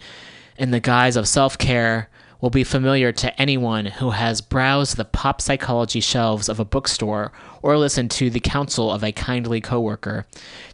in 0.57 0.71
the 0.71 0.81
guise 0.81 1.15
of 1.15 1.29
self 1.29 1.57
care 1.57 2.09
will 2.41 2.49
be 2.49 2.65
familiar 2.65 3.13
to 3.13 3.41
anyone 3.41 3.85
who 3.85 4.09
has 4.09 4.41
browsed 4.41 4.97
the 4.97 5.05
pop 5.05 5.39
psychology 5.39 6.01
shelves 6.01 6.49
of 6.49 6.59
a 6.59 6.65
bookstore 6.65 7.31
or 7.61 7.77
listened 7.77 8.11
to 8.11 8.29
the 8.29 8.41
counsel 8.41 8.91
of 8.91 9.05
a 9.05 9.13
kindly 9.13 9.61
coworker. 9.61 10.25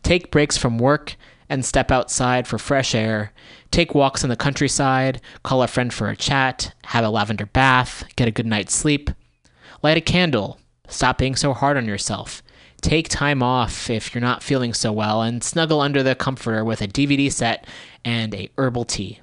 Take 0.01 0.31
breaks 0.31 0.57
from 0.57 0.79
work 0.79 1.15
and 1.47 1.63
step 1.63 1.91
outside 1.91 2.47
for 2.47 2.57
fresh 2.57 2.95
air. 2.95 3.31
Take 3.69 3.93
walks 3.93 4.23
in 4.23 4.29
the 4.31 4.35
countryside, 4.35 5.21
call 5.43 5.61
a 5.61 5.67
friend 5.67 5.93
for 5.93 6.09
a 6.09 6.15
chat, 6.15 6.73
have 6.85 7.05
a 7.05 7.09
lavender 7.09 7.45
bath, 7.45 8.03
get 8.15 8.27
a 8.27 8.31
good 8.31 8.47
night's 8.47 8.73
sleep. 8.73 9.11
Light 9.87 9.95
a 9.95 10.01
candle. 10.01 10.59
Stop 10.89 11.17
being 11.17 11.37
so 11.37 11.53
hard 11.53 11.77
on 11.77 11.85
yourself. 11.85 12.43
Take 12.81 13.07
time 13.07 13.41
off 13.41 13.89
if 13.89 14.13
you're 14.13 14.21
not 14.21 14.43
feeling 14.43 14.73
so 14.73 14.91
well 14.91 15.21
and 15.21 15.41
snuggle 15.41 15.79
under 15.79 16.03
the 16.03 16.13
comforter 16.13 16.65
with 16.65 16.81
a 16.81 16.89
DVD 16.89 17.31
set 17.31 17.65
and 18.03 18.35
a 18.35 18.49
herbal 18.57 18.83
tea. 18.83 19.21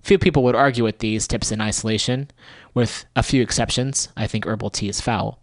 Few 0.00 0.16
people 0.16 0.44
would 0.44 0.54
argue 0.54 0.84
with 0.84 1.00
these 1.00 1.26
tips 1.26 1.50
in 1.50 1.60
isolation, 1.60 2.30
with 2.72 3.04
a 3.16 3.24
few 3.24 3.42
exceptions. 3.42 4.10
I 4.16 4.28
think 4.28 4.46
herbal 4.46 4.70
tea 4.70 4.88
is 4.88 5.00
foul. 5.00 5.40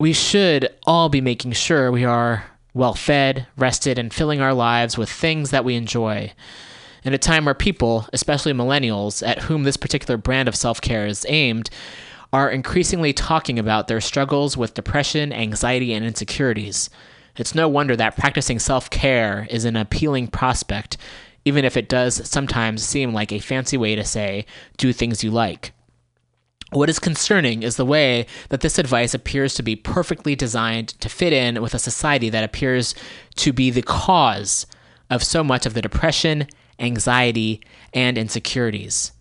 We 0.00 0.14
should 0.14 0.70
all 0.86 1.10
be 1.10 1.20
making 1.20 1.52
sure 1.52 1.92
we 1.92 2.06
are 2.06 2.46
well 2.72 2.94
fed, 2.94 3.46
rested, 3.58 3.98
and 3.98 4.10
filling 4.10 4.40
our 4.40 4.54
lives 4.54 4.96
with 4.96 5.10
things 5.10 5.50
that 5.50 5.66
we 5.66 5.74
enjoy. 5.74 6.32
In 7.04 7.12
a 7.12 7.18
time 7.18 7.44
where 7.44 7.52
people, 7.52 8.08
especially 8.14 8.54
millennials, 8.54 9.22
at 9.26 9.40
whom 9.40 9.64
this 9.64 9.76
particular 9.76 10.16
brand 10.16 10.48
of 10.48 10.56
self 10.56 10.80
care 10.80 11.06
is 11.06 11.26
aimed, 11.28 11.68
are 12.32 12.50
increasingly 12.50 13.12
talking 13.12 13.58
about 13.58 13.88
their 13.88 14.00
struggles 14.00 14.56
with 14.56 14.74
depression, 14.74 15.32
anxiety, 15.32 15.92
and 15.92 16.04
insecurities. 16.04 16.88
It's 17.36 17.54
no 17.54 17.68
wonder 17.68 17.96
that 17.96 18.16
practicing 18.16 18.58
self 18.58 18.88
care 18.90 19.46
is 19.50 19.64
an 19.64 19.76
appealing 19.76 20.28
prospect, 20.28 20.96
even 21.44 21.64
if 21.64 21.76
it 21.76 21.88
does 21.88 22.28
sometimes 22.28 22.82
seem 22.82 23.12
like 23.12 23.32
a 23.32 23.38
fancy 23.38 23.76
way 23.76 23.94
to 23.94 24.04
say, 24.04 24.46
do 24.76 24.92
things 24.92 25.22
you 25.22 25.30
like. 25.30 25.72
What 26.70 26.88
is 26.88 26.98
concerning 26.98 27.62
is 27.62 27.76
the 27.76 27.84
way 27.84 28.26
that 28.48 28.62
this 28.62 28.78
advice 28.78 29.12
appears 29.12 29.52
to 29.54 29.62
be 29.62 29.76
perfectly 29.76 30.34
designed 30.34 30.88
to 31.00 31.10
fit 31.10 31.34
in 31.34 31.60
with 31.60 31.74
a 31.74 31.78
society 31.78 32.30
that 32.30 32.44
appears 32.44 32.94
to 33.36 33.52
be 33.52 33.70
the 33.70 33.82
cause 33.82 34.66
of 35.10 35.22
so 35.22 35.44
much 35.44 35.66
of 35.66 35.74
the 35.74 35.82
depression, 35.82 36.46
anxiety, 36.78 37.60
and 37.92 38.16
insecurities. 38.16 39.12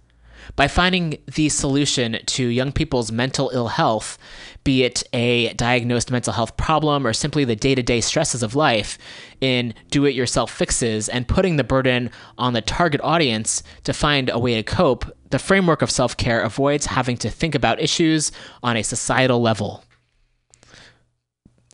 By 0.55 0.67
finding 0.67 1.17
the 1.33 1.49
solution 1.49 2.17
to 2.25 2.45
young 2.45 2.71
people's 2.71 3.11
mental 3.11 3.51
ill 3.53 3.69
health, 3.69 4.17
be 4.63 4.83
it 4.83 5.03
a 5.13 5.53
diagnosed 5.53 6.11
mental 6.11 6.33
health 6.33 6.57
problem 6.57 7.07
or 7.07 7.13
simply 7.13 7.45
the 7.45 7.55
day 7.55 7.73
to 7.73 7.81
day 7.81 8.01
stresses 8.01 8.43
of 8.43 8.55
life, 8.55 8.97
in 9.39 9.73
do 9.89 10.05
it 10.05 10.13
yourself 10.13 10.51
fixes 10.51 11.07
and 11.09 11.27
putting 11.27 11.55
the 11.55 11.63
burden 11.63 12.09
on 12.37 12.53
the 12.53 12.61
target 12.61 13.01
audience 13.01 13.63
to 13.83 13.93
find 13.93 14.29
a 14.29 14.39
way 14.39 14.55
to 14.55 14.63
cope, 14.63 15.05
the 15.29 15.39
framework 15.39 15.81
of 15.81 15.89
self 15.89 16.17
care 16.17 16.41
avoids 16.41 16.87
having 16.87 17.17
to 17.17 17.29
think 17.29 17.55
about 17.55 17.81
issues 17.81 18.31
on 18.61 18.75
a 18.75 18.83
societal 18.83 19.41
level. 19.41 19.83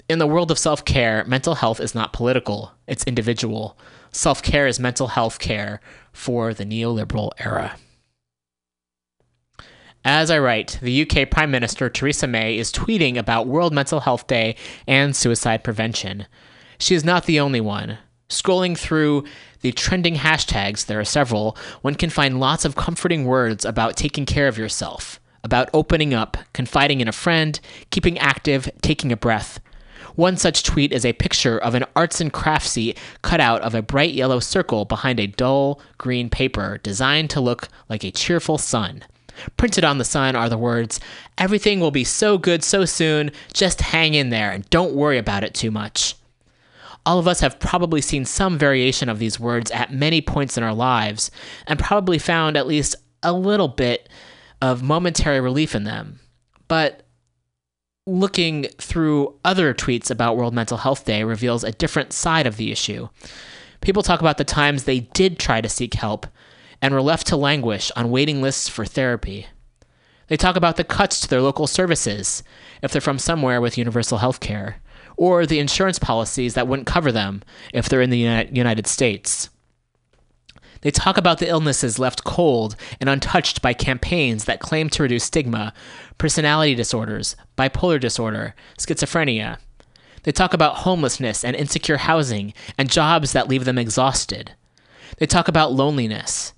In 0.08 0.20
the 0.20 0.28
world 0.28 0.52
of 0.52 0.60
self 0.60 0.86
care, 0.86 1.26
mental 1.26 1.56
health 1.56 1.80
is 1.80 1.96
not 1.96 2.14
political, 2.14 2.72
it's 2.88 3.04
individual. 3.06 3.78
Self 4.12 4.42
care 4.42 4.68
is 4.68 4.80
mental 4.80 5.08
health 5.08 5.40
care 5.40 5.82
for 6.14 6.54
the 6.54 6.64
neoliberal 6.64 7.32
era. 7.40 7.76
As 10.10 10.32
I 10.32 10.40
write, 10.40 10.80
the 10.82 11.02
UK 11.02 11.30
Prime 11.30 11.52
Minister 11.52 11.90
Theresa 11.90 12.28
May 12.28 12.58
is 12.58 12.72
tweeting 12.72 13.18
about 13.18 13.46
World 13.46 13.74
Mental 13.74 14.00
Health 14.00 14.26
Day 14.26 14.56
and 14.88 15.14
suicide 15.14 15.66
prevention. 15.66 16.28
She 16.80 16.96
is 16.96 17.04
not 17.04 17.26
the 17.26 17.42
only 17.42 17.60
one. 17.60 17.98
Scrolling 18.30 18.78
through 18.78 19.26
the 19.60 19.74
trending 19.74 20.16
hashtags, 20.16 20.86
there 20.86 20.98
are 20.98 21.04
several, 21.04 21.58
one 21.82 21.94
can 21.94 22.10
find 22.10 22.40
lots 22.40 22.64
of 22.64 22.78
comforting 22.78 23.26
words 23.26 23.66
about 23.66 23.98
taking 23.98 24.26
care 24.26 24.48
of 24.48 24.58
yourself, 24.58 25.20
about 25.44 25.70
opening 25.74 26.14
up, 26.14 26.38
confiding 26.54 27.02
in 27.02 27.10
a 27.10 27.12
friend, 27.12 27.60
keeping 27.90 28.18
active, 28.18 28.70
taking 28.82 29.12
a 29.12 29.18
breath. 29.18 29.60
One 30.16 30.38
such 30.38 30.64
tweet 30.64 30.94
is 30.94 31.06
a 31.06 31.12
picture 31.12 31.58
of 31.58 31.76
an 31.76 31.84
arts 31.98 32.22
and 32.22 32.32
crafts 32.32 32.70
seat 32.70 32.98
cut 33.24 33.42
out 33.42 33.62
of 33.62 33.76
a 33.76 33.82
bright 33.82 34.14
yellow 34.14 34.40
circle 34.40 34.86
behind 34.86 35.20
a 35.20 35.28
dull 35.28 35.82
green 35.98 36.30
paper 36.30 36.80
designed 36.82 37.30
to 37.32 37.42
look 37.42 37.68
like 37.90 38.06
a 38.06 38.12
cheerful 38.12 38.58
sun. 38.58 39.04
Printed 39.58 39.84
on 39.84 39.98
the 39.98 40.06
sign 40.06 40.36
are 40.36 40.50
the 40.50 40.58
words, 40.58 41.00
Everything 41.38 41.80
will 41.80 41.92
be 41.92 42.04
so 42.04 42.38
good 42.38 42.64
so 42.64 42.86
soon, 42.86 43.32
just 43.54 43.82
hang 43.82 44.14
in 44.14 44.30
there 44.30 44.52
and 44.52 44.70
don't 44.70 44.96
worry 44.96 45.18
about 45.18 45.44
it 45.44 45.54
too 45.54 45.72
much. 45.72 46.16
All 47.06 47.20
of 47.20 47.28
us 47.28 47.40
have 47.40 47.60
probably 47.60 48.02
seen 48.02 48.26
some 48.26 48.58
variation 48.58 49.08
of 49.08 49.20
these 49.20 49.40
words 49.40 49.72
at 49.72 49.94
many 49.94 50.20
points 50.20 50.58
in 50.58 50.64
our 50.64 50.74
lives, 50.74 51.32
and 51.66 51.80
probably 51.80 52.18
found 52.18 52.58
at 52.58 52.68
least 52.68 52.96
a 53.24 53.32
little 53.32 53.70
bit 53.70 54.10
of 54.62 54.84
momentary 54.84 55.40
relief 55.40 55.74
in 55.74 55.86
them. 55.86 56.20
But 56.68 57.04
looking 58.06 58.64
through 58.78 59.36
other 59.46 59.74
tweets 59.74 60.10
about 60.10 60.38
World 60.38 60.54
Mental 60.54 60.78
Health 60.78 61.06
Day 61.06 61.24
reveals 61.24 61.64
a 61.64 61.72
different 61.72 62.14
side 62.14 62.48
of 62.48 62.58
the 62.58 62.72
issue. 62.72 63.10
People 63.82 64.04
talk 64.04 64.20
about 64.20 64.38
the 64.38 64.44
times 64.44 64.84
they 64.84 65.02
did 65.02 65.38
try 65.38 65.62
to 65.62 65.70
seek 65.70 65.94
help 65.94 66.26
and 66.82 66.94
were 66.94 67.02
left 67.02 67.28
to 67.28 67.36
languish 67.36 67.92
on 67.96 68.12
waiting 68.12 68.42
lists 68.42 68.70
for 68.70 68.86
therapy. 68.86 69.48
They 70.28 70.38
talk 70.38 70.56
about 70.56 70.76
the 70.76 70.84
cuts 70.84 71.20
to 71.22 71.28
their 71.28 71.42
local 71.42 71.68
services, 71.68 72.44
if 72.84 72.92
they're 72.92 73.02
from 73.02 73.20
somewhere 73.20 73.62
with 73.62 73.78
universal 73.78 74.18
health 74.18 74.40
care, 74.40 74.78
or 75.16 75.46
the 75.46 75.60
insurance 75.60 76.00
policies 76.00 76.54
that 76.54 76.68
wouldn't 76.68 76.88
cover 76.88 77.12
them 77.12 77.42
if 77.74 77.88
they're 77.88 78.02
in 78.02 78.10
the 78.10 78.48
United 78.52 78.88
States. 78.88 79.50
They 80.82 80.92
talk 80.92 81.18
about 81.18 81.40
the 81.40 81.48
illnesses 81.48 81.98
left 81.98 82.24
cold 82.24 82.76
and 83.02 83.10
untouched 83.10 83.62
by 83.62 83.74
campaigns 83.74 84.46
that 84.46 84.60
claim 84.60 84.90
to 84.92 85.04
reduce 85.04 85.24
stigma, 85.24 85.74
personality 86.18 86.76
disorders, 86.76 87.36
bipolar 87.58 88.00
disorder, 88.00 88.54
schizophrenia. 88.78 89.58
They 90.24 90.32
talk 90.32 90.54
about 90.54 90.78
homelessness 90.78 91.44
and 91.44 91.56
insecure 91.56 91.98
housing 91.98 92.54
and 92.78 92.92
jobs 92.92 93.32
that 93.32 93.48
leave 93.48 93.66
them 93.66 93.78
exhausted. 93.78 94.52
They 95.18 95.26
talk 95.26 95.48
about 95.48 95.74
loneliness. 95.74 96.54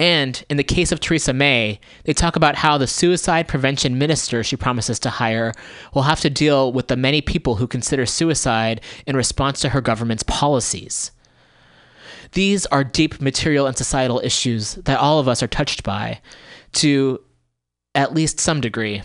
And 0.00 0.42
in 0.48 0.56
the 0.56 0.64
case 0.64 0.92
of 0.92 1.00
Theresa 1.00 1.34
May, 1.34 1.78
they 2.04 2.14
talk 2.14 2.34
about 2.34 2.56
how 2.56 2.78
the 2.78 2.86
suicide 2.86 3.46
prevention 3.46 3.98
minister 3.98 4.42
she 4.42 4.56
promises 4.56 4.98
to 5.00 5.10
hire 5.10 5.52
will 5.92 6.04
have 6.04 6.20
to 6.20 6.30
deal 6.30 6.72
with 6.72 6.88
the 6.88 6.96
many 6.96 7.20
people 7.20 7.56
who 7.56 7.66
consider 7.66 8.06
suicide 8.06 8.80
in 9.06 9.14
response 9.14 9.60
to 9.60 9.68
her 9.68 9.82
government's 9.82 10.22
policies. 10.22 11.10
These 12.32 12.64
are 12.66 12.82
deep 12.82 13.20
material 13.20 13.66
and 13.66 13.76
societal 13.76 14.22
issues 14.24 14.76
that 14.76 14.98
all 14.98 15.18
of 15.18 15.28
us 15.28 15.42
are 15.42 15.46
touched 15.46 15.82
by 15.82 16.22
to 16.72 17.22
at 17.94 18.14
least 18.14 18.40
some 18.40 18.62
degree. 18.62 19.02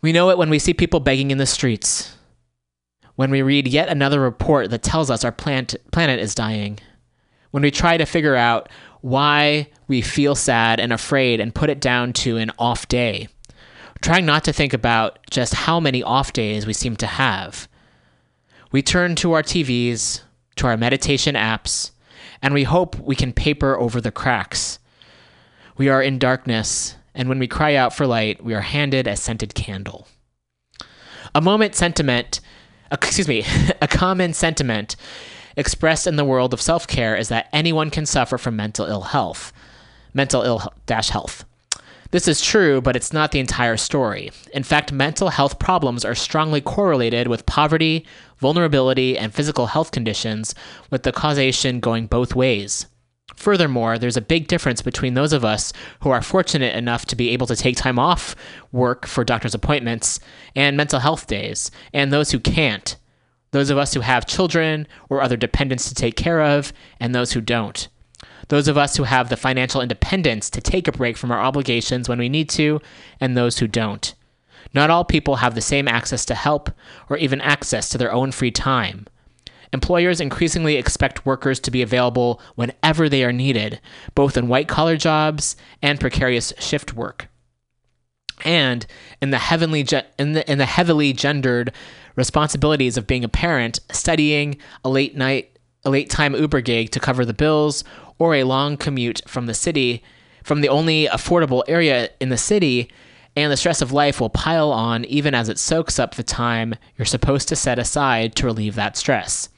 We 0.00 0.12
know 0.12 0.30
it 0.30 0.38
when 0.38 0.50
we 0.50 0.60
see 0.60 0.74
people 0.74 1.00
begging 1.00 1.32
in 1.32 1.38
the 1.38 1.46
streets, 1.46 2.16
when 3.16 3.32
we 3.32 3.42
read 3.42 3.66
yet 3.66 3.88
another 3.88 4.20
report 4.20 4.70
that 4.70 4.84
tells 4.84 5.10
us 5.10 5.24
our 5.24 5.32
plant, 5.32 5.74
planet 5.90 6.20
is 6.20 6.36
dying, 6.36 6.78
when 7.50 7.64
we 7.64 7.72
try 7.72 7.96
to 7.96 8.06
figure 8.06 8.36
out 8.36 8.68
why 9.00 9.68
we 9.88 10.00
feel 10.00 10.34
sad 10.34 10.80
and 10.80 10.92
afraid 10.92 11.40
and 11.40 11.54
put 11.54 11.70
it 11.70 11.80
down 11.80 12.12
to 12.12 12.36
an 12.36 12.50
off 12.58 12.86
day, 12.88 13.28
trying 14.02 14.26
not 14.26 14.44
to 14.44 14.52
think 14.52 14.72
about 14.72 15.18
just 15.30 15.54
how 15.54 15.80
many 15.80 16.02
off 16.02 16.32
days 16.32 16.66
we 16.66 16.72
seem 16.72 16.96
to 16.96 17.06
have. 17.06 17.68
We 18.72 18.82
turn 18.82 19.16
to 19.16 19.32
our 19.32 19.42
TVs, 19.42 20.22
to 20.56 20.66
our 20.66 20.76
meditation 20.76 21.34
apps, 21.34 21.90
and 22.42 22.54
we 22.54 22.64
hope 22.64 22.98
we 22.98 23.16
can 23.16 23.32
paper 23.32 23.78
over 23.78 24.00
the 24.00 24.12
cracks. 24.12 24.78
We 25.76 25.88
are 25.88 26.02
in 26.02 26.18
darkness, 26.18 26.96
and 27.14 27.28
when 27.28 27.38
we 27.38 27.48
cry 27.48 27.74
out 27.74 27.94
for 27.94 28.06
light, 28.06 28.44
we 28.44 28.54
are 28.54 28.60
handed 28.60 29.06
a 29.06 29.16
scented 29.16 29.54
candle. 29.54 30.06
A 31.34 31.40
moment 31.40 31.74
sentiment, 31.74 32.40
excuse 32.92 33.28
me, 33.28 33.44
a 33.82 33.88
common 33.88 34.32
sentiment 34.32 34.96
expressed 35.60 36.06
in 36.06 36.16
the 36.16 36.24
world 36.24 36.52
of 36.52 36.60
self 36.60 36.86
care 36.88 37.14
is 37.14 37.28
that 37.28 37.48
anyone 37.52 37.90
can 37.90 38.06
suffer 38.06 38.38
from 38.38 38.56
mental 38.56 38.86
ill 38.86 39.02
health. 39.02 39.52
Mental 40.12 40.42
ill 40.42 40.72
dash 40.86 41.10
health. 41.10 41.44
This 42.10 42.26
is 42.26 42.40
true, 42.40 42.80
but 42.80 42.96
it's 42.96 43.12
not 43.12 43.30
the 43.30 43.38
entire 43.38 43.76
story. 43.76 44.32
In 44.52 44.64
fact, 44.64 44.90
mental 44.90 45.28
health 45.28 45.60
problems 45.60 46.04
are 46.04 46.16
strongly 46.16 46.60
correlated 46.60 47.28
with 47.28 47.46
poverty, 47.46 48.04
vulnerability, 48.38 49.16
and 49.16 49.32
physical 49.32 49.66
health 49.66 49.92
conditions, 49.92 50.52
with 50.90 51.04
the 51.04 51.12
causation 51.12 51.78
going 51.78 52.06
both 52.06 52.34
ways. 52.34 52.86
Furthermore, 53.36 53.96
there's 53.96 54.16
a 54.16 54.22
big 54.22 54.48
difference 54.48 54.82
between 54.82 55.14
those 55.14 55.32
of 55.32 55.44
us 55.44 55.72
who 56.00 56.10
are 56.10 56.20
fortunate 56.20 56.74
enough 56.74 57.06
to 57.06 57.16
be 57.16 57.30
able 57.30 57.46
to 57.46 57.54
take 57.54 57.76
time 57.76 57.98
off 57.98 58.34
work 58.72 59.06
for 59.06 59.24
doctor's 59.24 59.54
appointments 59.54 60.18
and 60.56 60.76
mental 60.76 60.98
health 60.98 61.28
days, 61.28 61.70
and 61.94 62.12
those 62.12 62.32
who 62.32 62.40
can't. 62.40 62.96
Those 63.52 63.70
of 63.70 63.78
us 63.78 63.94
who 63.94 64.00
have 64.00 64.26
children 64.26 64.86
or 65.08 65.22
other 65.22 65.36
dependents 65.36 65.88
to 65.88 65.94
take 65.94 66.16
care 66.16 66.40
of, 66.40 66.72
and 66.98 67.14
those 67.14 67.32
who 67.32 67.40
don't. 67.40 67.88
Those 68.48 68.68
of 68.68 68.78
us 68.78 68.96
who 68.96 69.04
have 69.04 69.28
the 69.28 69.36
financial 69.36 69.80
independence 69.80 70.50
to 70.50 70.60
take 70.60 70.88
a 70.88 70.92
break 70.92 71.16
from 71.16 71.30
our 71.30 71.40
obligations 71.40 72.08
when 72.08 72.18
we 72.18 72.28
need 72.28 72.48
to, 72.50 72.80
and 73.20 73.36
those 73.36 73.58
who 73.58 73.66
don't. 73.66 74.14
Not 74.74 74.90
all 74.90 75.04
people 75.04 75.36
have 75.36 75.54
the 75.54 75.60
same 75.60 75.88
access 75.88 76.24
to 76.26 76.34
help 76.34 76.70
or 77.08 77.16
even 77.16 77.40
access 77.40 77.88
to 77.90 77.98
their 77.98 78.12
own 78.12 78.32
free 78.32 78.50
time. 78.50 79.06
Employers 79.72 80.20
increasingly 80.20 80.76
expect 80.76 81.24
workers 81.24 81.60
to 81.60 81.70
be 81.70 81.82
available 81.82 82.40
whenever 82.56 83.08
they 83.08 83.24
are 83.24 83.32
needed, 83.32 83.80
both 84.14 84.36
in 84.36 84.48
white 84.48 84.68
collar 84.68 84.96
jobs 84.96 85.56
and 85.80 86.00
precarious 86.00 86.52
shift 86.58 86.94
work. 86.94 87.28
And 88.44 88.86
in 89.20 89.30
the 89.30 89.38
heavenly 89.38 89.84
ge- 89.84 90.04
in 90.18 90.32
the 90.32 90.50
in 90.50 90.58
the 90.58 90.66
heavily 90.66 91.12
gendered 91.12 91.72
responsibilities 92.16 92.96
of 92.96 93.06
being 93.06 93.24
a 93.24 93.28
parent, 93.28 93.80
studying, 93.90 94.56
a 94.84 94.90
late 94.90 95.16
night 95.16 95.50
a 95.84 95.90
late 95.90 96.10
time 96.10 96.34
Uber 96.34 96.60
gig 96.60 96.90
to 96.90 97.00
cover 97.00 97.24
the 97.24 97.32
bills, 97.32 97.84
or 98.18 98.34
a 98.34 98.44
long 98.44 98.76
commute 98.76 99.22
from 99.26 99.46
the 99.46 99.54
city, 99.54 100.02
from 100.44 100.60
the 100.60 100.68
only 100.68 101.06
affordable 101.06 101.62
area 101.68 102.10
in 102.20 102.28
the 102.28 102.36
city, 102.36 102.90
and 103.36 103.50
the 103.50 103.56
stress 103.56 103.80
of 103.80 103.92
life 103.92 104.20
will 104.20 104.28
pile 104.28 104.72
on 104.72 105.04
even 105.06 105.34
as 105.34 105.48
it 105.48 105.58
soaks 105.58 105.98
up 105.98 106.14
the 106.14 106.22
time 106.22 106.74
you're 106.98 107.06
supposed 107.06 107.48
to 107.48 107.56
set 107.56 107.78
aside 107.78 108.34
to 108.34 108.46
relieve 108.46 108.74
that 108.74 108.96
stress. 108.96 109.48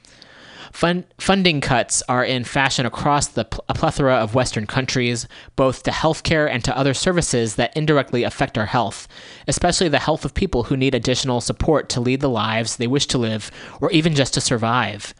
Fun- 0.73 1.05
funding 1.19 1.61
cuts 1.61 2.01
are 2.09 2.25
in 2.25 2.43
fashion 2.43 2.87
across 2.87 3.27
the 3.27 3.45
pl- 3.45 3.63
a 3.69 3.75
plethora 3.75 4.15
of 4.15 4.33
Western 4.33 4.65
countries, 4.65 5.27
both 5.55 5.83
to 5.83 5.91
healthcare 5.91 6.49
and 6.49 6.63
to 6.63 6.75
other 6.75 6.95
services 6.95 7.55
that 7.55 7.77
indirectly 7.77 8.23
affect 8.23 8.57
our 8.57 8.65
health, 8.65 9.07
especially 9.47 9.87
the 9.87 9.99
health 9.99 10.25
of 10.25 10.33
people 10.33 10.63
who 10.63 10.75
need 10.75 10.95
additional 10.95 11.41
support 11.41 11.89
to 11.89 12.01
lead 12.01 12.21
the 12.21 12.29
lives 12.29 12.77
they 12.77 12.87
wish 12.87 13.05
to 13.05 13.19
live, 13.19 13.51
or 13.81 13.91
even 13.91 14.15
just 14.15 14.33
to 14.33 14.41
survive. 14.41 15.13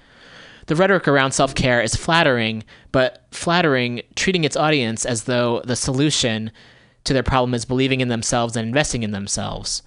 The 0.66 0.76
rhetoric 0.76 1.08
around 1.08 1.34
self 1.34 1.54
care 1.54 1.82
is 1.84 1.96
flattering, 1.96 2.64
but 2.92 3.24
flattering, 3.30 4.02
treating 4.16 4.46
its 4.46 4.58
audience 4.58 5.06
as 5.06 5.26
though 5.26 5.62
the 5.66 5.76
solution 5.76 6.52
to 7.04 7.14
their 7.14 7.22
problem 7.22 7.54
is 7.54 7.64
believing 7.64 8.02
in 8.02 8.08
themselves 8.08 8.56
and 8.56 8.68
investing 8.68 9.04
in 9.04 9.12
themselves. 9.12 9.84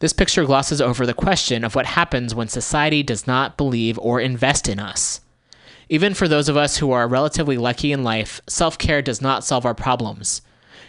This 0.00 0.12
picture 0.12 0.44
glosses 0.44 0.80
over 0.80 1.04
the 1.04 1.14
question 1.14 1.64
of 1.64 1.74
what 1.74 1.86
happens 1.86 2.34
when 2.34 2.48
society 2.48 3.02
does 3.02 3.26
not 3.26 3.56
believe 3.56 3.98
or 3.98 4.20
invest 4.20 4.68
in 4.68 4.78
us. 4.78 5.20
Even 5.88 6.14
for 6.14 6.28
those 6.28 6.48
of 6.48 6.56
us 6.56 6.76
who 6.76 6.92
are 6.92 7.08
relatively 7.08 7.58
lucky 7.58 7.92
in 7.92 8.04
life, 8.04 8.40
self 8.46 8.78
care 8.78 9.02
does 9.02 9.20
not 9.20 9.42
solve 9.42 9.66
our 9.66 9.74
problems. 9.74 10.42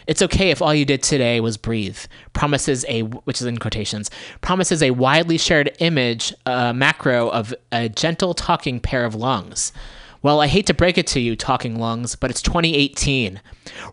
It's 0.06 0.22
okay 0.22 0.50
if 0.50 0.62
all 0.62 0.74
you 0.74 0.84
did 0.84 1.02
today 1.02 1.40
was 1.40 1.56
breathe. 1.56 1.98
Promises 2.32 2.84
a, 2.88 3.02
which 3.02 3.40
is 3.40 3.46
in 3.46 3.58
quotations, 3.58 4.10
promises 4.40 4.82
a 4.82 4.90
widely 4.92 5.38
shared 5.38 5.74
image, 5.78 6.34
uh, 6.46 6.72
macro 6.72 7.28
of 7.30 7.54
a 7.72 7.88
gentle 7.88 8.34
talking 8.34 8.80
pair 8.80 9.04
of 9.04 9.14
lungs. 9.14 9.72
Well, 10.22 10.40
I 10.40 10.48
hate 10.48 10.66
to 10.66 10.74
break 10.74 10.98
it 10.98 11.06
to 11.08 11.20
you, 11.20 11.34
talking 11.34 11.78
lungs, 11.78 12.14
but 12.14 12.30
it's 12.30 12.42
2018. 12.42 13.40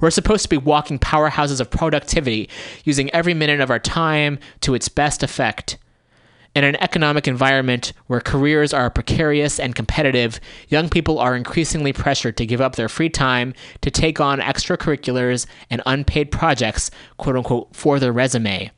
We're 0.02 0.12
supposed 0.12 0.44
to 0.44 0.50
be 0.50 0.58
walking 0.58 1.00
powerhouses 1.00 1.62
of 1.62 1.72
productivity, 1.72 2.50
using 2.84 3.10
every 3.12 3.34
minute 3.34 3.62
of 3.62 3.72
our 3.72 3.80
time 3.80 4.38
to 4.62 4.74
its 4.74 4.90
best 4.90 5.24
effect. 5.24 5.78
In 6.54 6.66
an 6.66 6.76
economic 6.82 7.30
environment 7.30 7.94
where 8.08 8.20
careers 8.20 8.74
are 8.74 8.90
precarious 8.90 9.58
and 9.58 9.76
competitive, 9.76 10.42
young 10.68 10.90
people 10.90 11.18
are 11.18 11.36
increasingly 11.36 11.94
pressured 11.94 12.36
to 12.38 12.46
give 12.46 12.60
up 12.60 12.76
their 12.76 12.90
free 12.90 13.10
time 13.10 13.54
to 13.82 13.92
take 13.92 14.20
on 14.20 14.40
extracurriculars 14.40 15.46
and 15.70 15.82
unpaid 15.86 16.32
projects, 16.32 16.92
quote 17.16 17.38
unquote, 17.38 17.74
for 17.74 18.00
their 18.00 18.12
resume. 18.12 18.72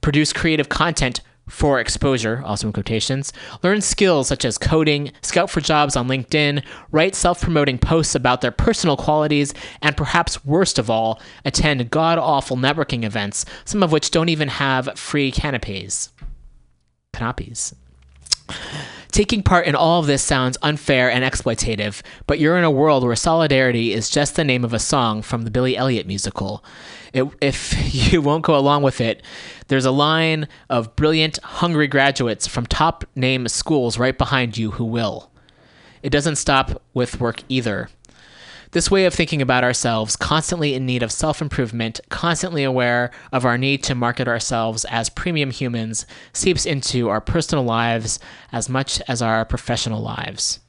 Produce 0.00 0.34
creative 0.34 0.68
content 0.68 1.20
for 1.48 1.80
exposure, 1.80 2.42
also 2.44 2.66
in 2.66 2.72
quotations, 2.72 3.32
learn 3.62 3.80
skills 3.80 4.28
such 4.28 4.44
as 4.44 4.58
coding, 4.58 5.12
scout 5.22 5.50
for 5.50 5.60
jobs 5.60 5.96
on 5.96 6.08
LinkedIn, 6.08 6.64
write 6.92 7.14
self 7.14 7.40
promoting 7.40 7.78
posts 7.78 8.14
about 8.14 8.40
their 8.40 8.50
personal 8.50 8.96
qualities, 8.96 9.54
and 9.82 9.96
perhaps 9.96 10.44
worst 10.44 10.78
of 10.78 10.90
all, 10.90 11.20
attend 11.44 11.90
god 11.90 12.18
awful 12.18 12.56
networking 12.56 13.04
events, 13.04 13.44
some 13.64 13.82
of 13.82 13.92
which 13.92 14.10
don't 14.10 14.28
even 14.28 14.48
have 14.48 14.98
free 14.98 15.30
canopies. 15.30 16.10
Canopies. 17.12 17.74
Taking 19.10 19.42
part 19.42 19.66
in 19.66 19.74
all 19.74 20.00
of 20.00 20.06
this 20.06 20.22
sounds 20.22 20.58
unfair 20.62 21.10
and 21.10 21.24
exploitative, 21.24 22.02
but 22.26 22.38
you're 22.38 22.58
in 22.58 22.64
a 22.64 22.70
world 22.70 23.04
where 23.04 23.16
solidarity 23.16 23.92
is 23.92 24.10
just 24.10 24.36
the 24.36 24.44
name 24.44 24.64
of 24.64 24.74
a 24.74 24.78
song 24.78 25.22
from 25.22 25.42
the 25.42 25.50
Billy 25.50 25.76
Elliot 25.76 26.06
musical. 26.06 26.62
It, 27.14 27.24
if 27.40 27.74
you 28.12 28.20
won't 28.20 28.44
go 28.44 28.56
along 28.56 28.82
with 28.82 29.00
it, 29.00 29.22
there's 29.68 29.86
a 29.86 29.90
line 29.90 30.46
of 30.68 30.94
brilliant, 30.94 31.38
hungry 31.42 31.86
graduates 31.86 32.46
from 32.46 32.66
top 32.66 33.04
name 33.14 33.48
schools 33.48 33.98
right 33.98 34.16
behind 34.16 34.58
you 34.58 34.72
who 34.72 34.84
will. 34.84 35.30
It 36.02 36.10
doesn't 36.10 36.36
stop 36.36 36.82
with 36.94 37.20
work 37.20 37.42
either. 37.48 37.88
This 38.72 38.90
way 38.90 39.06
of 39.06 39.14
thinking 39.14 39.40
about 39.40 39.64
ourselves, 39.64 40.14
constantly 40.14 40.74
in 40.74 40.84
need 40.84 41.02
of 41.02 41.10
self 41.10 41.40
improvement, 41.40 42.00
constantly 42.10 42.64
aware 42.64 43.10
of 43.32 43.46
our 43.46 43.56
need 43.56 43.82
to 43.84 43.94
market 43.94 44.28
ourselves 44.28 44.84
as 44.86 45.08
premium 45.08 45.50
humans, 45.50 46.04
seeps 46.34 46.66
into 46.66 47.08
our 47.08 47.22
personal 47.22 47.64
lives 47.64 48.18
as 48.52 48.68
much 48.68 49.00
as 49.08 49.22
our 49.22 49.44
professional 49.46 50.02
lives. 50.02 50.60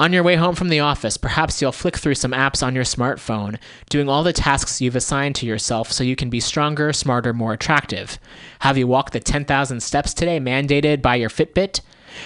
On 0.00 0.12
your 0.12 0.24
way 0.24 0.34
home 0.34 0.56
from 0.56 0.68
the 0.68 0.80
office, 0.80 1.16
perhaps 1.16 1.62
you'll 1.62 1.70
flick 1.70 1.96
through 1.96 2.16
some 2.16 2.32
apps 2.32 2.60
on 2.60 2.74
your 2.74 2.84
smartphone, 2.84 3.56
doing 3.88 4.08
all 4.08 4.24
the 4.24 4.32
tasks 4.32 4.80
you've 4.80 4.96
assigned 4.96 5.36
to 5.36 5.46
yourself 5.46 5.92
so 5.92 6.02
you 6.02 6.16
can 6.16 6.28
be 6.28 6.40
stronger, 6.40 6.92
smarter, 6.92 7.32
more 7.32 7.52
attractive. 7.52 8.18
Have 8.58 8.76
you 8.76 8.88
walked 8.88 9.12
the 9.12 9.20
10,000 9.20 9.80
steps 9.80 10.12
today 10.12 10.40
mandated 10.40 11.02
by 11.02 11.14
your 11.14 11.30
Fitbit? 11.30 11.80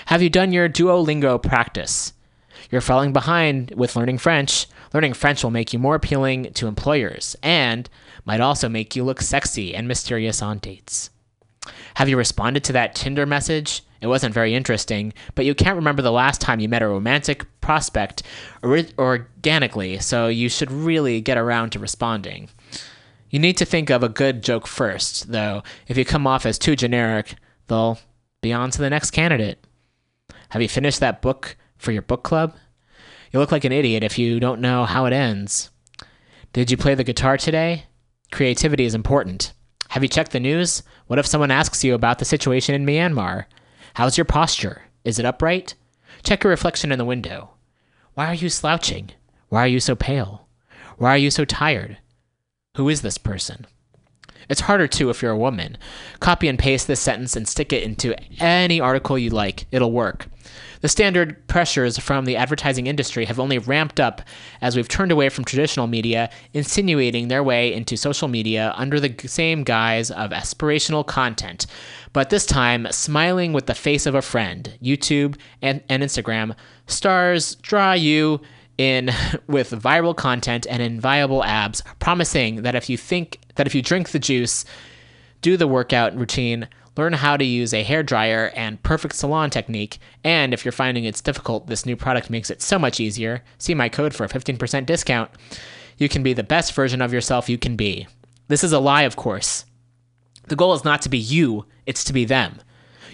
Have 0.07 0.23
you 0.23 0.31
done 0.31 0.53
your 0.53 0.71
Duolingo 0.71 1.41
practice? 1.41 2.15
You're 2.71 2.81
falling 2.81 3.13
behind 3.13 3.73
with 3.77 3.97
learning 3.97 4.19
French. 4.19 4.67
Learning 4.95 5.13
French 5.13 5.43
will 5.43 5.51
make 5.51 5.73
you 5.73 5.79
more 5.79 5.95
appealing 5.95 6.53
to 6.55 6.69
employers 6.69 7.37
and 7.43 7.89
might 8.25 8.41
also 8.41 8.69
make 8.69 8.95
you 8.95 9.05
look 9.05 9.21
sexy 9.21 9.75
and 9.75 9.89
mysterious 9.89 10.41
on 10.41 10.59
dates. 10.59 11.11
Have 11.95 12.09
you 12.09 12.17
responded 12.17 12.65
to 12.65 12.73
that 12.73 12.95
Tinder 12.95 13.27
message? 13.27 13.83
It 14.01 14.07
wasn't 14.07 14.33
very 14.33 14.55
interesting, 14.55 15.13
but 15.35 15.45
you 15.45 15.55
can't 15.55 15.77
remember 15.77 16.01
the 16.01 16.13
last 16.13 16.41
time 16.41 16.61
you 16.61 16.69
met 16.69 16.83
a 16.83 16.89
romantic 16.89 17.45
prospect 17.61 18.23
or- 18.63 18.87
organically, 18.99 19.99
so 19.99 20.29
you 20.29 20.49
should 20.49 20.71
really 20.71 21.21
get 21.21 21.37
around 21.37 21.71
to 21.71 21.79
responding. 21.79 22.49
You 23.29 23.39
need 23.39 23.59
to 23.59 23.65
think 23.65 23.91
of 23.91 24.03
a 24.03 24.09
good 24.09 24.43
joke 24.43 24.67
first, 24.67 25.31
though. 25.31 25.63
If 25.87 25.99
you 25.99 26.05
come 26.05 26.27
off 26.27 26.47
as 26.47 26.59
too 26.59 26.77
generic, 26.77 27.35
they'll 27.67 27.99
be 28.41 28.53
on 28.53 28.71
to 28.71 28.79
the 28.79 28.91
next 28.91 29.11
candidate. 29.11 29.65
Have 30.49 30.63
you 30.63 30.69
finished 30.69 31.01
that 31.01 31.21
book 31.21 31.57
for 31.81 31.93
your 31.93 32.03
book 32.03 32.23
club? 32.23 32.55
You 33.33 33.41
look 33.41 33.53
like 33.53 33.65
an 33.65 33.73
idiot 33.73 34.05
if 34.05 34.19
you 34.19 34.39
don't 34.39 34.61
know 34.61 34.85
how 34.85 35.07
it 35.07 35.13
ends. 35.13 35.71
Did 36.53 36.71
you 36.71 36.77
play 36.77 36.95
the 36.95 37.05
guitar 37.05 37.37
today? 37.37 37.85
Creativity 38.31 38.85
is 38.85 38.95
important. 38.95 39.53
Have 39.89 40.03
you 40.03 40.09
checked 40.09 40.33
the 40.33 40.41
news? 40.41 40.83
What 41.07 41.19
if 41.19 41.27
someone 41.27 41.51
asks 41.51 41.83
you 41.83 41.95
about 41.95 42.19
the 42.19 42.25
situation 42.25 42.75
in 42.75 42.87
Myanmar? 42.87 43.47
How's 43.95 44.17
your 44.17 44.25
posture? 44.25 44.83
Is 45.05 45.19
it 45.19 45.25
upright? 45.25 45.75
Check 46.23 46.45
your 46.45 46.51
reflection 46.51 46.93
in 46.93 46.99
the 46.99 47.05
window. 47.05 47.51
Why 48.15 48.27
are 48.27 48.35
you 48.35 48.49
slouching? 48.49 49.11
Why 49.49 49.65
are 49.65 49.69
you 49.69 49.81
so 49.81 49.97
pale? 49.97 50.47
Why 50.97 51.15
are 51.15 51.19
you 51.19 51.31
so 51.31 51.45
tired? 51.45 51.99
Who 52.77 52.89
is 52.89 53.03
this 53.03 53.19
person? 53.19 53.67
It's 54.49 54.63
harder 54.63 54.89
too 54.89 55.11
if 55.11 55.23
you're 55.23 55.31
a 55.31 55.39
woman. 55.39 55.79
Copy 56.19 56.49
and 56.49 56.59
paste 56.59 56.87
this 56.87 57.01
sentence 57.01 57.37
and 57.37 57.49
stick 57.49 57.73
it 57.73 57.85
into 57.85 58.15
any 58.41 58.81
article 58.81 59.17
you 59.17 59.31
like. 59.31 59.67
It'll 59.71 59.93
work. 59.93 60.27
The 60.81 60.89
standard 60.89 61.47
pressures 61.47 61.99
from 61.99 62.25
the 62.25 62.37
advertising 62.37 62.87
industry 62.87 63.27
have 63.27 63.39
only 63.39 63.59
ramped 63.59 64.01
up 64.01 64.23
as 64.63 64.77
we've 64.77 64.89
turned 64.89 65.13
away 65.13 65.29
from 65.29 65.45
traditional 65.45 65.87
media, 65.87 66.31
insinuating 66.55 67.29
their 67.29 67.43
way 67.43 67.73
into 67.73 67.97
social 67.97 68.29
media 68.29 68.73
under 68.77 68.99
the 68.99 69.15
same 69.29 69.63
guise 69.63 70.11
of 70.11 70.31
aspirational 70.31 71.07
content. 71.07 71.67
But 72.13 72.31
this 72.31 72.47
time, 72.47 72.87
smiling 72.91 73.53
with 73.53 73.67
the 73.67 73.75
face 73.75 74.07
of 74.07 74.15
a 74.15 74.23
friend, 74.23 74.77
YouTube 74.83 75.37
and, 75.61 75.83
and 75.89 76.03
Instagram, 76.03 76.57
stars 76.87 77.57
draw 77.57 77.93
you 77.93 78.41
in 78.79 79.11
with 79.47 79.71
viral 79.71 80.17
content 80.17 80.67
and 80.69 80.83
inviolable 80.83 81.45
abs, 81.45 81.83
promising 81.99 82.63
that 82.63 82.75
if 82.75 82.89
you 82.89 82.97
think 82.97 83.39
that 83.57 83.67
if 83.67 83.75
you 83.75 83.83
drink 83.83 84.11
the 84.11 84.19
juice, 84.19 84.65
do 85.43 85.57
the 85.57 85.69
workout 85.69 86.17
routine, 86.17 86.69
learn 86.97 87.13
how 87.15 87.37
to 87.37 87.45
use 87.45 87.73
a 87.73 87.83
hair 87.83 88.03
dryer 88.03 88.53
and 88.55 88.83
perfect 88.83 89.15
salon 89.15 89.51
technique, 89.51 89.99
and 90.25 90.53
if 90.53 90.65
you're 90.65 90.73
finding 90.73 91.05
it's 91.05 91.21
difficult, 91.21 91.67
this 91.67 91.87
new 91.87 91.97
product 91.97 92.31
makes 92.31 92.51
it 92.51 92.63
so 92.63 92.79
much 92.79 93.01
easier. 93.01 93.43
See 93.59 93.75
my 93.75 93.89
code 93.89 94.15
for 94.15 94.25
a 94.25 94.29
15% 94.29 94.87
discount. 94.87 95.31
You 95.99 96.09
can 96.09 96.23
be 96.23 96.33
the 96.33 96.43
best 96.43 96.73
version 96.73 97.03
of 97.03 97.13
yourself 97.13 97.49
you 97.49 97.59
can 97.59 97.77
be. 97.77 98.07
This 98.49 98.65
is 98.65 98.73
a 98.73 98.81
lie, 98.81 99.03
of 99.03 99.17
course. 99.17 99.65
The 100.49 100.57
goal 100.57 100.75
is 100.75 100.85
not 100.85 101.03
to 101.03 101.09
be 101.09 101.19
you, 101.19 101.67
it's 101.87 102.03
to 102.05 102.13
be 102.13 102.25
them. 102.25 102.61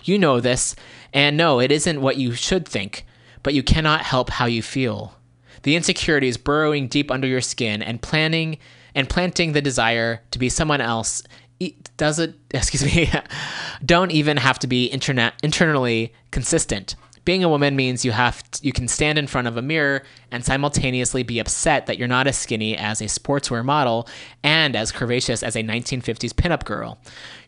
You 0.05 0.19
know 0.19 0.40
this, 0.40 0.74
and 1.12 1.36
no, 1.36 1.61
it 1.61 1.73
isn't 1.73 2.01
what 2.01 2.16
you 2.16 2.32
should 2.32 2.66
think, 2.66 3.05
but 3.43 3.55
you 3.55 3.62
cannot 3.62 4.03
help 4.03 4.31
how 4.31 4.47
you 4.47 4.62
feel. 4.62 5.15
The 5.62 5.77
insecurity 5.77 6.28
is 6.28 6.36
burrowing 6.36 6.89
deep 6.89 7.11
under 7.11 7.27
your 7.27 7.40
skin 7.40 7.82
and 7.82 8.01
planning 8.01 8.59
and 8.94 9.09
planting 9.09 9.53
the 9.53 9.61
desire 9.61 10.23
to 10.31 10.39
be 10.39 10.48
someone 10.48 10.81
else 10.81 11.23
does 11.97 12.19
it 12.19 12.35
excuse 12.53 12.85
me 12.85 13.11
don't 13.85 14.11
even 14.11 14.37
have 14.37 14.59
to 14.59 14.66
be 14.66 14.87
internet 14.87 15.35
internally 15.43 16.12
consistent 16.31 16.97
being 17.27 17.43
a 17.43 17.49
woman 17.49 17.74
means 17.74 18.05
you 18.05 18.12
have 18.12 18.49
to, 18.53 18.65
you 18.65 18.73
can 18.73 18.87
stand 18.89 19.19
in 19.19 19.27
front 19.27 19.49
of 19.49 19.57
a 19.57 19.62
mirror 19.62 20.05
and 20.31 20.45
simultaneously 20.45 21.24
be 21.24 21.41
upset 21.41 21.87
that 21.87 21.99
you're 21.99 22.09
not 22.09 22.28
as 22.28 22.39
skinny 22.39 22.77
as 22.77 23.01
a 23.01 23.07
sportswear 23.07 23.65
model 23.65 24.09
and 24.45 24.77
as 24.77 24.93
curvaceous 24.93 25.43
as 25.43 25.57
a 25.57 25.62
1950s 25.62 26.33
pinup 26.33 26.65
girl. 26.65 26.99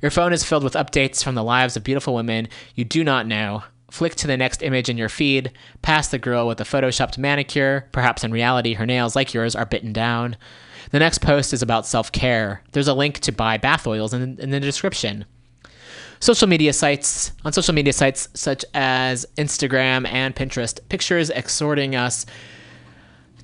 Your 0.02 0.10
phone 0.10 0.32
is 0.32 0.44
filled 0.44 0.64
with 0.64 0.74
updates 0.74 1.22
from 1.22 1.36
the 1.36 1.44
lives 1.44 1.76
of 1.76 1.84
beautiful 1.84 2.12
women 2.12 2.48
you 2.74 2.84
do 2.84 3.04
not 3.04 3.26
know. 3.26 3.62
Flick 3.88 4.16
to 4.16 4.26
the 4.26 4.36
next 4.36 4.62
image 4.62 4.88
in 4.88 4.98
your 4.98 5.08
feed, 5.08 5.52
past 5.80 6.10
the 6.10 6.18
girl 6.18 6.48
with 6.48 6.60
a 6.60 6.64
photoshopped 6.64 7.16
manicure, 7.16 7.88
perhaps 7.92 8.24
in 8.24 8.32
reality 8.32 8.74
her 8.74 8.84
nails 8.84 9.14
like 9.14 9.32
yours 9.32 9.54
are 9.54 9.64
bitten 9.64 9.92
down. 9.92 10.36
The 10.90 10.98
next 10.98 11.18
post 11.18 11.52
is 11.52 11.62
about 11.62 11.86
self 11.86 12.12
care. 12.12 12.62
There's 12.72 12.88
a 12.88 12.94
link 12.94 13.18
to 13.20 13.32
buy 13.32 13.58
bath 13.58 13.86
oils 13.86 14.14
in, 14.14 14.38
in 14.38 14.50
the 14.50 14.60
description. 14.60 15.24
Social 16.20 16.48
media 16.48 16.72
sites, 16.72 17.32
on 17.44 17.52
social 17.52 17.74
media 17.74 17.92
sites 17.92 18.28
such 18.34 18.64
as 18.74 19.24
Instagram 19.36 20.08
and 20.08 20.34
Pinterest, 20.34 20.80
pictures 20.88 21.30
exhorting 21.30 21.94
us 21.94 22.26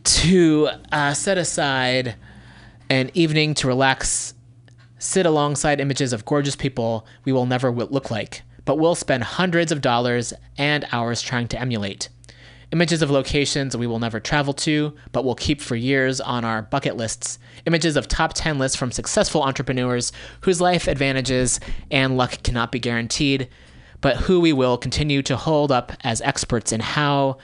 to 0.05 0.69
uh, 0.91 1.15
set 1.15 1.39
aside 1.39 2.17
an 2.91 3.11
evening 3.15 3.55
to 3.55 3.69
relax, 3.69 4.35
sit 4.99 5.25
alongside 5.25 5.81
images 5.81 6.13
of 6.13 6.25
gorgeous 6.25 6.57
people 6.57 7.07
we 7.25 7.33
will 7.33 7.47
never 7.47 7.71
look 7.71 8.11
like, 8.11 8.43
but 8.65 8.79
will 8.79 8.95
spend 8.95 9.23
hundreds 9.23 9.71
of 9.71 9.81
dollars 9.81 10.33
and 10.59 10.87
hours 10.91 11.23
trying 11.23 11.47
to 11.49 11.61
emulate 11.61 12.09
images 12.73 13.03
of 13.03 13.11
locations 13.11 13.77
we 13.77 13.87
will 13.87 13.99
never 13.99 14.21
travel 14.21 14.53
to, 14.55 14.95
but 15.13 15.25
will 15.25 15.35
keep 15.35 15.61
for 15.61 15.77
years 15.77 16.21
on 16.21 16.45
our 16.45 16.63
bucket 16.63 16.97
lists, 16.97 17.39
images 17.67 17.97
of 17.97 18.09
top 18.09 18.33
10 18.35 18.59
lists 18.59 18.77
from 18.77 18.93
successful 18.93 19.43
entrepreneurs 19.43 20.13
whose 20.43 20.61
life 20.61 20.89
advantages 20.89 21.61
and 21.91 22.17
luck 22.17 22.43
cannot 22.43 22.73
be 22.73 22.79
guaranteed, 22.79 23.49
but 24.01 24.17
who 24.17 24.41
we 24.41 24.53
will 24.53 24.77
continue 24.77 25.23
to 25.23 25.37
hold 25.37 25.73
up 25.73 25.93
as 26.03 26.21
experts 26.23 26.73
in 26.73 26.81
how 26.81 27.39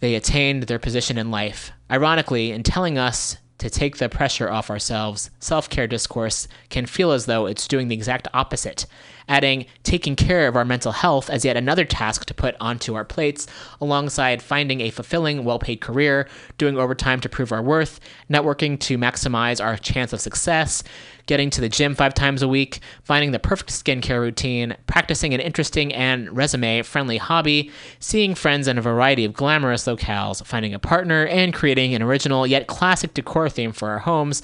they 0.00 0.14
attained 0.14 0.64
their 0.64 0.78
position 0.78 1.18
in 1.18 1.30
life. 1.30 1.72
Ironically, 1.90 2.52
in 2.52 2.62
telling 2.62 2.98
us 2.98 3.36
to 3.58 3.70
take 3.70 3.96
the 3.96 4.08
pressure 4.08 4.50
off 4.50 4.70
ourselves, 4.70 5.30
self 5.40 5.68
care 5.70 5.86
discourse 5.86 6.48
can 6.68 6.86
feel 6.86 7.12
as 7.12 7.26
though 7.26 7.46
it's 7.46 7.68
doing 7.68 7.88
the 7.88 7.94
exact 7.94 8.28
opposite, 8.34 8.86
adding 9.28 9.66
taking 9.82 10.16
care 10.16 10.48
of 10.48 10.56
our 10.56 10.64
mental 10.64 10.92
health 10.92 11.28
as 11.30 11.44
yet 11.44 11.56
another 11.56 11.84
task 11.84 12.24
to 12.26 12.34
put 12.34 12.56
onto 12.60 12.94
our 12.94 13.04
plates, 13.04 13.46
alongside 13.80 14.42
finding 14.42 14.80
a 14.80 14.90
fulfilling, 14.90 15.44
well 15.44 15.58
paid 15.58 15.80
career, 15.80 16.28
doing 16.58 16.78
overtime 16.78 17.20
to 17.20 17.28
prove 17.28 17.52
our 17.52 17.62
worth, 17.62 18.00
networking 18.30 18.78
to 18.80 18.98
maximize 18.98 19.64
our 19.64 19.76
chance 19.76 20.12
of 20.12 20.20
success, 20.20 20.82
getting 21.26 21.50
to 21.50 21.60
the 21.60 21.68
gym 21.68 21.94
five 21.94 22.14
times 22.14 22.42
a 22.42 22.48
week, 22.48 22.80
finding 23.02 23.32
the 23.32 23.38
perfect 23.38 23.70
skincare 23.70 24.20
routine, 24.20 24.76
practicing 24.86 25.34
an 25.34 25.40
interesting 25.40 25.92
and 25.92 26.34
resume 26.36 26.82
friendly 26.82 27.16
hobby, 27.16 27.70
seeing 27.98 28.34
friends 28.34 28.68
in 28.68 28.78
a 28.78 28.82
variety 28.82 29.24
of 29.24 29.32
glamorous 29.32 29.86
locales, 29.86 30.44
finding 30.44 30.72
a 30.72 30.78
partner, 30.78 31.26
and 31.26 31.52
creating 31.52 31.94
an 31.94 32.02
original 32.02 32.46
yet 32.46 32.66
classic 32.66 33.12
decor 33.14 33.48
theme 33.48 33.72
for 33.72 33.88
our 33.88 33.98
homes. 33.98 34.42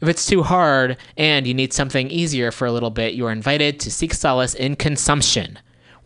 If 0.00 0.08
it's 0.08 0.26
too 0.26 0.42
hard 0.42 0.96
and 1.16 1.46
you 1.46 1.54
need 1.54 1.72
something 1.72 2.10
easier 2.10 2.50
for 2.50 2.66
a 2.66 2.72
little 2.72 2.90
bit, 2.90 3.14
you 3.14 3.26
are 3.26 3.32
invited 3.32 3.80
to 3.80 3.90
seek 3.90 4.14
solace 4.14 4.54
in 4.54 4.76
consumption. 4.76 5.58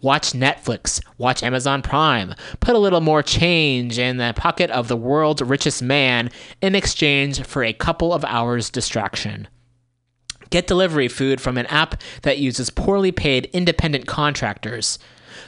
Watch 0.02 0.32
Netflix, 0.32 1.02
watch 1.18 1.42
Amazon 1.42 1.82
Prime, 1.82 2.34
put 2.60 2.74
a 2.74 2.78
little 2.78 3.02
more 3.02 3.22
change 3.22 3.98
in 3.98 4.16
the 4.16 4.32
pocket 4.34 4.70
of 4.70 4.88
the 4.88 4.96
world's 4.96 5.42
richest 5.42 5.82
man 5.82 6.30
in 6.62 6.74
exchange 6.74 7.42
for 7.44 7.62
a 7.62 7.74
couple 7.74 8.14
of 8.14 8.24
hours 8.24 8.70
distraction. 8.70 9.46
Get 10.48 10.66
delivery 10.66 11.08
food 11.08 11.40
from 11.40 11.58
an 11.58 11.66
app 11.66 12.00
that 12.22 12.38
uses 12.38 12.70
poorly 12.70 13.12
paid 13.12 13.50
independent 13.52 14.06
contractors. 14.06 14.98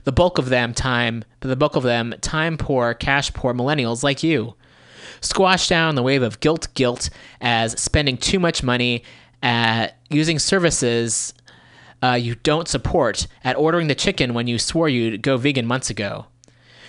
The 0.05 0.13
bulk 0.13 0.39
of 0.39 0.49
them 0.49 0.75
time, 0.75 1.25
the 1.41 1.57
bulk 1.57 1.75
of 1.75 1.83
them 1.83 2.15
time 2.21 2.59
poor, 2.59 2.95
cash 2.95 3.33
poor 3.33 3.55
millennials 3.55 4.03
like 4.03 4.23
you. 4.23 4.55
Squash 5.23 5.69
down 5.69 5.95
the 5.95 6.03
wave 6.03 6.23
of 6.23 6.41
guilt 6.41 6.69
guilt 6.75 7.09
as 7.41 7.81
spending 7.81 8.19
too 8.19 8.39
much 8.39 8.63
money 8.63 9.03
at 9.43 9.97
using 10.11 10.39
services 10.39 11.33
uh, 12.03 12.15
you 12.15 12.35
don't 12.35 12.69
support, 12.69 13.27
at 13.45 13.57
ordering 13.57 13.87
the 13.87 13.95
chicken 13.95 14.35
when 14.35 14.49
you 14.49 14.59
swore 14.59 14.89
you'd 14.89 15.23
go 15.23 15.37
vegan 15.37 15.67
months 15.67 15.89
ago. 15.89 16.27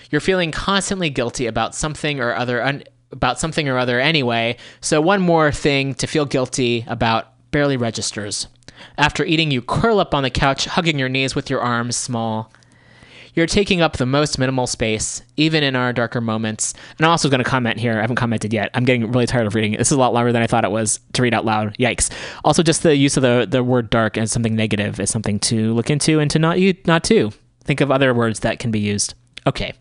You're 0.09 0.21
feeling 0.21 0.51
constantly 0.51 1.09
guilty 1.09 1.45
about 1.45 1.75
something 1.75 2.19
or 2.19 2.33
other 2.33 2.61
un- 2.63 2.83
about 3.11 3.39
something 3.39 3.69
or 3.69 3.77
other 3.77 3.99
anyway, 3.99 4.57
so 4.81 4.99
one 4.99 5.21
more 5.21 5.51
thing 5.51 5.93
to 5.95 6.07
feel 6.07 6.25
guilty 6.25 6.83
about 6.87 7.27
barely 7.51 7.77
registers. 7.77 8.47
After 8.97 9.23
eating, 9.23 9.51
you 9.51 9.61
curl 9.61 9.99
up 9.99 10.15
on 10.15 10.23
the 10.23 10.31
couch, 10.31 10.65
hugging 10.65 10.97
your 10.97 11.09
knees 11.09 11.35
with 11.35 11.49
your 11.49 11.61
arms 11.61 11.95
small. 11.95 12.51
You're 13.35 13.47
taking 13.47 13.81
up 13.81 13.97
the 13.97 14.05
most 14.05 14.37
minimal 14.37 14.67
space, 14.67 15.21
even 15.37 15.63
in 15.63 15.75
our 15.75 15.91
darker 15.91 16.21
moments. 16.21 16.73
And 16.97 17.05
I'm 17.05 17.11
also 17.11 17.29
going 17.29 17.43
to 17.43 17.49
comment 17.49 17.79
here. 17.79 17.97
I 17.97 18.01
haven't 18.01 18.15
commented 18.15 18.53
yet. 18.53 18.69
I'm 18.73 18.85
getting 18.85 19.11
really 19.11 19.25
tired 19.25 19.47
of 19.47 19.55
reading. 19.55 19.73
This 19.73 19.91
is 19.91 19.97
a 19.97 19.99
lot 19.99 20.13
longer 20.13 20.31
than 20.31 20.43
I 20.43 20.47
thought 20.47 20.65
it 20.65 20.71
was 20.71 20.99
to 21.13 21.21
read 21.21 21.33
out 21.33 21.45
loud. 21.45 21.75
Yikes. 21.77 22.11
Also, 22.45 22.61
just 22.61 22.83
the 22.83 22.95
use 22.95 23.17
of 23.17 23.23
the, 23.23 23.47
the 23.49 23.63
word 23.63 23.89
dark 23.89 24.17
as 24.17 24.31
something 24.31 24.55
negative 24.55 24.99
is 24.99 25.09
something 25.09 25.39
to 25.39 25.73
look 25.73 25.89
into 25.89 26.19
and 26.19 26.29
to 26.31 26.39
not 26.39 26.59
you 26.59 26.75
not 26.85 27.03
to. 27.05 27.31
Think 27.63 27.81
of 27.81 27.91
other 27.91 28.13
words 28.13 28.41
that 28.41 28.59
can 28.59 28.71
be 28.71 28.79
used. 28.79 29.15
Okay. 29.47 29.73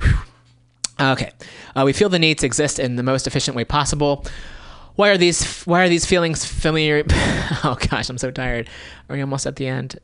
Whew. 0.00 0.14
Okay. 1.00 1.32
Uh, 1.74 1.82
we 1.84 1.92
feel 1.92 2.08
the 2.08 2.18
need 2.18 2.38
to 2.38 2.46
exist 2.46 2.78
in 2.78 2.96
the 2.96 3.02
most 3.02 3.26
efficient 3.26 3.56
way 3.56 3.64
possible. 3.64 4.24
Why 4.96 5.10
are 5.10 5.18
these 5.18 5.64
why 5.64 5.82
are 5.82 5.88
these 5.88 6.06
feelings 6.06 6.44
familiar? 6.44 7.02
oh 7.10 7.76
gosh, 7.90 8.08
I'm 8.08 8.18
so 8.18 8.30
tired. 8.30 8.70
Are 9.08 9.16
we 9.16 9.20
almost 9.20 9.46
at 9.46 9.56
the 9.56 9.66
end? 9.66 9.98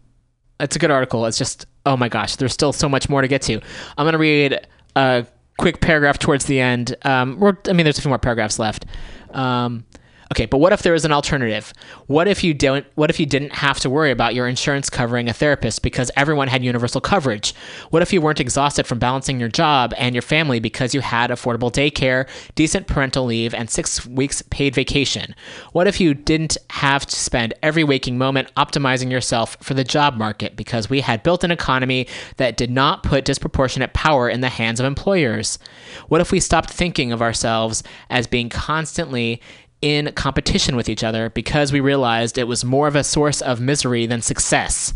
It's 0.60 0.76
a 0.76 0.78
good 0.78 0.90
article. 0.90 1.26
It's 1.26 1.38
just 1.38 1.66
oh 1.86 1.96
my 1.96 2.08
gosh, 2.08 2.36
there's 2.36 2.52
still 2.52 2.72
so 2.72 2.88
much 2.88 3.08
more 3.08 3.22
to 3.22 3.28
get 3.28 3.42
to. 3.42 3.60
I'm 3.96 4.06
gonna 4.06 4.18
read 4.18 4.66
a 4.96 5.26
quick 5.58 5.80
paragraph 5.80 6.18
towards 6.18 6.46
the 6.46 6.60
end. 6.60 6.96
Um, 7.02 7.42
I 7.42 7.72
mean, 7.72 7.84
there's 7.84 7.98
a 7.98 8.02
few 8.02 8.08
more 8.08 8.18
paragraphs 8.18 8.58
left. 8.58 8.86
Um, 9.30 9.84
okay, 10.32 10.46
but 10.46 10.58
what 10.58 10.72
if 10.72 10.82
there 10.82 10.94
is 10.94 11.04
an 11.04 11.12
alternative? 11.12 11.72
What 12.06 12.28
if 12.28 12.44
you 12.44 12.54
don't? 12.54 12.86
What 12.94 13.10
if 13.10 13.18
you 13.18 13.26
didn't 13.26 13.52
have 13.52 13.80
to 13.80 13.90
worry 13.90 14.10
about 14.10 14.34
your 14.34 14.46
insurance 14.46 14.88
covering 14.88 15.28
a 15.28 15.32
therapist 15.32 15.82
because 15.82 16.10
everyone 16.16 16.48
had 16.48 16.62
universal 16.62 17.00
coverage? 17.00 17.52
What 17.90 18.02
if 18.02 18.12
you 18.12 18.20
weren't 18.20 18.40
exhausted 18.40 18.86
from 18.86 19.00
balancing 19.00 19.40
your 19.40 19.48
job 19.48 19.92
and 19.98 20.14
your 20.14 20.22
family 20.22 20.60
because 20.60 20.94
you 20.94 21.00
had 21.00 21.30
affordable 21.30 21.72
daycare, 21.72 22.28
decent 22.54 22.86
parental 22.86 23.24
leave, 23.24 23.54
and 23.54 23.68
six 23.68 24.06
weeks 24.06 24.42
paid 24.50 24.74
vacation? 24.74 25.34
What 25.72 25.88
if 25.88 26.00
you 26.00 26.14
didn't 26.14 26.56
have 26.70 27.06
to 27.06 27.16
spend 27.16 27.54
every 27.62 27.82
waking 27.82 28.16
moment 28.16 28.54
optimizing 28.56 29.10
yourself 29.10 29.56
for 29.60 29.74
the 29.74 29.84
job 29.84 30.16
market 30.16 30.54
because 30.54 30.88
we 30.88 31.00
had 31.00 31.24
built 31.24 31.42
an 31.42 31.50
economy 31.50 32.06
that 32.36 32.56
did 32.56 32.70
not 32.70 33.02
put 33.02 33.24
disproportionate 33.24 33.94
power 33.94 34.28
in 34.28 34.42
the 34.42 34.48
hands 34.48 34.78
of 34.78 34.86
employers? 34.86 35.58
What 36.06 36.20
if 36.20 36.30
we 36.30 36.38
stopped 36.38 36.70
thinking 36.70 37.10
of 37.10 37.20
ourselves 37.20 37.82
as 38.08 38.28
being 38.28 38.48
constantly 38.48 39.40
in 39.82 40.12
competition 40.12 40.76
with 40.76 40.88
each 40.88 41.04
other 41.04 41.30
because 41.30 41.72
we 41.72 41.80
realized 41.80 42.38
it 42.38 42.48
was 42.48 42.64
more 42.64 42.88
of 42.88 42.96
a 42.96 43.04
source 43.04 43.40
of 43.40 43.60
misery 43.60 44.06
than 44.06 44.22
success? 44.22 44.94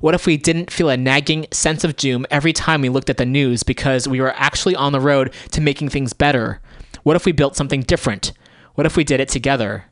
What 0.00 0.14
if 0.14 0.26
we 0.26 0.36
didn't 0.36 0.70
feel 0.70 0.88
a 0.88 0.96
nagging 0.96 1.46
sense 1.50 1.84
of 1.84 1.96
doom 1.96 2.26
every 2.30 2.52
time 2.52 2.82
we 2.82 2.88
looked 2.88 3.10
at 3.10 3.16
the 3.16 3.24
news 3.24 3.62
because 3.62 4.06
we 4.06 4.20
were 4.20 4.34
actually 4.36 4.74
on 4.74 4.92
the 4.92 5.00
road 5.00 5.32
to 5.52 5.60
making 5.60 5.88
things 5.88 6.12
better? 6.12 6.60
What 7.04 7.16
if 7.16 7.24
we 7.24 7.32
built 7.32 7.56
something 7.56 7.80
different? 7.82 8.32
What 8.74 8.86
if 8.86 8.96
we 8.96 9.04
did 9.04 9.20
it 9.20 9.28
together? 9.28 9.86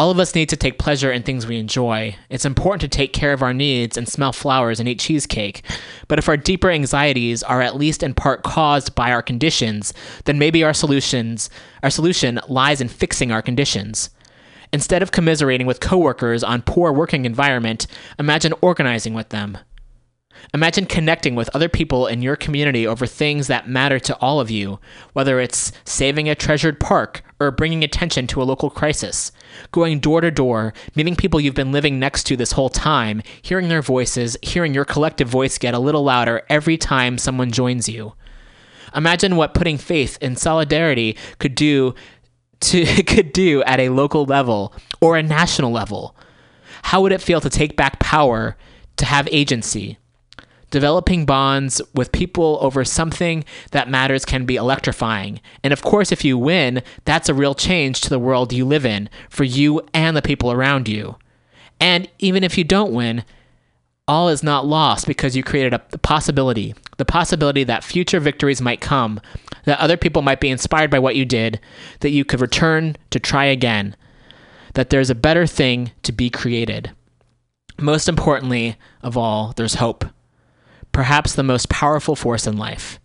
All 0.00 0.10
of 0.10 0.18
us 0.18 0.34
need 0.34 0.48
to 0.48 0.56
take 0.56 0.78
pleasure 0.78 1.12
in 1.12 1.24
things 1.24 1.46
we 1.46 1.58
enjoy. 1.58 2.16
It's 2.30 2.46
important 2.46 2.80
to 2.80 2.88
take 2.88 3.12
care 3.12 3.34
of 3.34 3.42
our 3.42 3.52
needs 3.52 3.98
and 3.98 4.08
smell 4.08 4.32
flowers 4.32 4.80
and 4.80 4.88
eat 4.88 4.98
cheesecake. 4.98 5.62
But 6.08 6.18
if 6.18 6.26
our 6.26 6.38
deeper 6.38 6.70
anxieties 6.70 7.42
are 7.42 7.60
at 7.60 7.76
least 7.76 8.02
in 8.02 8.14
part 8.14 8.42
caused 8.42 8.94
by 8.94 9.12
our 9.12 9.20
conditions, 9.20 9.92
then 10.24 10.38
maybe 10.38 10.64
our 10.64 10.72
solutions 10.72 11.50
our 11.82 11.90
solution 11.90 12.40
lies 12.48 12.80
in 12.80 12.88
fixing 12.88 13.30
our 13.30 13.42
conditions. 13.42 14.08
Instead 14.72 15.02
of 15.02 15.12
commiserating 15.12 15.66
with 15.66 15.80
coworkers 15.80 16.42
on 16.42 16.62
poor 16.62 16.94
working 16.94 17.26
environment, 17.26 17.86
imagine 18.18 18.54
organizing 18.62 19.12
with 19.12 19.28
them. 19.28 19.58
Imagine 20.52 20.86
connecting 20.86 21.34
with 21.34 21.50
other 21.54 21.68
people 21.68 22.06
in 22.06 22.22
your 22.22 22.36
community 22.36 22.86
over 22.86 23.06
things 23.06 23.46
that 23.46 23.68
matter 23.68 23.98
to 24.00 24.16
all 24.18 24.40
of 24.40 24.50
you, 24.50 24.80
whether 25.12 25.38
it's 25.38 25.72
saving 25.84 26.28
a 26.28 26.34
treasured 26.34 26.80
park 26.80 27.22
or 27.38 27.50
bringing 27.50 27.84
attention 27.84 28.26
to 28.26 28.42
a 28.42 28.44
local 28.44 28.70
crisis. 28.70 29.32
Going 29.70 30.00
door 30.00 30.20
to 30.20 30.30
door, 30.30 30.74
meeting 30.94 31.16
people 31.16 31.40
you've 31.40 31.54
been 31.54 31.72
living 31.72 31.98
next 31.98 32.24
to 32.24 32.36
this 32.36 32.52
whole 32.52 32.68
time, 32.68 33.22
hearing 33.42 33.68
their 33.68 33.82
voices, 33.82 34.36
hearing 34.42 34.74
your 34.74 34.84
collective 34.84 35.28
voice 35.28 35.58
get 35.58 35.74
a 35.74 35.78
little 35.78 36.04
louder 36.04 36.42
every 36.48 36.76
time 36.76 37.18
someone 37.18 37.50
joins 37.50 37.88
you. 37.88 38.14
Imagine 38.94 39.36
what 39.36 39.54
putting 39.54 39.78
faith 39.78 40.18
in 40.20 40.36
solidarity 40.36 41.16
could 41.38 41.54
do 41.54 41.94
to 42.60 42.84
could 43.04 43.32
do 43.32 43.62
at 43.64 43.80
a 43.80 43.88
local 43.88 44.24
level 44.24 44.74
or 45.00 45.16
a 45.16 45.22
national 45.22 45.70
level. 45.70 46.16
How 46.82 47.02
would 47.02 47.12
it 47.12 47.22
feel 47.22 47.40
to 47.40 47.50
take 47.50 47.76
back 47.76 48.00
power, 48.00 48.56
to 48.96 49.04
have 49.04 49.28
agency? 49.30 49.98
Developing 50.70 51.26
bonds 51.26 51.82
with 51.94 52.12
people 52.12 52.58
over 52.60 52.84
something 52.84 53.44
that 53.72 53.90
matters 53.90 54.24
can 54.24 54.44
be 54.46 54.56
electrifying. 54.56 55.40
And 55.64 55.72
of 55.72 55.82
course, 55.82 56.12
if 56.12 56.24
you 56.24 56.38
win, 56.38 56.82
that's 57.04 57.28
a 57.28 57.34
real 57.34 57.54
change 57.54 58.00
to 58.02 58.08
the 58.08 58.18
world 58.18 58.52
you 58.52 58.64
live 58.64 58.86
in 58.86 59.08
for 59.28 59.44
you 59.44 59.82
and 59.92 60.16
the 60.16 60.22
people 60.22 60.52
around 60.52 60.88
you. 60.88 61.16
And 61.80 62.08
even 62.18 62.44
if 62.44 62.56
you 62.56 62.64
don't 62.64 62.92
win, 62.92 63.24
all 64.06 64.28
is 64.28 64.42
not 64.42 64.66
lost 64.66 65.06
because 65.06 65.36
you 65.36 65.42
created 65.42 65.74
a 65.74 65.78
possibility 65.78 66.74
the 67.00 67.04
possibility 67.06 67.64
that 67.64 67.82
future 67.82 68.20
victories 68.20 68.60
might 68.60 68.82
come, 68.82 69.22
that 69.64 69.80
other 69.80 69.96
people 69.96 70.20
might 70.20 70.38
be 70.38 70.50
inspired 70.50 70.90
by 70.90 70.98
what 70.98 71.16
you 71.16 71.24
did, 71.24 71.58
that 72.00 72.10
you 72.10 72.26
could 72.26 72.42
return 72.42 72.94
to 73.08 73.18
try 73.18 73.46
again, 73.46 73.96
that 74.74 74.90
there's 74.90 75.08
a 75.08 75.14
better 75.14 75.46
thing 75.46 75.92
to 76.02 76.12
be 76.12 76.28
created. 76.28 76.90
Most 77.78 78.06
importantly 78.06 78.76
of 79.02 79.16
all, 79.16 79.54
there's 79.56 79.76
hope 79.76 80.04
perhaps 80.92 81.34
the 81.34 81.42
most 81.42 81.68
powerful 81.68 82.16
force 82.16 82.46
in 82.46 82.56
life. 82.56 82.98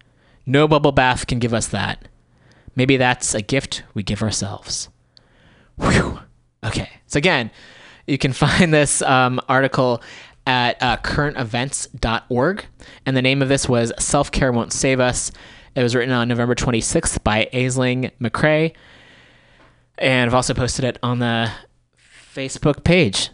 No 0.46 0.68
bubble 0.68 0.92
bath 0.92 1.28
can 1.28 1.40
give 1.40 1.54
us 1.54 1.68
that. 1.68 2.08
Maybe 2.76 2.98
that's 2.98 3.34
a 3.34 3.42
gift 3.42 3.84
we 3.94 4.04
give 4.04 4.22
ourselves. 4.22 4.90
Whew. 5.78 6.20
Okay, 6.64 6.90
so 7.08 7.18
again, 7.18 7.52
you 8.08 8.18
can 8.18 8.34
find 8.34 8.74
this 8.74 9.02
um, 9.02 9.40
article 9.48 10.02
at 10.48 10.82
uh, 10.82 10.98
currentevents.org, 10.98 12.66
and 13.06 13.18
the 13.18 13.22
name 13.22 13.42
of 13.42 13.50
this 13.50 13.68
was 13.68 13.92
Self 13.98 14.32
Care 14.32 14.52
Won't 14.52 14.74
Save 14.74 15.00
Us. 15.00 15.32
It 15.76 15.82
was 15.84 15.96
written 15.96 16.14
on 16.14 16.28
November 16.28 16.56
26th 16.56 17.24
by 17.24 17.50
Aisling 17.52 18.12
McCrea, 18.22 18.74
and 19.98 20.30
I've 20.30 20.36
also 20.36 20.54
posted 20.54 20.86
it 20.86 21.00
on 21.02 21.20
the 21.20 21.52
Facebook 22.34 22.84
page. 22.84 23.30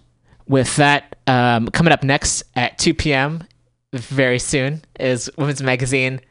With 0.47 0.75
that, 0.77 1.15
um, 1.27 1.67
coming 1.67 1.93
up 1.93 2.03
next 2.03 2.43
at 2.55 2.77
2 2.77 2.93
p.m 2.93 3.43
very 3.93 4.39
soon 4.39 4.81
is 4.99 5.29
Women's 5.37 5.61
Magazine 5.61 6.21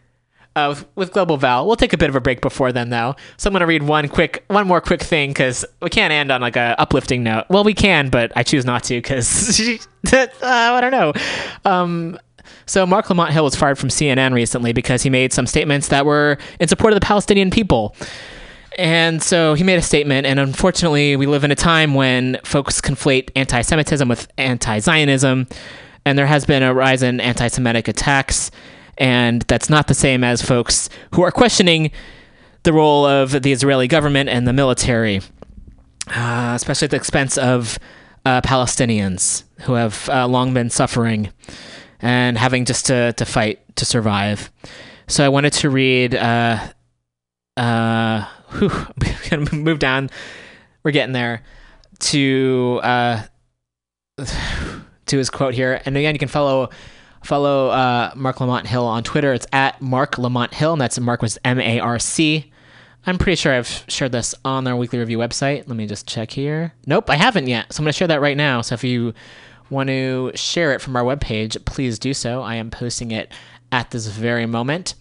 uh, 0.57 0.70
with, 0.70 0.87
with, 0.97 1.12
Global 1.12 1.37
Val. 1.37 1.66
We'll 1.66 1.77
take 1.77 1.93
a 1.93 1.99
bit 1.99 2.09
of 2.09 2.16
a 2.16 2.20
break 2.20 2.41
before 2.41 2.73
then, 2.73 2.91
though. 2.91 3.15
So 3.37 3.49
I'm 3.49 3.53
gonna 3.53 3.66
read 3.66 3.82
one 3.82 4.09
quick, 4.09 4.45
one 4.49 4.66
more 4.66 4.81
quick 4.81 5.03
thing 5.03 5.31
because 5.31 5.65
we 5.81 5.91
can't 5.91 6.12
end 6.12 6.32
on 6.32 6.41
like 6.41 6.57
a 6.57 6.74
uplifting 6.78 7.23
note. 7.23 7.45
Well, 7.49 7.62
we 7.62 7.74
can, 7.74 8.09
but 8.09 8.32
I 8.35 8.43
choose 8.43 8.65
not 8.65 8.85
to 8.85 8.95
because 8.95 9.61
uh, 10.12 10.27
I 10.43 10.81
don't 10.81 10.91
know. 10.91 11.12
Um, 11.65 12.19
so 12.66 12.87
Marc 12.87 13.09
Lamont 13.11 13.32
Hill 13.32 13.45
was 13.45 13.55
fired 13.55 13.78
from 13.78 13.91
CNN 13.91 14.32
recently 14.32 14.73
because 14.73 15.03
he 15.03 15.11
made 15.11 15.32
some 15.32 15.47
statements 15.47 15.89
that 15.89 16.07
were 16.07 16.39
in 16.59 16.69
support 16.69 16.93
of 16.93 17.01
the 17.01 17.05
Palestinian 17.05 17.51
people. 17.51 17.95
And 18.78 19.23
so 19.23 19.55
he 19.55 19.65
made 19.65 19.78
a 19.78 19.82
statement, 19.82 20.27
and 20.27 20.39
unfortunately, 20.39 21.16
we 21.16 21.27
live 21.27 21.43
in 21.43 21.51
a 21.51 21.57
time 21.57 21.95
when 21.95 22.39
folks 22.45 22.81
conflate 22.81 23.31
anti 23.37 23.61
Semitism 23.61 24.09
with 24.09 24.28
anti 24.39 24.78
Zionism, 24.78 25.49
and 26.05 26.18
there 26.18 26.27
has 26.27 26.44
been 26.44 26.62
a 26.62 26.74
rise 26.74 27.02
in 27.02 27.20
anti 27.20 27.48
Semitic 27.48 27.89
attacks, 27.89 28.51
and 28.98 29.43
that's 29.43 29.70
not 29.70 29.89
the 29.89 29.94
same 29.94 30.24
as 30.24 30.43
folks 30.43 30.89
who 31.14 31.22
are 31.22 31.31
questioning 31.31 31.90
the 32.62 32.72
role 32.72 33.06
of 33.06 33.43
the 33.43 33.52
Israeli 33.52 33.89
government 33.89 34.28
and 34.28 34.47
the 34.47 34.52
military, 34.52 35.20
uh, 36.09 36.52
especially 36.55 36.86
at 36.86 36.90
the 36.90 36.97
expense 36.97 37.39
of 37.39 37.78
uh, 38.24 38.40
Palestinians 38.43 39.44
who 39.62 39.74
have 39.74 40.09
uh, 40.10 40.27
long 40.27 40.52
been 40.52 40.70
suffering 40.70 41.31
and 42.01 42.36
having 42.36 42.64
just 42.64 42.86
to, 42.86 43.12
to 43.14 43.24
fight 43.24 43.60
to 43.77 43.85
survive. 43.85 44.51
So 45.06 45.24
I 45.24 45.28
wanted 45.28 45.52
to 45.55 45.70
read. 45.70 46.14
Uh, 46.14 46.59
uh, 47.56 48.24
whew, 48.59 48.70
gonna 49.31 49.55
move 49.55 49.78
down. 49.78 50.10
We're 50.82 50.93
getting 50.93 51.12
there 51.12 51.43
to 52.01 52.81
uh, 52.82 53.22
to 55.11 55.19
his 55.19 55.31
quote 55.31 55.55
here, 55.55 55.81
and 55.85 55.97
again, 55.97 56.15
you 56.15 56.19
can 56.19 56.28
follow 56.28 56.70
follow 57.23 57.69
uh, 57.69 58.12
Marc 58.16 58.41
Lamont 58.41 58.66
Hill 58.66 58.85
on 58.85 59.03
Twitter. 59.03 59.32
It's 59.35 59.47
at 59.53 59.81
Marc 59.82 60.16
Lamont 60.16 60.55
Hill, 60.55 60.73
and 60.73 60.81
that's 60.81 60.99
Mark 60.99 61.20
was 61.23 61.39
M 61.45 61.61
A 61.61 61.78
R 61.78 61.99
C. 61.99 62.51
I'm 63.07 63.19
pretty 63.19 63.37
sure 63.37 63.53
I've 63.53 63.85
shared 63.89 64.12
this 64.12 64.35
on 64.45 64.65
their 64.65 64.77
weekly 64.77 64.99
review 64.99 65.19
website. 65.19 65.66
Let 65.66 65.77
me 65.77 65.87
just 65.87 66.07
check 66.07 66.31
here. 66.31 66.74
Nope, 66.87 67.09
I 67.09 67.16
haven't 67.16 67.47
yet. 67.47 67.73
So 67.73 67.81
I'm 67.81 67.85
going 67.85 67.93
to 67.93 67.97
share 67.97 68.09
that 68.09 68.20
right 68.20 68.37
now. 68.37 68.61
So 68.61 68.74
if 68.74 68.85
you 68.85 69.15
want 69.70 69.89
to 69.89 70.32
share 70.35 70.74
it 70.74 70.82
from 70.82 70.97
our 70.97 71.03
webpage, 71.03 71.65
please 71.65 71.99
do 71.99 72.12
so. 72.12 72.43
I 72.43 72.57
am 72.57 72.70
posting 72.70 73.11
it 73.11 73.32
at 73.73 73.91
this 73.91 74.07
very 74.07 74.45
moment. 74.45 74.95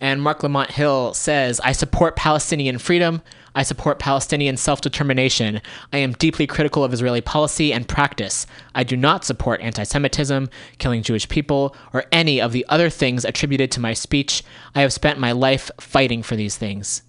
And 0.00 0.22
Marc 0.22 0.42
Lamont 0.42 0.70
Hill 0.70 1.12
says, 1.12 1.60
I 1.60 1.72
support 1.72 2.16
Palestinian 2.16 2.78
freedom. 2.78 3.20
I 3.54 3.62
support 3.62 3.98
Palestinian 3.98 4.56
self 4.56 4.80
determination. 4.80 5.60
I 5.92 5.98
am 5.98 6.12
deeply 6.12 6.46
critical 6.46 6.84
of 6.84 6.92
Israeli 6.92 7.20
policy 7.20 7.72
and 7.72 7.88
practice. 7.88 8.46
I 8.74 8.84
do 8.84 8.96
not 8.96 9.24
support 9.24 9.60
anti 9.60 9.84
Semitism, 9.84 10.48
killing 10.78 11.02
Jewish 11.02 11.28
people, 11.28 11.74
or 11.92 12.04
any 12.12 12.40
of 12.40 12.52
the 12.52 12.66
other 12.68 12.90
things 12.90 13.24
attributed 13.24 13.70
to 13.72 13.80
my 13.80 13.94
speech. 13.94 14.42
I 14.74 14.82
have 14.82 14.92
spent 14.92 15.18
my 15.18 15.32
life 15.32 15.70
fighting 15.80 16.22
for 16.22 16.36
these 16.36 16.56
things. 16.56 17.02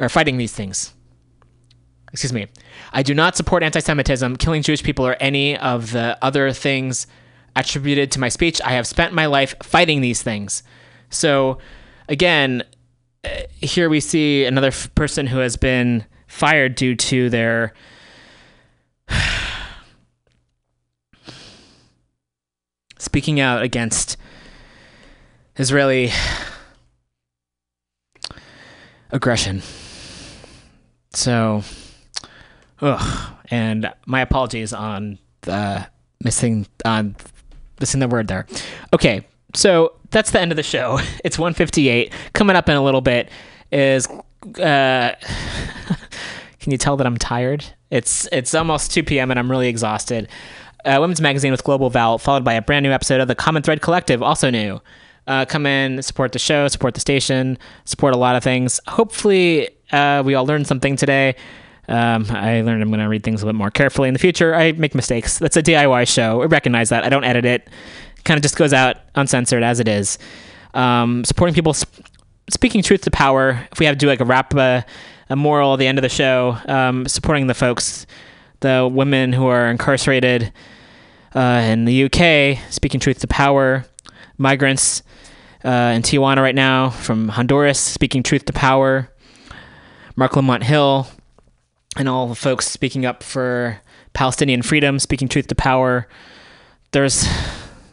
Or 0.00 0.08
fighting 0.08 0.36
these 0.36 0.54
things. 0.54 0.94
Excuse 2.12 2.32
me. 2.32 2.46
I 2.92 3.02
do 3.02 3.14
not 3.14 3.36
support 3.36 3.62
anti 3.62 3.80
Semitism, 3.80 4.36
killing 4.36 4.62
Jewish 4.62 4.82
people, 4.82 5.06
or 5.06 5.16
any 5.20 5.56
of 5.58 5.92
the 5.92 6.16
other 6.22 6.52
things 6.52 7.06
attributed 7.56 8.10
to 8.12 8.20
my 8.20 8.28
speech. 8.28 8.60
I 8.64 8.72
have 8.72 8.86
spent 8.86 9.12
my 9.12 9.26
life 9.26 9.54
fighting 9.62 10.00
these 10.00 10.22
things. 10.22 10.62
So, 11.10 11.58
again, 12.08 12.62
here 13.52 13.88
we 13.88 14.00
see 14.00 14.44
another 14.44 14.68
f- 14.68 14.94
person 14.94 15.26
who 15.26 15.38
has 15.38 15.56
been 15.56 16.04
fired 16.26 16.74
due 16.74 16.94
to 16.94 17.30
their 17.30 17.72
speaking 22.98 23.40
out 23.40 23.62
against 23.62 24.16
Israeli 25.56 26.10
aggression. 29.10 29.62
So, 31.12 31.62
ugh, 32.80 33.34
and 33.50 33.92
my 34.06 34.20
apologies 34.20 34.72
on 34.72 35.18
the 35.42 35.86
missing 36.22 36.66
on 36.84 37.16
missing 37.80 38.00
the 38.00 38.08
word 38.08 38.28
there. 38.28 38.46
Okay, 38.92 39.26
so 39.54 39.97
that's 40.10 40.30
the 40.30 40.40
end 40.40 40.52
of 40.52 40.56
the 40.56 40.62
show. 40.62 40.98
It's 41.24 41.38
158. 41.38 42.12
Coming 42.32 42.56
up 42.56 42.68
in 42.68 42.76
a 42.76 42.82
little 42.82 43.00
bit 43.00 43.30
is 43.70 44.06
uh 44.08 45.12
can 46.60 46.72
you 46.72 46.78
tell 46.78 46.96
that 46.96 47.06
I'm 47.06 47.16
tired? 47.16 47.64
It's 47.90 48.28
it's 48.32 48.54
almost 48.54 48.92
2 48.92 49.02
p.m. 49.02 49.30
and 49.30 49.38
I'm 49.38 49.50
really 49.50 49.68
exhausted. 49.68 50.28
Uh, 50.84 50.98
Women's 51.00 51.20
Magazine 51.20 51.50
with 51.50 51.64
Global 51.64 51.90
Val, 51.90 52.18
followed 52.18 52.44
by 52.44 52.54
a 52.54 52.62
brand 52.62 52.84
new 52.84 52.92
episode 52.92 53.20
of 53.20 53.28
the 53.28 53.34
Common 53.34 53.62
Thread 53.62 53.82
Collective, 53.82 54.22
also 54.22 54.48
new. 54.48 54.80
Uh, 55.26 55.44
come 55.44 55.66
in, 55.66 56.00
support 56.02 56.32
the 56.32 56.38
show, 56.38 56.68
support 56.68 56.94
the 56.94 57.00
station, 57.00 57.58
support 57.84 58.14
a 58.14 58.16
lot 58.16 58.36
of 58.36 58.42
things. 58.42 58.80
Hopefully, 58.86 59.68
uh, 59.92 60.22
we 60.24 60.34
all 60.34 60.46
learned 60.46 60.66
something 60.66 60.96
today. 60.96 61.34
Um, 61.88 62.26
I 62.30 62.60
learned 62.60 62.82
I'm 62.82 62.88
going 62.88 63.00
to 63.00 63.08
read 63.08 63.24
things 63.24 63.42
a 63.42 63.46
bit 63.46 63.54
more 63.54 63.70
carefully 63.70 64.08
in 64.08 64.14
the 64.14 64.20
future. 64.20 64.54
I 64.54 64.72
make 64.72 64.94
mistakes. 64.94 65.38
That's 65.38 65.56
a 65.56 65.62
DIY 65.62 66.06
show. 66.06 66.42
I 66.42 66.46
recognize 66.46 66.90
that. 66.90 67.04
I 67.04 67.08
don't 67.08 67.24
edit 67.24 67.44
it. 67.44 67.68
Kind 68.28 68.36
of 68.36 68.42
just 68.42 68.56
goes 68.56 68.74
out 68.74 68.98
uncensored 69.14 69.62
as 69.62 69.80
it 69.80 69.88
is. 69.88 70.18
Um, 70.74 71.24
supporting 71.24 71.54
people, 71.54 71.72
sp- 71.72 72.04
speaking 72.50 72.82
truth 72.82 73.00
to 73.00 73.10
power. 73.10 73.66
If 73.72 73.78
we 73.78 73.86
have 73.86 73.94
to 73.94 73.98
do 73.98 74.06
like 74.06 74.20
a 74.20 74.26
wrap, 74.26 74.54
uh, 74.54 74.82
a 75.30 75.34
moral 75.34 75.72
at 75.72 75.78
the 75.78 75.86
end 75.86 75.96
of 75.96 76.02
the 76.02 76.10
show, 76.10 76.58
um, 76.66 77.08
supporting 77.08 77.46
the 77.46 77.54
folks, 77.54 78.06
the 78.60 78.86
women 78.92 79.32
who 79.32 79.46
are 79.46 79.70
incarcerated 79.70 80.52
uh, 81.34 81.62
in 81.64 81.86
the 81.86 82.04
UK, 82.04 82.58
speaking 82.70 83.00
truth 83.00 83.20
to 83.20 83.26
power. 83.26 83.86
Migrants 84.36 85.02
uh, 85.64 85.94
in 85.96 86.02
Tijuana 86.02 86.42
right 86.42 86.54
now 86.54 86.90
from 86.90 87.28
Honduras, 87.28 87.80
speaking 87.80 88.22
truth 88.22 88.44
to 88.44 88.52
power. 88.52 89.10
Marc 90.16 90.36
Lamont 90.36 90.64
Hill, 90.64 91.06
and 91.96 92.10
all 92.10 92.28
the 92.28 92.34
folks 92.34 92.68
speaking 92.68 93.06
up 93.06 93.22
for 93.22 93.80
Palestinian 94.12 94.60
freedom, 94.60 94.98
speaking 94.98 95.28
truth 95.28 95.46
to 95.46 95.54
power. 95.54 96.06
There's 96.90 97.26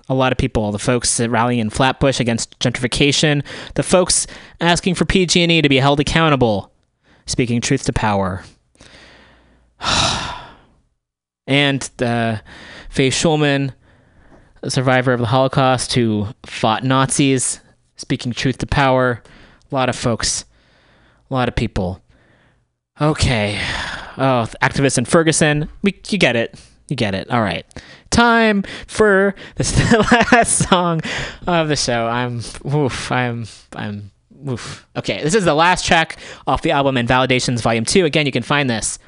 a 0.08 0.14
lot 0.14 0.32
of 0.32 0.38
people, 0.38 0.72
the 0.72 0.80
folks 0.80 1.20
rallying 1.20 1.60
in 1.60 1.70
Flatbush 1.70 2.20
against 2.20 2.58
gentrification, 2.60 3.44
the 3.74 3.84
folks 3.84 4.28
asking 4.62 4.96
for 4.96 5.06
PG&E 5.06 5.62
to 5.62 5.70
be 5.70 5.78
held 5.78 6.00
accountable, 6.00 6.72
speaking 7.26 7.62
truth 7.62 7.86
to 7.86 7.94
power. 7.94 8.44
and 11.48 11.90
uh, 12.02 12.38
Faye 12.90 13.10
Schulman, 13.10 13.74
a 14.62 14.70
survivor 14.70 15.14
of 15.14 15.20
the 15.20 15.28
Holocaust 15.28 15.94
who 15.94 16.28
fought 16.46 16.84
Nazis, 16.84 17.60
speaking 17.96 18.32
truth 18.32 18.58
to 18.60 18.68
power. 18.68 19.24
A 19.72 19.76
lot 19.76 19.90
of 19.90 19.96
folks, 19.96 20.46
a 21.30 21.34
lot 21.34 21.48
of 21.48 21.56
people. 21.56 22.02
Okay. 23.02 23.60
Oh, 24.18 24.48
activists 24.62 24.98
in 24.98 25.06
Ferguson. 25.06 25.68
We, 25.82 26.00
you 26.08 26.18
get 26.18 26.36
it. 26.36 26.60
You 26.88 26.96
get 26.96 27.16
it. 27.16 27.30
All 27.32 27.42
right. 27.42 27.66
Time 28.12 28.64
for 28.88 29.34
the 29.56 30.28
last 30.32 30.70
song 30.70 31.02
of 31.48 31.68
the 31.68 31.76
show. 31.76 32.08
I'm 32.08 32.42
oof. 32.74 33.12
I'm 33.12 33.46
I'm 33.76 34.12
oof. 34.48 34.88
Okay, 34.96 35.24
this 35.24 35.34
is 35.34 35.46
the 35.46 35.56
last 35.56 35.86
track 35.86 36.18
off 36.46 36.62
the 36.62 36.72
album 36.72 36.98
Invalidations 36.98 37.62
Volume 37.62 37.86
2. 37.86 38.06
Again, 38.06 38.26
you 38.26 38.32
can 38.32 38.44
find 38.44 38.70
this 38.70 39.00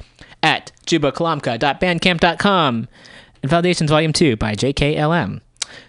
at 0.42 0.72
jubakalamka.bandcamp.com. 0.86 2.88
Invalidations 3.42 3.90
Volume 3.90 4.12
2 4.12 4.36
by 4.36 4.54
JKLM. 4.54 5.40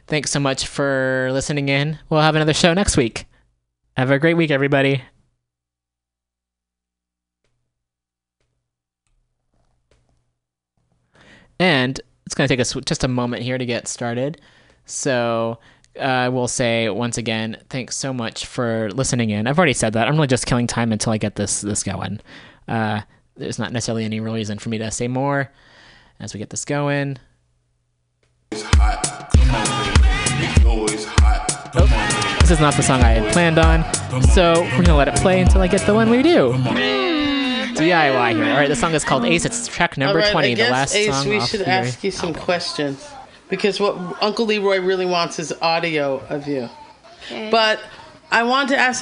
Thanks 0.08 0.32
so 0.32 0.40
much 0.40 0.68
for 0.68 1.30
listening 1.32 1.70
in. 1.70 2.00
We'll 2.10 2.22
have 2.22 2.36
another 2.36 2.54
show 2.54 2.74
next 2.74 2.98
week. 2.98 3.26
Have 3.98 4.12
a 4.12 4.20
great 4.20 4.36
week, 4.36 4.52
everybody. 4.52 5.04
And 11.60 12.00
it's 12.26 12.36
going 12.36 12.48
to 12.48 12.52
take 12.52 12.60
us 12.60 12.74
just 12.86 13.04
a 13.04 13.08
moment 13.08 13.44
here 13.44 13.58
to 13.58 13.66
get 13.66 13.88
started. 13.88 14.40
So 14.86 15.60
uh, 15.98 16.04
I 16.04 16.30
will 16.30 16.48
say 16.48 16.90
once 16.90 17.18
again, 17.18 17.58
thanks 17.70 17.96
so 17.96 18.14
much 18.14 18.46
for 18.46 18.90
listening 18.92 19.30
in. 19.30 19.48
I've 19.48 19.58
already 19.58 19.74
said 19.74 19.94
that. 19.94 20.08
I'm 20.08 20.16
really 20.16 20.28
just 20.28 20.46
killing 20.46 20.68
time 20.68 20.92
until 20.92 21.12
I 21.12 21.18
get 21.18 21.36
this 21.36 21.62
this 21.62 21.84
going. 21.84 22.20
Uh, 22.68 23.02
there's 23.36 23.60
not 23.60 23.74
necessarily 23.74 24.06
any 24.06 24.20
real 24.20 24.34
reason 24.34 24.60
for 24.60 24.70
me 24.70 24.78
to 24.78 24.92
say 24.92 25.08
more 25.08 25.52
as 26.20 26.34
we 26.34 26.38
get 26.38 26.50
this 26.50 26.66
going. 26.66 27.18
This 28.52 28.64
is 32.52 32.60
not 32.60 32.74
the 32.74 32.82
song 32.82 33.02
I 33.02 33.10
had 33.12 33.32
planned 33.32 33.60
on, 33.60 33.84
so 34.24 34.54
we're 34.62 34.84
gonna 34.84 34.98
let 34.98 35.08
it 35.08 35.16
play 35.16 35.40
until 35.40 35.62
I 35.62 35.68
get 35.68 35.82
the 35.82 35.94
one 35.94 36.10
we 36.10 36.24
do. 36.24 37.19
DIY 37.80 38.36
here. 38.36 38.46
All 38.46 38.58
right, 38.58 38.68
the 38.68 38.76
song 38.76 38.94
is 38.94 39.04
called 39.04 39.26
Ace. 39.26 39.46
It's 39.46 39.68
track 39.68 39.98
number 39.98 40.20
All 40.20 40.26
right, 40.26 40.32
20, 40.32 40.48
I 40.48 40.52
the 40.52 40.56
guess, 40.56 40.72
last 40.72 40.96
Ace, 40.96 41.14
song 41.14 41.30
we 41.30 41.38
off 41.38 41.50
should 41.50 41.62
the 41.62 41.70
ask 41.70 42.04
you 42.04 42.12
some 42.12 42.34
questions 42.34 43.10
because 43.50 43.80
what 43.80 43.96
Uncle 44.22 44.46
Leroy 44.46 44.80
really 44.80 45.06
wants 45.06 45.40
is 45.40 45.54
audio 45.62 46.18
of 46.30 46.48
you. 46.48 46.70
But 47.52 47.80
I 48.32 48.44
want 48.44 48.70
to 48.70 48.78
ask 48.78 49.00